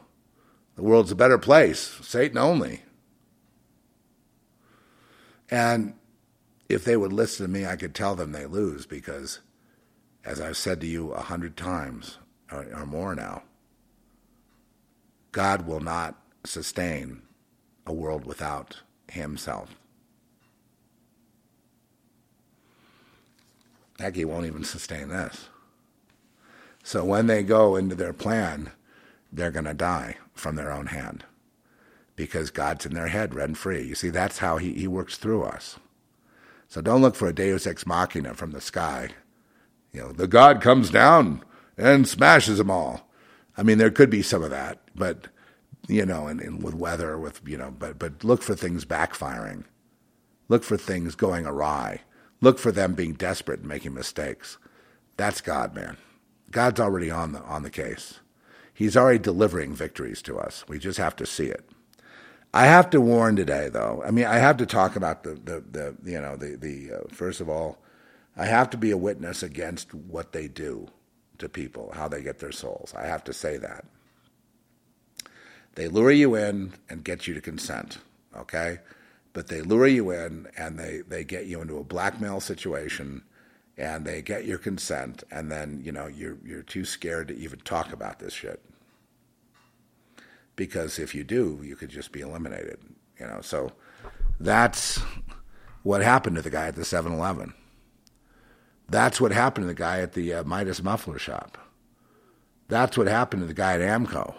The 0.75 0.83
world's 0.83 1.11
a 1.11 1.15
better 1.15 1.37
place, 1.37 1.99
Satan 2.01 2.37
only. 2.37 2.83
And 5.49 5.93
if 6.67 6.83
they 6.83 6.97
would 6.97 7.13
listen 7.13 7.45
to 7.45 7.51
me, 7.51 7.65
I 7.65 7.75
could 7.75 7.95
tell 7.95 8.15
them 8.15 8.31
they 8.31 8.45
lose 8.45 8.85
because 8.85 9.39
as 10.25 10.41
I've 10.41 10.57
said 10.57 10.81
to 10.81 10.87
you 10.87 11.11
a 11.13 11.21
hundred 11.21 11.55
times 11.55 12.17
or, 12.51 12.67
or 12.75 12.85
more 12.85 13.15
now, 13.15 13.43
God 15.31 15.65
will 15.65 15.79
not 15.79 16.19
sustain 16.43 17.21
a 17.85 17.93
world 17.93 18.25
without 18.25 18.81
Himself. 19.09 19.75
He 24.13 24.25
won't 24.25 24.45
even 24.45 24.63
sustain 24.63 25.09
this. 25.09 25.49
So 26.83 27.03
when 27.03 27.27
they 27.27 27.43
go 27.43 27.75
into 27.75 27.95
their 27.95 28.13
plan, 28.13 28.71
they're 29.31 29.51
going 29.51 29.65
to 29.65 29.73
die 29.73 30.17
from 30.33 30.55
their 30.55 30.71
own 30.71 30.87
hand 30.87 31.25
because 32.15 32.49
God's 32.49 32.85
in 32.85 32.93
their 32.93 33.07
head 33.07 33.35
rent 33.35 33.57
free. 33.57 33.83
You 33.83 33.95
see, 33.95 34.09
that's 34.09 34.37
how 34.37 34.57
he, 34.57 34.73
he 34.73 34.87
works 34.87 35.17
through 35.17 35.43
us. 35.43 35.77
So 36.67 36.81
don't 36.81 37.01
look 37.01 37.15
for 37.15 37.27
a 37.27 37.33
deus 37.33 37.67
ex 37.67 37.85
machina 37.85 38.33
from 38.33 38.51
the 38.51 38.61
sky 38.61 39.09
you 39.97 40.01
know, 40.01 40.11
the 40.11 40.27
God 40.27 40.61
comes 40.61 40.91
down 40.91 41.43
and 41.75 42.07
smashes 42.07 42.59
them 42.59 42.69
all. 42.69 43.09
I 43.57 43.63
mean, 43.63 43.79
there 43.79 43.89
could 43.89 44.11
be 44.11 44.21
some 44.21 44.43
of 44.43 44.51
that, 44.51 44.79
but 44.95 45.27
you 45.87 46.05
know, 46.05 46.27
and, 46.27 46.39
and 46.39 46.61
with 46.61 46.75
weather, 46.75 47.17
with 47.17 47.41
you 47.47 47.57
know, 47.57 47.71
but 47.71 47.97
but 47.97 48.23
look 48.23 48.43
for 48.43 48.55
things 48.55 48.85
backfiring. 48.85 49.63
Look 50.49 50.63
for 50.63 50.77
things 50.77 51.15
going 51.15 51.47
awry. 51.47 52.01
Look 52.41 52.59
for 52.59 52.71
them 52.71 52.93
being 52.93 53.13
desperate 53.13 53.61
and 53.61 53.69
making 53.69 53.93
mistakes. 53.93 54.57
That's 55.17 55.41
God, 55.41 55.75
man. 55.75 55.97
God's 56.51 56.79
already 56.79 57.11
on 57.11 57.33
the 57.33 57.41
on 57.43 57.63
the 57.63 57.69
case. 57.69 58.19
He's 58.73 58.95
already 58.97 59.19
delivering 59.19 59.73
victories 59.73 60.21
to 60.23 60.37
us. 60.37 60.65
We 60.67 60.79
just 60.79 60.99
have 60.99 61.15
to 61.17 61.25
see 61.25 61.47
it. 61.47 61.67
I 62.53 62.65
have 62.67 62.89
to 62.91 63.01
warn 63.01 63.35
today, 63.35 63.69
though. 63.69 64.03
I 64.05 64.11
mean, 64.11 64.25
I 64.25 64.37
have 64.37 64.57
to 64.57 64.65
talk 64.65 64.95
about 64.95 65.23
the 65.23 65.31
the, 65.35 65.63
the 65.71 66.11
you 66.11 66.21
know 66.21 66.35
the 66.35 66.55
the 66.57 66.95
uh, 66.97 66.99
first 67.13 67.41
of 67.41 67.49
all 67.49 67.79
I 68.37 68.45
have 68.45 68.69
to 68.71 68.77
be 68.77 68.91
a 68.91 68.97
witness 68.97 69.43
against 69.43 69.93
what 69.93 70.31
they 70.31 70.47
do 70.47 70.89
to 71.39 71.49
people, 71.49 71.91
how 71.95 72.07
they 72.07 72.21
get 72.21 72.39
their 72.39 72.51
souls. 72.51 72.93
I 72.95 73.07
have 73.07 73.23
to 73.25 73.33
say 73.33 73.57
that. 73.57 73.85
They 75.75 75.87
lure 75.87 76.11
you 76.11 76.35
in 76.35 76.73
and 76.89 77.03
get 77.03 77.27
you 77.27 77.33
to 77.33 77.41
consent, 77.41 77.99
okay? 78.35 78.79
But 79.37 79.49
they 79.49 79.61
lure 79.61 79.85
you 79.85 80.09
in 80.09 80.47
and 80.57 80.79
they, 80.79 81.03
they 81.07 81.23
get 81.23 81.45
you 81.45 81.61
into 81.61 81.77
a 81.77 81.83
blackmail 81.83 82.39
situation 82.39 83.21
and 83.77 84.03
they 84.03 84.23
get 84.23 84.45
your 84.45 84.57
consent 84.57 85.23
and 85.29 85.51
then, 85.51 85.79
you 85.83 85.91
know, 85.91 86.07
you're 86.07 86.39
you're 86.43 86.63
too 86.63 86.83
scared 86.83 87.27
to 87.27 87.37
even 87.37 87.59
talk 87.59 87.93
about 87.93 88.17
this 88.17 88.33
shit. 88.33 88.65
Because 90.55 90.97
if 90.97 91.13
you 91.13 91.23
do, 91.23 91.61
you 91.63 91.75
could 91.75 91.89
just 91.89 92.11
be 92.11 92.21
eliminated, 92.21 92.79
you 93.19 93.27
know. 93.27 93.41
So 93.41 93.73
that's 94.39 94.99
what 95.83 96.01
happened 96.01 96.37
to 96.37 96.41
the 96.41 96.49
guy 96.49 96.65
at 96.65 96.75
the 96.75 96.81
7-Eleven. 96.81 97.53
That's 98.89 99.21
what 99.21 99.31
happened 99.31 99.65
to 99.65 99.67
the 99.67 99.75
guy 99.75 99.99
at 99.99 100.13
the 100.13 100.33
uh, 100.33 100.43
Midas 100.45 100.81
muffler 100.81 101.19
shop. 101.19 101.59
That's 102.69 102.97
what 102.97 103.05
happened 103.05 103.43
to 103.43 103.47
the 103.47 103.53
guy 103.53 103.75
at 103.75 103.81
AAMCO. 103.81 104.33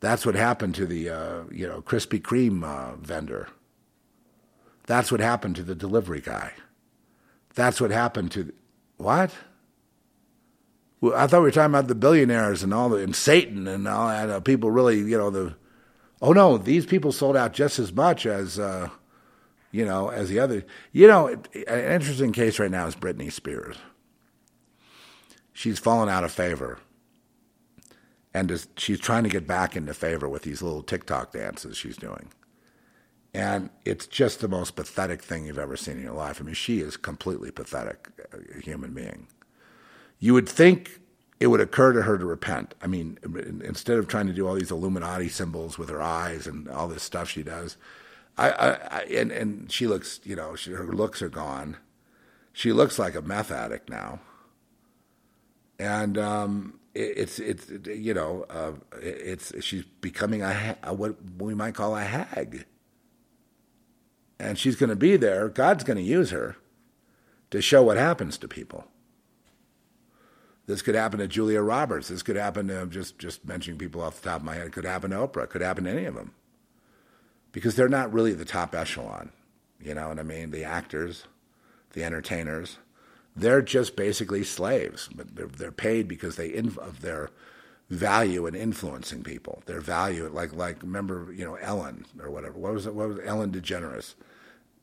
That's 0.00 0.26
what 0.26 0.34
happened 0.34 0.74
to 0.74 0.84
the 0.84 1.08
uh, 1.08 1.44
you 1.50 1.66
know 1.66 1.80
Krispy 1.80 2.20
Kreme 2.20 2.62
uh, 2.62 2.94
vendor. 2.96 3.48
That's 4.88 5.12
what 5.12 5.20
happened 5.20 5.54
to 5.56 5.62
the 5.62 5.74
delivery 5.74 6.22
guy. 6.22 6.54
That's 7.54 7.78
what 7.78 7.90
happened 7.90 8.32
to 8.32 8.54
what? 8.96 9.30
Well, 11.02 11.14
I 11.14 11.26
thought 11.26 11.40
we 11.40 11.44
were 11.44 11.50
talking 11.50 11.74
about 11.74 11.88
the 11.88 11.94
billionaires 11.94 12.62
and 12.62 12.72
all 12.72 12.88
the 12.88 12.96
and 12.96 13.14
Satan 13.14 13.68
and 13.68 13.86
all 13.86 14.08
and 14.08 14.30
uh, 14.30 14.40
people 14.40 14.70
really 14.70 14.96
you 14.96 15.18
know 15.18 15.28
the. 15.28 15.54
Oh 16.22 16.32
no, 16.32 16.56
these 16.56 16.86
people 16.86 17.12
sold 17.12 17.36
out 17.36 17.52
just 17.52 17.78
as 17.78 17.92
much 17.92 18.24
as 18.24 18.58
uh, 18.58 18.88
you 19.72 19.84
know, 19.84 20.08
as 20.08 20.30
the 20.30 20.38
other. 20.38 20.64
You 20.90 21.06
know, 21.06 21.28
an 21.28 21.92
interesting 21.92 22.32
case 22.32 22.58
right 22.58 22.70
now 22.70 22.86
is 22.86 22.96
Britney 22.96 23.30
Spears. 23.30 23.76
She's 25.52 25.78
fallen 25.78 26.08
out 26.08 26.24
of 26.24 26.32
favor. 26.32 26.78
And 28.32 28.50
is, 28.50 28.68
she's 28.78 29.00
trying 29.00 29.24
to 29.24 29.28
get 29.28 29.46
back 29.46 29.76
into 29.76 29.92
favor 29.92 30.28
with 30.28 30.42
these 30.44 30.62
little 30.62 30.82
TikTok 30.82 31.32
dances 31.32 31.76
she's 31.76 31.96
doing. 31.96 32.30
And 33.34 33.70
it's 33.84 34.06
just 34.06 34.40
the 34.40 34.48
most 34.48 34.74
pathetic 34.74 35.22
thing 35.22 35.46
you've 35.46 35.58
ever 35.58 35.76
seen 35.76 35.98
in 35.98 36.02
your 36.02 36.14
life. 36.14 36.40
I 36.40 36.44
mean, 36.44 36.54
she 36.54 36.80
is 36.80 36.96
completely 36.96 37.50
pathetic, 37.50 38.08
a 38.32 38.60
human 38.60 38.94
being. 38.94 39.28
You 40.18 40.34
would 40.34 40.48
think 40.48 41.00
it 41.40 41.48
would 41.48 41.60
occur 41.60 41.92
to 41.92 42.02
her 42.02 42.18
to 42.18 42.24
repent. 42.24 42.74
I 42.82 42.86
mean, 42.86 43.18
instead 43.64 43.98
of 43.98 44.08
trying 44.08 44.26
to 44.26 44.32
do 44.32 44.48
all 44.48 44.54
these 44.54 44.70
Illuminati 44.70 45.28
symbols 45.28 45.78
with 45.78 45.88
her 45.88 46.02
eyes 46.02 46.46
and 46.46 46.68
all 46.68 46.88
this 46.88 47.02
stuff 47.02 47.28
she 47.28 47.42
does, 47.42 47.76
I, 48.36 48.50
I, 48.50 48.68
I 48.68 49.00
and 49.14 49.30
and 49.32 49.70
she 49.70 49.86
looks, 49.86 50.20
you 50.24 50.36
know, 50.36 50.56
she, 50.56 50.72
her 50.72 50.86
looks 50.86 51.22
are 51.22 51.28
gone. 51.28 51.76
She 52.52 52.72
looks 52.72 52.98
like 52.98 53.14
a 53.14 53.22
meth 53.22 53.50
addict 53.50 53.88
now, 53.90 54.20
and 55.78 56.16
um, 56.18 56.80
it, 56.94 57.12
it's 57.16 57.38
it's 57.38 57.70
you 57.86 58.14
know, 58.14 58.46
uh, 58.48 58.72
it's 59.00 59.52
she's 59.64 59.84
becoming 60.00 60.42
a, 60.42 60.76
a 60.82 60.94
what 60.94 61.16
we 61.38 61.54
might 61.54 61.74
call 61.74 61.96
a 61.96 62.02
hag, 62.02 62.64
and 64.38 64.58
she's 64.58 64.76
going 64.76 64.90
to 64.90 64.96
be 64.96 65.16
there. 65.16 65.48
God's 65.48 65.84
going 65.84 65.96
to 65.96 66.02
use 66.02 66.30
her 66.30 66.56
to 67.50 67.60
show 67.60 67.82
what 67.82 67.96
happens 67.96 68.38
to 68.38 68.48
people. 68.48 68.86
This 70.66 70.82
could 70.82 70.94
happen 70.94 71.18
to 71.18 71.26
Julia 71.26 71.62
Roberts. 71.62 72.08
This 72.08 72.22
could 72.22 72.36
happen 72.36 72.68
to 72.68 72.86
just 72.86 73.18
just 73.18 73.46
mentioning 73.46 73.78
people 73.78 74.02
off 74.02 74.20
the 74.20 74.28
top 74.28 74.40
of 74.40 74.44
my 74.44 74.54
head. 74.54 74.66
It 74.66 74.72
could 74.72 74.84
happen 74.84 75.10
to 75.10 75.16
Oprah. 75.16 75.44
It 75.44 75.50
could 75.50 75.62
happen 75.62 75.84
to 75.84 75.90
any 75.90 76.04
of 76.04 76.14
them, 76.14 76.34
because 77.52 77.74
they're 77.74 77.88
not 77.88 78.12
really 78.12 78.34
the 78.34 78.44
top 78.44 78.74
echelon. 78.74 79.32
You 79.80 79.94
know 79.94 80.08
what 80.08 80.18
I 80.18 80.24
mean? 80.24 80.50
The 80.50 80.64
actors, 80.64 81.24
the 81.94 82.04
entertainers, 82.04 82.78
they're 83.34 83.62
just 83.62 83.96
basically 83.96 84.44
slaves. 84.44 85.08
But 85.14 85.36
they're 85.36 85.46
they're 85.46 85.72
paid 85.72 86.06
because 86.06 86.36
they 86.36 86.52
inf- 86.52 86.78
of 86.78 87.00
their 87.00 87.30
value 87.90 88.46
in 88.46 88.54
influencing 88.54 89.22
people. 89.22 89.62
Their 89.66 89.80
value, 89.80 90.28
like 90.28 90.52
like 90.54 90.82
remember 90.82 91.32
you 91.34 91.44
know 91.44 91.56
Ellen 91.56 92.04
or 92.20 92.30
whatever. 92.30 92.58
What 92.58 92.74
was 92.74 92.86
it? 92.86 92.94
What 92.94 93.08
was 93.08 93.18
it? 93.18 93.26
Ellen 93.26 93.52
DeGeneres? 93.52 94.14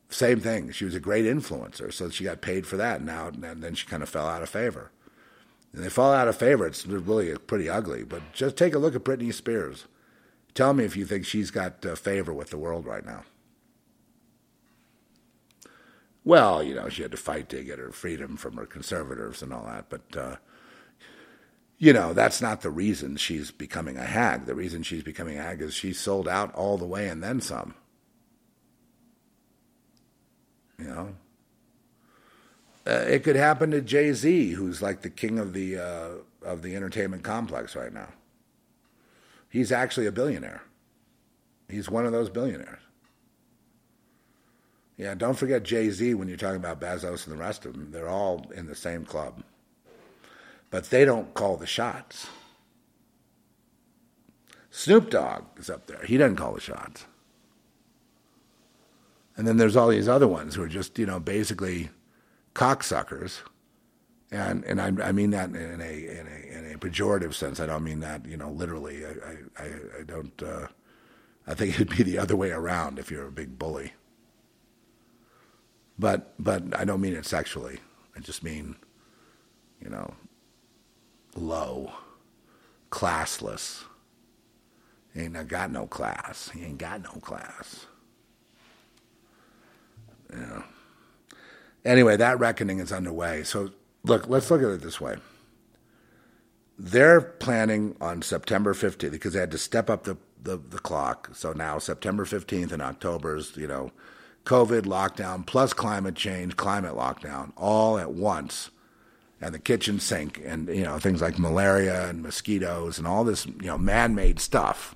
Same 0.08 0.40
thing. 0.40 0.70
She 0.70 0.84
was 0.84 0.94
a 0.94 1.00
great 1.00 1.24
influencer, 1.24 1.92
so 1.92 2.10
she 2.10 2.24
got 2.24 2.40
paid 2.40 2.66
for 2.66 2.76
that. 2.76 3.02
Now 3.02 3.28
and 3.28 3.62
then 3.62 3.74
she 3.74 3.86
kind 3.86 4.02
of 4.02 4.08
fell 4.08 4.26
out 4.26 4.42
of 4.42 4.48
favor 4.48 4.90
and 5.76 5.84
they 5.84 5.90
fall 5.90 6.12
out 6.12 6.26
of 6.26 6.36
favor. 6.36 6.66
It's 6.66 6.86
really 6.86 7.36
pretty 7.36 7.68
ugly. 7.68 8.02
But 8.02 8.32
just 8.32 8.56
take 8.56 8.74
a 8.74 8.78
look 8.78 8.96
at 8.96 9.04
Britney 9.04 9.32
Spears. 9.32 9.84
Tell 10.54 10.72
me 10.72 10.84
if 10.84 10.96
you 10.96 11.04
think 11.04 11.26
she's 11.26 11.50
got 11.50 11.84
uh, 11.84 11.94
favor 11.94 12.32
with 12.32 12.48
the 12.48 12.56
world 12.56 12.86
right 12.86 13.04
now. 13.04 13.24
Well, 16.24 16.62
you 16.62 16.74
know, 16.74 16.88
she 16.88 17.02
had 17.02 17.10
to 17.10 17.18
fight 17.18 17.50
to 17.50 17.62
get 17.62 17.78
her 17.78 17.92
freedom 17.92 18.36
from 18.36 18.56
her 18.56 18.66
conservatives 18.66 19.42
and 19.42 19.52
all 19.52 19.66
that, 19.66 19.90
but 19.90 20.16
uh, 20.16 20.36
you 21.78 21.92
know, 21.92 22.12
that's 22.12 22.40
not 22.40 22.62
the 22.62 22.70
reason 22.70 23.16
she's 23.16 23.50
becoming 23.50 23.96
a 23.96 24.04
hag. 24.04 24.46
The 24.46 24.54
reason 24.54 24.82
she's 24.82 25.02
becoming 25.02 25.38
a 25.38 25.42
hag 25.42 25.60
is 25.60 25.74
she's 25.74 26.00
sold 26.00 26.26
out 26.26 26.54
all 26.54 26.78
the 26.78 26.86
way 26.86 27.08
and 27.08 27.22
then 27.22 27.40
some. 27.40 27.74
You 30.78 30.86
know, 30.86 31.14
uh, 32.86 33.04
it 33.08 33.24
could 33.24 33.36
happen 33.36 33.70
to 33.70 33.80
Jay 33.80 34.12
Z, 34.12 34.50
who's 34.50 34.82
like 34.82 35.02
the 35.02 35.10
king 35.10 35.38
of 35.38 35.52
the 35.52 35.78
uh, 35.78 36.10
of 36.42 36.62
the 36.62 36.76
entertainment 36.76 37.22
complex 37.24 37.74
right 37.74 37.92
now. 37.92 38.08
He's 39.48 39.72
actually 39.72 40.06
a 40.06 40.12
billionaire. 40.12 40.62
He's 41.68 41.90
one 41.90 42.06
of 42.06 42.12
those 42.12 42.28
billionaires. 42.28 42.80
Yeah, 44.96 45.14
don't 45.14 45.34
forget 45.34 45.62
Jay 45.62 45.90
Z 45.90 46.14
when 46.14 46.28
you're 46.28 46.36
talking 46.36 46.56
about 46.56 46.80
Bezos 46.80 47.26
and 47.26 47.34
the 47.34 47.40
rest 47.40 47.66
of 47.66 47.72
them. 47.72 47.90
They're 47.90 48.08
all 48.08 48.46
in 48.54 48.66
the 48.66 48.74
same 48.74 49.04
club, 49.04 49.42
but 50.76 50.90
they 50.90 51.06
don't 51.06 51.32
call 51.32 51.56
the 51.56 51.66
shots. 51.66 52.26
Snoop 54.70 55.08
Dogg 55.08 55.44
is 55.56 55.70
up 55.70 55.86
there. 55.86 56.04
He 56.04 56.18
doesn't 56.18 56.36
call 56.36 56.52
the 56.52 56.60
shots. 56.60 57.06
And 59.38 59.48
then 59.48 59.56
there's 59.56 59.74
all 59.74 59.88
these 59.88 60.06
other 60.06 60.28
ones 60.28 60.54
who 60.54 60.62
are 60.62 60.68
just, 60.68 60.98
you 60.98 61.06
know, 61.06 61.18
basically 61.18 61.88
cocksuckers, 62.54 63.38
and 64.30 64.64
and 64.64 64.78
I, 64.78 65.08
I 65.08 65.12
mean 65.12 65.30
that 65.30 65.48
in 65.48 65.80
a, 65.80 65.94
in 66.10 66.26
a 66.26 66.58
in 66.58 66.72
a 66.74 66.78
pejorative 66.78 67.32
sense. 67.32 67.58
I 67.58 67.64
don't 67.64 67.82
mean 67.82 68.00
that 68.00 68.26
you 68.26 68.36
know 68.36 68.50
literally. 68.50 69.06
I 69.06 69.12
I, 69.58 69.66
I 70.00 70.02
don't. 70.06 70.42
Uh, 70.42 70.66
I 71.46 71.54
think 71.54 71.76
it'd 71.76 71.96
be 71.96 72.02
the 72.02 72.18
other 72.18 72.36
way 72.36 72.50
around 72.50 72.98
if 72.98 73.10
you're 73.10 73.28
a 73.28 73.32
big 73.32 73.58
bully. 73.58 73.94
But 75.98 76.34
but 76.38 76.78
I 76.78 76.84
don't 76.84 77.00
mean 77.00 77.14
it 77.14 77.24
sexually. 77.24 77.78
I 78.14 78.20
just 78.20 78.42
mean, 78.42 78.76
you 79.80 79.88
know, 79.88 80.12
low, 81.36 81.92
classless. 82.90 83.84
He 85.14 85.22
ain't 85.22 85.48
got 85.48 85.70
no 85.70 85.86
class. 85.86 86.50
He 86.50 86.62
ain't 86.64 86.78
got 86.78 87.02
no 87.02 87.20
class. 87.20 87.86
Yeah 90.32 90.62
anyway, 91.86 92.16
that 92.16 92.38
reckoning 92.38 92.80
is 92.80 92.92
underway. 92.92 93.44
So, 93.44 93.70
look, 94.04 94.28
let's 94.28 94.50
look 94.50 94.62
at 94.62 94.68
it 94.68 94.82
this 94.82 95.00
way. 95.00 95.16
They're 96.78 97.22
planning 97.22 97.96
on 98.00 98.20
September 98.20 98.74
15th 98.74 99.10
because 99.10 99.32
they 99.32 99.40
had 99.40 99.50
to 99.52 99.58
step 99.58 99.88
up 99.88 100.04
the, 100.04 100.18
the, 100.42 100.58
the 100.58 100.78
clock. 100.78 101.30
So 101.32 101.52
now 101.52 101.78
September 101.78 102.26
15th 102.26 102.72
and 102.72 102.82
October 102.82 103.36
is, 103.36 103.56
you 103.56 103.66
know, 103.66 103.92
COVID 104.44 104.82
lockdown 104.82 105.46
plus 105.46 105.72
climate 105.72 106.14
change, 106.14 106.56
climate 106.56 106.94
lockdown, 106.94 107.52
all 107.56 107.98
at 107.98 108.12
once, 108.12 108.70
and 109.40 109.54
the 109.54 109.58
kitchen 109.58 110.00
sink, 110.00 110.40
and 110.44 110.68
you 110.68 110.84
know 110.84 110.98
things 110.98 111.20
like 111.20 111.38
malaria 111.38 112.08
and 112.08 112.22
mosquitoes 112.22 112.98
and 112.98 113.06
all 113.06 113.24
this 113.24 113.46
you 113.46 113.66
know 113.66 113.78
man-made 113.78 114.40
stuff 114.40 114.94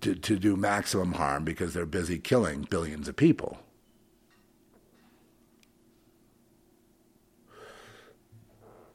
to, 0.00 0.14
to 0.14 0.38
do 0.38 0.56
maximum 0.56 1.12
harm 1.12 1.44
because 1.44 1.72
they're 1.72 1.86
busy 1.86 2.18
killing 2.18 2.66
billions 2.68 3.08
of 3.08 3.16
people. 3.16 3.58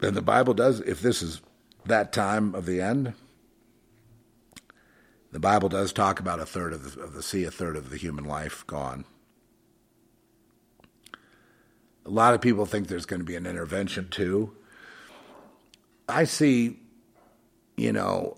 And 0.00 0.16
the 0.16 0.22
Bible 0.22 0.54
does, 0.54 0.80
if 0.80 1.00
this 1.02 1.20
is 1.20 1.42
that 1.84 2.12
time 2.12 2.54
of 2.54 2.64
the 2.64 2.80
end, 2.80 3.12
the 5.32 5.40
Bible 5.40 5.68
does 5.68 5.92
talk 5.92 6.20
about 6.20 6.40
a 6.40 6.46
third 6.46 6.72
of 6.72 6.94
the, 6.94 7.02
of 7.02 7.12
the 7.12 7.22
sea, 7.22 7.44
a 7.44 7.50
third 7.50 7.76
of 7.76 7.90
the 7.90 7.96
human 7.96 8.24
life 8.24 8.66
gone. 8.66 9.04
A 12.10 12.12
lot 12.12 12.34
of 12.34 12.40
people 12.40 12.66
think 12.66 12.88
there's 12.88 13.06
going 13.06 13.20
to 13.20 13.26
be 13.26 13.36
an 13.36 13.46
intervention 13.46 14.08
too. 14.10 14.54
I 16.08 16.24
see, 16.24 16.80
you 17.76 17.92
know, 17.92 18.36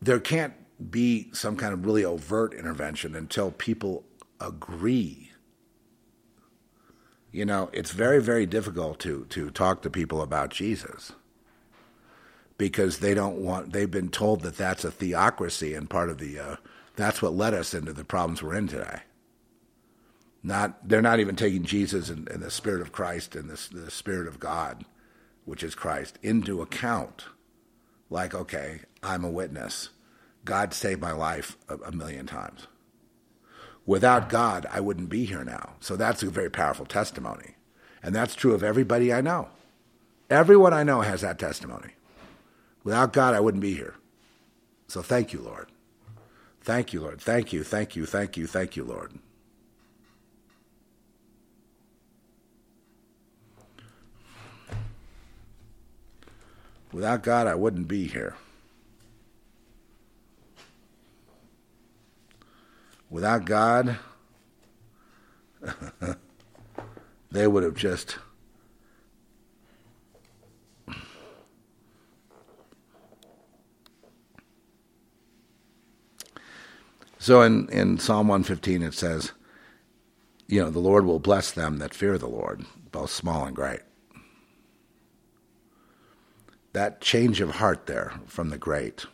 there 0.00 0.18
can't 0.18 0.54
be 0.90 1.28
some 1.32 1.56
kind 1.56 1.72
of 1.72 1.84
really 1.84 2.04
overt 2.04 2.54
intervention 2.54 3.14
until 3.14 3.50
people 3.50 4.04
agree 4.40 5.26
you 7.36 7.44
know, 7.44 7.68
it's 7.74 7.90
very, 7.90 8.22
very 8.22 8.46
difficult 8.46 8.98
to, 9.00 9.26
to 9.28 9.50
talk 9.50 9.82
to 9.82 9.90
people 9.90 10.22
about 10.22 10.48
Jesus 10.48 11.12
because 12.56 13.00
they 13.00 13.12
don't 13.12 13.36
want, 13.36 13.74
they've 13.74 13.90
been 13.90 14.08
told 14.08 14.40
that 14.40 14.56
that's 14.56 14.84
a 14.84 14.90
theocracy 14.90 15.74
and 15.74 15.90
part 15.90 16.08
of 16.08 16.16
the, 16.16 16.38
uh, 16.38 16.56
that's 16.94 17.20
what 17.20 17.34
led 17.34 17.52
us 17.52 17.74
into 17.74 17.92
the 17.92 18.04
problems 18.06 18.42
we're 18.42 18.54
in 18.54 18.68
today. 18.68 19.00
Not, 20.46 20.88
they're 20.88 21.02
not 21.02 21.18
even 21.18 21.34
taking 21.34 21.64
Jesus 21.64 22.08
and, 22.08 22.28
and 22.28 22.40
the 22.40 22.52
Spirit 22.52 22.80
of 22.80 22.92
Christ 22.92 23.34
and 23.34 23.50
the, 23.50 23.74
the 23.74 23.90
Spirit 23.90 24.28
of 24.28 24.38
God, 24.38 24.84
which 25.44 25.64
is 25.64 25.74
Christ, 25.74 26.20
into 26.22 26.62
account. 26.62 27.24
Like, 28.10 28.32
okay, 28.32 28.82
I'm 29.02 29.24
a 29.24 29.30
witness. 29.30 29.88
God 30.44 30.72
saved 30.72 31.00
my 31.00 31.10
life 31.10 31.56
a, 31.68 31.74
a 31.78 31.90
million 31.90 32.26
times. 32.26 32.68
Without 33.86 34.28
God, 34.28 34.68
I 34.70 34.78
wouldn't 34.78 35.08
be 35.08 35.24
here 35.24 35.42
now. 35.42 35.72
So 35.80 35.96
that's 35.96 36.22
a 36.22 36.30
very 36.30 36.50
powerful 36.50 36.86
testimony. 36.86 37.56
And 38.00 38.14
that's 38.14 38.36
true 38.36 38.54
of 38.54 38.62
everybody 38.62 39.12
I 39.12 39.22
know. 39.22 39.48
Everyone 40.30 40.72
I 40.72 40.84
know 40.84 41.00
has 41.00 41.22
that 41.22 41.40
testimony. 41.40 41.94
Without 42.84 43.12
God, 43.12 43.34
I 43.34 43.40
wouldn't 43.40 43.62
be 43.62 43.74
here. 43.74 43.96
So 44.86 45.02
thank 45.02 45.32
you, 45.32 45.40
Lord. 45.40 45.72
Thank 46.60 46.92
you, 46.92 47.00
Lord. 47.00 47.20
Thank 47.20 47.52
you, 47.52 47.64
thank 47.64 47.96
you, 47.96 48.06
thank 48.06 48.36
you, 48.36 48.46
thank 48.46 48.76
you, 48.76 48.84
Lord. 48.84 49.18
Without 56.96 57.22
God, 57.22 57.46
I 57.46 57.54
wouldn't 57.54 57.88
be 57.88 58.06
here. 58.06 58.34
Without 63.10 63.44
God, 63.44 63.98
they 67.30 67.46
would 67.46 67.64
have 67.64 67.74
just 67.74 68.16
So 77.18 77.42
in, 77.42 77.68
in 77.68 77.98
Psalm 77.98 78.28
115, 78.28 78.82
it 78.82 78.94
says, 78.94 79.32
you 80.46 80.62
know, 80.62 80.70
the 80.70 80.78
Lord 80.78 81.04
will 81.04 81.18
bless 81.18 81.50
them 81.50 81.76
that 81.76 81.92
fear 81.92 82.16
the 82.16 82.26
Lord, 82.26 82.64
both 82.90 83.10
small 83.10 83.44
and 83.44 83.54
great. 83.54 83.80
That 86.76 87.00
change 87.00 87.40
of 87.40 87.52
heart 87.52 87.86
there 87.86 88.20
from 88.26 88.50
the 88.50 88.58
great. 88.58 89.06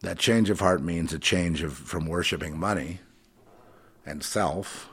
That 0.00 0.18
change 0.18 0.48
of 0.48 0.60
heart 0.60 0.82
means 0.82 1.12
a 1.12 1.18
change 1.18 1.62
of 1.62 1.74
from 1.74 2.06
worshiping 2.06 2.58
money 2.58 3.00
and 4.06 4.24
self, 4.24 4.88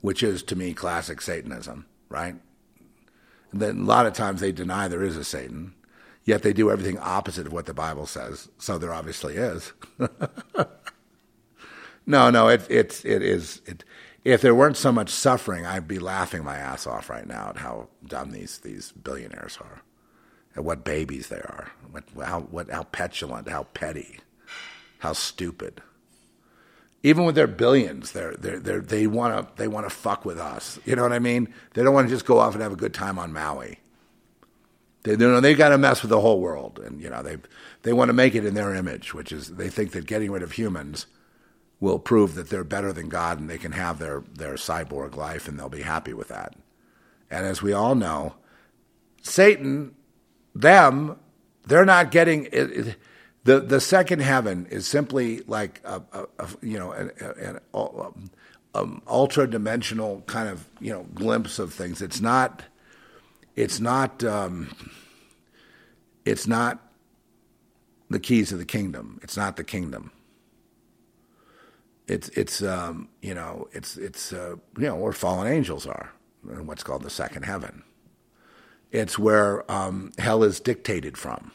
which 0.00 0.24
is 0.24 0.42
to 0.42 0.56
me 0.56 0.74
classic 0.74 1.20
Satanism, 1.20 1.86
right? 2.08 2.34
And 3.52 3.62
then 3.62 3.82
a 3.82 3.84
lot 3.84 4.06
of 4.06 4.12
times 4.12 4.40
they 4.40 4.50
deny 4.50 4.88
there 4.88 5.04
is 5.04 5.16
a 5.16 5.22
Satan, 5.22 5.72
yet 6.24 6.42
they 6.42 6.52
do 6.52 6.68
everything 6.68 6.98
opposite 6.98 7.46
of 7.46 7.52
what 7.52 7.66
the 7.66 7.72
Bible 7.72 8.06
says. 8.06 8.48
So 8.58 8.76
there 8.76 8.92
obviously 8.92 9.36
is. 9.36 9.72
no, 12.06 12.28
no, 12.28 12.48
it, 12.48 12.66
it's 12.68 13.04
it 13.04 13.22
is 13.22 13.62
it. 13.66 13.84
If 14.24 14.42
there 14.42 14.54
weren't 14.54 14.76
so 14.76 14.92
much 14.92 15.08
suffering, 15.08 15.64
I'd 15.64 15.88
be 15.88 15.98
laughing 15.98 16.44
my 16.44 16.56
ass 16.56 16.86
off 16.86 17.08
right 17.08 17.26
now 17.26 17.50
at 17.50 17.58
how 17.58 17.88
dumb 18.06 18.32
these 18.32 18.58
these 18.58 18.92
billionaires 18.92 19.58
are, 19.60 19.82
at 20.54 20.64
what 20.64 20.84
babies 20.84 21.28
they 21.28 21.36
are, 21.36 21.70
what 21.90 22.04
how 22.22 22.40
what 22.40 22.70
how 22.70 22.82
petulant, 22.84 23.48
how 23.48 23.64
petty, 23.64 24.20
how 24.98 25.14
stupid. 25.14 25.82
Even 27.02 27.24
with 27.24 27.34
their 27.34 27.46
billions, 27.46 28.12
they're, 28.12 28.34
they're, 28.34 28.58
they're, 28.58 28.80
they 28.82 29.06
want 29.06 29.34
to 29.34 29.56
they 29.56 29.68
want 29.68 29.88
to 29.88 29.94
fuck 29.94 30.26
with 30.26 30.38
us. 30.38 30.78
You 30.84 30.96
know 30.96 31.02
what 31.02 31.14
I 31.14 31.18
mean? 31.18 31.52
They 31.72 31.82
don't 31.82 31.94
want 31.94 32.08
to 32.08 32.14
just 32.14 32.26
go 32.26 32.38
off 32.38 32.52
and 32.52 32.62
have 32.62 32.74
a 32.74 32.76
good 32.76 32.92
time 32.92 33.18
on 33.18 33.32
Maui. 33.32 33.78
They, 35.04 35.12
you 35.12 35.16
know, 35.16 35.40
they 35.40 35.54
got 35.54 35.70
to 35.70 35.78
mess 35.78 36.02
with 36.02 36.10
the 36.10 36.20
whole 36.20 36.40
world, 36.40 36.78
and 36.78 37.00
you 37.00 37.08
know 37.08 37.22
they 37.22 37.38
they 37.84 37.94
want 37.94 38.10
to 38.10 38.12
make 38.12 38.34
it 38.34 38.44
in 38.44 38.52
their 38.52 38.74
image, 38.74 39.14
which 39.14 39.32
is 39.32 39.56
they 39.56 39.70
think 39.70 39.92
that 39.92 40.04
getting 40.04 40.30
rid 40.30 40.42
of 40.42 40.52
humans 40.52 41.06
will 41.80 41.98
prove 41.98 42.34
that 42.34 42.50
they're 42.50 42.62
better 42.62 42.92
than 42.92 43.08
God 43.08 43.40
and 43.40 43.48
they 43.48 43.58
can 43.58 43.72
have 43.72 43.98
their 43.98 44.22
their 44.32 44.54
cyborg 44.54 45.16
life 45.16 45.48
and 45.48 45.58
they'll 45.58 45.68
be 45.68 45.82
happy 45.82 46.12
with 46.12 46.28
that. 46.28 46.54
And 47.30 47.46
as 47.46 47.62
we 47.62 47.72
all 47.72 47.94
know, 47.94 48.34
Satan, 49.22 49.94
them, 50.54 51.16
they're 51.66 51.84
not 51.84 52.10
getting 52.10 52.44
it, 52.46 52.52
it, 52.52 52.96
the 53.44 53.60
the 53.60 53.80
second 53.80 54.20
heaven 54.20 54.66
is 54.66 54.86
simply 54.86 55.40
like 55.46 55.80
a, 55.84 56.02
a, 56.12 56.26
a 56.38 56.48
you 56.62 56.78
know 56.78 56.92
an, 56.92 57.10
an, 57.18 57.60
an 57.74 58.30
um, 58.74 59.02
ultra 59.08 59.48
dimensional 59.48 60.22
kind 60.26 60.48
of 60.48 60.68
you 60.80 60.92
know 60.92 61.06
glimpse 61.14 61.58
of 61.58 61.72
things. 61.72 62.02
It's 62.02 62.20
not 62.20 62.62
it's 63.56 63.80
not 63.80 64.22
um, 64.22 64.74
it's 66.24 66.46
not 66.46 66.78
the 68.10 68.20
keys 68.20 68.52
of 68.52 68.58
the 68.58 68.64
kingdom. 68.64 69.18
It's 69.22 69.36
not 69.36 69.56
the 69.56 69.64
kingdom. 69.64 70.12
It's 72.10 72.28
it's 72.30 72.60
um, 72.60 73.08
you 73.22 73.34
know 73.34 73.68
it's 73.70 73.96
it's 73.96 74.32
uh, 74.32 74.56
you 74.76 74.86
know 74.86 74.96
where 74.96 75.12
fallen 75.12 75.46
angels 75.46 75.86
are, 75.86 76.10
in 76.42 76.66
what's 76.66 76.82
called 76.82 77.04
the 77.04 77.10
second 77.10 77.44
heaven. 77.44 77.84
It's 78.90 79.16
where 79.16 79.70
um, 79.70 80.10
hell 80.18 80.42
is 80.42 80.58
dictated 80.58 81.16
from. 81.16 81.52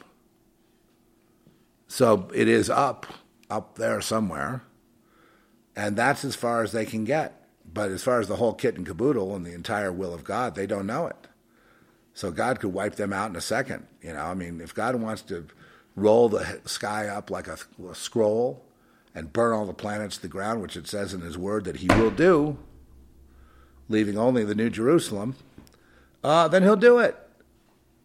So 1.88 2.30
it 2.34 2.48
is 2.48 2.70
up, 2.70 3.04
up 3.50 3.76
there 3.76 4.00
somewhere, 4.00 4.62
and 5.76 5.94
that's 5.94 6.24
as 6.24 6.34
far 6.34 6.62
as 6.62 6.72
they 6.72 6.86
can 6.86 7.04
get. 7.04 7.46
But 7.70 7.90
as 7.90 8.02
far 8.02 8.18
as 8.18 8.26
the 8.26 8.36
whole 8.36 8.54
kit 8.54 8.76
and 8.76 8.86
caboodle 8.86 9.36
and 9.36 9.44
the 9.44 9.52
entire 9.52 9.92
will 9.92 10.14
of 10.14 10.24
God, 10.24 10.54
they 10.54 10.66
don't 10.66 10.86
know 10.86 11.06
it. 11.06 11.26
So 12.14 12.30
God 12.30 12.60
could 12.60 12.72
wipe 12.72 12.96
them 12.96 13.12
out 13.12 13.28
in 13.28 13.36
a 13.36 13.42
second. 13.42 13.86
You 14.00 14.14
know, 14.14 14.22
I 14.22 14.32
mean, 14.32 14.62
if 14.62 14.72
God 14.72 14.94
wants 14.94 15.20
to 15.24 15.48
roll 15.94 16.30
the 16.30 16.60
sky 16.64 17.08
up 17.08 17.30
like 17.30 17.46
a, 17.46 17.58
a 17.86 17.94
scroll 17.94 18.65
and 19.16 19.32
burn 19.32 19.54
all 19.54 19.64
the 19.64 19.72
planets 19.72 20.16
to 20.16 20.22
the 20.22 20.28
ground, 20.28 20.60
which 20.60 20.76
it 20.76 20.86
says 20.86 21.14
in 21.14 21.22
His 21.22 21.38
Word 21.38 21.64
that 21.64 21.76
He 21.76 21.88
will 21.88 22.10
do, 22.10 22.58
leaving 23.88 24.18
only 24.18 24.44
the 24.44 24.54
New 24.54 24.68
Jerusalem, 24.68 25.34
uh, 26.22 26.46
then 26.48 26.62
He'll 26.62 26.76
do 26.76 26.98
it, 26.98 27.16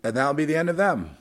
and 0.06 0.16
that'll 0.16 0.34
be 0.34 0.46
the 0.46 0.56
end 0.56 0.70
of 0.70 0.78
them. 0.78 1.18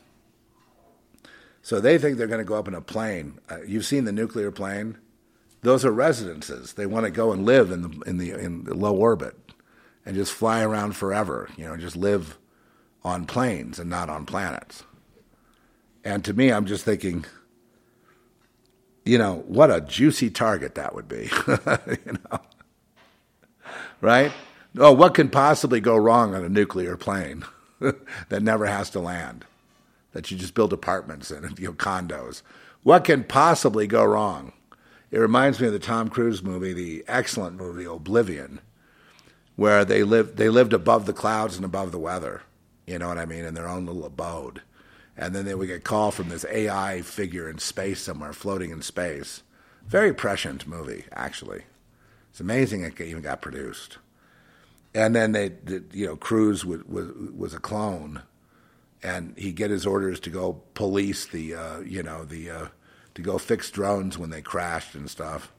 So 1.61 1.81
they 1.81 1.99
think 1.99 2.17
they're 2.17 2.29
going 2.29 2.39
to 2.39 2.45
go 2.45 2.55
up 2.55 2.69
in 2.69 2.75
a 2.75 2.81
plane. 2.81 3.41
Uh, 3.51 3.63
you've 3.67 3.85
seen 3.85 4.05
the 4.05 4.13
nuclear 4.13 4.53
plane; 4.53 4.97
those 5.63 5.85
are 5.85 5.91
residences. 5.91 6.75
They 6.75 6.87
want 6.87 7.05
to 7.05 7.11
go 7.11 7.33
and 7.33 7.45
live 7.45 7.73
in 7.73 7.83
the 7.83 8.01
in 8.07 8.19
the 8.19 8.33
in 8.33 8.65
the 8.65 8.75
low 8.75 8.95
orbit 8.95 9.37
and 10.07 10.15
just 10.15 10.33
fly 10.33 10.63
around 10.63 10.97
forever. 10.97 11.51
You 11.57 11.67
know, 11.67 11.77
just 11.77 11.97
live 11.97 12.39
on 13.03 13.27
planes 13.27 13.79
and 13.81 13.91
not 13.91 14.09
on 14.09 14.25
planets. 14.25 14.85
And 16.05 16.25
to 16.25 16.33
me, 16.33 16.51
I'm 16.51 16.65
just 16.65 16.85
thinking, 16.85 17.27
you 19.05 19.19
know, 19.19 19.45
what 19.47 19.71
a 19.71 19.81
juicy 19.81 20.31
target 20.31 20.75
that 20.75 20.95
would 20.95 21.09
be. 21.09 21.31
you 21.49 22.13
know, 22.13 22.41
right? 24.01 24.33
Oh, 24.79 24.93
what 24.93 25.15
can 25.15 25.29
possibly 25.31 25.81
go 25.81 25.97
wrong 25.97 26.35
on 26.35 26.45
a 26.45 26.49
nuclear 26.49 26.97
plane 26.97 27.45
that 28.29 28.43
never 28.43 28.67
has 28.67 28.91
to 28.91 29.01
land? 29.01 29.45
That 30.13 30.31
you 30.31 30.37
just 30.37 30.55
build 30.55 30.73
apartments 30.73 31.31
in, 31.31 31.43
you 31.59 31.69
know, 31.69 31.73
condos. 31.73 32.43
What 32.83 33.05
can 33.05 33.25
possibly 33.25 33.87
go 33.87 34.05
wrong? 34.05 34.53
It 35.11 35.19
reminds 35.19 35.61
me 35.61 35.67
of 35.67 35.73
the 35.73 35.79
Tom 35.81 36.09
Cruise 36.09 36.43
movie, 36.43 36.73
the 36.73 37.05
excellent 37.09 37.57
movie 37.57 37.85
Oblivion, 37.85 38.61
where 39.57 39.85
they 39.85 40.05
lived 40.05 40.37
they 40.37 40.49
lived 40.49 40.73
above 40.73 41.07
the 41.07 41.13
clouds 41.13 41.57
and 41.57 41.65
above 41.65 41.91
the 41.91 41.99
weather. 41.99 42.43
You 42.87 42.99
know 42.99 43.09
what 43.09 43.19
I 43.19 43.27
mean? 43.27 43.45
In 43.45 43.55
their 43.55 43.69
own 43.69 43.87
little 43.87 44.05
abode. 44.05 44.63
And 45.21 45.35
then 45.35 45.45
they 45.45 45.55
would 45.55 45.69
get 45.69 45.85
call 45.85 46.11
from 46.11 46.31
this 46.31 46.47
AI 46.51 47.03
figure 47.03 47.49
in 47.49 47.59
space 47.59 48.01
somewhere, 48.01 48.33
floating 48.33 48.71
in 48.71 48.81
space. 48.81 49.43
Very 49.87 50.15
prescient 50.15 50.67
movie, 50.67 51.05
actually. 51.13 51.65
It's 52.31 52.41
amazing 52.41 52.85
it 52.85 52.99
even 52.99 53.21
got 53.21 53.43
produced. 53.43 53.99
And 54.95 55.15
then 55.15 55.33
they, 55.33 55.53
you 55.93 56.07
know, 56.07 56.17
was, 56.65 56.65
was, 56.87 57.09
was 57.37 57.53
a 57.53 57.61
clone, 57.61 58.23
and 59.03 59.37
he'd 59.37 59.57
get 59.57 59.71
his 59.71 59.87
orders 59.87 60.21
to 60.21 60.31
go 60.31 60.63
police 60.73 61.27
the, 61.27 61.55
uh, 61.55 61.81
you 61.81 62.03
know, 62.03 62.25
the, 62.25 62.51
uh, 62.51 62.67
to 63.15 63.21
go 63.21 63.37
fix 63.37 63.71
drones 63.71 64.17
when 64.17 64.31
they 64.31 64.41
crashed 64.41 64.95
and 64.95 65.11
stuff. 65.11 65.53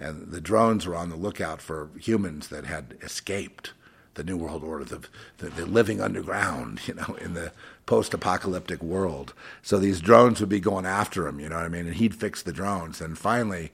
And 0.00 0.32
the 0.32 0.40
drones 0.40 0.86
were 0.86 0.96
on 0.96 1.10
the 1.10 1.16
lookout 1.16 1.62
for 1.62 1.90
humans 2.00 2.48
that 2.48 2.66
had 2.66 2.98
escaped 3.00 3.74
the 4.14 4.24
New 4.24 4.36
World 4.36 4.62
Order, 4.62 4.84
the, 4.84 5.00
the, 5.38 5.50
the 5.50 5.66
living 5.66 6.00
underground, 6.00 6.86
you 6.86 6.94
know, 6.94 7.16
in 7.20 7.34
the 7.34 7.52
post-apocalyptic 7.86 8.82
world. 8.82 9.34
So 9.62 9.78
these 9.78 10.00
drones 10.00 10.40
would 10.40 10.48
be 10.48 10.60
going 10.60 10.86
after 10.86 11.26
him, 11.26 11.40
you 11.40 11.48
know 11.48 11.56
what 11.56 11.64
I 11.64 11.68
mean? 11.68 11.86
And 11.86 11.96
he'd 11.96 12.14
fix 12.14 12.42
the 12.42 12.52
drones. 12.52 13.00
And 13.00 13.18
finally, 13.18 13.72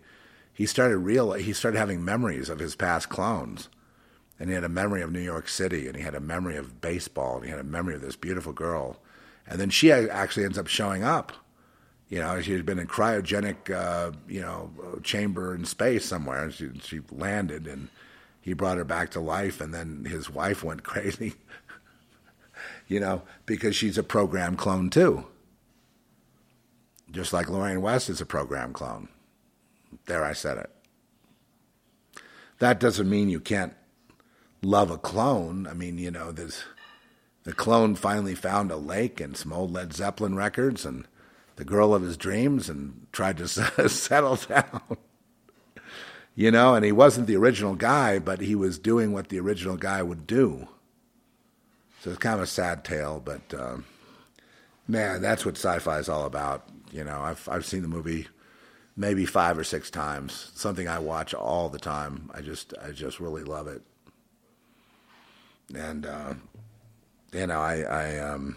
he 0.52 0.66
started 0.66 0.98
real. 0.98 1.32
He 1.32 1.52
started 1.52 1.78
having 1.78 2.04
memories 2.04 2.48
of 2.48 2.58
his 2.58 2.74
past 2.74 3.08
clones, 3.08 3.68
and 4.38 4.48
he 4.48 4.54
had 4.54 4.64
a 4.64 4.68
memory 4.68 5.02
of 5.02 5.12
New 5.12 5.20
York 5.20 5.48
City, 5.48 5.86
and 5.86 5.96
he 5.96 6.02
had 6.02 6.14
a 6.14 6.20
memory 6.20 6.56
of 6.56 6.80
baseball, 6.80 7.36
and 7.36 7.44
he 7.44 7.50
had 7.50 7.60
a 7.60 7.64
memory 7.64 7.94
of 7.94 8.02
this 8.02 8.16
beautiful 8.16 8.52
girl. 8.52 8.98
And 9.46 9.58
then 9.58 9.70
she 9.70 9.90
actually 9.90 10.44
ends 10.44 10.58
up 10.58 10.66
showing 10.66 11.02
up. 11.02 11.32
You 12.08 12.18
know, 12.18 12.40
she 12.40 12.52
had 12.52 12.66
been 12.66 12.78
in 12.78 12.88
cryogenic, 12.88 13.70
uh, 13.70 14.12
you 14.28 14.40
know, 14.40 14.70
chamber 15.02 15.54
in 15.54 15.64
space 15.64 16.04
somewhere, 16.04 16.44
and 16.44 16.52
she, 16.52 16.70
she 16.82 17.00
landed 17.10 17.66
and 17.66 17.88
he 18.40 18.52
brought 18.52 18.78
her 18.78 18.84
back 18.84 19.10
to 19.10 19.20
life, 19.20 19.60
and 19.60 19.72
then 19.72 20.04
his 20.04 20.30
wife 20.30 20.64
went 20.64 20.82
crazy, 20.84 21.34
you 22.88 23.00
know, 23.00 23.22
because 23.46 23.76
she's 23.76 23.98
a 23.98 24.02
program 24.02 24.56
clone 24.56 24.90
too. 24.90 25.26
Just 27.10 27.32
like 27.32 27.48
Lorraine 27.48 27.82
West 27.82 28.08
is 28.08 28.20
a 28.20 28.26
program 28.26 28.72
clone. 28.72 29.08
There, 30.06 30.24
I 30.24 30.32
said 30.32 30.58
it. 30.58 30.70
That 32.60 32.78
doesn't 32.78 33.10
mean 33.10 33.28
you 33.28 33.40
can't 33.40 33.74
love 34.62 34.90
a 34.90 34.98
clone. 34.98 35.66
I 35.66 35.72
mean, 35.72 35.98
you 35.98 36.10
know, 36.10 36.30
there's 36.30 36.64
the 37.44 37.52
clone 37.52 37.94
finally 37.94 38.34
found 38.34 38.70
a 38.70 38.76
lake 38.76 39.20
and 39.20 39.36
some 39.36 39.52
old 39.52 39.72
Led 39.72 39.92
Zeppelin 39.92 40.36
records 40.36 40.84
and 40.84 41.06
the 41.56 41.64
girl 41.64 41.94
of 41.94 42.02
his 42.02 42.16
dreams 42.16 42.68
and 42.68 43.06
tried 43.12 43.38
to 43.38 43.48
settle 43.88 44.36
down 44.36 44.82
you 46.40 46.50
know, 46.50 46.74
and 46.74 46.86
he 46.86 46.90
wasn't 46.90 47.26
the 47.26 47.36
original 47.36 47.74
guy, 47.74 48.18
but 48.18 48.40
he 48.40 48.54
was 48.54 48.78
doing 48.78 49.12
what 49.12 49.28
the 49.28 49.38
original 49.38 49.76
guy 49.76 50.02
would 50.02 50.26
do. 50.26 50.66
So 52.00 52.08
it's 52.08 52.18
kind 52.18 52.36
of 52.36 52.40
a 52.40 52.46
sad 52.46 52.82
tale, 52.82 53.20
but 53.22 53.42
um, 53.52 53.84
man, 54.88 55.20
that's 55.20 55.44
what 55.44 55.58
sci-fi 55.58 55.98
is 55.98 56.08
all 56.08 56.24
about. 56.24 56.66
You 56.92 57.04
know, 57.04 57.20
I've 57.20 57.46
I've 57.46 57.66
seen 57.66 57.82
the 57.82 57.88
movie 57.88 58.26
maybe 58.96 59.26
five 59.26 59.58
or 59.58 59.64
six 59.64 59.90
times. 59.90 60.50
Something 60.54 60.88
I 60.88 60.98
watch 60.98 61.34
all 61.34 61.68
the 61.68 61.78
time. 61.78 62.30
I 62.32 62.40
just 62.40 62.72
I 62.82 62.92
just 62.92 63.20
really 63.20 63.44
love 63.44 63.68
it, 63.68 63.82
and 65.74 66.06
uh, 66.06 66.32
you 67.34 67.48
know, 67.48 67.60
I 67.60 67.82
I 67.82 68.18
um, 68.18 68.56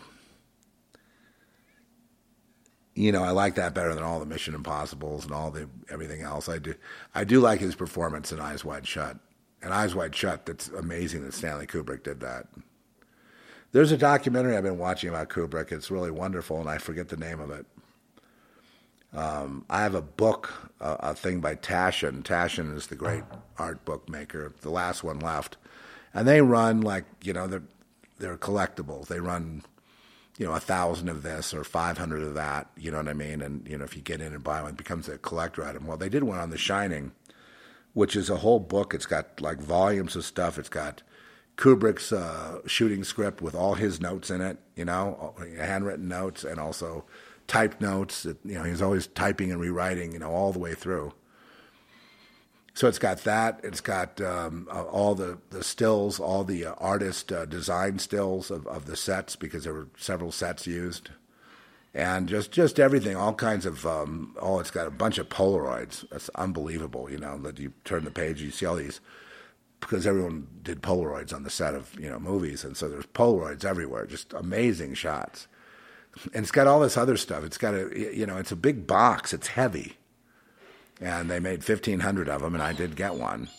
you 2.96 3.12
know, 3.12 3.24
I 3.24 3.32
like 3.32 3.56
that 3.56 3.74
better 3.74 3.94
than 3.96 4.04
all 4.04 4.20
the 4.20 4.26
Mission 4.26 4.54
Impossibles 4.54 5.26
and 5.26 5.34
all 5.34 5.50
the 5.52 5.68
everything 5.90 6.22
else. 6.22 6.48
I 6.48 6.60
do, 6.60 6.76
I 7.16 7.24
do 7.24 7.40
like 7.40 7.60
his 7.60 7.76
performance 7.76 8.32
in 8.32 8.40
Eyes 8.40 8.64
Wide 8.64 8.88
Shut. 8.88 9.18
And 9.62 9.74
Eyes 9.74 9.96
Wide 9.96 10.16
Shut, 10.16 10.46
that's 10.46 10.68
amazing 10.70 11.24
that 11.24 11.34
Stanley 11.34 11.66
Kubrick 11.66 12.04
did 12.04 12.20
that. 12.20 12.48
There's 13.72 13.92
a 13.92 13.98
documentary 13.98 14.56
I've 14.56 14.64
been 14.64 14.78
watching 14.78 15.10
about 15.10 15.30
Kubrick. 15.30 15.72
It's 15.72 15.90
really 15.90 16.12
wonderful, 16.12 16.60
and 16.60 16.70
I 16.70 16.78
forget 16.78 17.10
the 17.10 17.18
name 17.18 17.40
of 17.40 17.50
it. 17.50 17.66
Um, 19.16 19.66
I 19.70 19.82
have 19.82 19.96
a 19.96 20.02
book, 20.02 20.72
uh, 20.80 20.98
a 21.00 21.16
thing 21.16 21.40
by 21.40 21.56
Taschen. 21.56 22.24
Taschen 22.24 22.76
is 22.76 22.88
the 22.88 22.96
great 22.96 23.24
art 23.58 23.84
bookmaker, 23.86 24.54
the 24.62 24.70
last 24.70 25.04
one 25.04 25.20
left, 25.20 25.58
and 26.14 26.28
they 26.28 26.42
run 26.42 26.82
like 26.82 27.06
you 27.24 27.34
know 27.34 27.48
they're 27.48 27.64
they're 28.20 28.38
collectibles. 28.38 29.08
They 29.08 29.20
run 29.20 29.64
you 30.38 30.46
know 30.46 30.54
a 30.54 30.60
thousand 30.60 31.10
of 31.10 31.24
this 31.24 31.54
or 31.54 31.64
five 31.64 31.98
hundred 31.98 32.24
of 32.24 32.34
that. 32.36 32.70
You 32.78 32.92
know 32.92 32.98
what 32.98 33.08
I 33.08 33.14
mean? 33.14 33.42
And 33.42 33.68
you 33.68 33.78
know 33.78 33.84
if 33.84 33.96
you 33.96 34.02
get 34.02 34.22
in 34.22 34.34
and 34.34 34.44
buy 34.44 34.62
one, 34.62 34.72
it 34.72 34.78
becomes 34.78 35.08
a 35.08 35.18
collector 35.18 35.64
item. 35.64 35.88
Well, 35.88 35.98
they 35.98 36.10
did 36.10 36.24
one 36.24 36.40
on 36.40 36.50
The 36.50 36.58
Shining, 36.58 37.12
which 37.94 38.16
is 38.16 38.30
a 38.30 38.38
whole 38.38 38.60
book. 38.60 38.94
It's 38.94 39.06
got 39.06 39.42
like 39.42 39.60
volumes 39.60 40.16
of 40.16 40.26
stuff. 40.26 40.58
It's 40.58 40.70
got 40.70 41.04
Kubrick's 41.58 42.12
uh, 42.12 42.62
shooting 42.66 43.04
script 43.04 43.42
with 43.42 43.56
all 43.56 43.76
his 43.76 44.02
notes 44.02 44.30
in 44.30 44.42
it, 44.42 44.58
you 44.76 44.86
know, 44.86 45.36
handwritten 45.58 46.08
notes 46.08 46.44
and 46.44 46.60
also 46.60 47.06
typed 47.48 47.80
notes. 47.80 48.26
You 48.26 48.56
know, 48.56 48.64
he 48.64 48.72
was 48.72 48.82
always 48.82 49.08
typing 49.08 49.52
and 49.52 49.62
rewriting, 49.62 50.14
you 50.14 50.20
know, 50.20 50.32
all 50.32 50.52
the 50.52 50.60
way 50.60 50.74
through. 50.74 51.14
So 52.76 52.88
it's 52.88 53.00
got 53.00 53.20
that. 53.20 53.60
It's 53.64 53.82
got 53.82 54.20
um, 54.20 54.68
uh, 54.72 54.84
all 54.84 55.14
the, 55.14 55.38
the 55.52 55.64
stills, 55.64 56.20
all 56.20 56.44
the 56.44 56.66
uh, 56.66 56.74
artist 56.80 57.32
uh, 57.32 57.46
design 57.46 58.00
stills 58.00 58.50
of, 58.50 58.66
of 58.66 58.86
the 58.86 58.96
sets 58.96 59.36
because 59.36 59.64
there 59.64 59.74
were 59.74 59.90
several 59.98 60.32
sets 60.32 60.66
used, 60.66 61.12
and 61.94 62.28
just 62.28 62.52
just 62.52 62.80
everything, 62.80 63.16
all 63.16 63.36
kinds 63.36 63.68
of. 63.68 63.86
Um, 63.86 64.36
oh, 64.42 64.60
it's 64.60 64.72
got 64.72 64.88
a 64.88 64.92
bunch 64.92 65.20
of 65.20 65.30
Polaroids. 65.30 66.10
That's 66.10 66.30
unbelievable. 66.30 67.12
You 67.12 67.20
know 67.20 67.38
that 67.40 67.60
you 67.60 67.74
turn 67.86 68.06
the 68.06 68.12
page, 68.12 68.42
you 68.42 68.50
see 68.50 68.66
all 68.66 68.76
these 68.76 69.00
because 69.80 70.08
everyone 70.08 70.48
did 70.64 70.82
Polaroids 70.82 71.34
on 71.34 71.44
the 71.44 71.50
set 71.52 71.76
of 71.76 71.94
you 72.00 72.10
know 72.10 72.20
movies, 72.20 72.64
and 72.64 72.76
so 72.76 72.90
there's 72.90 73.06
Polaroids 73.06 73.64
everywhere. 73.64 74.08
Just 74.08 74.34
amazing 74.34 74.96
shots, 74.96 75.48
and 76.34 76.42
it's 76.42 76.52
got 76.52 76.66
all 76.66 76.80
this 76.80 76.98
other 76.98 77.18
stuff. 77.18 77.44
It's 77.44 77.60
got 77.60 77.76
a 77.76 78.16
you 78.16 78.26
know 78.26 78.38
it's 78.38 78.52
a 78.52 78.56
big 78.56 78.88
box. 78.88 79.32
It's 79.32 79.50
heavy 79.50 79.98
and 81.04 81.30
they 81.30 81.40
made 81.40 81.68
1,500 81.68 82.30
of 82.30 82.42
them, 82.42 82.54
and 82.54 82.64
I 82.64 82.72
did 82.72 82.96
get 82.96 83.16
one. 83.16 83.50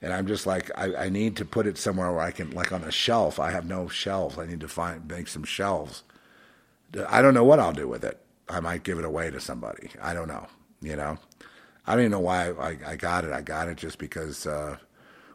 And 0.00 0.12
I'm 0.12 0.26
just 0.26 0.46
like, 0.46 0.68
I, 0.76 1.04
I 1.04 1.08
need 1.08 1.36
to 1.36 1.44
put 1.44 1.66
it 1.66 1.78
somewhere 1.78 2.10
where 2.10 2.22
I 2.22 2.32
can, 2.32 2.50
like 2.50 2.72
on 2.72 2.82
a 2.82 2.90
shelf. 2.90 3.38
I 3.38 3.52
have 3.52 3.66
no 3.66 3.86
shelves. 3.86 4.36
I 4.36 4.46
need 4.46 4.60
to 4.60 4.68
find 4.68 5.08
make 5.08 5.28
some 5.28 5.44
shelves. 5.44 6.02
I 7.08 7.22
don't 7.22 7.34
know 7.34 7.44
what 7.44 7.60
I'll 7.60 7.72
do 7.72 7.86
with 7.86 8.04
it. 8.04 8.18
I 8.48 8.58
might 8.58 8.82
give 8.82 8.98
it 8.98 9.04
away 9.04 9.30
to 9.30 9.40
somebody. 9.40 9.90
I 10.02 10.12
don't 10.12 10.26
know. 10.26 10.48
You 10.80 10.96
know, 10.96 11.18
I 11.86 11.92
don't 11.92 12.00
even 12.00 12.10
know 12.10 12.20
why 12.20 12.50
I, 12.50 12.76
I 12.84 12.96
got 12.96 13.24
it. 13.24 13.32
I 13.32 13.42
got 13.42 13.68
it 13.68 13.76
just 13.76 13.98
because. 13.98 14.44
Uh, 14.44 14.78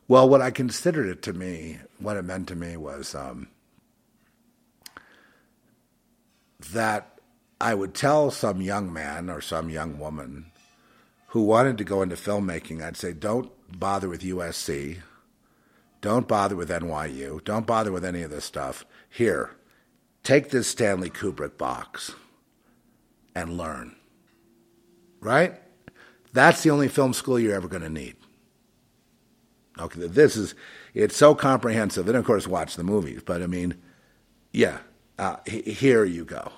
well, 0.09 0.27
what 0.27 0.41
I 0.41 0.51
considered 0.51 1.07
it 1.07 1.21
to 1.23 1.33
me, 1.33 1.79
what 1.99 2.17
it 2.17 2.23
meant 2.23 2.49
to 2.49 2.55
me 2.55 2.75
was 2.75 3.15
um, 3.15 3.47
that 6.71 7.19
I 7.59 7.73
would 7.73 7.93
tell 7.93 8.31
some 8.31 8.61
young 8.61 8.91
man 8.91 9.29
or 9.29 9.39
some 9.39 9.69
young 9.69 9.97
woman 9.97 10.51
who 11.27 11.43
wanted 11.43 11.77
to 11.77 11.83
go 11.83 12.01
into 12.01 12.15
filmmaking, 12.15 12.81
I'd 12.81 12.97
say 12.97 13.13
don't 13.13 13.51
bother 13.79 14.09
with 14.09 14.21
USC. 14.21 14.99
Don't 16.01 16.27
bother 16.27 16.55
with 16.55 16.69
NYU. 16.69 17.43
Don't 17.43 17.65
bother 17.65 17.91
with 17.91 18.05
any 18.05 18.21
of 18.21 18.31
this 18.31 18.45
stuff. 18.45 18.85
Here, 19.09 19.51
take 20.23 20.49
this 20.49 20.67
Stanley 20.67 21.09
Kubrick 21.09 21.57
box 21.57 22.13
and 23.35 23.57
learn. 23.57 23.95
Right? 25.19 25.55
That's 26.33 26.63
the 26.63 26.69
only 26.69 26.87
film 26.87 27.13
school 27.13 27.39
you're 27.39 27.55
ever 27.55 27.67
going 27.67 27.81
to 27.81 27.89
need. 27.89 28.15
Okay, 29.79 30.07
this 30.07 30.35
is, 30.35 30.55
it's 30.93 31.15
so 31.15 31.35
comprehensive. 31.35 32.07
And 32.07 32.17
of 32.17 32.25
course, 32.25 32.47
watch 32.47 32.75
the 32.75 32.83
movies. 32.83 33.21
But 33.25 33.41
I 33.41 33.47
mean, 33.47 33.75
yeah, 34.51 34.79
uh, 35.19 35.37
here 35.45 36.05
you 36.05 36.25
go. 36.25 36.51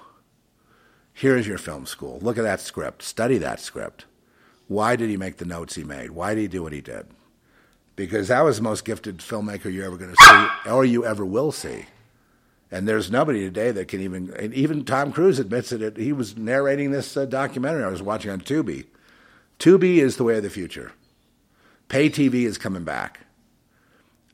Here's 1.13 1.47
your 1.47 1.57
film 1.57 1.85
school. 1.85 2.19
Look 2.21 2.37
at 2.37 2.43
that 2.43 2.61
script. 2.61 3.03
Study 3.03 3.37
that 3.39 3.59
script. 3.59 4.05
Why 4.69 4.95
did 4.95 5.09
he 5.09 5.17
make 5.17 5.37
the 5.37 5.45
notes 5.45 5.73
he 5.73 5.83
made? 5.83 6.11
Why 6.11 6.35
did 6.35 6.41
he 6.41 6.47
do 6.47 6.61
what 6.61 6.73
he 6.73 6.79
did? 6.79 7.07
Because 7.95 8.27
that 8.27 8.41
was 8.41 8.57
the 8.57 8.63
most 8.63 8.85
gifted 8.85 9.17
filmmaker 9.17 9.73
you're 9.73 9.83
ever 9.83 9.97
going 9.97 10.15
to 10.15 10.23
see, 10.23 10.69
or 10.69 10.85
you 10.85 11.03
ever 11.03 11.25
will 11.25 11.51
see. 11.51 11.87
And 12.71 12.87
there's 12.87 13.09
nobody 13.09 13.39
today 13.39 13.71
that 13.71 13.87
can 13.87 13.99
even, 13.99 14.31
and 14.35 14.53
even 14.53 14.85
Tom 14.85 15.11
Cruise 15.11 15.39
admits 15.39 15.71
it. 15.71 15.97
He 15.97 16.13
was 16.13 16.37
narrating 16.37 16.91
this 16.91 17.17
uh, 17.17 17.25
documentary 17.25 17.83
I 17.83 17.87
was 17.87 18.03
watching 18.03 18.29
on 18.29 18.41
Tubi. 18.41 18.85
Tubi 19.57 19.97
is 19.97 20.17
the 20.17 20.23
way 20.23 20.37
of 20.37 20.43
the 20.43 20.51
future. 20.51 20.91
Pay 21.87 22.11
TV 22.11 22.45
is 22.45 22.59
coming 22.59 22.83
back. 22.83 23.21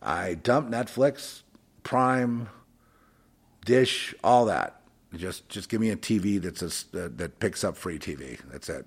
I 0.02 0.34
dumped 0.34 0.70
Netflix, 0.70 1.44
Prime, 1.84 2.50
Dish, 3.64 4.14
all 4.22 4.46
that. 4.46 4.82
Just, 5.16 5.48
just 5.48 5.70
give 5.70 5.80
me 5.80 5.92
a 5.92 5.96
TV 5.96 6.42
that's 6.42 6.62
a, 6.62 7.06
uh, 7.06 7.10
that 7.16 7.40
picks 7.40 7.64
up 7.64 7.78
free 7.78 7.98
TV. 7.98 8.38
That's 8.52 8.68
it 8.68 8.86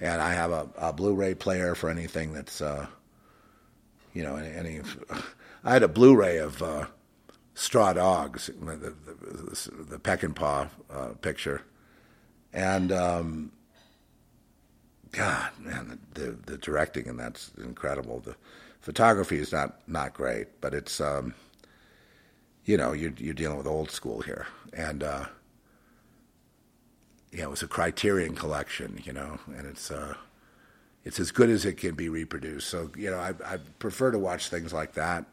and 0.00 0.20
I 0.20 0.34
have 0.34 0.50
a, 0.50 0.68
a 0.76 0.92
Blu-ray 0.92 1.34
player 1.34 1.74
for 1.74 1.90
anything 1.90 2.32
that's, 2.32 2.60
uh, 2.60 2.86
you 4.14 4.22
know, 4.22 4.36
any. 4.36 4.80
I 5.64 5.72
had 5.72 5.82
a 5.82 5.88
Blu-ray 5.88 6.38
of 6.38 6.60
uh, 6.62 6.86
Straw 7.54 7.92
Dogs, 7.92 8.46
the, 8.46 8.76
the, 8.76 8.94
the, 9.14 9.84
the 9.84 9.98
Peckinpah 9.98 10.68
uh, 10.90 11.08
picture, 11.20 11.62
and 12.52 12.90
um, 12.90 13.52
God, 15.12 15.50
man, 15.60 15.98
the, 16.14 16.20
the, 16.20 16.52
the 16.52 16.58
directing 16.58 17.06
and 17.08 17.18
that's 17.18 17.52
incredible. 17.58 18.20
The 18.20 18.34
photography 18.80 19.38
is 19.38 19.52
not 19.52 19.76
not 19.86 20.14
great, 20.14 20.60
but 20.60 20.74
it's 20.74 21.00
um, 21.00 21.34
you 22.64 22.76
know 22.76 22.92
you're 22.92 23.12
you're 23.18 23.34
dealing 23.34 23.58
with 23.58 23.66
old 23.66 23.90
school 23.90 24.22
here, 24.22 24.46
and 24.72 25.02
uh, 25.02 25.26
you 27.32 27.42
know, 27.42 27.52
it's 27.52 27.62
a 27.62 27.68
Criterion 27.68 28.34
collection, 28.36 29.00
you 29.04 29.12
know, 29.12 29.38
and 29.56 29.66
it's 29.66 29.90
uh, 29.90 30.14
it's 31.04 31.18
as 31.18 31.32
good 31.32 31.48
as 31.50 31.64
it 31.64 31.78
can 31.78 31.94
be 31.94 32.08
reproduced. 32.08 32.68
So 32.68 32.90
you 32.96 33.10
know, 33.10 33.18
I, 33.18 33.34
I 33.44 33.58
prefer 33.78 34.10
to 34.10 34.18
watch 34.18 34.48
things 34.48 34.72
like 34.72 34.92
that. 34.94 35.24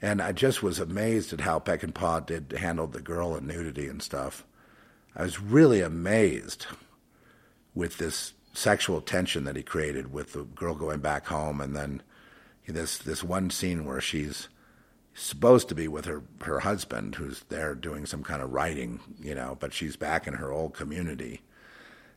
And 0.00 0.20
I 0.20 0.32
just 0.32 0.64
was 0.64 0.80
amazed 0.80 1.32
at 1.32 1.42
how 1.42 1.60
Peckinpah 1.60 2.26
did 2.26 2.58
handle 2.58 2.88
the 2.88 3.00
girl 3.00 3.36
and 3.36 3.46
nudity 3.46 3.86
and 3.86 4.02
stuff. 4.02 4.44
I 5.14 5.22
was 5.22 5.40
really 5.40 5.80
amazed 5.80 6.66
with 7.72 7.98
this 7.98 8.32
sexual 8.52 9.00
tension 9.00 9.44
that 9.44 9.54
he 9.54 9.62
created 9.62 10.12
with 10.12 10.32
the 10.32 10.42
girl 10.42 10.74
going 10.74 10.98
back 11.00 11.26
home, 11.26 11.60
and 11.60 11.76
then 11.76 12.02
this 12.66 12.98
this 12.98 13.22
one 13.22 13.50
scene 13.50 13.84
where 13.84 14.00
she's 14.00 14.48
supposed 15.14 15.68
to 15.68 15.74
be 15.74 15.88
with 15.88 16.04
her 16.06 16.22
her 16.42 16.60
husband 16.60 17.16
who's 17.16 17.44
there 17.48 17.74
doing 17.74 18.06
some 18.06 18.22
kind 18.22 18.42
of 18.42 18.52
writing, 18.52 19.00
you 19.20 19.34
know, 19.34 19.56
but 19.60 19.72
she's 19.72 19.96
back 19.96 20.26
in 20.26 20.34
her 20.34 20.50
old 20.50 20.74
community. 20.74 21.42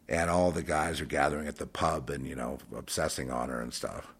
And 0.07 0.30
all 0.30 0.51
the 0.51 0.63
guys 0.63 1.01
are 1.01 1.05
gathering 1.05 1.47
at 1.47 1.55
the 1.55 1.65
pub 1.65 2.11
and, 2.11 2.27
you 2.27 2.35
know, 2.35 2.59
obsessing 2.76 3.31
on 3.31 3.49
her 3.49 3.59
and 3.59 3.73
stuff. 3.73 4.13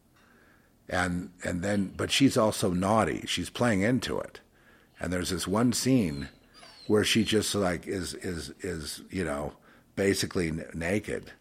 And 0.90 1.30
and 1.44 1.62
then 1.62 1.94
but 1.96 2.12
she's 2.12 2.38
also 2.38 2.72
naughty. 2.72 3.24
She's 3.28 3.50
playing 3.50 3.82
into 3.82 4.20
it. 4.20 4.42
And 5.00 5.12
there's 5.12 5.30
this 5.30 5.48
one 5.48 5.74
scene 5.74 6.30
where 6.88 7.04
she 7.04 7.24
just 7.24 7.54
like 7.56 7.88
is 7.88 8.14
is 8.16 8.54
is, 8.62 9.02
you 9.10 9.24
know, 9.24 9.54
basically 9.96 10.50
n- 10.50 10.66
naked, 10.74 11.32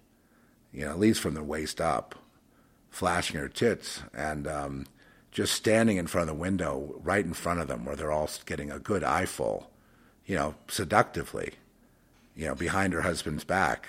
you 0.73 0.85
know, 0.85 0.91
at 0.91 0.99
least 0.99 1.21
from 1.21 1.35
the 1.35 1.43
waist 1.43 1.81
up, 1.81 2.15
flashing 2.91 3.39
her 3.41 3.49
tits 3.49 4.03
and 4.15 4.47
um 4.47 4.87
just 5.35 5.53
standing 5.53 5.97
in 5.97 6.07
front 6.07 6.31
of 6.31 6.37
the 6.37 6.41
window, 6.41 6.95
right 7.03 7.25
in 7.25 7.35
front 7.35 7.59
of 7.61 7.67
them, 7.67 7.85
where 7.85 7.97
they're 7.97 8.13
all 8.13 8.31
getting 8.47 8.71
a 8.71 8.79
good 8.79 9.03
eyeful, 9.03 9.69
you 10.25 10.37
know, 10.37 10.55
seductively, 10.69 11.55
you 12.37 12.47
know, 12.47 12.55
behind 12.55 12.93
her 12.93 13.03
husband's 13.03 13.43
back, 13.43 13.89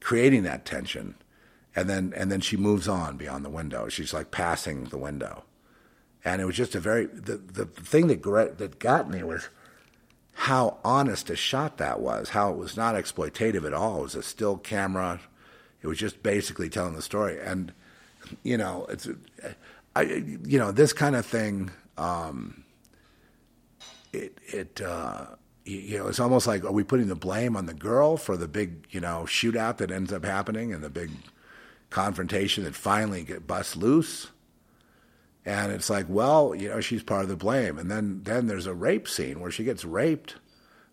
creating 0.00 0.42
that 0.42 0.66
tension, 0.66 1.14
and 1.74 1.88
then 1.88 2.12
and 2.16 2.30
then 2.32 2.40
she 2.40 2.56
moves 2.56 2.88
on 2.88 3.16
beyond 3.16 3.44
the 3.44 3.50
window. 3.50 3.88
She's 3.88 4.12
like 4.12 4.32
passing 4.32 4.84
the 4.86 4.98
window, 4.98 5.44
and 6.24 6.42
it 6.42 6.46
was 6.46 6.56
just 6.56 6.74
a 6.74 6.80
very 6.80 7.06
the 7.06 7.36
the 7.36 7.64
thing 7.64 8.08
that 8.08 8.58
that 8.58 8.78
got 8.80 9.08
me 9.08 9.22
was 9.22 9.48
how 10.32 10.78
honest 10.84 11.30
a 11.30 11.36
shot 11.36 11.78
that 11.78 12.00
was. 12.00 12.30
How 12.30 12.50
it 12.50 12.56
was 12.56 12.76
not 12.76 12.96
exploitative 12.96 13.64
at 13.64 13.72
all. 13.72 14.00
It 14.00 14.02
was 14.02 14.14
a 14.16 14.22
still 14.22 14.56
camera. 14.56 15.20
It 15.80 15.86
was 15.86 15.98
just 15.98 16.24
basically 16.24 16.68
telling 16.68 16.96
the 16.96 17.02
story, 17.02 17.38
and 17.40 17.72
you 18.42 18.56
know, 18.56 18.86
it's 18.88 19.08
I, 19.94 20.02
you 20.02 20.58
know, 20.58 20.72
this 20.72 20.92
kind 20.92 21.16
of 21.16 21.26
thing, 21.26 21.70
um, 21.98 22.64
it, 24.12 24.38
it, 24.46 24.80
uh, 24.80 25.26
you 25.64 25.98
know, 25.98 26.08
it's 26.08 26.20
almost 26.20 26.46
like, 26.46 26.64
are 26.64 26.72
we 26.72 26.84
putting 26.84 27.08
the 27.08 27.14
blame 27.14 27.56
on 27.56 27.66
the 27.66 27.74
girl 27.74 28.16
for 28.16 28.36
the 28.36 28.48
big, 28.48 28.86
you 28.90 29.00
know, 29.00 29.24
shootout 29.26 29.76
that 29.78 29.90
ends 29.90 30.12
up 30.12 30.24
happening 30.24 30.72
and 30.72 30.82
the 30.82 30.90
big 30.90 31.10
confrontation 31.90 32.64
that 32.64 32.74
finally 32.74 33.22
get 33.22 33.46
busts 33.46 33.76
loose? 33.76 34.28
And 35.44 35.72
it's 35.72 35.90
like, 35.90 36.06
well, 36.08 36.54
you 36.54 36.68
know, 36.68 36.80
she's 36.80 37.02
part 37.02 37.24
of 37.24 37.28
the 37.28 37.36
blame. 37.36 37.78
And 37.78 37.90
then, 37.90 38.22
then 38.22 38.46
there's 38.46 38.66
a 38.66 38.74
rape 38.74 39.08
scene 39.08 39.40
where 39.40 39.50
she 39.50 39.64
gets 39.64 39.84
raped 39.84 40.36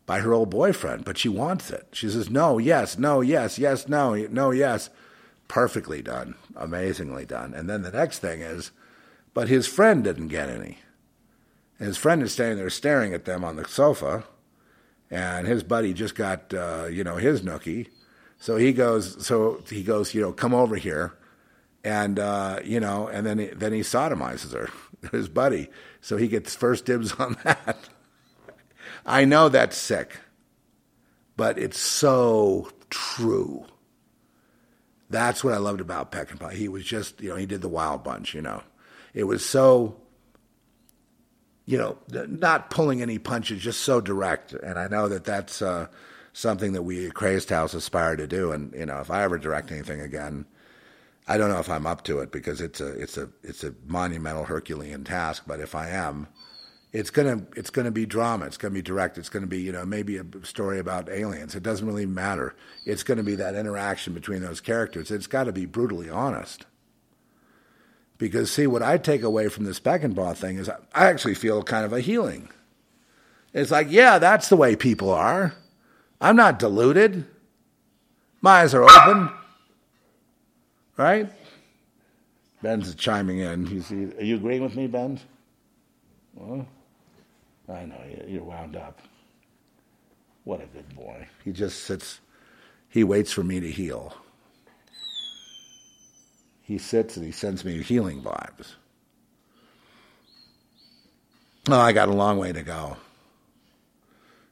by 0.05 0.19
her 0.21 0.33
old 0.33 0.49
boyfriend, 0.49 1.05
but 1.05 1.19
she 1.19 1.29
wants 1.29 1.69
it. 1.69 1.87
She 1.91 2.09
says, 2.09 2.31
no, 2.31 2.57
yes, 2.57 2.97
no, 2.97 3.21
yes, 3.21 3.59
yes, 3.59 3.87
no, 3.87 4.15
no, 4.15 4.51
yes. 4.51 4.89
Perfectly 5.47 6.01
done, 6.01 6.35
amazingly 6.55 7.25
done. 7.25 7.53
And 7.53 7.69
then 7.69 7.83
the 7.83 7.91
next 7.91 8.19
thing 8.19 8.41
is, 8.41 8.71
but 9.33 9.47
his 9.47 9.67
friend 9.67 10.03
didn't 10.03 10.27
get 10.27 10.49
any. 10.49 10.79
And 11.77 11.87
his 11.87 11.97
friend 11.97 12.21
is 12.21 12.33
standing 12.33 12.57
there 12.57 12.69
staring 12.69 13.13
at 13.13 13.25
them 13.25 13.43
on 13.43 13.55
the 13.55 13.65
sofa, 13.65 14.25
and 15.09 15.47
his 15.47 15.63
buddy 15.63 15.93
just 15.93 16.13
got, 16.15 16.53
uh, 16.53 16.87
you 16.91 17.03
know, 17.03 17.15
his 17.15 17.41
nookie. 17.41 17.87
So 18.37 18.57
he 18.57 18.73
goes, 18.73 19.25
so 19.25 19.63
he 19.69 19.83
goes, 19.83 20.13
you 20.13 20.21
know, 20.21 20.31
come 20.31 20.53
over 20.53 20.75
here, 20.75 21.13
and 21.83 22.19
uh, 22.19 22.59
you 22.63 22.79
know, 22.79 23.07
and 23.07 23.25
then 23.25 23.39
he, 23.39 23.47
then 23.47 23.73
he 23.73 23.81
sodomizes 23.81 24.53
her, 24.53 24.69
his 25.11 25.29
buddy. 25.29 25.69
So 26.01 26.17
he 26.17 26.27
gets 26.27 26.55
first 26.55 26.85
dibs 26.85 27.13
on 27.13 27.37
that. 27.43 27.89
I 29.05 29.25
know 29.25 29.49
that's 29.49 29.77
sick, 29.77 30.17
but 31.37 31.57
it's 31.57 31.79
so 31.79 32.69
true. 32.89 33.65
That's 35.09 35.43
what 35.43 35.53
I 35.53 35.57
loved 35.57 35.81
about 35.81 36.11
Peckinpah. 36.11 36.53
He 36.53 36.67
was 36.67 36.85
just, 36.85 37.19
you 37.21 37.29
know, 37.29 37.35
he 37.35 37.45
did 37.45 37.61
the 37.61 37.69
Wild 37.69 38.03
Bunch. 38.03 38.33
You 38.33 38.41
know, 38.41 38.63
it 39.19 39.25
was 39.25 39.45
so 39.45 39.99
you 41.69 41.77
know, 41.77 41.99
not 42.27 42.71
pulling 42.71 43.03
any 43.03 43.19
punches, 43.19 43.61
just 43.61 43.81
so 43.81 44.01
direct. 44.01 44.53
And 44.53 44.79
I 44.79 44.87
know 44.87 45.07
that 45.07 45.23
that's 45.23 45.61
uh, 45.61 45.85
something 46.33 46.73
that 46.73 46.81
we 46.81 47.05
at 47.05 47.13
Crazed 47.13 47.51
House 47.51 47.75
aspire 47.75 48.15
to 48.15 48.25
do. 48.25 48.51
And 48.51 48.73
you 48.73 48.87
know, 48.87 48.99
if 49.01 49.11
I 49.11 49.21
ever 49.21 49.37
direct 49.37 49.71
anything 49.71 50.01
again, 50.01 50.45
I 51.27 51.37
don't 51.37 51.51
know 51.51 51.59
if 51.59 51.69
I'm 51.69 51.85
up 51.85 52.03
to 52.05 52.21
it 52.21 52.31
because 52.31 52.59
it's 52.59 52.81
a 52.81 52.87
it's 52.99 53.17
a 53.17 53.29
it's 53.43 53.63
a 53.63 53.75
monumental 53.85 54.45
Herculean 54.45 55.03
task. 55.03 55.43
But 55.45 55.59
if 55.59 55.75
I 55.75 55.89
am, 55.89 56.27
it's 56.91 57.11
gonna 57.11 57.45
it's 57.55 57.69
gonna 57.69 57.91
be 57.91 58.07
drama. 58.07 58.47
It's 58.47 58.57
gonna 58.57 58.73
be 58.73 58.81
direct. 58.81 59.19
It's 59.19 59.29
gonna 59.29 59.45
be 59.45 59.61
you 59.61 59.71
know 59.71 59.85
maybe 59.85 60.17
a 60.17 60.25
story 60.41 60.79
about 60.79 61.07
aliens. 61.07 61.53
It 61.53 61.61
doesn't 61.61 61.85
really 61.85 62.07
matter. 62.07 62.55
It's 62.87 63.03
gonna 63.03 63.21
be 63.21 63.35
that 63.35 63.53
interaction 63.53 64.15
between 64.15 64.41
those 64.41 64.59
characters. 64.59 65.11
It's 65.11 65.27
got 65.27 65.43
to 65.43 65.51
be 65.51 65.67
brutally 65.67 66.09
honest. 66.09 66.65
Because 68.19 68.51
see, 68.51 68.67
what 68.67 68.83
I 68.83 68.97
take 68.97 69.23
away 69.23 69.47
from 69.47 69.63
this 69.63 69.79
Peckinpah 69.79 70.35
thing 70.35 70.57
is 70.57 70.69
I 70.69 71.07
actually 71.07 71.33
feel 71.33 71.63
kind 71.63 71.85
of 71.85 71.93
a 71.93 72.01
healing. 72.01 72.49
It's 73.53 73.71
like, 73.71 73.87
yeah, 73.89 74.19
that's 74.19 74.49
the 74.49 74.57
way 74.57 74.75
people 74.75 75.09
are. 75.09 75.55
I'm 76.21 76.35
not 76.35 76.59
deluded. 76.59 77.25
My 78.41 78.61
eyes 78.61 78.75
are 78.75 78.83
open. 78.83 79.31
Right? 80.97 81.31
Ben's 82.61 82.93
chiming 82.93 83.39
in. 83.39 83.65
He's, 83.65 83.89
are 83.91 84.23
you 84.23 84.35
agreeing 84.35 84.61
with 84.61 84.75
me, 84.75 84.85
Ben? 84.87 85.17
Well, 86.35 86.67
I 87.69 87.85
know, 87.85 88.01
you're 88.27 88.43
wound 88.43 88.75
up. 88.75 88.99
What 90.43 90.61
a 90.61 90.65
good 90.65 90.93
boy. 90.93 91.25
He 91.45 91.53
just 91.53 91.83
sits, 91.83 92.19
he 92.89 93.05
waits 93.05 93.31
for 93.31 93.43
me 93.43 93.61
to 93.61 93.71
heal 93.71 94.13
he 96.69 96.77
sits 96.77 97.17
and 97.17 97.25
he 97.25 97.31
sends 97.31 97.65
me 97.65 97.81
healing 97.81 98.21
vibes. 98.21 98.75
Oh, 101.67 101.79
I 101.79 101.93
got 101.93 102.09
a 102.09 102.13
long 102.13 102.37
way 102.37 102.53
to 102.53 102.61
go. 102.61 102.97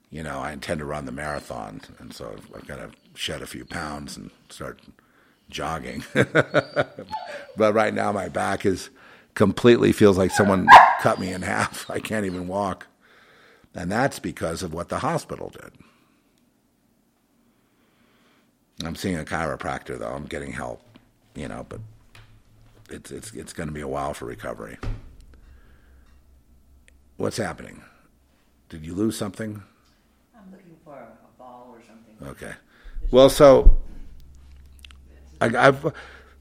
You 0.10 0.24
know, 0.24 0.40
I 0.40 0.52
intend 0.52 0.80
to 0.80 0.86
run 0.86 1.06
the 1.06 1.12
marathon, 1.12 1.80
and 2.00 2.12
so 2.12 2.36
I've 2.56 2.68
got 2.68 2.78
to 2.78 2.90
shed 3.14 3.44
a 3.44 3.46
few 3.46 3.66
pounds 3.66 4.18
and 4.18 4.32
start 4.50 4.80
jogging. 5.52 6.04
but 6.14 7.76
right 7.76 7.94
now, 7.94 8.12
my 8.12 8.30
back 8.30 8.66
is 8.66 8.90
completely 9.36 9.92
feels 9.92 10.18
like 10.18 10.32
someone 10.32 10.68
cut 11.02 11.20
me 11.20 11.32
in 11.32 11.44
half. 11.44 11.88
I 11.92 12.00
can't 12.00 12.26
even 12.26 12.48
walk. 12.48 12.88
And 13.76 13.92
that's 13.92 14.18
because 14.18 14.64
of 14.64 14.74
what 14.74 14.90
the 14.90 15.00
hospital 15.00 15.50
did. 15.50 15.72
I'm 18.84 18.96
seeing 18.96 19.20
a 19.20 19.24
chiropractor, 19.24 20.00
though. 20.00 20.14
I'm 20.14 20.26
getting 20.26 20.54
help, 20.54 20.82
you 21.36 21.48
know, 21.48 21.64
but 21.70 21.80
it's 22.90 23.12
it's 23.12 23.34
it's 23.34 23.54
going 23.54 23.68
to 23.68 23.74
be 23.74 23.82
a 23.82 23.88
while 23.88 24.14
for 24.14 24.26
recovery. 24.26 24.78
What's 27.18 27.38
happening? 27.38 27.84
Did 28.70 28.86
you 28.86 28.94
lose 28.94 29.18
something? 29.18 29.64
I'm 30.36 30.52
looking 30.52 30.78
for 30.84 30.94
a, 30.94 31.40
ball 31.40 31.74
or 31.74 31.82
something. 31.82 32.28
Okay. 32.28 32.54
Well, 33.12 33.30
so 33.30 33.78
I 35.42 35.68
I've, 35.68 35.94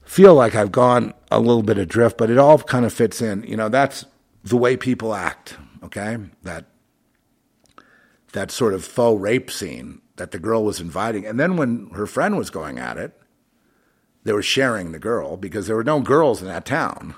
feel 0.03 0.35
like 0.35 0.55
I've 0.55 0.71
gone 0.71 1.13
a 1.31 1.39
little 1.39 1.63
bit 1.63 1.77
adrift, 1.77 2.17
but 2.17 2.29
it 2.29 2.37
all 2.37 2.59
kind 2.59 2.85
of 2.85 2.93
fits 2.93 3.21
in. 3.21 3.43
You 3.43 3.57
know, 3.57 3.69
that's 3.69 4.05
the 4.43 4.57
way 4.57 4.77
people 4.77 5.13
act. 5.13 5.57
Okay, 5.83 6.17
that 6.43 6.65
that 8.33 8.51
sort 8.51 8.73
of 8.73 8.83
faux 8.83 9.21
rape 9.21 9.49
scene 9.49 10.01
that 10.17 10.31
the 10.31 10.39
girl 10.39 10.63
was 10.63 10.79
inviting, 10.79 11.25
and 11.25 11.39
then 11.39 11.57
when 11.57 11.89
her 11.91 12.05
friend 12.05 12.37
was 12.37 12.49
going 12.49 12.77
at 12.77 12.97
it, 12.97 13.19
they 14.27 14.33
were 14.33 14.43
sharing 14.43 14.91
the 14.91 14.99
girl 14.99 15.37
because 15.37 15.67
there 15.67 15.77
were 15.77 15.85
no 15.85 16.01
girls 16.01 16.41
in 16.41 16.49
that 16.49 16.65
town. 16.65 17.15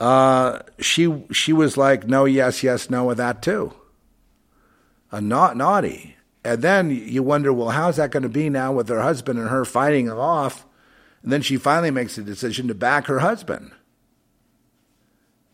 Uh, 0.00 0.60
she 0.78 1.22
she 1.30 1.52
was 1.52 1.76
like 1.76 2.06
no, 2.06 2.24
yes, 2.24 2.62
yes, 2.62 2.88
no 2.88 3.04
with 3.04 3.18
that 3.18 3.42
too. 3.42 3.74
A 5.12 5.20
not 5.20 5.54
naughty, 5.54 6.16
and 6.42 6.62
then 6.62 6.90
you 6.90 7.22
wonder, 7.22 7.52
well, 7.52 7.70
how's 7.70 7.96
that 7.96 8.10
going 8.10 8.22
to 8.22 8.28
be 8.30 8.48
now 8.48 8.72
with 8.72 8.88
her 8.88 9.02
husband 9.02 9.38
and 9.38 9.50
her 9.50 9.66
fighting 9.66 10.06
him 10.06 10.18
off? 10.18 10.64
And 11.22 11.30
then 11.30 11.42
she 11.42 11.58
finally 11.58 11.90
makes 11.90 12.16
a 12.16 12.22
decision 12.22 12.68
to 12.68 12.74
back 12.74 13.06
her 13.06 13.18
husband. 13.18 13.72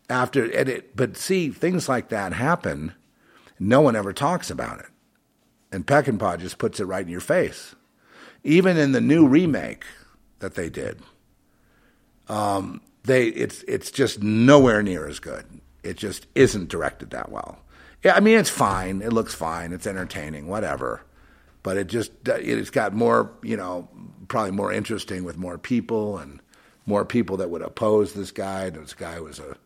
After 0.09 0.45
and 0.45 0.69
it, 0.69 0.95
but 0.95 1.17
see, 1.17 1.49
things 1.49 1.89
like 1.89 2.07
that 2.09 2.31
happen. 2.31 2.93
No 3.59 3.81
one 3.81 3.97
ever 3.97 4.13
talks 4.13 4.49
about 4.49 4.79
it, 4.79 4.87
and 5.69 5.85
Peckinpah 5.85 6.39
just 6.39 6.59
puts 6.59 6.79
it 6.79 6.85
right 6.85 7.05
in 7.05 7.11
your 7.11 7.19
face. 7.19 7.75
Even 8.45 8.77
in 8.77 8.93
the 8.93 9.01
new 9.01 9.27
remake, 9.27 9.83
that 10.39 10.55
they 10.55 10.69
did. 10.69 11.01
Um, 12.27 12.81
they 13.03 13.27
it's 13.27 13.63
it's 13.63 13.91
just 13.91 14.21
nowhere 14.21 14.81
near 14.81 15.07
as 15.07 15.19
good. 15.19 15.45
It 15.83 15.97
just 15.97 16.25
isn't 16.35 16.69
directed 16.69 17.11
that 17.11 17.31
well. 17.31 17.59
Yeah, 18.03 18.15
I 18.15 18.19
mean 18.19 18.37
it's 18.37 18.49
fine. 18.49 19.01
It 19.01 19.13
looks 19.13 19.33
fine. 19.33 19.73
It's 19.73 19.87
entertaining, 19.87 20.47
whatever. 20.47 21.01
But 21.63 21.77
it 21.77 21.87
just 21.87 22.11
it's 22.27 22.69
got 22.69 22.93
more, 22.93 23.31
you 23.41 23.57
know, 23.57 23.89
probably 24.27 24.51
more 24.51 24.71
interesting 24.71 25.23
with 25.23 25.37
more 25.37 25.57
people 25.57 26.17
and 26.17 26.39
more 26.85 27.05
people 27.05 27.37
that 27.37 27.49
would 27.49 27.61
oppose 27.61 28.13
this 28.13 28.31
guy. 28.31 28.69
This 28.69 28.93
guy 28.93 29.19
was 29.19 29.39
a 29.39 29.57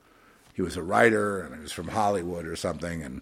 he 0.54 0.62
was 0.62 0.78
a 0.78 0.84
writer 0.84 1.42
and 1.42 1.56
he 1.56 1.62
was 1.62 1.72
from 1.72 1.88
Hollywood 1.88 2.46
or 2.46 2.56
something, 2.56 3.02
and 3.02 3.22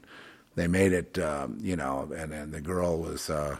they 0.55 0.67
made 0.67 0.91
it, 0.93 1.19
um, 1.19 1.57
you 1.61 1.75
know, 1.75 2.11
and 2.15 2.33
and 2.33 2.53
the 2.53 2.61
girl 2.61 2.97
was, 2.97 3.29
uh, 3.29 3.57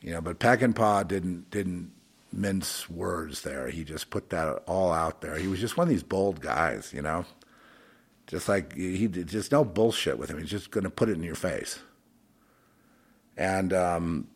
you 0.00 0.12
know, 0.12 0.20
but 0.20 0.38
Peckinpah 0.38 1.08
didn't 1.08 1.50
didn't 1.50 1.90
mince 2.34 2.90
words 2.90 3.42
there. 3.42 3.68
He 3.68 3.84
just 3.84 4.10
put 4.10 4.30
that 4.30 4.48
all 4.66 4.92
out 4.92 5.20
there. 5.20 5.36
He 5.36 5.46
was 5.46 5.60
just 5.60 5.76
one 5.76 5.86
of 5.86 5.90
these 5.90 6.02
bold 6.02 6.40
guys, 6.40 6.92
you 6.92 7.02
know. 7.02 7.24
Just 8.26 8.48
like 8.48 8.74
he 8.74 9.06
just 9.06 9.52
no 9.52 9.64
bullshit 9.64 10.18
with 10.18 10.30
him. 10.30 10.38
He's 10.38 10.50
just 10.50 10.70
going 10.70 10.84
to 10.84 10.90
put 10.90 11.08
it 11.08 11.12
in 11.12 11.22
your 11.22 11.34
face. 11.34 11.78
And 13.36 13.72
um, 13.72 14.28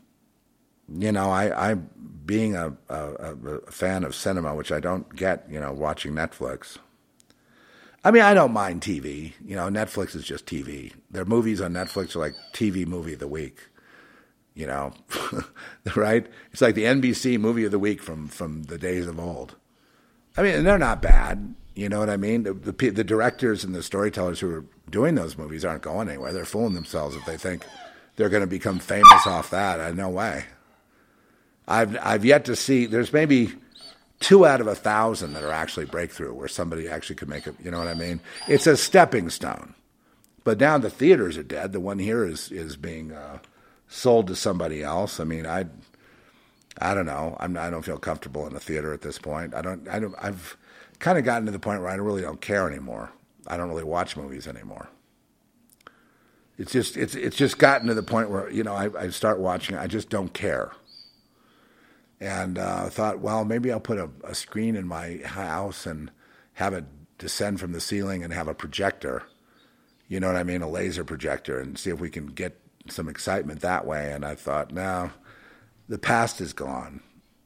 you 0.94 1.12
know, 1.12 1.30
I, 1.30 1.70
I 1.70 1.74
being 1.74 2.54
a, 2.54 2.76
a, 2.88 3.34
a 3.34 3.70
fan 3.70 4.04
of 4.04 4.14
cinema, 4.14 4.54
which 4.54 4.70
I 4.70 4.80
don't 4.80 5.14
get, 5.16 5.46
you 5.50 5.58
know, 5.58 5.72
watching 5.72 6.12
Netflix. 6.12 6.78
I 8.04 8.10
mean, 8.10 8.22
I 8.22 8.34
don't 8.34 8.52
mind 8.52 8.82
TV. 8.82 9.32
You 9.44 9.56
know, 9.56 9.68
Netflix 9.68 10.14
is 10.14 10.24
just 10.24 10.46
TV. 10.46 10.92
Their 11.10 11.24
movies 11.24 11.60
on 11.60 11.72
Netflix 11.72 12.14
are 12.14 12.20
like 12.20 12.34
TV 12.52 12.86
movie 12.86 13.14
of 13.14 13.18
the 13.18 13.28
week 13.28 13.68
you 14.58 14.66
know, 14.66 14.92
right? 15.96 16.26
It's 16.50 16.60
like 16.60 16.74
the 16.74 16.82
NBC 16.82 17.38
movie 17.38 17.64
of 17.64 17.70
the 17.70 17.78
week 17.78 18.02
from 18.02 18.26
from 18.26 18.64
the 18.64 18.76
days 18.76 19.06
of 19.06 19.20
old. 19.20 19.54
I 20.36 20.42
mean, 20.42 20.64
they're 20.64 20.78
not 20.78 21.00
bad. 21.00 21.54
You 21.76 21.88
know 21.88 22.00
what 22.00 22.10
I 22.10 22.16
mean? 22.16 22.42
The, 22.42 22.54
the, 22.54 22.90
the 22.90 23.04
directors 23.04 23.62
and 23.62 23.72
the 23.72 23.84
storytellers 23.84 24.40
who 24.40 24.52
are 24.52 24.64
doing 24.90 25.14
those 25.14 25.38
movies 25.38 25.64
aren't 25.64 25.82
going 25.82 26.08
anywhere. 26.08 26.32
They're 26.32 26.44
fooling 26.44 26.74
themselves 26.74 27.14
if 27.14 27.24
they 27.24 27.36
think 27.36 27.64
they're 28.16 28.28
going 28.28 28.40
to 28.40 28.48
become 28.48 28.80
famous 28.80 29.26
off 29.26 29.50
that. 29.50 29.78
Uh, 29.78 29.92
no 29.92 30.08
way. 30.08 30.44
I've 31.68 31.96
I've 32.02 32.24
yet 32.24 32.44
to 32.46 32.56
see. 32.56 32.86
There's 32.86 33.12
maybe 33.12 33.52
two 34.18 34.44
out 34.44 34.60
of 34.60 34.66
a 34.66 34.74
thousand 34.74 35.34
that 35.34 35.44
are 35.44 35.52
actually 35.52 35.86
breakthrough, 35.86 36.34
where 36.34 36.48
somebody 36.48 36.88
actually 36.88 37.14
could 37.14 37.28
make 37.28 37.46
it. 37.46 37.54
You 37.62 37.70
know 37.70 37.78
what 37.78 37.86
I 37.86 37.94
mean? 37.94 38.18
It's 38.48 38.66
a 38.66 38.76
stepping 38.76 39.30
stone. 39.30 39.74
But 40.42 40.58
now 40.58 40.78
the 40.78 40.90
theaters 40.90 41.38
are 41.38 41.44
dead. 41.44 41.70
The 41.70 41.78
one 41.78 42.00
here 42.00 42.24
is 42.24 42.50
is 42.50 42.76
being 42.76 43.12
uh, 43.12 43.38
sold 43.88 44.26
to 44.28 44.36
somebody 44.36 44.82
else. 44.82 45.18
I 45.18 45.24
mean, 45.24 45.46
I, 45.46 45.66
I 46.80 46.94
don't 46.94 47.06
know. 47.06 47.36
I'm, 47.40 47.56
I 47.56 47.70
don't 47.70 47.84
feel 47.84 47.98
comfortable 47.98 48.46
in 48.46 48.54
the 48.54 48.60
theater 48.60 48.92
at 48.92 49.00
this 49.00 49.18
point. 49.18 49.54
I 49.54 49.62
don't. 49.62 49.88
I 49.88 49.98
don't 49.98 50.14
I've 50.18 50.56
kind 50.98 51.18
of 51.18 51.24
gotten 51.24 51.46
to 51.46 51.52
the 51.52 51.58
point 51.58 51.80
where 51.80 51.90
I 51.90 51.94
really 51.94 52.22
don't 52.22 52.40
care 52.40 52.70
anymore. 52.70 53.10
I 53.46 53.56
don't 53.56 53.68
really 53.68 53.84
watch 53.84 54.16
movies 54.16 54.46
anymore. 54.46 54.88
It's 56.56 56.72
just 56.72 56.96
it's 56.96 57.14
it's 57.14 57.36
just 57.36 57.58
gotten 57.58 57.88
to 57.88 57.94
the 57.94 58.02
point 58.02 58.30
where 58.30 58.50
you 58.50 58.62
know 58.62 58.74
I, 58.74 58.90
I 58.98 59.08
start 59.10 59.38
watching. 59.38 59.76
I 59.76 59.86
just 59.86 60.08
don't 60.08 60.32
care. 60.32 60.72
And 62.20 62.58
uh, 62.58 62.84
I 62.86 62.88
thought, 62.88 63.20
well, 63.20 63.44
maybe 63.44 63.70
I'll 63.70 63.78
put 63.78 63.98
a, 63.98 64.10
a 64.24 64.34
screen 64.34 64.74
in 64.74 64.88
my 64.88 65.20
house 65.24 65.86
and 65.86 66.10
have 66.54 66.74
it 66.74 66.84
descend 67.16 67.60
from 67.60 67.70
the 67.70 67.80
ceiling 67.80 68.24
and 68.24 68.32
have 68.32 68.48
a 68.48 68.54
projector. 68.54 69.22
You 70.08 70.18
know 70.18 70.26
what 70.26 70.34
I 70.34 70.42
mean? 70.42 70.62
A 70.62 70.68
laser 70.68 71.04
projector, 71.04 71.60
and 71.60 71.78
see 71.78 71.90
if 71.90 72.00
we 72.00 72.10
can 72.10 72.26
get 72.26 72.60
some 72.90 73.08
excitement 73.08 73.60
that 73.60 73.86
way. 73.86 74.12
And 74.12 74.24
I 74.24 74.34
thought, 74.34 74.72
now 74.72 75.12
the 75.88 75.98
past 75.98 76.40
is 76.40 76.52
gone. 76.52 77.00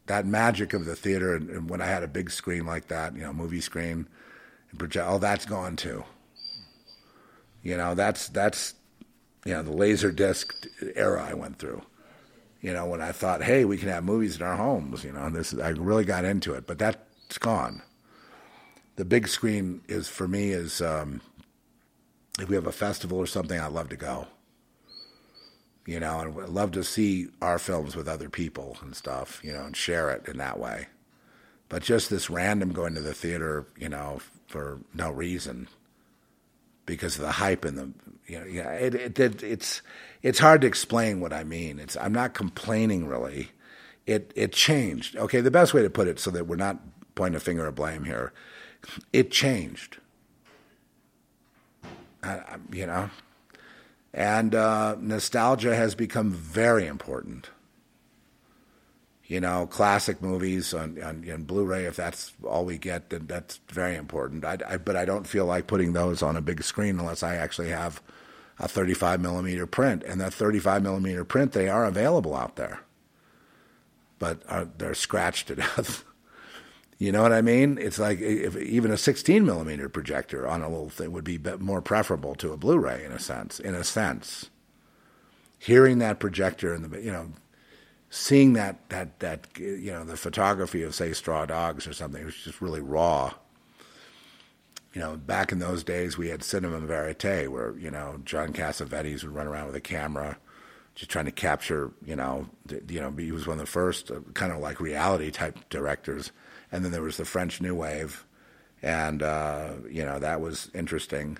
That 0.06 0.26
magic 0.26 0.72
of 0.72 0.84
the 0.84 0.96
theater, 0.96 1.34
and, 1.36 1.48
and 1.48 1.70
when 1.70 1.80
I 1.80 1.86
had 1.86 2.02
a 2.02 2.08
big 2.08 2.30
screen 2.30 2.66
like 2.66 2.88
that, 2.88 3.14
you 3.14 3.22
know, 3.22 3.32
movie 3.32 3.60
screen, 3.60 4.08
and 4.70 4.78
project, 4.78 5.06
oh, 5.08 5.18
that's 5.18 5.46
gone 5.46 5.76
too. 5.76 6.04
You 7.62 7.76
know, 7.76 7.94
that's 7.94 8.28
that's 8.28 8.74
you 9.44 9.52
know 9.52 9.62
the 9.62 9.72
laser 9.72 10.10
disc 10.10 10.66
era 10.96 11.24
I 11.28 11.34
went 11.34 11.58
through. 11.58 11.82
You 12.60 12.72
know, 12.72 12.86
when 12.86 13.00
I 13.00 13.12
thought, 13.12 13.42
hey, 13.42 13.64
we 13.64 13.76
can 13.76 13.88
have 13.88 14.04
movies 14.04 14.36
in 14.36 14.42
our 14.42 14.56
homes. 14.56 15.04
You 15.04 15.12
know, 15.12 15.24
and 15.24 15.36
this 15.36 15.54
I 15.54 15.68
really 15.70 16.04
got 16.04 16.24
into 16.24 16.54
it, 16.54 16.66
but 16.66 16.78
that's 16.78 17.38
gone. 17.38 17.82
The 18.96 19.04
big 19.04 19.28
screen 19.28 19.82
is 19.88 20.08
for 20.08 20.26
me 20.26 20.50
is 20.50 20.82
um, 20.82 21.20
if 22.40 22.48
we 22.48 22.56
have 22.56 22.66
a 22.66 22.72
festival 22.72 23.18
or 23.18 23.26
something, 23.26 23.58
I'd 23.58 23.72
love 23.72 23.88
to 23.90 23.96
go. 23.96 24.26
You 25.84 25.98
know, 25.98 26.20
and 26.20 26.36
love 26.54 26.72
to 26.72 26.84
see 26.84 27.28
our 27.40 27.58
films 27.58 27.96
with 27.96 28.08
other 28.08 28.28
people 28.28 28.78
and 28.82 28.94
stuff. 28.94 29.40
You 29.42 29.52
know, 29.52 29.64
and 29.64 29.76
share 29.76 30.10
it 30.10 30.28
in 30.28 30.38
that 30.38 30.58
way. 30.58 30.86
But 31.68 31.82
just 31.82 32.10
this 32.10 32.28
random 32.28 32.72
going 32.72 32.94
to 32.94 33.00
the 33.00 33.14
theater, 33.14 33.66
you 33.78 33.88
know, 33.88 34.20
for 34.46 34.80
no 34.94 35.10
reason, 35.10 35.68
because 36.86 37.16
of 37.16 37.22
the 37.22 37.32
hype 37.32 37.64
and 37.64 37.78
the 37.78 37.90
you 38.26 38.38
know 38.38 38.44
yeah 38.46 38.70
it, 38.72 38.94
it, 38.94 39.18
it, 39.18 39.42
it's 39.42 39.82
it's 40.22 40.38
hard 40.38 40.60
to 40.60 40.66
explain 40.66 41.20
what 41.20 41.32
I 41.32 41.44
mean. 41.44 41.78
It's 41.78 41.96
I'm 41.96 42.12
not 42.12 42.34
complaining 42.34 43.06
really. 43.06 43.50
It 44.06 44.32
it 44.34 44.52
changed. 44.52 45.16
Okay, 45.16 45.40
the 45.40 45.50
best 45.50 45.74
way 45.74 45.82
to 45.82 45.90
put 45.90 46.08
it 46.08 46.18
so 46.18 46.30
that 46.32 46.46
we're 46.46 46.56
not 46.56 46.78
pointing 47.14 47.36
a 47.36 47.40
finger 47.40 47.66
of 47.66 47.74
blame 47.74 48.04
here. 48.04 48.32
It 49.12 49.30
changed. 49.30 49.98
I, 52.22 52.30
I, 52.30 52.56
you 52.72 52.86
know, 52.86 53.10
and 54.12 54.54
uh, 54.54 54.96
nostalgia 55.00 55.74
has 55.74 55.94
become 55.94 56.30
very 56.30 56.86
important 56.86 57.50
you 59.32 59.40
know, 59.40 59.66
classic 59.66 60.20
movies 60.20 60.74
on, 60.74 61.02
on, 61.02 61.26
on, 61.30 61.44
Blu-ray. 61.44 61.86
If 61.86 61.96
that's 61.96 62.34
all 62.44 62.66
we 62.66 62.76
get, 62.76 63.08
then 63.08 63.26
that's 63.26 63.60
very 63.68 63.96
important. 63.96 64.44
I, 64.44 64.58
I, 64.68 64.76
but 64.76 64.94
I 64.94 65.06
don't 65.06 65.26
feel 65.26 65.46
like 65.46 65.66
putting 65.66 65.94
those 65.94 66.22
on 66.22 66.36
a 66.36 66.42
big 66.42 66.62
screen 66.62 67.00
unless 67.00 67.22
I 67.22 67.36
actually 67.36 67.70
have 67.70 68.02
a 68.58 68.68
35 68.68 69.22
millimeter 69.22 69.66
print. 69.66 70.02
And 70.02 70.20
that 70.20 70.34
35 70.34 70.82
millimeter 70.82 71.24
print, 71.24 71.52
they 71.52 71.70
are 71.70 71.86
available 71.86 72.36
out 72.36 72.56
there, 72.56 72.80
but 74.18 74.42
are, 74.50 74.68
they're 74.76 74.92
scratched 74.92 75.48
to 75.48 75.54
death. 75.56 76.04
You 77.02 77.10
know 77.10 77.22
what 77.22 77.32
I 77.32 77.42
mean? 77.42 77.78
It's 77.78 77.98
like 77.98 78.20
if, 78.20 78.56
even 78.56 78.92
a 78.92 78.96
16 78.96 79.44
millimeter 79.44 79.88
projector 79.88 80.46
on 80.46 80.62
a 80.62 80.68
little 80.68 80.88
thing 80.88 81.10
would 81.10 81.24
be 81.24 81.36
more 81.58 81.82
preferable 81.82 82.36
to 82.36 82.52
a 82.52 82.56
Blu-ray 82.56 83.04
in 83.04 83.10
a 83.10 83.18
sense. 83.18 83.58
In 83.58 83.74
a 83.74 83.82
sense, 83.82 84.50
hearing 85.58 85.98
that 85.98 86.20
projector 86.20 86.72
in 86.72 86.88
the 86.88 87.02
you 87.02 87.10
know 87.10 87.32
seeing 88.08 88.52
that 88.52 88.88
that 88.90 89.18
that 89.18 89.48
you 89.58 89.90
know 89.90 90.04
the 90.04 90.16
photography 90.16 90.84
of 90.84 90.94
say 90.94 91.12
Straw 91.12 91.44
Dogs 91.44 91.88
or 91.88 91.92
something 91.92 92.22
it 92.22 92.26
was 92.26 92.36
just 92.36 92.60
really 92.60 92.80
raw. 92.80 93.34
You 94.94 95.00
know, 95.00 95.16
back 95.16 95.50
in 95.50 95.58
those 95.58 95.82
days, 95.82 96.16
we 96.16 96.28
had 96.28 96.44
cinema 96.44 96.78
verite, 96.78 97.50
where 97.50 97.76
you 97.78 97.90
know 97.90 98.20
John 98.24 98.52
Cassavetes 98.52 99.24
would 99.24 99.34
run 99.34 99.48
around 99.48 99.66
with 99.66 99.74
a 99.74 99.80
camera, 99.80 100.38
just 100.94 101.10
trying 101.10 101.24
to 101.24 101.32
capture. 101.32 101.90
You 102.06 102.14
know, 102.14 102.48
you 102.86 103.00
know, 103.00 103.10
he 103.10 103.32
was 103.32 103.48
one 103.48 103.58
of 103.58 103.66
the 103.66 103.72
first 103.72 104.12
uh, 104.12 104.20
kind 104.34 104.52
of 104.52 104.60
like 104.60 104.78
reality 104.78 105.32
type 105.32 105.58
directors, 105.68 106.30
and 106.72 106.84
then 106.84 106.90
there 106.90 107.02
was 107.02 107.18
the 107.18 107.24
French 107.24 107.60
New 107.60 107.74
Wave, 107.74 108.24
and 108.82 109.22
uh, 109.22 109.74
you 109.88 110.04
know 110.04 110.18
that 110.18 110.40
was 110.40 110.70
interesting, 110.74 111.38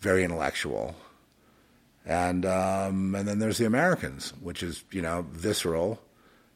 very 0.00 0.22
intellectual 0.22 0.94
and 2.08 2.46
um, 2.46 3.14
and 3.14 3.28
then 3.28 3.38
there's 3.38 3.58
the 3.58 3.66
Americans, 3.66 4.32
which 4.40 4.62
is 4.62 4.82
you 4.90 5.02
know 5.02 5.26
visceral, 5.30 6.00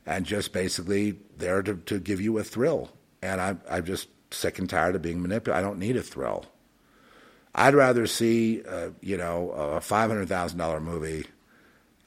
and 0.06 0.24
just 0.24 0.52
basically 0.52 1.18
there 1.36 1.62
to, 1.62 1.74
to 1.74 2.00
give 2.00 2.20
you 2.20 2.38
a 2.38 2.42
thrill. 2.42 2.90
And 3.20 3.40
I, 3.40 3.56
I'm 3.70 3.84
just 3.84 4.08
sick 4.32 4.58
and 4.58 4.68
tired 4.68 4.96
of 4.96 5.02
being 5.02 5.20
manipulated. 5.20 5.62
I 5.62 5.66
don't 5.66 5.78
need 5.78 5.96
a 5.96 6.02
thrill. 6.02 6.46
I'd 7.54 7.74
rather 7.74 8.06
see 8.06 8.62
uh, 8.64 8.90
you 9.02 9.18
know 9.18 9.50
a 9.50 9.80
five 9.82 10.08
hundred 10.08 10.28
thousand 10.28 10.58
dollar 10.58 10.80
movie 10.80 11.26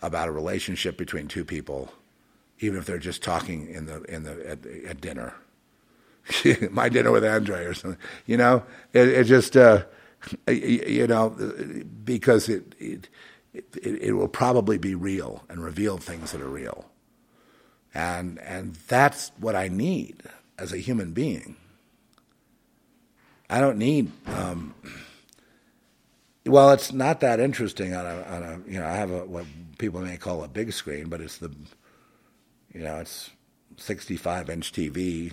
about 0.02 0.28
a 0.28 0.32
relationship 0.32 0.98
between 0.98 1.28
two 1.28 1.46
people, 1.46 1.94
even 2.60 2.80
if 2.80 2.86
they're 2.88 2.98
just 2.98 3.22
talking 3.22 3.70
in 3.70 3.86
the 3.86 4.02
in 4.04 4.24
the 4.24 4.50
at, 4.50 4.66
at 4.66 5.02
dinner. 5.02 5.36
My 6.72 6.90
dinner 6.90 7.12
with 7.12 7.26
Andre 7.26 7.66
or 7.66 7.74
something. 7.74 8.00
You 8.26 8.38
know, 8.38 8.64
it, 8.94 9.08
it 9.08 9.24
just 9.26 9.56
uh, 9.56 9.84
you 10.48 11.08
know 11.08 11.30
because 12.04 12.50
it, 12.50 12.76
it 12.80 13.10
it, 13.56 14.02
it, 14.02 14.12
will 14.14 14.28
probably 14.28 14.78
be 14.78 14.96
real 14.96 15.44
and 15.50 15.64
reveal 15.64 15.98
things 15.98 16.32
that 16.32 16.42
are 16.42 16.50
real. 16.50 16.86
And, 17.94 18.40
and 18.40 18.76
that's 18.88 19.32
what 19.40 19.56
I 19.56 19.70
need 19.70 20.24
as 20.58 20.74
a 20.74 20.78
human 20.78 21.14
being. 21.14 21.56
I 23.50 23.62
don't 23.62 23.78
need, 23.78 24.12
um, 24.28 24.74
well, 26.46 26.72
it's 26.72 26.92
not 26.92 27.22
that 27.22 27.40
interesting 27.40 27.94
on 27.94 28.06
a, 28.06 28.22
on 28.24 28.44
a, 28.44 28.70
you 28.70 28.80
know, 28.80 28.86
I 28.86 28.96
have 28.96 29.12
a, 29.12 29.26
what 29.26 29.46
people 29.78 30.02
may 30.02 30.18
call 30.18 30.44
a 30.44 30.48
big 30.48 30.74
screen, 30.74 31.08
but 31.08 31.22
it's 31.22 31.38
the, 31.38 31.52
you 32.74 32.82
know, 32.82 32.98
it's 32.98 33.30
65 33.78 34.50
inch 34.50 34.74
TV. 34.74 35.32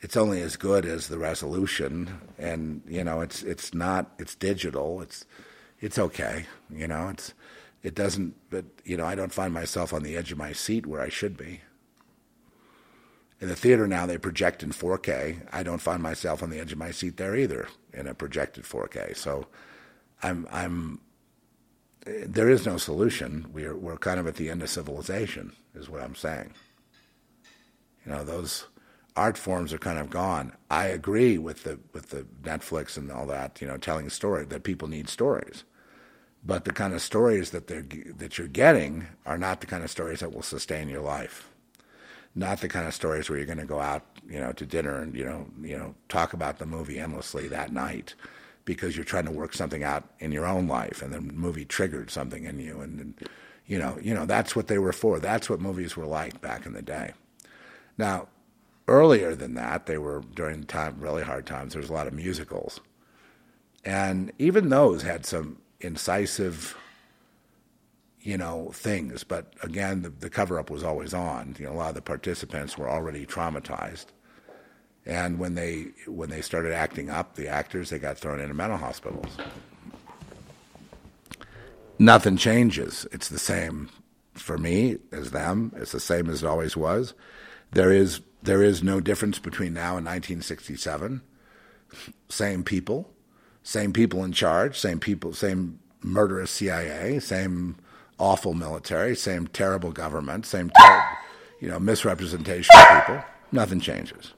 It's 0.00 0.16
only 0.16 0.42
as 0.42 0.56
good 0.56 0.86
as 0.86 1.08
the 1.08 1.18
resolution, 1.18 2.20
and 2.38 2.82
you 2.86 3.02
know, 3.02 3.20
it's 3.20 3.42
it's 3.42 3.74
not. 3.74 4.12
It's 4.18 4.36
digital. 4.36 5.00
It's 5.02 5.24
it's 5.80 5.98
okay. 5.98 6.46
You 6.70 6.86
know, 6.86 7.08
it's 7.08 7.34
it 7.82 7.94
doesn't. 7.94 8.34
But 8.48 8.64
you 8.84 8.96
know, 8.96 9.04
I 9.04 9.16
don't 9.16 9.32
find 9.32 9.52
myself 9.52 9.92
on 9.92 10.04
the 10.04 10.16
edge 10.16 10.30
of 10.30 10.38
my 10.38 10.52
seat 10.52 10.86
where 10.86 11.00
I 11.00 11.08
should 11.08 11.36
be. 11.36 11.62
In 13.40 13.48
the 13.48 13.56
theater 13.56 13.86
now, 13.86 14.04
they 14.04 14.18
project 14.18 14.64
in 14.64 14.70
4K. 14.70 15.46
I 15.52 15.62
don't 15.62 15.80
find 15.80 16.02
myself 16.02 16.42
on 16.42 16.50
the 16.50 16.58
edge 16.58 16.72
of 16.72 16.78
my 16.78 16.90
seat 16.90 17.16
there 17.16 17.36
either 17.36 17.68
in 17.92 18.08
a 18.08 18.14
projected 18.14 18.64
4K. 18.64 19.16
So, 19.16 19.46
I'm 20.22 20.46
I'm. 20.52 21.00
There 22.04 22.48
is 22.48 22.64
no 22.64 22.76
solution. 22.76 23.46
We're 23.52 23.76
we're 23.76 23.98
kind 23.98 24.20
of 24.20 24.28
at 24.28 24.36
the 24.36 24.48
end 24.48 24.62
of 24.62 24.70
civilization, 24.70 25.54
is 25.74 25.90
what 25.90 26.02
I'm 26.02 26.14
saying. 26.14 26.54
You 28.06 28.12
know, 28.12 28.24
those 28.24 28.66
art 29.18 29.36
forms 29.36 29.72
are 29.72 29.78
kind 29.78 29.98
of 29.98 30.10
gone. 30.10 30.52
I 30.70 30.86
agree 30.86 31.38
with 31.38 31.64
the 31.64 31.80
with 31.92 32.10
the 32.10 32.24
Netflix 32.42 32.96
and 32.96 33.10
all 33.10 33.26
that, 33.26 33.60
you 33.60 33.66
know, 33.66 33.76
telling 33.76 34.06
a 34.06 34.10
story 34.10 34.44
that 34.46 34.62
people 34.62 34.88
need 34.88 35.08
stories. 35.08 35.64
But 36.44 36.64
the 36.64 36.72
kind 36.72 36.94
of 36.94 37.02
stories 37.02 37.50
that 37.50 37.66
they're 37.66 37.84
that 38.16 38.38
you're 38.38 38.46
getting 38.46 39.08
are 39.26 39.36
not 39.36 39.60
the 39.60 39.66
kind 39.66 39.82
of 39.82 39.90
stories 39.90 40.20
that 40.20 40.32
will 40.32 40.42
sustain 40.42 40.88
your 40.88 41.02
life. 41.02 41.50
Not 42.34 42.60
the 42.60 42.68
kind 42.68 42.86
of 42.86 42.94
stories 42.94 43.28
where 43.28 43.38
you're 43.38 43.46
going 43.46 43.58
to 43.58 43.64
go 43.64 43.80
out, 43.80 44.06
you 44.28 44.38
know, 44.38 44.52
to 44.52 44.64
dinner 44.64 45.00
and 45.00 45.14
you 45.14 45.24
know, 45.24 45.46
you 45.60 45.76
know, 45.76 45.94
talk 46.08 46.32
about 46.32 46.58
the 46.58 46.66
movie 46.66 47.00
endlessly 47.00 47.48
that 47.48 47.72
night 47.72 48.14
because 48.64 48.94
you're 48.96 49.04
trying 49.04 49.24
to 49.24 49.32
work 49.32 49.54
something 49.54 49.82
out 49.82 50.04
in 50.20 50.30
your 50.30 50.46
own 50.46 50.68
life 50.68 51.02
and 51.02 51.12
the 51.12 51.20
movie 51.20 51.64
triggered 51.64 52.10
something 52.10 52.44
in 52.44 52.60
you 52.60 52.80
and, 52.80 53.00
and 53.00 53.28
you 53.66 53.78
know, 53.78 53.98
you 54.00 54.14
know, 54.14 54.26
that's 54.26 54.54
what 54.54 54.68
they 54.68 54.78
were 54.78 54.92
for. 54.92 55.18
That's 55.18 55.50
what 55.50 55.60
movies 55.60 55.96
were 55.96 56.06
like 56.06 56.40
back 56.40 56.66
in 56.66 56.72
the 56.72 56.82
day. 56.82 57.12
Now, 57.98 58.28
earlier 58.88 59.34
than 59.34 59.54
that, 59.54 59.86
they 59.86 59.98
were 59.98 60.22
during 60.34 60.64
time 60.64 60.96
really 60.98 61.22
hard 61.22 61.46
times. 61.46 61.72
There 61.72 61.82
was 61.82 61.90
a 61.90 61.94
lot 61.94 62.06
of 62.06 62.14
musicals, 62.14 62.80
and 63.84 64.32
even 64.38 64.68
those 64.68 65.02
had 65.02 65.24
some 65.26 65.58
incisive, 65.80 66.76
you 68.20 68.36
know, 68.36 68.70
things. 68.74 69.24
But 69.24 69.52
again, 69.62 70.02
the, 70.02 70.10
the 70.10 70.30
cover 70.30 70.58
up 70.58 70.70
was 70.70 70.82
always 70.82 71.14
on. 71.14 71.54
You 71.58 71.66
know, 71.66 71.72
a 71.72 71.74
lot 71.74 71.90
of 71.90 71.94
the 71.94 72.02
participants 72.02 72.76
were 72.76 72.88
already 72.88 73.26
traumatized, 73.26 74.06
and 75.06 75.38
when 75.38 75.54
they 75.54 75.88
when 76.06 76.30
they 76.30 76.40
started 76.42 76.72
acting 76.72 77.10
up, 77.10 77.36
the 77.36 77.48
actors 77.48 77.90
they 77.90 77.98
got 77.98 78.18
thrown 78.18 78.40
into 78.40 78.54
mental 78.54 78.78
hospitals. 78.78 79.36
Nothing 81.98 82.36
changes. 82.36 83.06
It's 83.10 83.28
the 83.28 83.38
same 83.40 83.90
for 84.34 84.56
me 84.56 84.98
as 85.12 85.32
them. 85.32 85.72
It's 85.76 85.92
the 85.92 86.00
same 86.00 86.30
as 86.30 86.42
it 86.42 86.46
always 86.46 86.76
was. 86.76 87.14
There 87.72 87.92
is 87.92 88.20
there 88.42 88.62
is 88.62 88.82
no 88.82 89.00
difference 89.00 89.38
between 89.38 89.74
now 89.74 89.96
and 89.96 90.06
1967. 90.06 91.22
Same 92.28 92.64
people, 92.64 93.10
same 93.62 93.92
people 93.92 94.24
in 94.24 94.32
charge, 94.32 94.78
same 94.78 95.00
people, 95.00 95.32
same 95.32 95.80
murderous 96.02 96.50
CIA, 96.50 97.18
same 97.18 97.76
awful 98.18 98.54
military, 98.54 99.16
same 99.16 99.46
terrible 99.46 99.92
government, 99.92 100.46
same 100.46 100.70
ter- 100.70 101.04
you 101.60 101.68
know 101.68 101.78
misrepresentation 101.78 102.74
of 102.78 103.00
people. 103.00 103.24
Nothing 103.50 103.80
changes. 103.80 104.34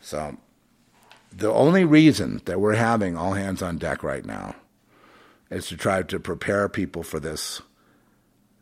So 0.00 0.36
the 1.32 1.52
only 1.52 1.84
reason 1.84 2.40
that 2.44 2.60
we're 2.60 2.76
having 2.76 3.16
all 3.16 3.32
hands 3.32 3.60
on 3.60 3.78
deck 3.78 4.02
right 4.02 4.24
now 4.24 4.54
is 5.50 5.66
to 5.68 5.76
try 5.76 6.02
to 6.02 6.20
prepare 6.20 6.68
people 6.68 7.02
for 7.02 7.20
this 7.20 7.60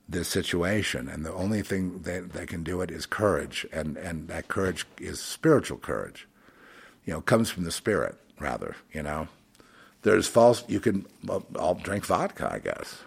this 0.09 0.29
situation. 0.29 1.09
And 1.09 1.25
the 1.25 1.33
only 1.33 1.63
thing 1.63 2.01
that, 2.03 2.33
that 2.33 2.49
can 2.49 2.63
do 2.63 2.81
it 2.81 2.91
is 2.91 3.07
courage. 3.07 3.67
And, 3.73 3.97
and 3.97 4.29
that 4.29 4.49
courage 4.49 4.87
is 4.99 5.21
spiritual 5.21 5.79
courage. 5.79 6.29
You 7.05 7.15
know, 7.15 7.21
comes 7.21 7.51
from 7.51 7.65
the 7.65 7.71
spirit, 7.71 8.17
rather, 8.39 8.77
you 8.93 9.03
know. 9.03 9.29
There's 10.03 10.27
false, 10.27 10.65
you 10.69 10.81
can, 10.81 11.07
well, 11.25 11.47
I'll 11.59 11.75
drink 11.75 12.05
vodka, 12.05 12.51
I 12.53 12.59
guess. 12.59 12.99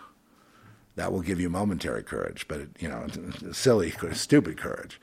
That 0.95 1.11
will 1.11 1.22
give 1.22 1.40
you 1.40 1.49
momentary 1.49 2.03
courage, 2.03 2.48
but, 2.48 2.61
it, 2.61 2.69
you 2.80 2.90
know, 2.90 3.07
silly, 3.52 3.94
stupid 4.14 4.57
courage. 4.57 4.99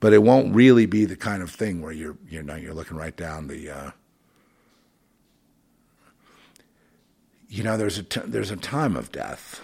But 0.00 0.12
it 0.12 0.22
won't 0.22 0.54
really 0.54 0.86
be 0.86 1.04
the 1.04 1.16
kind 1.16 1.42
of 1.42 1.50
thing 1.50 1.80
where 1.80 1.92
you're, 1.92 2.16
you 2.28 2.42
know, 2.42 2.56
you're 2.56 2.74
looking 2.74 2.96
right 2.96 3.16
down 3.16 3.46
the, 3.46 3.70
uh, 3.70 3.90
you 7.48 7.62
know, 7.62 7.76
there's 7.76 7.98
a 7.98 8.02
t- 8.02 8.20
there's 8.24 8.50
a 8.50 8.56
time 8.56 8.96
of 8.96 9.12
death 9.12 9.60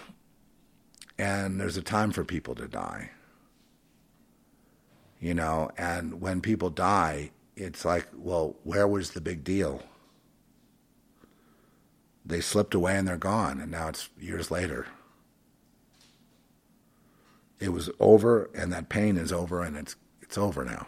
and 1.17 1.59
there's 1.59 1.77
a 1.77 1.81
time 1.81 2.11
for 2.11 2.23
people 2.23 2.55
to 2.55 2.67
die. 2.67 3.11
You 5.19 5.33
know, 5.33 5.71
and 5.77 6.19
when 6.19 6.41
people 6.41 6.69
die, 6.69 7.31
it's 7.55 7.85
like, 7.85 8.07
well, 8.13 8.55
where 8.63 8.87
was 8.87 9.11
the 9.11 9.21
big 9.21 9.43
deal? 9.43 9.81
They 12.25 12.41
slipped 12.41 12.73
away 12.73 12.97
and 12.97 13.07
they're 13.07 13.17
gone, 13.17 13.59
and 13.59 13.71
now 13.71 13.89
it's 13.89 14.09
years 14.19 14.49
later. 14.51 14.87
It 17.59 17.69
was 17.69 17.89
over, 17.99 18.49
and 18.53 18.71
that 18.73 18.89
pain 18.89 19.17
is 19.17 19.31
over, 19.31 19.61
and 19.61 19.77
it's 19.77 19.95
it's 20.21 20.37
over 20.37 20.65
now. 20.65 20.87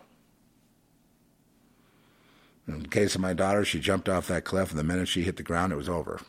In 2.67 2.81
the 2.81 2.87
case 2.87 3.15
of 3.15 3.21
my 3.21 3.33
daughter, 3.33 3.63
she 3.63 3.79
jumped 3.79 4.09
off 4.09 4.27
that 4.27 4.43
cliff, 4.43 4.71
and 4.71 4.79
the 4.79 4.83
minute 4.83 5.07
she 5.07 5.23
hit 5.23 5.37
the 5.37 5.43
ground, 5.43 5.71
it 5.71 5.77
was 5.77 5.89
over. 5.89 6.19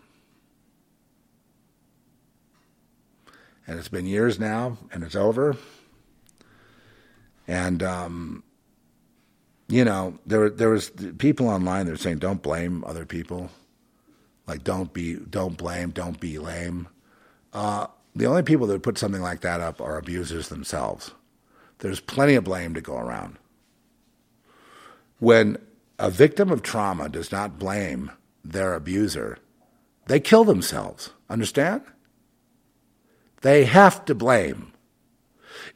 And 3.67 3.79
it's 3.79 3.89
been 3.89 4.07
years 4.07 4.39
now, 4.39 4.79
and 4.93 5.03
it's 5.03 5.17
over. 5.17 5.57
And 7.49 7.83
um, 7.83 8.43
you 9.69 9.85
know, 9.85 10.19
there 10.27 10.51
there 10.51 10.71
was 10.71 10.91
people 11.19 11.49
online 11.49 11.87
that 11.87 11.93
were 11.93 11.99
saying, 11.99 12.19
"Don't 12.19 12.43
blame 12.43 12.85
other 12.85 13.05
people." 13.05 13.51
Like, 14.47 14.63
don't 14.63 14.93
be, 14.93 15.15
don't 15.15 15.57
blame, 15.57 15.91
don't 15.91 16.21
be 16.21 16.39
lame. 16.39 16.89
Uh, 17.53 17.89
the 18.15 18.27
only 18.27 18.43
people 18.43 18.67
that 18.67 18.75
would 18.75 18.83
put 18.83 18.99
something 18.99 19.23
like 19.23 19.41
that 19.41 19.61
up 19.61 19.81
are 19.81 19.99
abusers 19.99 20.49
themselves. 20.49 21.11
There's 21.79 22.01
plenty 22.01 22.35
of 22.35 22.45
blame 22.45 22.75
to 22.75 22.81
go 22.81 22.97
around. 22.97 23.37
When 25.19 25.59
a 25.99 26.11
victim 26.11 26.51
of 26.51 26.63
trauma 26.63 27.09
does 27.09 27.33
not 27.33 27.59
blame 27.59 28.13
their 28.45 28.75
abuser, 28.75 29.39
they 30.07 30.21
kill 30.21 30.45
themselves. 30.45 31.11
Understand? 31.29 31.83
They 33.47 33.65
have 33.65 34.05
to 34.07 34.15
blame. 34.17 34.73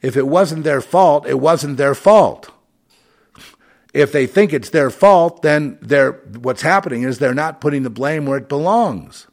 If 0.01 0.17
it 0.17 0.27
wasn't 0.27 0.65
their 0.65 0.81
fault, 0.81 1.25
it 1.25 1.39
wasn't 1.39 1.77
their 1.77 1.95
fault. 1.95 2.51
If 3.93 4.11
they 4.11 4.27
think 4.27 4.51
it's 4.51 4.71
their 4.71 4.89
fault, 4.89 5.41
then 5.41 5.79
they're, 5.81 6.11
what's 6.41 6.63
happening 6.63 7.03
is 7.03 7.19
they're 7.19 7.33
not 7.33 7.61
putting 7.61 7.83
the 7.83 7.89
blame 7.89 8.25
where 8.25 8.37
it 8.37 8.49
belongs. 8.49 9.27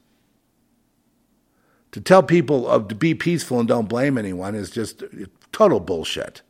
To 1.91 2.01
tell 2.01 2.23
people 2.23 2.69
of, 2.69 2.87
to 2.87 2.95
be 2.95 3.13
peaceful 3.13 3.59
and 3.59 3.67
don't 3.67 3.89
blame 3.89 4.17
anyone 4.17 4.55
is 4.55 4.71
just 4.71 5.03
total 5.51 5.81
bullshit, 5.81 6.43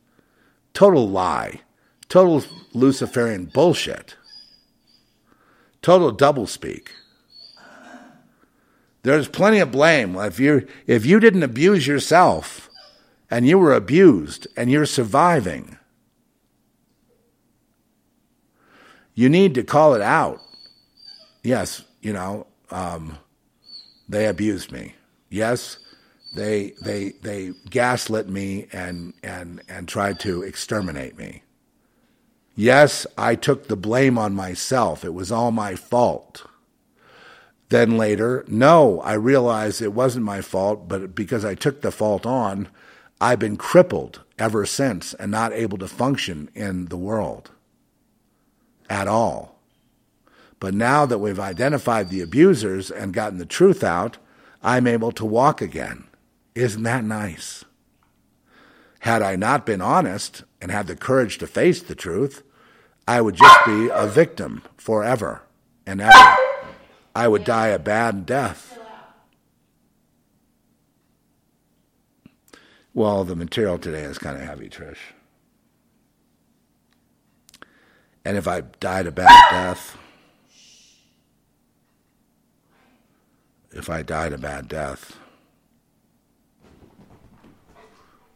total 0.75 1.09
lie, 1.09 1.61
total 2.07 2.43
Luciferian 2.71 3.45
bullshit, 3.45 4.15
total 5.81 6.15
doublespeak. 6.15 6.89
There's 9.03 9.27
plenty 9.27 9.59
of 9.59 9.71
blame. 9.71 10.15
If 10.15 10.39
you 10.39 10.67
if 10.87 11.05
you 11.05 11.19
didn't 11.19 11.43
abuse 11.43 11.87
yourself, 11.87 12.69
and 13.31 13.47
you 13.47 13.57
were 13.57 13.73
abused, 13.73 14.47
and 14.57 14.69
you're 14.69 14.85
surviving 14.85 15.77
you 19.19 19.27
need 19.27 19.53
to 19.55 19.63
call 19.63 19.95
it 19.95 20.01
out. 20.01 20.39
Yes, 21.43 21.83
you 21.99 22.13
know, 22.13 22.47
um, 22.71 23.17
they 24.07 24.27
abused 24.27 24.71
me. 24.71 24.95
Yes, 25.29 25.77
they 26.37 26.73
they 26.81 27.09
they 27.21 27.51
gaslit 27.69 28.29
me 28.29 28.67
and 28.71 29.13
and 29.21 29.61
and 29.67 29.89
tried 29.89 30.21
to 30.21 30.41
exterminate 30.43 31.17
me. 31.17 31.43
Yes, 32.55 33.05
I 33.17 33.35
took 33.35 33.67
the 33.67 33.75
blame 33.75 34.17
on 34.17 34.33
myself. 34.33 35.03
It 35.03 35.13
was 35.13 35.33
all 35.33 35.51
my 35.51 35.75
fault. 35.75 36.45
Then 37.69 37.97
later, 37.97 38.43
no, 38.47 38.99
I 39.01 39.13
realized 39.13 39.81
it 39.81 39.93
wasn't 39.93 40.25
my 40.25 40.41
fault, 40.41 40.87
but 40.87 41.13
because 41.13 41.45
I 41.45 41.53
took 41.53 41.81
the 41.81 41.91
fault 41.91 42.25
on, 42.25 42.67
I've 43.21 43.39
been 43.39 43.57
crippled 43.57 44.21
ever 44.39 44.65
since 44.65 45.13
and 45.13 45.31
not 45.31 45.53
able 45.53 45.77
to 45.77 45.87
function 45.87 46.49
in 46.55 46.85
the 46.85 46.97
world 46.97 47.51
at 48.89 49.07
all. 49.07 49.59
But 50.59 50.73
now 50.73 51.05
that 51.05 51.19
we've 51.19 51.39
identified 51.39 52.09
the 52.09 52.21
abusers 52.21 52.89
and 52.89 53.13
gotten 53.13 53.37
the 53.37 53.45
truth 53.45 53.83
out, 53.83 54.17
I'm 54.63 54.87
able 54.87 55.11
to 55.13 55.25
walk 55.25 55.61
again. 55.61 56.05
Isn't 56.55 56.83
that 56.83 57.03
nice? 57.03 57.63
Had 59.01 59.21
I 59.21 59.35
not 59.35 59.65
been 59.65 59.81
honest 59.81 60.43
and 60.59 60.71
had 60.71 60.87
the 60.87 60.95
courage 60.95 61.37
to 61.37 61.47
face 61.47 61.81
the 61.81 61.95
truth, 61.95 62.41
I 63.07 63.21
would 63.21 63.35
just 63.35 63.65
be 63.65 63.89
a 63.93 64.07
victim 64.07 64.63
forever 64.75 65.43
and 65.85 66.01
ever. 66.01 66.48
I 67.15 67.27
would 67.27 67.43
die 67.43 67.67
a 67.67 67.79
bad 67.79 68.25
death. 68.25 68.77
Well, 72.93 73.23
the 73.23 73.35
material 73.35 73.77
today 73.77 74.01
is 74.01 74.17
kind 74.17 74.35
of 74.35 74.43
heavy, 74.43 74.69
Trish. 74.69 74.97
And 78.25 78.35
if 78.37 78.47
I 78.47 78.61
died 78.61 79.07
a 79.07 79.11
bad 79.11 79.41
death, 79.49 79.97
if 83.71 83.89
I 83.89 84.01
died 84.01 84.33
a 84.33 84.37
bad 84.37 84.67
death, 84.67 85.17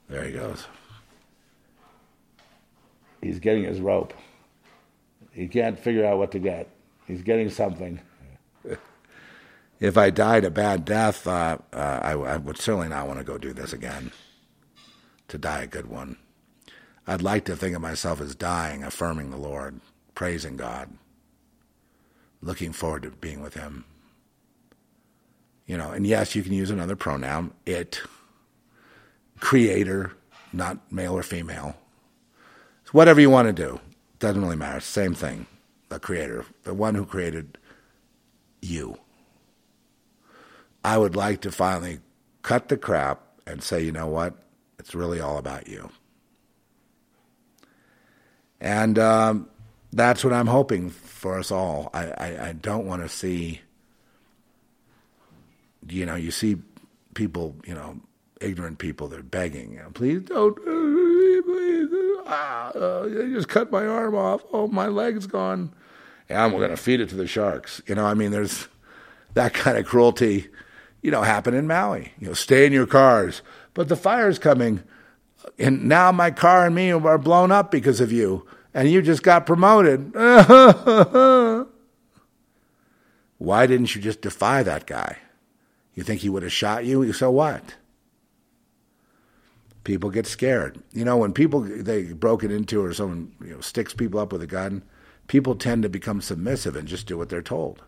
there 0.08 0.24
he 0.24 0.32
goes. 0.32 0.68
He's 3.22 3.40
getting 3.40 3.64
his 3.64 3.80
rope. 3.80 4.14
He 5.32 5.48
can't 5.48 5.80
figure 5.80 6.06
out 6.06 6.18
what 6.18 6.32
to 6.32 6.40
get. 6.40 6.70
He's 7.08 7.22
getting 7.22 7.50
something. 7.50 8.00
If 9.84 9.98
I 9.98 10.12
died 10.12 10.46
a 10.46 10.50
bad 10.50 10.86
death, 10.86 11.28
uh, 11.28 11.58
uh, 11.74 12.00
I, 12.02 12.12
I 12.14 12.38
would 12.38 12.58
certainly 12.58 12.88
not 12.88 13.06
want 13.06 13.20
to 13.20 13.26
go 13.26 13.38
do 13.38 13.52
this 13.52 13.74
again. 13.74 14.14
To 15.28 15.38
die 15.38 15.64
a 15.64 15.68
good 15.68 15.88
one. 15.88 16.16
I'd 17.06 17.22
like 17.22 17.44
to 17.46 17.56
think 17.58 17.76
of 17.76 17.82
myself 17.82 18.22
as 18.22 18.34
dying, 18.34 18.82
affirming 18.82 19.30
the 19.30 19.38
Lord, 19.38 19.82
praising 20.16 20.56
God, 20.56 20.90
looking 22.42 22.72
forward 22.72 23.04
to 23.04 23.10
being 23.10 23.42
with 23.42 23.56
Him. 23.56 23.84
You 25.68 25.78
know, 25.78 25.92
and 25.92 26.08
yes, 26.08 26.34
you 26.34 26.44
can 26.44 26.54
use 26.54 26.70
another 26.70 26.96
pronoun, 26.96 27.52
it, 27.66 28.02
creator, 29.42 30.14
not 30.54 30.94
male 30.94 31.18
or 31.18 31.24
female. 31.24 31.76
Whatever 32.94 33.20
you 33.20 33.30
want 33.30 33.48
to 33.50 33.54
do, 33.54 33.82
doesn't 34.20 34.42
really 34.42 34.56
matter. 34.56 34.80
Same 34.80 35.14
thing. 35.14 35.46
The 35.90 36.00
creator, 36.00 36.46
the 36.64 36.74
one 36.74 36.96
who 36.96 37.06
created 37.06 37.58
you. 38.62 38.98
I 40.84 40.98
would 40.98 41.16
like 41.16 41.42
to 41.42 41.52
finally 41.52 42.00
cut 42.42 42.70
the 42.70 42.78
crap 42.78 43.22
and 43.48 43.64
say, 43.64 43.84
you 43.84 43.92
know 43.92 44.08
what? 44.08 44.36
It's 44.80 44.94
really 44.94 45.20
all 45.20 45.38
about 45.38 45.68
you. 45.68 45.90
And 48.60 48.98
um, 49.00 49.50
that's 49.92 50.24
what 50.24 50.34
I'm 50.34 50.48
hoping 50.48 50.90
for 50.90 51.38
us 51.38 51.52
all. 51.52 51.90
I, 51.94 52.06
I, 52.08 52.48
I 52.50 52.54
don't 52.54 52.86
want 52.86 53.02
to 53.02 53.10
see, 53.10 53.62
you 55.88 56.06
know, 56.06 56.16
you 56.16 56.32
see 56.32 56.58
people, 57.14 57.56
you 57.66 57.74
know, 57.74 58.00
ignorant 58.42 58.80
people, 58.80 59.08
they're 59.08 59.24
begging, 59.24 59.74
you 59.74 59.80
know, 59.80 59.90
please 59.94 60.22
don't, 60.24 60.56
please, 60.56 61.90
ah, 62.28 62.70
uh, 62.70 63.08
just 63.08 63.48
cut 63.48 63.72
my 63.72 63.86
arm 63.86 64.16
off. 64.16 64.42
Oh, 64.52 64.68
my 64.68 64.88
leg's 64.88 65.28
gone. 65.28 65.74
And 66.30 66.54
we're 66.54 66.60
going 66.60 66.72
to 66.72 66.78
feed 66.78 67.00
it 67.00 67.10
to 67.10 67.16
the 67.16 67.28
sharks. 67.28 67.82
You 67.86 67.96
know, 67.96 68.06
I 68.06 68.14
mean, 68.14 68.32
there's 68.32 68.68
that 69.34 69.54
kind 69.54 69.78
of 69.78 69.86
cruelty, 69.86 70.48
you 71.04 71.12
know, 71.12 71.22
happen 71.22 71.54
in 71.54 71.68
Maui. 71.68 72.14
You 72.20 72.30
know, 72.30 72.34
stay 72.34 72.66
in 72.66 72.74
your 72.74 72.88
cars. 72.88 73.44
But 73.76 73.90
the 73.90 73.96
fire's 73.96 74.40
coming 74.40 74.82
and 75.60 75.86
now 75.86 76.12
my 76.12 76.32
car 76.32 76.66
and 76.66 76.76
me 76.76 76.92
are 76.92 77.18
blown 77.18 77.52
up 77.52 77.72
because 77.72 78.02
of 78.02 78.12
you, 78.12 78.46
and 78.74 78.90
you 78.90 79.02
just 79.02 79.24
got 79.24 79.46
promoted. 79.46 80.14
Why 83.38 83.68
didn't 83.68 83.96
you 83.96 84.02
just 84.02 84.22
defy 84.22 84.64
that 84.64 84.86
guy? 84.86 85.18
You 85.94 86.04
think 86.04 86.22
he 86.22 86.30
would 86.30 86.44
have 86.44 86.54
shot 86.54 86.86
you? 86.86 87.12
So 87.14 87.30
what? 87.30 87.76
People 89.84 90.10
get 90.10 90.26
scared. 90.26 90.82
You 90.94 91.04
know, 91.04 91.18
when 91.18 91.34
people 91.34 91.62
they 91.62 92.14
broken 92.14 92.52
into 92.52 92.84
or 92.84 92.94
someone 92.94 93.34
you 93.42 93.52
know 93.52 93.62
sticks 93.62 93.94
people 93.94 94.20
up 94.20 94.32
with 94.32 94.42
a 94.42 94.48
gun, 94.48 94.82
people 95.28 95.56
tend 95.56 95.84
to 95.84 95.90
become 95.90 96.22
submissive 96.22 96.76
and 96.76 96.88
just 96.88 97.06
do 97.06 97.18
what 97.18 97.30
they're 97.30 97.42
told. 97.42 97.84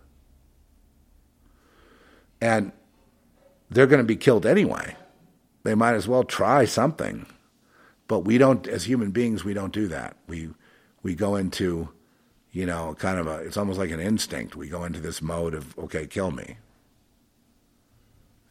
And 2.41 2.73
they're 3.76 3.88
going 3.88 4.02
to 4.02 4.07
be 4.07 4.15
killed 4.15 4.45
anyway. 4.45 4.95
They 5.64 5.76
might 5.76 5.95
as 5.95 6.07
well 6.07 6.23
try 6.23 6.65
something. 6.65 7.26
But 8.07 8.19
we 8.19 8.38
don't, 8.38 8.65
as 8.68 8.85
human 8.85 9.11
beings, 9.11 9.43
we 9.43 9.53
don't 9.53 9.73
do 9.73 9.88
that. 9.89 10.15
We 10.27 10.49
we 11.03 11.14
go 11.14 11.35
into, 11.35 11.89
you 12.52 12.65
know, 12.65 12.95
kind 12.97 13.19
of 13.19 13.27
a. 13.27 13.38
It's 13.39 13.57
almost 13.57 13.77
like 13.77 13.91
an 13.91 13.99
instinct. 13.99 14.56
We 14.56 14.69
go 14.69 14.85
into 14.85 14.99
this 14.99 15.22
mode 15.22 15.53
of 15.53 15.77
okay, 15.77 16.07
kill 16.07 16.31
me. 16.31 16.57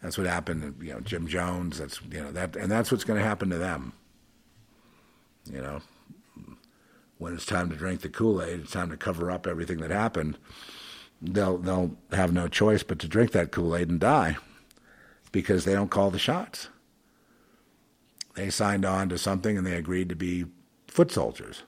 That's 0.02 0.18
what 0.18 0.26
happened. 0.26 0.78
To, 0.78 0.84
you 0.84 0.92
know, 0.92 1.00
Jim 1.00 1.26
Jones. 1.26 1.78
That's 1.78 2.00
you 2.10 2.20
know 2.20 2.32
that, 2.32 2.56
and 2.56 2.70
that's 2.70 2.92
what's 2.92 3.04
going 3.04 3.18
to 3.18 3.26
happen 3.26 3.48
to 3.50 3.58
them. 3.58 3.92
You 5.50 5.62
know, 5.62 5.80
when 7.18 7.32
it's 7.32 7.46
time 7.46 7.70
to 7.70 7.76
drink 7.76 8.00
the 8.00 8.08
Kool 8.08 8.42
Aid, 8.42 8.60
it's 8.60 8.72
time 8.72 8.90
to 8.90 8.96
cover 8.96 9.30
up 9.30 9.46
everything 9.46 9.78
that 9.78 9.90
happened. 9.90 10.36
They'll 11.22 11.58
they'll 11.58 11.96
have 12.12 12.32
no 12.32 12.48
choice 12.48 12.82
but 12.82 12.98
to 12.98 13.08
drink 13.08 13.30
that 13.32 13.52
Kool 13.52 13.76
Aid 13.76 13.88
and 13.88 14.00
die, 14.00 14.36
because 15.34 15.64
they 15.64 15.72
don't 15.72 15.90
call 15.90 16.12
the 16.12 16.18
shots. 16.18 16.68
They 18.36 18.50
signed 18.50 18.84
on 18.84 19.08
to 19.08 19.18
something 19.18 19.58
and 19.58 19.66
they 19.66 19.74
agreed 19.74 20.08
to 20.10 20.14
be 20.14 20.44
foot 20.86 21.10
soldiers. 21.10 21.64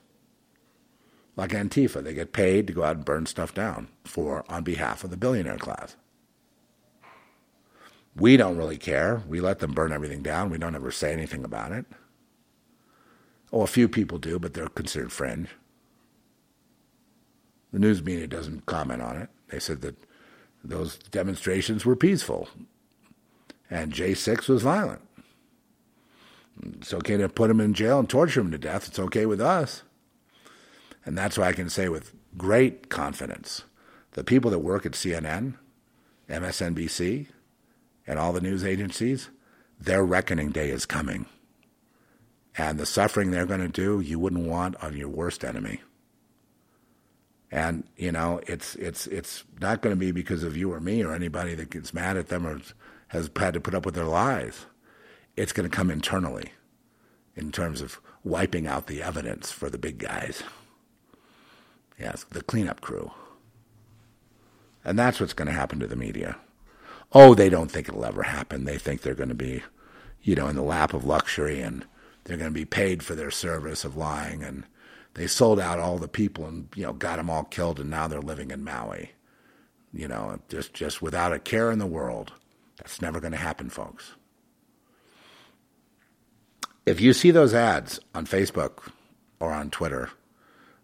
Like 1.35 1.51
Antifa, 1.51 2.03
they 2.03 2.15
get 2.15 2.33
paid 2.33 2.69
to 2.69 2.73
go 2.73 2.85
out 2.85 2.95
and 2.95 3.05
burn 3.05 3.27
stuff 3.27 3.53
down 3.53 3.89
for 4.05 4.45
on 4.49 4.63
behalf 4.63 5.03
of 5.03 5.11
the 5.11 5.17
billionaire 5.17 5.59
class. 5.59 5.97
We 8.15 8.37
don't 8.37 8.57
really 8.57 8.79
care. 8.79 9.25
We 9.29 9.41
let 9.41 9.59
them 9.59 9.73
burn 9.73 9.91
everything 9.91 10.23
down. 10.23 10.49
We 10.49 10.59
don't 10.59 10.77
ever 10.77 10.93
say 10.93 11.13
anything 11.13 11.45
about 11.45 11.73
it. 11.73 11.87
Oh, 13.53 13.63
a 13.63 13.67
few 13.67 13.89
people 13.89 14.19
do, 14.19 14.39
but 14.39 14.55
they're 14.55 14.69
considered 14.69 15.11
fringe. 15.11 15.49
The 17.73 17.81
news 17.81 18.01
media 18.01 18.29
doesn't 18.29 18.67
comment 18.67 19.03
on 19.03 19.17
it. 19.17 19.29
They 19.49 19.59
said 19.59 19.81
that 19.81 19.97
those 20.63 20.99
demonstrations 20.99 21.85
were 21.85 21.97
peaceful 21.97 22.49
and 23.71 23.93
J6 23.93 24.49
was 24.49 24.63
violent. 24.63 25.03
It's 26.81 26.95
okay 26.95 27.17
to 27.17 27.29
put 27.29 27.51
him 27.51 27.61
in 27.61 27.75
jail 27.75 27.99
and 27.99 28.09
torture 28.09 28.41
him 28.41 28.51
to 28.51 28.59
death. 28.59 28.89
It's 28.89 28.99
okay 28.99 29.27
with 29.27 29.41
us. 29.41 29.83
And 31.05 31.17
that's 31.17 31.39
why 31.39 31.49
I 31.49 31.53
can 31.53 31.69
say 31.71 31.89
with 31.89 32.15
great 32.37 32.89
confidence 32.89 33.63
the 34.13 34.25
people 34.25 34.51
that 34.51 34.61
work 34.61 34.87
at 34.87 34.93
CNN, 34.93 35.55
MSNBC, 36.29 37.27
and 38.07 38.19
all 38.19 38.33
the 38.33 38.41
news 38.41 38.65
agencies, 38.65 39.29
their 39.79 40.05
reckoning 40.05 40.51
day 40.51 40.71
is 40.71 40.87
coming. 40.87 41.27
And 42.57 42.79
the 42.79 42.87
suffering 42.87 43.31
they're 43.31 43.45
going 43.45 43.61
to 43.61 43.69
do, 43.69 44.01
you 44.01 44.19
wouldn't 44.19 44.47
want 44.47 44.83
on 44.83 44.97
your 44.97 45.11
worst 45.11 45.45
enemy. 45.45 45.83
And 47.51 47.85
you 47.97 48.11
know, 48.11 48.41
it's 48.47 48.75
it's 48.77 49.07
it's 49.07 49.45
not 49.61 49.83
going 49.83 49.95
to 49.95 50.01
be 50.01 50.11
because 50.11 50.43
of 50.43 50.57
you 50.57 50.73
or 50.73 50.81
me 50.81 51.05
or 51.05 51.13
anybody 51.13 51.55
that 51.55 51.71
gets 51.71 51.95
mad 51.95 52.17
at 52.17 52.29
them 52.29 52.47
or 52.47 52.61
has 53.09 53.31
had 53.37 53.55
to 53.55 53.61
put 53.61 53.75
up 53.75 53.85
with 53.85 53.95
their 53.95 54.05
lies. 54.05 54.67
It's 55.37 55.53
going 55.53 55.69
to 55.69 55.75
come 55.75 55.91
internally, 55.91 56.53
in 57.35 57.53
terms 57.53 57.81
of 57.81 58.01
wiping 58.25 58.67
out 58.67 58.87
the 58.87 59.03
evidence 59.03 59.53
for 59.53 59.71
the 59.71 59.79
big 59.79 59.99
guys. 59.99 60.43
Yes, 61.99 62.25
the 62.31 62.43
cleanup 62.43 62.81
crew. 62.81 63.13
And 64.85 64.99
that's 64.99 65.21
what's 65.21 65.33
going 65.33 65.47
to 65.47 65.55
happen 65.55 65.81
to 65.81 65.87
the 65.87 65.97
media. 65.97 66.37
Oh, 67.13 67.35
they 67.35 67.49
don't 67.49 67.71
think 67.71 67.89
it'll 67.89 68.05
ever 68.05 68.25
happen. 68.25 68.65
They 68.65 68.79
think 68.79 69.01
they're 69.01 69.15
going 69.15 69.29
to 69.29 69.35
be, 69.35 69.63
you 70.23 70.35
know, 70.35 70.49
in 70.49 70.57
the 70.57 70.63
lap 70.63 70.93
of 70.93 71.05
luxury 71.05 71.61
and 71.61 71.85
they're 72.25 72.37
going 72.37 72.51
to 72.51 72.55
be 72.55 72.65
paid 72.65 73.03
for 73.03 73.15
their 73.15 73.31
service 73.31 73.85
of 73.85 73.97
lying 73.97 74.43
and 74.43 74.65
they 75.15 75.27
sold 75.27 75.59
out 75.59 75.79
all 75.79 75.97
the 75.97 76.09
people 76.09 76.45
and 76.45 76.69
you 76.77 76.83
know 76.83 76.93
got 76.93 77.17
them 77.17 77.31
all 77.31 77.45
killed 77.45 77.81
and 77.81 77.89
now 77.89 78.07
they're 78.07 78.21
living 78.21 78.51
in 78.51 78.63
Maui. 78.63 79.13
You 79.93 80.09
know, 80.09 80.39
just 80.49 80.75
just 80.75 81.01
without 81.01 81.33
a 81.33 81.39
care 81.39 81.71
in 81.71 81.79
the 81.79 81.87
world. 81.87 82.33
That's 82.79 83.01
never 83.01 83.21
going 83.21 83.33
to 83.33 83.39
happen, 83.39 83.71
folks. 83.71 84.15
If 86.85 87.01
you 87.01 87.13
see 87.13 87.31
those 87.31 87.55
ads 87.55 87.99
on 88.15 88.27
Facebook 88.27 88.91
or 89.41 89.53
on 89.53 89.71
Twitter 89.71 90.11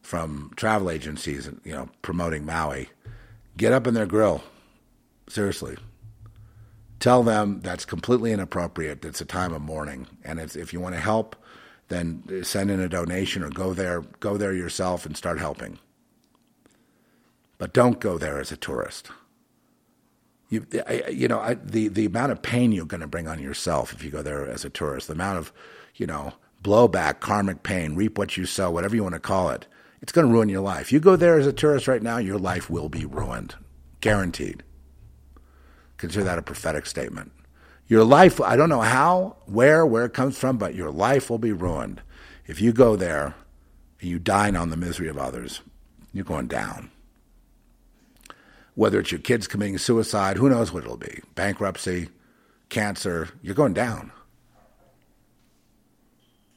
from 0.00 0.52
travel 0.56 0.90
agencies, 0.90 1.48
you 1.64 1.72
know, 1.72 1.88
promoting 2.02 2.44
Maui, 2.44 2.88
get 3.56 3.72
up 3.72 3.86
in 3.86 3.94
their 3.94 4.06
grill. 4.06 4.42
Seriously. 5.28 5.76
Tell 6.98 7.22
them 7.22 7.60
that's 7.62 7.84
completely 7.84 8.32
inappropriate. 8.32 9.04
It's 9.04 9.20
a 9.20 9.24
time 9.24 9.52
of 9.52 9.62
mourning, 9.62 10.06
and 10.24 10.38
if 10.38 10.72
you 10.72 10.80
want 10.80 10.94
to 10.94 11.00
help, 11.00 11.36
then 11.88 12.42
send 12.44 12.70
in 12.70 12.80
a 12.80 12.88
donation 12.88 13.42
or 13.42 13.50
go 13.50 13.74
there, 13.74 14.02
go 14.20 14.36
there 14.36 14.52
yourself 14.52 15.04
and 15.04 15.16
start 15.16 15.38
helping. 15.38 15.78
But 17.58 17.72
don't 17.72 18.00
go 18.00 18.18
there 18.18 18.40
as 18.40 18.50
a 18.50 18.56
tourist. 18.56 19.10
You, 20.52 20.66
you 21.10 21.28
know, 21.28 21.38
I, 21.40 21.54
the 21.54 21.88
the 21.88 22.04
amount 22.04 22.30
of 22.30 22.42
pain 22.42 22.72
you're 22.72 22.84
going 22.84 23.00
to 23.00 23.06
bring 23.06 23.26
on 23.26 23.40
yourself 23.40 23.94
if 23.94 24.04
you 24.04 24.10
go 24.10 24.20
there 24.20 24.46
as 24.46 24.66
a 24.66 24.70
tourist, 24.70 25.06
the 25.06 25.14
amount 25.14 25.38
of, 25.38 25.50
you 25.96 26.06
know, 26.06 26.34
blowback, 26.62 27.20
karmic 27.20 27.62
pain, 27.62 27.94
reap 27.94 28.18
what 28.18 28.36
you 28.36 28.44
sow, 28.44 28.70
whatever 28.70 28.94
you 28.94 29.02
want 29.02 29.14
to 29.14 29.18
call 29.18 29.48
it, 29.48 29.66
it's 30.02 30.12
going 30.12 30.26
to 30.26 30.32
ruin 30.32 30.50
your 30.50 30.60
life. 30.60 30.92
You 30.92 31.00
go 31.00 31.16
there 31.16 31.38
as 31.38 31.46
a 31.46 31.54
tourist 31.54 31.88
right 31.88 32.02
now, 32.02 32.18
your 32.18 32.36
life 32.36 32.68
will 32.68 32.90
be 32.90 33.06
ruined, 33.06 33.54
guaranteed. 34.02 34.62
Consider 35.96 36.24
that 36.24 36.38
a 36.38 36.42
prophetic 36.42 36.84
statement. 36.84 37.32
Your 37.86 38.04
life, 38.04 38.38
I 38.38 38.54
don't 38.54 38.68
know 38.68 38.82
how, 38.82 39.36
where, 39.46 39.86
where 39.86 40.04
it 40.04 40.12
comes 40.12 40.36
from, 40.36 40.58
but 40.58 40.74
your 40.74 40.90
life 40.90 41.30
will 41.30 41.38
be 41.38 41.52
ruined. 41.52 42.02
If 42.46 42.60
you 42.60 42.72
go 42.72 42.94
there 42.94 43.36
and 44.02 44.10
you 44.10 44.18
dine 44.18 44.56
on 44.56 44.68
the 44.68 44.76
misery 44.76 45.08
of 45.08 45.16
others, 45.16 45.62
you're 46.12 46.26
going 46.26 46.48
down. 46.48 46.90
Whether 48.74 49.00
it's 49.00 49.12
your 49.12 49.20
kids 49.20 49.46
committing 49.46 49.78
suicide, 49.78 50.36
who 50.36 50.48
knows 50.48 50.72
what 50.72 50.84
it'll 50.84 50.96
be 50.96 51.20
bankruptcy, 51.34 52.08
cancer, 52.68 53.28
you're 53.42 53.54
going 53.54 53.74
down. 53.74 54.10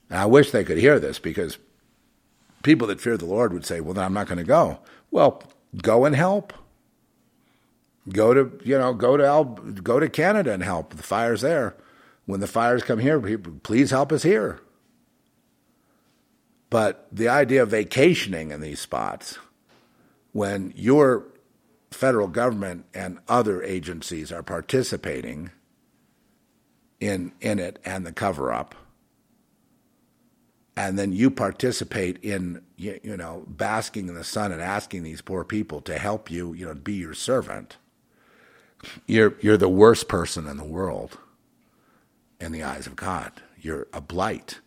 And 0.10 0.20
I 0.20 0.26
wish 0.26 0.52
they 0.52 0.64
could 0.64 0.78
hear 0.78 1.00
this 1.00 1.20
because 1.20 1.58
people 2.64 2.88
that 2.88 3.02
fear 3.02 3.18
the 3.18 3.26
Lord 3.26 3.54
would 3.54 3.66
say, 3.66 3.82
well, 3.82 3.94
then 3.94 4.04
I'm 4.06 4.14
not 4.14 4.28
going 4.28 4.38
to 4.38 4.44
go. 4.44 4.80
Well, 5.12 5.44
go 5.82 6.06
and 6.06 6.16
help. 6.16 6.54
Go 8.10 8.36
to 8.36 8.60
you 8.64 8.78
know 8.78 8.94
go 8.94 9.18
to 9.18 9.82
go 9.82 10.00
to 10.00 10.08
Canada 10.08 10.54
and 10.54 10.62
help. 10.62 10.94
The 10.94 11.02
fire's 11.02 11.42
there. 11.42 11.76
When 12.28 12.40
the 12.40 12.48
fires 12.48 12.84
come 12.84 13.00
here, 13.00 13.20
please 13.64 13.90
help 13.90 14.12
us 14.12 14.24
here. 14.24 14.60
But 16.70 17.08
the 17.12 17.30
idea 17.30 17.64
of 17.64 17.70
vacationing 17.70 18.52
in 18.52 18.62
these 18.62 18.80
spots, 18.80 19.40
when 20.34 20.72
your 20.76 21.26
federal 21.96 22.28
government 22.28 22.86
and 22.94 23.20
other 23.28 23.64
agencies 23.64 24.32
are 24.32 24.44
participating 24.44 25.52
in 27.00 27.32
in 27.42 27.60
it 27.60 27.80
and 27.86 28.06
the 28.06 28.14
cover 28.14 28.54
up, 28.54 28.76
and 30.78 31.00
then 31.00 31.14
you 31.14 31.32
participate 31.32 32.24
in 32.24 32.62
you, 32.78 33.00
you 33.04 33.18
know 33.18 33.46
basking 33.48 34.08
in 34.10 34.16
the 34.16 34.24
sun 34.24 34.52
and 34.52 34.62
asking 34.62 35.04
these 35.04 35.22
poor 35.22 35.44
people 35.44 35.82
to 35.82 35.98
help 35.98 36.32
you, 36.32 36.54
you 36.54 36.66
know, 36.66 36.76
be 36.76 36.94
your 36.94 37.14
servant 37.14 37.78
you're 39.08 39.36
you're 39.42 39.58
the 39.58 39.70
worst 39.70 40.08
person 40.08 40.48
in 40.48 40.58
the 40.58 40.64
world 40.64 41.18
in 42.40 42.52
the 42.52 42.64
eyes 42.64 42.88
of 42.88 42.96
God. 42.96 43.32
You're 43.60 43.88
a 43.94 44.02
blight. 44.02 44.60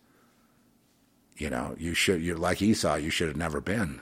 You 1.37 1.49
know, 1.49 1.75
you 1.77 1.93
should 1.93 2.21
you're 2.21 2.37
like 2.37 2.61
Esau, 2.61 2.95
you 2.95 3.09
should 3.09 3.27
have 3.27 3.37
never 3.37 3.61
been. 3.61 4.01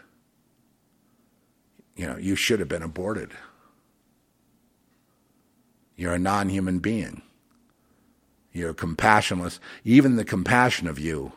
You 1.98 2.07
know, 2.07 2.18
you 2.18 2.36
should 2.36 2.60
have 2.60 2.69
been 2.69 2.84
aborted. 2.84 3.32
You're 5.98 6.14
a 6.14 6.19
non 6.19 6.48
human 6.49 6.78
being. 6.80 7.24
You're 8.53 8.74
compassionless. 8.74 9.60
Even 9.84 10.15
the 10.15 10.24
compassion 10.24 10.88
of 10.88 10.99
you 10.99 11.34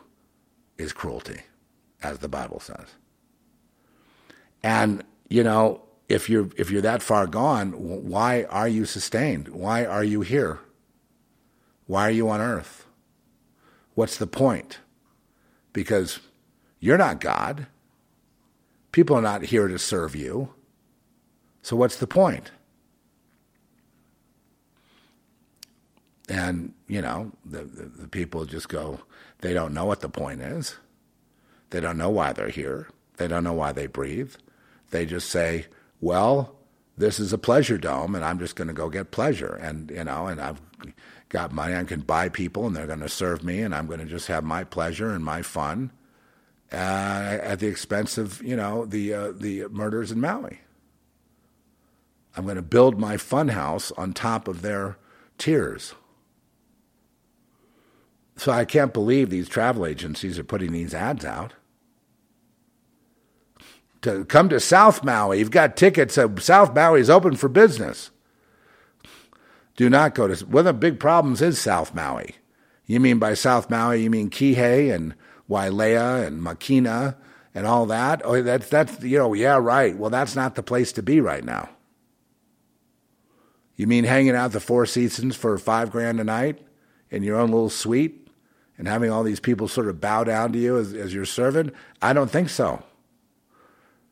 is 0.77 0.93
cruelty, 0.93 1.41
as 2.01 2.19
the 2.19 2.29
Bible 2.29 2.59
says. 2.59 2.87
And, 4.63 5.03
you 5.29 5.43
know, 5.43 5.81
if 6.07 6.29
you're 6.29 6.49
if 6.57 6.69
you're 6.69 6.81
that 6.83 7.01
far 7.01 7.25
gone, 7.25 7.71
why 7.71 8.43
are 8.43 8.67
you 8.67 8.85
sustained? 8.85 9.49
Why 9.49 9.83
are 9.83 10.03
you 10.03 10.21
here? 10.21 10.59
Why 11.87 12.07
are 12.07 12.11
you 12.11 12.29
on 12.29 12.39
earth? 12.39 12.85
What's 13.95 14.17
the 14.17 14.27
point? 14.27 14.79
Because 15.73 16.19
you're 16.79 16.97
not 16.97 17.19
God. 17.19 17.65
People 18.91 19.15
are 19.15 19.21
not 19.21 19.43
here 19.43 19.67
to 19.67 19.79
serve 19.79 20.15
you. 20.15 20.53
So 21.61 21.75
what's 21.75 21.97
the 21.97 22.07
point? 22.07 22.51
And, 26.27 26.73
you 26.87 27.01
know, 27.01 27.31
the, 27.45 27.63
the, 27.63 27.83
the, 27.83 28.07
people 28.07 28.45
just 28.45 28.69
go, 28.69 29.01
they 29.39 29.53
don't 29.53 29.73
know 29.73 29.85
what 29.85 29.99
the 29.99 30.09
point 30.09 30.41
is. 30.41 30.75
They 31.71 31.81
don't 31.81 31.97
know 31.97 32.09
why 32.09 32.31
they're 32.31 32.49
here. 32.49 32.87
They 33.17 33.27
don't 33.27 33.43
know 33.43 33.53
why 33.53 33.73
they 33.73 33.87
breathe. 33.87 34.35
They 34.91 35.05
just 35.05 35.29
say, 35.29 35.67
well, 35.99 36.55
this 36.97 37.19
is 37.19 37.33
a 37.33 37.37
pleasure 37.37 37.77
dome, 37.77 38.15
and 38.15 38.23
I'm 38.23 38.39
just 38.39 38.55
going 38.55 38.67
to 38.67 38.73
go 38.73 38.89
get 38.89 39.11
pleasure, 39.11 39.53
and 39.61 39.89
you 39.89 40.03
know, 40.03 40.27
and 40.27 40.41
I've 40.41 40.61
got 41.29 41.51
money, 41.51 41.75
I 41.75 41.83
can 41.83 42.01
buy 42.01 42.29
people, 42.29 42.67
and 42.67 42.75
they're 42.75 42.87
going 42.87 42.99
to 42.99 43.09
serve 43.09 43.43
me, 43.43 43.61
and 43.61 43.73
I'm 43.73 43.87
going 43.87 43.99
to 43.99 44.05
just 44.05 44.27
have 44.27 44.43
my 44.43 44.63
pleasure 44.63 45.11
and 45.11 45.23
my 45.23 45.41
fun 45.41 45.91
uh, 46.71 47.37
at 47.41 47.59
the 47.59 47.67
expense 47.67 48.17
of 48.17 48.41
you 48.41 48.55
know 48.55 48.85
the 48.85 49.13
uh, 49.13 49.31
the 49.31 49.67
murders 49.69 50.11
in 50.11 50.19
Maui. 50.19 50.61
I'm 52.35 52.45
going 52.45 52.55
to 52.55 52.61
build 52.61 52.99
my 52.99 53.17
fun 53.17 53.49
house 53.49 53.91
on 53.93 54.13
top 54.13 54.47
of 54.47 54.61
their 54.61 54.97
tears. 55.37 55.95
So 58.37 58.51
I 58.51 58.63
can't 58.63 58.93
believe 58.93 59.29
these 59.29 59.49
travel 59.49 59.85
agencies 59.85 60.39
are 60.39 60.43
putting 60.43 60.71
these 60.71 60.93
ads 60.93 61.25
out 61.25 61.53
to 64.01 64.25
come 64.25 64.49
to 64.49 64.59
South 64.59 65.03
Maui. 65.03 65.39
You've 65.39 65.51
got 65.51 65.77
tickets. 65.77 66.17
Uh, 66.17 66.35
South 66.37 66.73
Maui 66.73 67.01
is 67.01 67.09
open 67.09 67.35
for 67.35 67.49
business. 67.49 68.11
Do 69.75 69.89
not 69.89 70.15
go 70.15 70.27
to. 70.27 70.45
One 70.45 70.61
of 70.61 70.65
the 70.65 70.73
big 70.73 70.99
problems 70.99 71.41
is 71.41 71.59
South 71.59 71.93
Maui. 71.93 72.35
You 72.85 72.99
mean 72.99 73.19
by 73.19 73.35
South 73.35 73.69
Maui, 73.69 74.03
you 74.03 74.09
mean 74.09 74.29
Kihei 74.29 74.93
and 74.93 75.15
Wailea 75.51 76.25
and 76.25 76.41
Makena 76.41 77.15
and 77.53 77.67
all 77.67 77.85
that? 77.87 78.21
Oh, 78.23 78.41
that's 78.41 78.69
that's 78.69 79.03
you 79.03 79.17
know, 79.17 79.33
yeah, 79.33 79.57
right. 79.57 79.95
Well, 79.95 80.09
that's 80.09 80.35
not 80.35 80.55
the 80.55 80.63
place 80.63 80.91
to 80.93 81.03
be 81.03 81.19
right 81.19 81.43
now. 81.43 81.69
You 83.75 83.87
mean 83.87 84.05
hanging 84.05 84.35
out 84.35 84.51
the 84.51 84.59
Four 84.59 84.85
Seasons 84.85 85.35
for 85.35 85.57
five 85.57 85.91
grand 85.91 86.19
a 86.19 86.23
night 86.23 86.59
in 87.09 87.23
your 87.23 87.37
own 87.37 87.49
little 87.49 87.69
suite 87.69 88.29
and 88.77 88.87
having 88.87 89.11
all 89.11 89.23
these 89.23 89.39
people 89.39 89.67
sort 89.67 89.87
of 89.87 89.99
bow 89.99 90.23
down 90.23 90.53
to 90.53 90.59
you 90.59 90.77
as, 90.77 90.93
as 90.93 91.13
your 91.13 91.25
servant? 91.25 91.73
I 92.01 92.13
don't 92.13 92.31
think 92.31 92.49
so. 92.49 92.83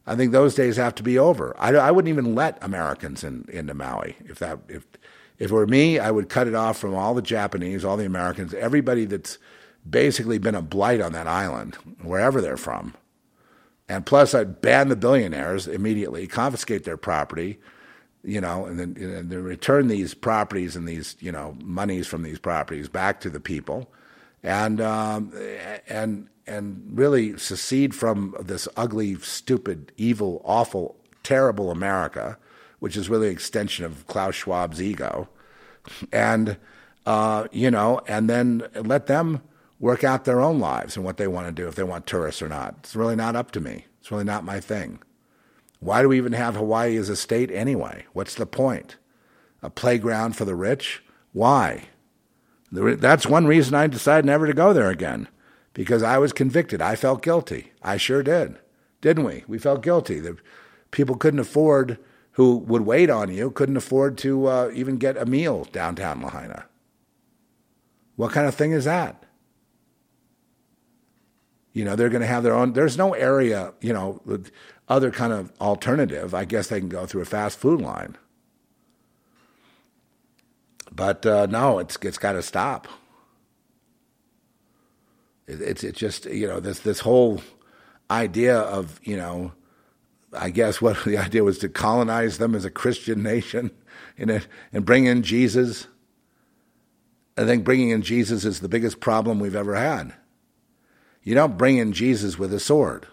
I 0.05 0.15
think 0.15 0.31
those 0.31 0.55
days 0.55 0.77
have 0.77 0.95
to 0.95 1.03
be 1.03 1.19
over. 1.19 1.55
I, 1.59 1.69
I 1.75 1.91
wouldn't 1.91 2.09
even 2.09 2.33
let 2.33 2.57
Americans 2.63 3.23
in, 3.23 3.45
into 3.47 3.73
Maui. 3.75 4.15
If 4.25 4.39
that 4.39 4.59
if 4.67 4.85
if 5.37 5.51
it 5.51 5.53
were 5.53 5.67
me, 5.67 5.99
I 5.99 6.11
would 6.11 6.27
cut 6.27 6.47
it 6.47 6.55
off 6.55 6.77
from 6.77 6.95
all 6.95 7.13
the 7.13 7.21
Japanese, 7.21 7.85
all 7.85 7.95
the 7.95 8.05
Americans, 8.05 8.53
everybody 8.53 9.05
that's 9.05 9.37
basically 9.89 10.37
been 10.37 10.55
a 10.55 10.61
blight 10.61 11.01
on 11.01 11.13
that 11.13 11.27
island, 11.27 11.75
wherever 12.01 12.41
they're 12.41 12.57
from. 12.57 12.93
And 13.87 14.05
plus, 14.05 14.35
I'd 14.35 14.61
ban 14.61 14.89
the 14.89 14.95
billionaires 14.95 15.67
immediately, 15.67 16.27
confiscate 16.27 16.83
their 16.83 16.97
property, 16.97 17.59
you 18.23 18.39
know, 18.39 18.65
and 18.65 18.79
then, 18.79 18.95
and 18.99 19.29
then 19.31 19.43
return 19.43 19.87
these 19.87 20.13
properties 20.13 20.75
and 20.75 20.87
these, 20.87 21.15
you 21.19 21.31
know, 21.31 21.57
monies 21.63 22.05
from 22.05 22.21
these 22.21 22.37
properties 22.37 22.87
back 22.87 23.19
to 23.21 23.29
the 23.29 23.39
people, 23.39 23.91
and 24.43 24.79
um, 24.79 25.33
and 25.87 26.27
and 26.45 26.83
really 26.91 27.37
secede 27.37 27.95
from 27.95 28.35
this 28.39 28.67
ugly, 28.77 29.15
stupid, 29.15 29.91
evil, 29.97 30.41
awful, 30.43 30.95
terrible 31.23 31.71
America, 31.71 32.37
which 32.79 32.97
is 32.97 33.09
really 33.09 33.27
an 33.27 33.33
extension 33.33 33.85
of 33.85 34.05
Klaus 34.07 34.35
Schwab's 34.35 34.81
ego, 34.81 35.29
and 36.11 36.57
uh, 37.05 37.47
you 37.51 37.71
know, 37.71 38.01
and 38.07 38.29
then 38.29 38.67
let 38.75 39.07
them 39.07 39.41
work 39.79 40.03
out 40.03 40.25
their 40.25 40.41
own 40.41 40.59
lives 40.59 40.95
and 40.95 41.05
what 41.05 41.17
they 41.17 41.27
want 41.27 41.47
to 41.47 41.53
do 41.53 41.67
if 41.67 41.75
they 41.75 41.83
want 41.83 42.05
tourists 42.05 42.41
or 42.41 42.49
not. 42.49 42.75
It's 42.79 42.95
really 42.95 43.15
not 43.15 43.35
up 43.35 43.51
to 43.51 43.59
me. 43.59 43.85
It's 43.99 44.11
really 44.11 44.23
not 44.23 44.43
my 44.43 44.59
thing. 44.59 44.99
Why 45.79 46.01
do 46.01 46.09
we 46.09 46.17
even 46.17 46.33
have 46.33 46.55
Hawaii 46.55 46.97
as 46.97 47.09
a 47.09 47.15
state 47.15 47.49
anyway? 47.51 48.05
What's 48.13 48.35
the 48.35 48.45
point? 48.45 48.97
A 49.61 49.69
playground 49.69 50.35
for 50.35 50.45
the 50.45 50.55
rich? 50.55 51.01
Why? 51.31 51.85
That's 52.71 53.25
one 53.25 53.47
reason 53.47 53.73
I 53.73 53.87
decided 53.87 54.25
never 54.25 54.45
to 54.45 54.53
go 54.53 54.73
there 54.73 54.89
again 54.89 55.27
because 55.73 56.03
I 56.03 56.17
was 56.17 56.33
convicted. 56.33 56.81
I 56.81 56.95
felt 56.95 57.21
guilty. 57.21 57.71
I 57.81 57.97
sure 57.97 58.21
did. 58.21 58.57
Didn't 59.01 59.23
we? 59.23 59.43
We 59.47 59.57
felt 59.57 59.81
guilty. 59.81 60.19
The 60.19 60.37
people 60.91 61.15
couldn't 61.15 61.39
afford, 61.39 61.97
who 62.33 62.57
would 62.57 62.81
wait 62.81 63.09
on 63.09 63.33
you, 63.33 63.49
couldn't 63.51 63.77
afford 63.77 64.17
to 64.19 64.47
uh, 64.47 64.71
even 64.73 64.97
get 64.97 65.17
a 65.17 65.25
meal 65.25 65.65
downtown 65.71 66.21
Lahaina. 66.21 66.65
What 68.17 68.33
kind 68.33 68.47
of 68.47 68.55
thing 68.55 68.71
is 68.71 68.85
that? 68.85 69.23
You 71.73 71.85
know, 71.85 71.95
they're 71.95 72.09
going 72.09 72.21
to 72.21 72.27
have 72.27 72.43
their 72.43 72.55
own. 72.55 72.73
There's 72.73 72.97
no 72.97 73.13
area, 73.13 73.73
you 73.81 73.93
know, 73.93 74.21
other 74.87 75.11
kind 75.11 75.31
of 75.31 75.51
alternative. 75.61 76.33
I 76.33 76.45
guess 76.45 76.67
they 76.67 76.79
can 76.79 76.89
go 76.89 77.05
through 77.05 77.21
a 77.21 77.25
fast 77.25 77.59
food 77.59 77.81
line. 77.81 78.17
But 80.91 81.25
uh, 81.25 81.45
no, 81.45 81.79
it's 81.79 81.97
it's 82.01 82.17
got 82.17 82.33
to 82.33 82.41
stop. 82.41 82.87
It, 85.47 85.61
it's 85.61 85.83
it's 85.83 85.99
just 85.99 86.25
you 86.25 86.47
know 86.47 86.59
this 86.59 86.79
this 86.79 87.01
whole 87.01 87.41
idea 88.09 88.57
of 88.57 88.99
you 89.03 89.15
know, 89.15 89.53
I 90.33 90.49
guess 90.49 90.81
what 90.81 91.03
the 91.05 91.17
idea 91.17 91.43
was 91.43 91.59
to 91.59 91.69
colonize 91.69 92.37
them 92.37 92.55
as 92.55 92.65
a 92.65 92.71
Christian 92.71 93.21
nation, 93.21 93.71
in 94.17 94.29
it, 94.29 94.47
and 94.73 94.85
bring 94.85 95.05
in 95.05 95.23
Jesus. 95.23 95.87
I 97.37 97.45
think 97.45 97.63
bringing 97.63 97.91
in 97.91 98.01
Jesus 98.01 98.43
is 98.43 98.59
the 98.59 98.67
biggest 98.67 98.99
problem 98.99 99.39
we've 99.39 99.55
ever 99.55 99.75
had. 99.75 100.13
You 101.23 101.35
don't 101.35 101.57
bring 101.57 101.77
in 101.77 101.93
Jesus 101.93 102.39
with 102.39 102.53
a 102.53 102.59
sword. 102.59 103.07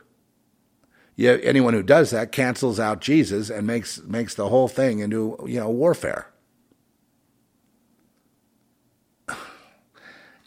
You, 1.16 1.32
anyone 1.42 1.74
who 1.74 1.82
does 1.82 2.10
that 2.10 2.30
cancels 2.30 2.78
out 2.78 3.00
Jesus 3.00 3.48
and 3.50 3.66
makes 3.66 4.02
makes 4.02 4.34
the 4.34 4.48
whole 4.48 4.68
thing 4.68 4.98
into 4.98 5.38
you 5.46 5.58
know 5.58 5.70
warfare. 5.70 6.30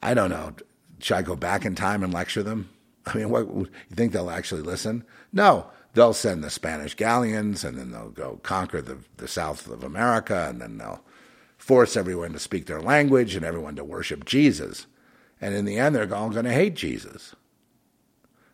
I 0.03 0.14
don't 0.14 0.30
know. 0.30 0.53
Should 0.99 1.18
I 1.18 1.22
go 1.23 1.36
back 1.36 1.65
in 1.65 1.76
time 1.76 2.03
and 2.03 2.14
lecture 2.14 2.44
them? 2.44 2.69
I 3.06 3.18
mean, 3.18 3.30
what 3.30 3.48
you 3.48 3.68
think 3.94 4.11
they'll 4.14 4.30
actually 4.30 4.61
listen? 4.61 5.03
No, 5.34 5.68
they'll 5.94 6.14
send 6.14 6.44
the 6.44 6.52
Spanish 6.52 6.94
galleons, 6.94 7.64
and 7.64 7.77
then 7.77 7.91
they'll 7.91 8.10
go 8.10 8.40
conquer 8.44 8.81
the 8.81 8.99
the 9.18 9.27
south 9.27 9.68
of 9.68 9.84
America, 9.84 10.48
and 10.49 10.61
then 10.61 10.77
they'll 10.77 11.03
force 11.57 11.98
everyone 11.98 12.34
to 12.34 12.40
speak 12.40 12.68
their 12.68 12.81
language 12.81 13.36
and 13.36 13.44
everyone 13.44 13.76
to 13.76 13.84
worship 13.84 14.23
Jesus. 14.23 14.86
And 15.41 15.56
in 15.56 15.65
the 15.65 15.77
end, 15.77 15.95
they're 15.95 16.14
all 16.14 16.30
going 16.30 16.45
to 16.45 16.53
hate 16.53 16.76
Jesus. 16.76 17.36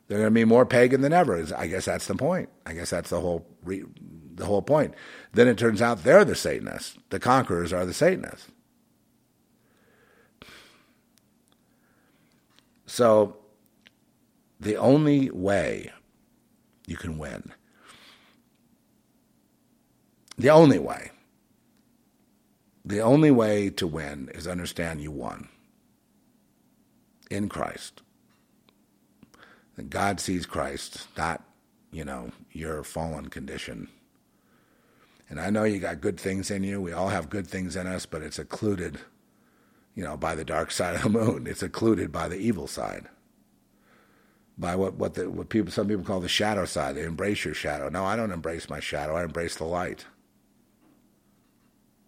They're 0.08 0.20
going 0.20 0.30
to 0.30 0.32
be 0.32 0.46
more 0.46 0.66
pagan 0.66 1.02
than 1.02 1.14
ever. 1.14 1.44
I 1.58 1.68
guess 1.68 1.86
that's 1.86 2.08
the 2.08 2.16
point. 2.16 2.50
I 2.66 2.74
guess 2.74 2.92
that's 2.92 3.10
the 3.10 3.20
whole 3.20 3.48
re, 3.64 3.84
the 4.36 4.46
whole 4.46 4.62
point. 4.62 4.94
Then 5.34 5.48
it 5.48 5.58
turns 5.58 5.82
out 5.82 6.04
they're 6.04 6.26
the 6.26 6.36
Satanists. 6.36 6.98
The 7.10 7.20
conquerors 7.20 7.74
are 7.74 7.86
the 7.86 7.94
Satanists. 7.94 8.52
So 12.86 13.38
the 14.60 14.78
only 14.78 15.30
way 15.32 15.92
you 16.88 16.98
can 16.98 17.18
win, 17.18 17.52
the 20.38 20.50
only 20.50 20.80
way, 20.80 21.12
the 22.86 23.00
only 23.00 23.32
way 23.32 23.70
to 23.72 23.88
win 23.88 24.30
is 24.34 24.48
understand 24.48 25.02
you 25.02 25.12
won 25.12 25.50
in 27.32 27.50
Christ. 27.50 28.04
That 29.76 29.90
God 29.90 30.20
sees 30.20 30.46
Christ, 30.46 31.08
not, 31.18 31.44
you 31.92 32.06
know, 32.06 32.32
your 32.52 32.84
fallen 32.84 33.30
condition. 33.30 33.90
And 35.30 35.40
I 35.40 35.50
know 35.50 35.64
you 35.64 35.80
got 35.80 36.02
good 36.02 36.20
things 36.20 36.52
in 36.52 36.64
you. 36.64 36.82
We 36.82 36.94
all 36.94 37.10
have 37.10 37.30
good 37.30 37.48
things 37.48 37.76
in 37.76 37.88
us, 37.88 38.06
but 38.06 38.22
it's 38.22 38.40
occluded, 38.40 39.00
you 39.96 40.04
know, 40.04 40.18
by 40.18 40.36
the 40.36 40.46
dark 40.46 40.72
side 40.74 40.96
of 40.96 41.04
the 41.04 41.10
moon. 41.10 41.48
It's 41.48 41.64
occluded 41.64 42.12
by 42.12 42.28
the 42.28 42.38
evil 42.38 42.68
side. 42.68 43.08
By 44.58 44.76
what 44.76 44.96
what 44.96 45.16
the, 45.16 45.30
what 45.30 45.50
people 45.50 45.72
some 45.72 45.88
people 45.88 46.06
call 46.06 46.22
the 46.22 46.30
shadow 46.30 46.66
side. 46.66 46.96
They 46.96 47.04
embrace 47.04 47.44
your 47.44 47.54
shadow. 47.54 47.90
No, 47.90 48.06
I 48.06 48.16
don't 48.16 48.32
embrace 48.32 48.70
my 48.70 48.80
shadow. 48.80 49.16
I 49.18 49.24
embrace 49.24 49.56
the 49.56 49.66
light. 49.66 50.06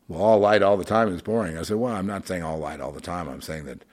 Well, 0.07 0.21
all 0.21 0.39
light 0.39 0.63
all 0.63 0.77
the 0.77 0.85
time 0.85 1.13
is 1.13 1.21
boring. 1.21 1.57
I 1.57 1.63
said, 1.63 1.77
well, 1.77 1.93
I'm 1.93 2.07
not 2.07 2.27
saying 2.27 2.43
all 2.43 2.57
light 2.59 2.79
all 2.79 2.91
the 2.93 3.01
time. 3.01 3.27
I'm 3.27 3.41
saying 3.41 3.65
that 3.65 3.83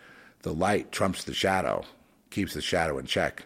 the 0.43 0.53
light 0.55 0.93
trumps 0.93 1.25
the 1.25 1.35
shadow, 1.35 1.85
keeps 2.31 2.55
the 2.55 2.63
shadow 2.63 2.99
in 2.99 3.07
check. 3.07 3.45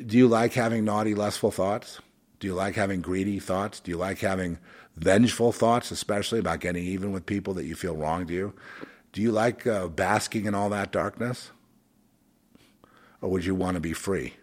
Do 0.00 0.16
you 0.16 0.26
like 0.26 0.54
having 0.54 0.84
naughty, 0.84 1.14
lustful 1.14 1.50
thoughts? 1.50 2.00
Do 2.40 2.46
you 2.46 2.54
like 2.54 2.74
having 2.74 3.02
greedy 3.02 3.38
thoughts? 3.38 3.78
Do 3.78 3.90
you 3.90 3.96
like 3.96 4.18
having 4.18 4.58
vengeful 4.96 5.52
thoughts, 5.52 5.90
especially 5.90 6.38
about 6.38 6.60
getting 6.60 6.84
even 6.84 7.12
with 7.12 7.26
people 7.26 7.54
that 7.54 7.66
you 7.66 7.74
feel 7.74 7.96
wronged 7.96 8.30
you? 8.30 8.54
Do 9.12 9.20
you 9.20 9.30
like 9.32 9.66
uh, 9.66 9.88
basking 9.88 10.46
in 10.46 10.54
all 10.54 10.70
that 10.70 10.92
darkness? 10.92 11.50
Or 13.20 13.30
would 13.30 13.44
you 13.44 13.54
want 13.54 13.74
to 13.74 13.80
be 13.80 13.92
free? 13.92 14.34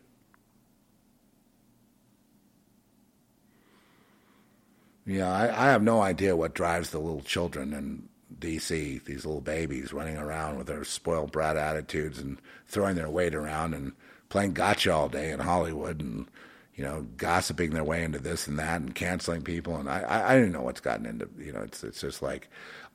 Yeah, 5.05 5.31
I, 5.31 5.67
I 5.67 5.71
have 5.71 5.81
no 5.81 6.01
idea 6.01 6.35
what 6.35 6.53
drives 6.53 6.91
the 6.91 6.99
little 6.99 7.21
children 7.21 7.73
in 7.73 8.07
D.C., 8.38 9.01
these 9.05 9.26
little 9.26 9.41
babies 9.41 9.91
running 9.91 10.17
around 10.17 10.57
with 10.57 10.67
their 10.67 10.84
spoiled 10.84 11.31
brat 11.31 11.57
attitudes 11.57 12.19
and 12.19 12.39
throwing 12.67 12.95
their 12.95 13.09
weight 13.09 13.34
around 13.34 13.73
and 13.73 13.93
playing 14.30 14.53
gotcha 14.53 14.93
all 14.93 15.10
day 15.10 15.31
in 15.31 15.39
Hollywood 15.39 16.01
and 16.01 16.27
you 16.76 16.84
know 16.84 17.06
gossiping 17.18 17.72
their 17.72 17.84
way 17.84 18.03
into 18.03 18.19
this 18.19 18.47
and 18.47 18.57
that 18.57 18.80
and 18.80 18.95
canceling 18.95 19.41
people 19.41 19.76
and 19.76 19.89
I 19.89 20.01
I, 20.01 20.34
I 20.34 20.39
don't 20.39 20.51
know 20.51 20.61
what's 20.61 20.81
gotten 20.81 21.06
into 21.06 21.27
you 21.38 21.51
know 21.51 21.61
it's 21.61 21.84
it's 21.84 22.01
just 22.01 22.22
like 22.22 22.49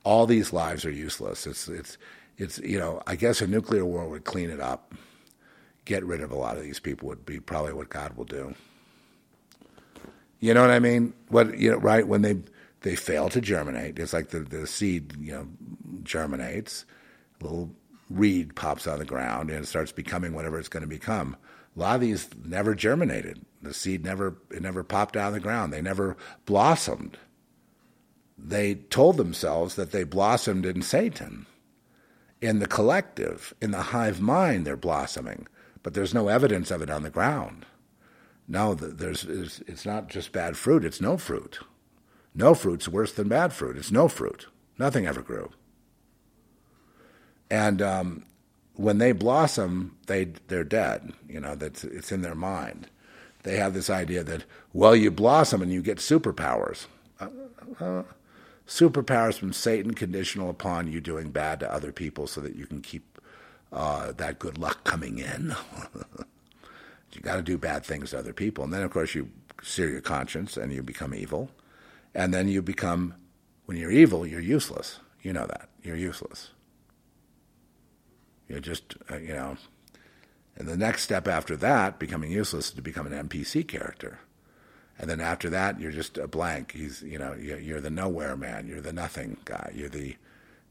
all 0.05 0.27
these 0.27 0.53
lives 0.53 0.85
are 0.85 0.91
useless. 0.91 1.45
It's 1.45 1.67
it's 1.67 1.97
it's 2.37 2.59
you 2.59 2.79
know 2.79 3.01
I 3.05 3.17
guess 3.17 3.41
a 3.41 3.47
nuclear 3.47 3.83
war 3.83 4.07
would 4.07 4.23
clean 4.23 4.49
it 4.49 4.61
up, 4.61 4.93
get 5.83 6.05
rid 6.05 6.21
of 6.21 6.31
a 6.31 6.37
lot 6.37 6.55
of 6.55 6.63
these 6.63 6.79
people 6.79 7.09
would 7.09 7.25
be 7.25 7.39
probably 7.39 7.73
what 7.73 7.89
God 7.89 8.15
will 8.15 8.25
do. 8.25 8.55
You 10.39 10.53
know 10.53 10.61
what 10.61 10.71
I 10.71 10.79
mean? 10.79 11.13
What 11.29 11.57
you 11.57 11.71
know 11.71 11.77
right 11.77 12.07
when 12.07 12.21
they 12.21 12.37
they 12.81 12.95
fail 12.95 13.29
to 13.29 13.41
germinate, 13.41 13.99
it's 13.99 14.13
like 14.13 14.29
the 14.29 14.39
the 14.39 14.67
seed 14.67 15.13
you 15.19 15.33
know 15.33 15.47
germinates, 16.03 16.85
little 17.41 17.71
reed 18.09 18.55
pops 18.55 18.87
out 18.87 18.93
of 18.93 18.99
the 18.99 19.05
ground 19.05 19.49
and 19.49 19.67
starts 19.67 19.91
becoming 19.91 20.33
whatever 20.33 20.59
it's 20.59 20.69
going 20.69 20.81
to 20.81 20.87
become. 20.87 21.35
A 21.75 21.79
lot 21.79 21.95
of 21.95 22.01
these 22.01 22.29
never 22.43 22.75
germinated. 22.75 23.45
The 23.61 23.73
seed 23.73 24.03
never 24.03 24.37
it 24.51 24.61
never 24.61 24.83
popped 24.83 25.17
out 25.17 25.29
of 25.29 25.33
the 25.33 25.39
ground. 25.39 25.73
They 25.73 25.81
never 25.81 26.15
blossomed. 26.45 27.17
They 28.37 28.75
told 28.75 29.17
themselves 29.17 29.75
that 29.75 29.91
they 29.91 30.03
blossomed 30.03 30.65
in 30.65 30.81
Satan. 30.81 31.45
In 32.41 32.59
the 32.59 32.67
collective, 32.67 33.53
in 33.61 33.71
the 33.71 33.81
hive 33.81 34.21
mind, 34.21 34.65
they're 34.65 34.77
blossoming, 34.77 35.47
but 35.81 35.93
there's 35.93 36.13
no 36.13 36.27
evidence 36.27 36.69
of 36.69 36.81
it 36.81 36.89
on 36.89 37.03
the 37.03 37.09
ground. 37.09 37.65
No, 38.47 38.75
there's, 38.75 39.23
it's 39.23 39.85
not 39.85 40.09
just 40.09 40.31
bad 40.31 40.55
fruit, 40.57 40.85
it's 40.85 41.01
no 41.01 41.17
fruit. 41.17 41.59
No 42.35 42.53
fruit's 42.53 42.89
worse 42.89 43.13
than 43.13 43.29
bad 43.29 43.53
fruit. 43.53 43.77
It's 43.77 43.91
no 43.91 44.09
fruit. 44.09 44.47
Nothing 44.77 45.07
ever 45.07 45.21
grew. 45.21 45.51
And 47.55 47.81
um, 47.81 48.25
when 48.73 48.97
they 48.97 49.13
blossom, 49.13 49.95
they 50.07 50.25
they're 50.49 50.65
dead. 50.65 51.13
You 51.29 51.39
know, 51.39 51.55
that's 51.55 51.85
it's 51.85 52.11
in 52.11 52.21
their 52.21 52.35
mind. 52.35 52.89
They 53.43 53.55
have 53.55 53.73
this 53.73 53.89
idea 53.89 54.25
that 54.25 54.43
well, 54.73 54.93
you 54.93 55.09
blossom 55.09 55.61
and 55.61 55.71
you 55.71 55.81
get 55.81 55.99
superpowers. 55.99 56.87
Uh, 57.17 57.29
uh, 57.79 58.03
superpowers 58.67 59.37
from 59.37 59.53
Satan, 59.53 59.93
conditional 59.93 60.49
upon 60.49 60.91
you 60.91 60.99
doing 60.99 61.31
bad 61.31 61.61
to 61.61 61.73
other 61.73 61.93
people, 61.93 62.27
so 62.27 62.41
that 62.41 62.57
you 62.57 62.67
can 62.67 62.81
keep 62.81 63.21
uh, 63.71 64.11
that 64.11 64.37
good 64.37 64.57
luck 64.57 64.83
coming 64.83 65.19
in. 65.19 65.55
you 67.13 67.21
got 67.21 67.37
to 67.37 67.41
do 67.41 67.57
bad 67.57 67.85
things 67.85 68.09
to 68.09 68.19
other 68.19 68.33
people, 68.33 68.65
and 68.65 68.73
then 68.73 68.81
of 68.81 68.91
course 68.91 69.15
you 69.15 69.29
sear 69.63 69.89
your 69.89 70.01
conscience 70.01 70.57
and 70.57 70.73
you 70.73 70.83
become 70.83 71.15
evil, 71.15 71.49
and 72.13 72.33
then 72.33 72.49
you 72.49 72.61
become 72.61 73.13
when 73.65 73.77
you're 73.77 73.91
evil, 73.91 74.27
you're 74.27 74.41
useless. 74.41 74.99
You 75.21 75.31
know 75.31 75.47
that 75.47 75.69
you're 75.81 75.95
useless. 75.95 76.49
You're 78.47 78.59
just 78.59 78.95
uh, 79.11 79.17
you 79.17 79.33
know, 79.33 79.57
and 80.57 80.67
the 80.67 80.77
next 80.77 81.03
step 81.03 81.27
after 81.27 81.55
that, 81.57 81.99
becoming 81.99 82.31
useless, 82.31 82.69
is 82.69 82.73
to 82.73 82.81
become 82.81 83.07
an 83.07 83.27
NPC 83.27 83.67
character. 83.67 84.19
And 84.97 85.09
then 85.09 85.19
after 85.19 85.49
that, 85.49 85.79
you're 85.79 85.91
just 85.91 86.17
a 86.17 86.27
blank. 86.27 86.71
He's, 86.71 87.01
you 87.01 87.19
know, 87.19 87.33
you're, 87.33 87.59
you're 87.59 87.81
the 87.81 87.89
nowhere 87.89 88.37
man. 88.37 88.67
You're 88.67 88.79
the 88.79 88.93
nothing 88.93 89.37
guy. 89.43 89.71
You're 89.75 89.89
the, 89.89 90.15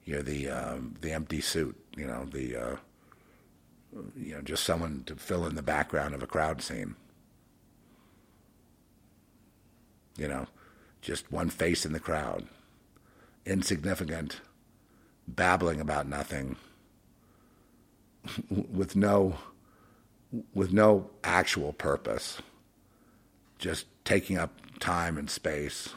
you're 0.05 0.23
the, 0.23 0.49
um, 0.49 0.95
the 1.03 1.13
empty 1.13 1.43
suit. 1.43 1.77
You 1.95 2.07
know, 2.07 2.25
the, 2.25 2.57
uh, 2.57 2.77
you 4.17 4.35
know, 4.35 4.41
just 4.41 4.65
someone 4.65 5.03
to 5.07 5.17
fill 5.17 5.47
in 5.47 5.57
the 5.57 5.63
background 5.63 6.15
of 6.15 6.23
a 6.23 6.27
crowd 6.27 6.63
scene. 6.63 6.97
You 10.17 10.29
know, 10.29 10.47
just 11.03 11.31
one 11.31 11.51
face 11.51 11.85
in 11.85 11.93
the 11.93 12.01
crowd, 12.01 12.47
insignificant, 13.45 14.41
babbling 15.29 15.81
about 15.81 16.09
nothing, 16.09 16.57
with 18.51 18.97
no, 18.97 19.37
with 20.55 20.73
no 20.73 21.11
actual 21.23 21.73
purpose, 21.73 22.41
just 23.59 23.87
taking 24.05 24.39
up 24.39 24.53
time 24.81 25.17
and 25.17 25.31
space, 25.31 25.91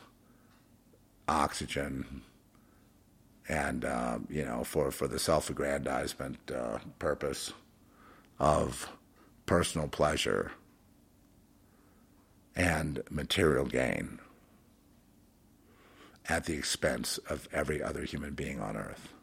oxygen, 1.27 2.21
and 3.49 3.85
uh, 3.85 4.19
you 4.29 4.43
know, 4.43 4.63
for 4.63 4.91
for 4.91 5.07
the 5.07 5.19
self-aggrandizement 5.19 6.37
uh, 6.53 6.79
purpose 6.99 7.53
of 8.39 8.89
personal 9.45 9.87
pleasure 9.87 10.51
and 12.55 13.01
material 13.09 13.65
gain 13.65 14.19
at 16.27 16.45
the 16.45 16.53
expense 16.53 17.17
of 17.29 17.47
every 17.53 17.81
other 17.81 18.03
human 18.03 18.33
being 18.33 18.59
on 18.59 18.75
earth. 18.75 19.13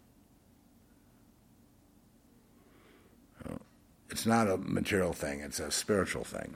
It's 4.15 4.27
not 4.27 4.49
a 4.49 4.57
material 4.57 5.12
thing, 5.12 5.41
it's 5.41 5.59
a 5.59 5.73
spiritual 5.73 6.23
thing. 6.23 6.55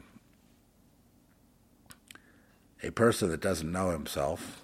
A 2.84 2.90
person 2.90 3.30
that 3.30 3.40
doesn't 3.40 3.72
know 3.72 3.90
himself, 3.90 4.62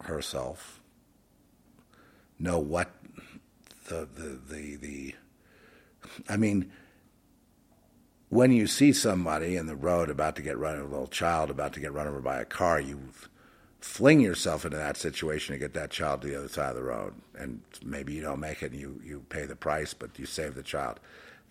herself, 0.00 0.80
know 2.38 2.58
what 2.58 2.90
the, 3.88 4.08
the, 4.14 4.40
the, 4.48 4.76
the 4.76 5.14
I 6.26 6.38
mean, 6.38 6.72
when 8.30 8.50
you 8.50 8.66
see 8.66 8.94
somebody 8.94 9.54
in 9.54 9.66
the 9.66 9.76
road 9.76 10.08
about 10.08 10.34
to 10.36 10.42
get 10.42 10.56
run 10.56 10.76
over, 10.76 10.84
a 10.84 10.90
little 10.90 11.06
child 11.08 11.50
about 11.50 11.74
to 11.74 11.80
get 11.80 11.92
run 11.92 12.08
over 12.08 12.22
by 12.22 12.40
a 12.40 12.46
car, 12.46 12.80
you 12.80 13.10
fling 13.82 14.20
yourself 14.20 14.64
into 14.64 14.78
that 14.78 14.96
situation 14.96 15.52
to 15.52 15.58
get 15.58 15.74
that 15.74 15.90
child 15.90 16.22
to 16.22 16.28
the 16.28 16.38
other 16.38 16.48
side 16.48 16.70
of 16.70 16.76
the 16.76 16.82
road. 16.82 17.12
And 17.34 17.60
maybe 17.84 18.14
you 18.14 18.22
don't 18.22 18.40
make 18.40 18.62
it 18.62 18.72
and 18.72 18.80
you, 18.80 19.02
you 19.04 19.26
pay 19.28 19.44
the 19.44 19.54
price, 19.54 19.92
but 19.92 20.18
you 20.18 20.24
save 20.24 20.54
the 20.54 20.62
child. 20.62 20.98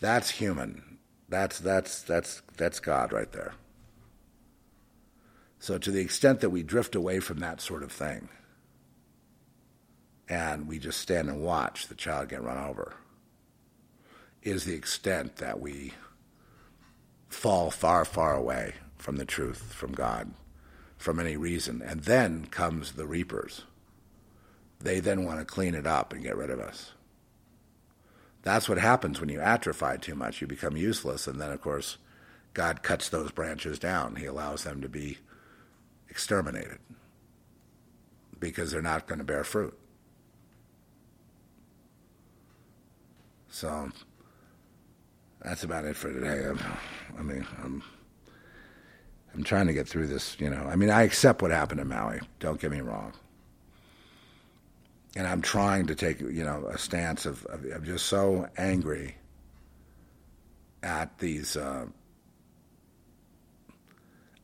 That's 0.01 0.31
human. 0.31 0.97
That's, 1.29 1.59
that's, 1.59 2.01
that's, 2.01 2.41
that's 2.57 2.81
God 2.81 3.13
right 3.13 3.31
there. 3.31 3.53
So, 5.59 5.77
to 5.77 5.91
the 5.91 6.01
extent 6.01 6.41
that 6.41 6.49
we 6.49 6.63
drift 6.63 6.95
away 6.95 7.19
from 7.19 7.39
that 7.39 7.61
sort 7.61 7.83
of 7.83 7.91
thing 7.91 8.27
and 10.27 10.67
we 10.67 10.79
just 10.79 10.99
stand 10.99 11.29
and 11.29 11.41
watch 11.41 11.87
the 11.87 11.95
child 11.95 12.29
get 12.29 12.41
run 12.41 12.57
over, 12.57 12.95
is 14.41 14.65
the 14.65 14.73
extent 14.73 15.35
that 15.37 15.61
we 15.61 15.93
fall 17.29 17.69
far, 17.69 18.03
far 18.03 18.35
away 18.35 18.73
from 18.97 19.17
the 19.17 19.25
truth, 19.25 19.71
from 19.71 19.91
God, 19.91 20.33
from 20.97 21.19
any 21.19 21.37
reason. 21.37 21.83
And 21.83 22.01
then 22.01 22.47
comes 22.47 22.93
the 22.93 23.05
reapers. 23.05 23.63
They 24.79 24.99
then 24.99 25.25
want 25.25 25.39
to 25.39 25.45
clean 25.45 25.75
it 25.75 25.85
up 25.85 26.11
and 26.11 26.23
get 26.23 26.35
rid 26.35 26.49
of 26.49 26.59
us. 26.59 26.91
That's 28.43 28.67
what 28.67 28.77
happens 28.77 29.19
when 29.19 29.29
you 29.29 29.39
atrophy 29.39 29.97
too 29.99 30.15
much. 30.15 30.41
You 30.41 30.47
become 30.47 30.75
useless. 30.75 31.27
And 31.27 31.39
then, 31.39 31.51
of 31.51 31.61
course, 31.61 31.97
God 32.53 32.83
cuts 32.83 33.09
those 33.09 33.31
branches 33.31 33.79
down. 33.79 34.15
He 34.15 34.25
allows 34.25 34.63
them 34.63 34.81
to 34.81 34.89
be 34.89 35.19
exterminated 36.09 36.79
because 38.39 38.71
they're 38.71 38.81
not 38.81 39.07
going 39.07 39.19
to 39.19 39.25
bear 39.25 39.43
fruit. 39.43 39.77
So 43.47 43.89
that's 45.41 45.63
about 45.63 45.85
it 45.85 45.95
for 45.95 46.11
today. 46.11 46.45
I'm, 46.45 46.59
I 47.17 47.21
mean, 47.21 47.45
I'm, 47.63 47.83
I'm 49.33 49.43
trying 49.43 49.67
to 49.67 49.73
get 49.73 49.87
through 49.87 50.07
this. 50.07 50.35
You 50.39 50.49
know, 50.49 50.63
I 50.63 50.75
mean, 50.75 50.89
I 50.89 51.03
accept 51.03 51.41
what 51.41 51.51
happened 51.51 51.79
in 51.79 51.87
Maui. 51.87 52.21
Don't 52.39 52.59
get 52.59 52.71
me 52.71 52.81
wrong. 52.81 53.13
And 55.15 55.27
I'm 55.27 55.41
trying 55.41 55.87
to 55.87 55.95
take, 55.95 56.21
you 56.21 56.43
know, 56.43 56.65
a 56.67 56.77
stance 56.77 57.25
of, 57.25 57.45
of 57.47 57.65
I'm 57.65 57.83
just 57.83 58.05
so 58.05 58.47
angry 58.57 59.15
at 60.81 61.17
these. 61.19 61.57
Uh, 61.57 61.87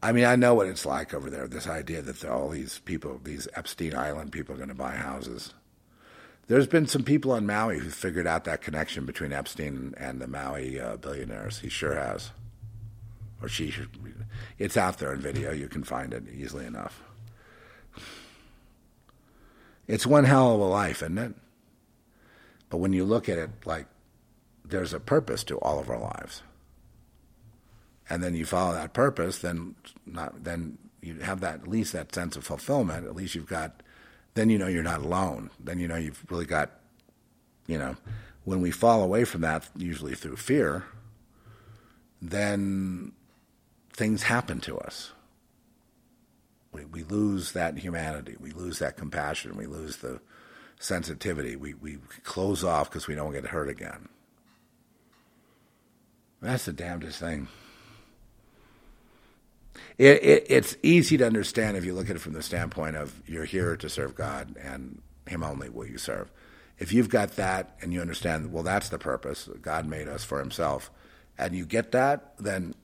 I 0.03 0.11
mean, 0.11 0.25
I 0.25 0.35
know 0.35 0.53
what 0.53 0.67
it's 0.67 0.85
like 0.85 1.13
over 1.13 1.29
there. 1.29 1.47
This 1.47 1.67
idea 1.67 2.01
that 2.01 2.23
all 2.25 2.49
these 2.49 2.79
people, 2.79 3.19
these 3.23 3.47
Epstein 3.55 3.95
Island 3.95 4.31
people, 4.31 4.53
are 4.53 4.57
going 4.57 4.69
to 4.69 4.75
buy 4.75 4.95
houses. 4.95 5.53
There's 6.47 6.67
been 6.67 6.87
some 6.87 7.03
people 7.03 7.31
on 7.31 7.45
Maui 7.45 7.79
who 7.79 7.89
figured 7.89 8.27
out 8.27 8.45
that 8.45 8.61
connection 8.61 9.05
between 9.05 9.33
Epstein 9.33 9.93
and 9.97 10.21
the 10.21 10.27
Maui 10.27 10.79
uh, 10.79 10.97
billionaires. 10.97 11.59
He 11.59 11.69
sure 11.69 11.95
has. 11.95 12.31
Or 13.41 13.49
she. 13.49 13.73
It's 14.57 14.77
out 14.77 14.97
there 14.97 15.13
in 15.13 15.19
video. 15.19 15.51
You 15.51 15.67
can 15.67 15.83
find 15.83 16.13
it 16.13 16.23
easily 16.33 16.65
enough. 16.65 17.01
It's 19.87 20.05
one 20.05 20.25
hell 20.25 20.55
of 20.55 20.61
a 20.61 20.65
life, 20.65 21.01
isn't 21.01 21.17
it? 21.17 21.33
But 22.69 22.77
when 22.77 22.93
you 22.93 23.05
look 23.05 23.29
at 23.29 23.37
it 23.37 23.49
like 23.65 23.87
there's 24.65 24.93
a 24.93 24.99
purpose 24.99 25.43
to 25.45 25.57
all 25.59 25.79
of 25.79 25.89
our 25.89 25.99
lives. 25.99 26.43
And 28.09 28.23
then 28.23 28.35
you 28.35 28.45
follow 28.45 28.73
that 28.73 28.93
purpose, 28.93 29.39
then 29.39 29.75
not 30.05 30.43
then 30.43 30.77
you 31.01 31.15
have 31.19 31.41
that 31.41 31.61
at 31.61 31.67
least 31.67 31.93
that 31.93 32.13
sense 32.13 32.35
of 32.35 32.43
fulfillment. 32.43 33.05
At 33.05 33.15
least 33.15 33.35
you've 33.35 33.47
got 33.47 33.83
then 34.33 34.49
you 34.49 34.57
know 34.57 34.67
you're 34.67 34.83
not 34.83 35.01
alone. 35.01 35.49
Then 35.59 35.79
you 35.79 35.87
know 35.87 35.95
you've 35.95 36.23
really 36.29 36.45
got, 36.45 36.71
you 37.65 37.77
know, 37.77 37.97
when 38.43 38.61
we 38.61 38.71
fall 38.71 39.01
away 39.01 39.23
from 39.23 39.41
that, 39.41 39.67
usually 39.75 40.15
through 40.15 40.37
fear, 40.37 40.85
then 42.21 43.11
things 43.91 44.23
happen 44.23 44.59
to 44.61 44.77
us. 44.77 45.11
We, 46.77 46.85
we 46.85 47.03
lose 47.03 47.53
that 47.53 47.77
humanity. 47.77 48.35
We 48.39 48.51
lose 48.51 48.79
that 48.79 48.97
compassion. 48.97 49.57
We 49.57 49.65
lose 49.65 49.97
the 49.97 50.21
sensitivity. 50.79 51.55
We, 51.55 51.73
we 51.73 51.97
close 52.23 52.63
off 52.63 52.89
because 52.89 53.07
we 53.07 53.15
don't 53.15 53.33
get 53.33 53.47
hurt 53.47 53.69
again. 53.69 54.09
That's 56.41 56.65
the 56.65 56.73
damnedest 56.73 57.19
thing. 57.19 57.47
It, 59.97 60.23
it, 60.23 60.45
it's 60.49 60.77
easy 60.83 61.17
to 61.17 61.25
understand 61.25 61.77
if 61.77 61.85
you 61.85 61.93
look 61.93 62.09
at 62.09 62.15
it 62.15 62.19
from 62.19 62.33
the 62.33 62.43
standpoint 62.43 62.95
of 62.95 63.21
you're 63.25 63.45
here 63.45 63.75
to 63.77 63.89
serve 63.89 64.15
God 64.15 64.55
and 64.61 65.01
Him 65.27 65.43
only 65.43 65.69
will 65.69 65.87
you 65.87 65.97
serve. 65.97 66.31
If 66.77 66.93
you've 66.93 67.09
got 67.09 67.31
that 67.37 67.75
and 67.81 67.91
you 67.91 68.01
understand, 68.01 68.51
well, 68.51 68.63
that's 68.63 68.89
the 68.89 68.99
purpose. 68.99 69.49
God 69.61 69.87
made 69.87 70.07
us 70.07 70.23
for 70.23 70.39
Himself, 70.39 70.91
and 71.39 71.55
you 71.55 71.65
get 71.65 71.91
that, 71.93 72.33
then 72.37 72.75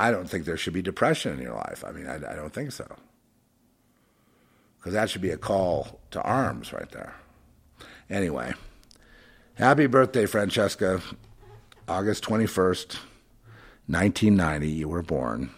I 0.00 0.10
don't 0.10 0.28
think 0.28 0.44
there 0.44 0.56
should 0.56 0.72
be 0.72 0.82
depression 0.82 1.34
in 1.34 1.42
your 1.42 1.54
life. 1.54 1.84
I 1.86 1.92
mean, 1.92 2.06
I, 2.06 2.16
I 2.16 2.34
don't 2.34 2.52
think 2.52 2.72
so. 2.72 2.86
Because 4.78 4.94
that 4.94 5.10
should 5.10 5.22
be 5.22 5.30
a 5.30 5.36
call 5.36 6.00
to 6.12 6.22
arms 6.22 6.72
right 6.72 6.90
there. 6.90 7.14
Anyway, 8.08 8.54
happy 9.54 9.86
birthday, 9.86 10.26
Francesca. 10.26 11.00
August 11.86 12.24
21st, 12.24 12.98
1990, 13.86 14.68
you 14.68 14.88
were 14.88 15.02
born 15.02 15.50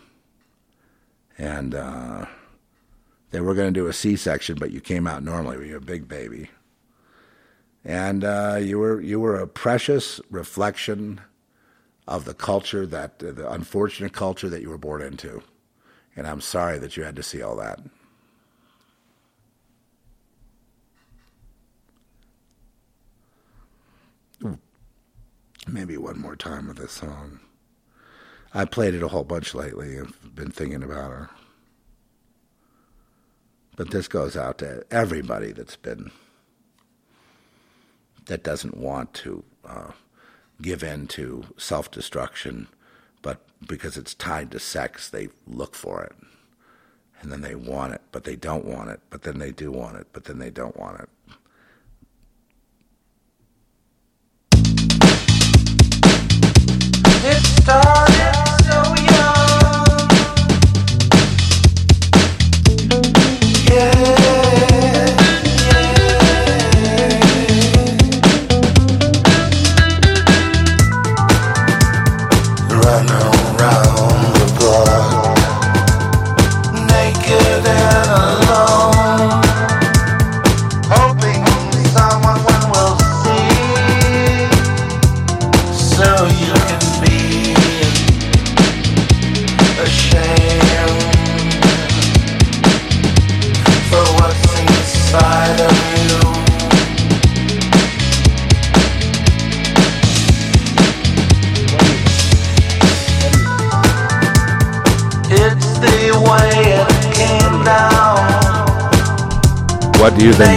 and 1.38 1.74
uh, 1.74 2.26
they 3.30 3.40
were 3.40 3.54
going 3.54 3.72
to 3.72 3.80
do 3.80 3.86
a 3.86 3.92
C-section, 3.92 4.56
but 4.58 4.70
you 4.70 4.80
came 4.80 5.06
out 5.06 5.22
normally. 5.22 5.68
You're 5.68 5.78
a 5.78 5.80
big 5.80 6.06
baby, 6.06 6.50
and 7.84 8.24
uh, 8.24 8.58
you 8.60 8.78
were 8.78 9.00
you 9.00 9.18
were 9.18 9.36
a 9.36 9.46
precious 9.46 10.20
reflection 10.30 11.20
of 12.08 12.24
the 12.24 12.34
culture 12.34 12.86
that 12.86 13.18
the 13.18 13.50
unfortunate 13.50 14.12
culture 14.12 14.48
that 14.48 14.62
you 14.62 14.70
were 14.70 14.78
born 14.78 15.02
into, 15.02 15.42
and 16.16 16.26
I'm 16.26 16.40
sorry 16.40 16.78
that 16.78 16.96
you 16.96 17.04
had 17.04 17.16
to 17.16 17.22
see 17.22 17.42
all 17.42 17.56
that. 17.56 17.80
Maybe 25.68 25.96
one 25.96 26.18
more 26.18 26.34
time 26.34 26.66
with 26.66 26.78
this 26.78 26.92
song. 26.92 27.38
I 28.52 28.64
played 28.64 28.94
it 28.94 29.02
a 29.02 29.08
whole 29.08 29.24
bunch 29.24 29.54
lately. 29.54 29.98
I've 29.98 30.34
been 30.34 30.50
thinking 30.50 30.82
about 30.82 31.10
her. 31.12 31.30
But 33.76 33.90
this 33.90 34.08
goes 34.08 34.36
out 34.36 34.58
to 34.58 34.84
everybody 34.90 35.52
that's 35.52 35.76
been, 35.76 36.10
that 38.26 38.42
doesn't 38.42 38.76
want 38.76 39.14
to 39.14 39.44
uh, 39.64 39.92
give 40.60 40.82
in 40.82 41.06
to 41.08 41.44
self 41.56 41.90
destruction, 41.90 42.68
but 43.22 43.40
because 43.66 43.96
it's 43.96 44.14
tied 44.14 44.50
to 44.50 44.58
sex, 44.58 45.08
they 45.08 45.28
look 45.46 45.74
for 45.74 46.02
it. 46.02 46.14
And 47.20 47.30
then 47.30 47.40
they 47.40 47.54
want 47.54 47.94
it, 47.94 48.02
but 48.10 48.24
they 48.24 48.36
don't 48.36 48.64
want 48.64 48.90
it, 48.90 49.00
but 49.08 49.22
then 49.22 49.38
they 49.38 49.52
do 49.52 49.70
want 49.70 49.96
it, 49.96 50.08
but 50.12 50.24
then 50.24 50.38
they 50.38 50.50
don't 50.50 50.76
want 50.76 51.00
it. 51.00 51.08
It 57.24 57.42
starts. 57.62 58.11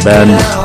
Ben. 0.06 0.65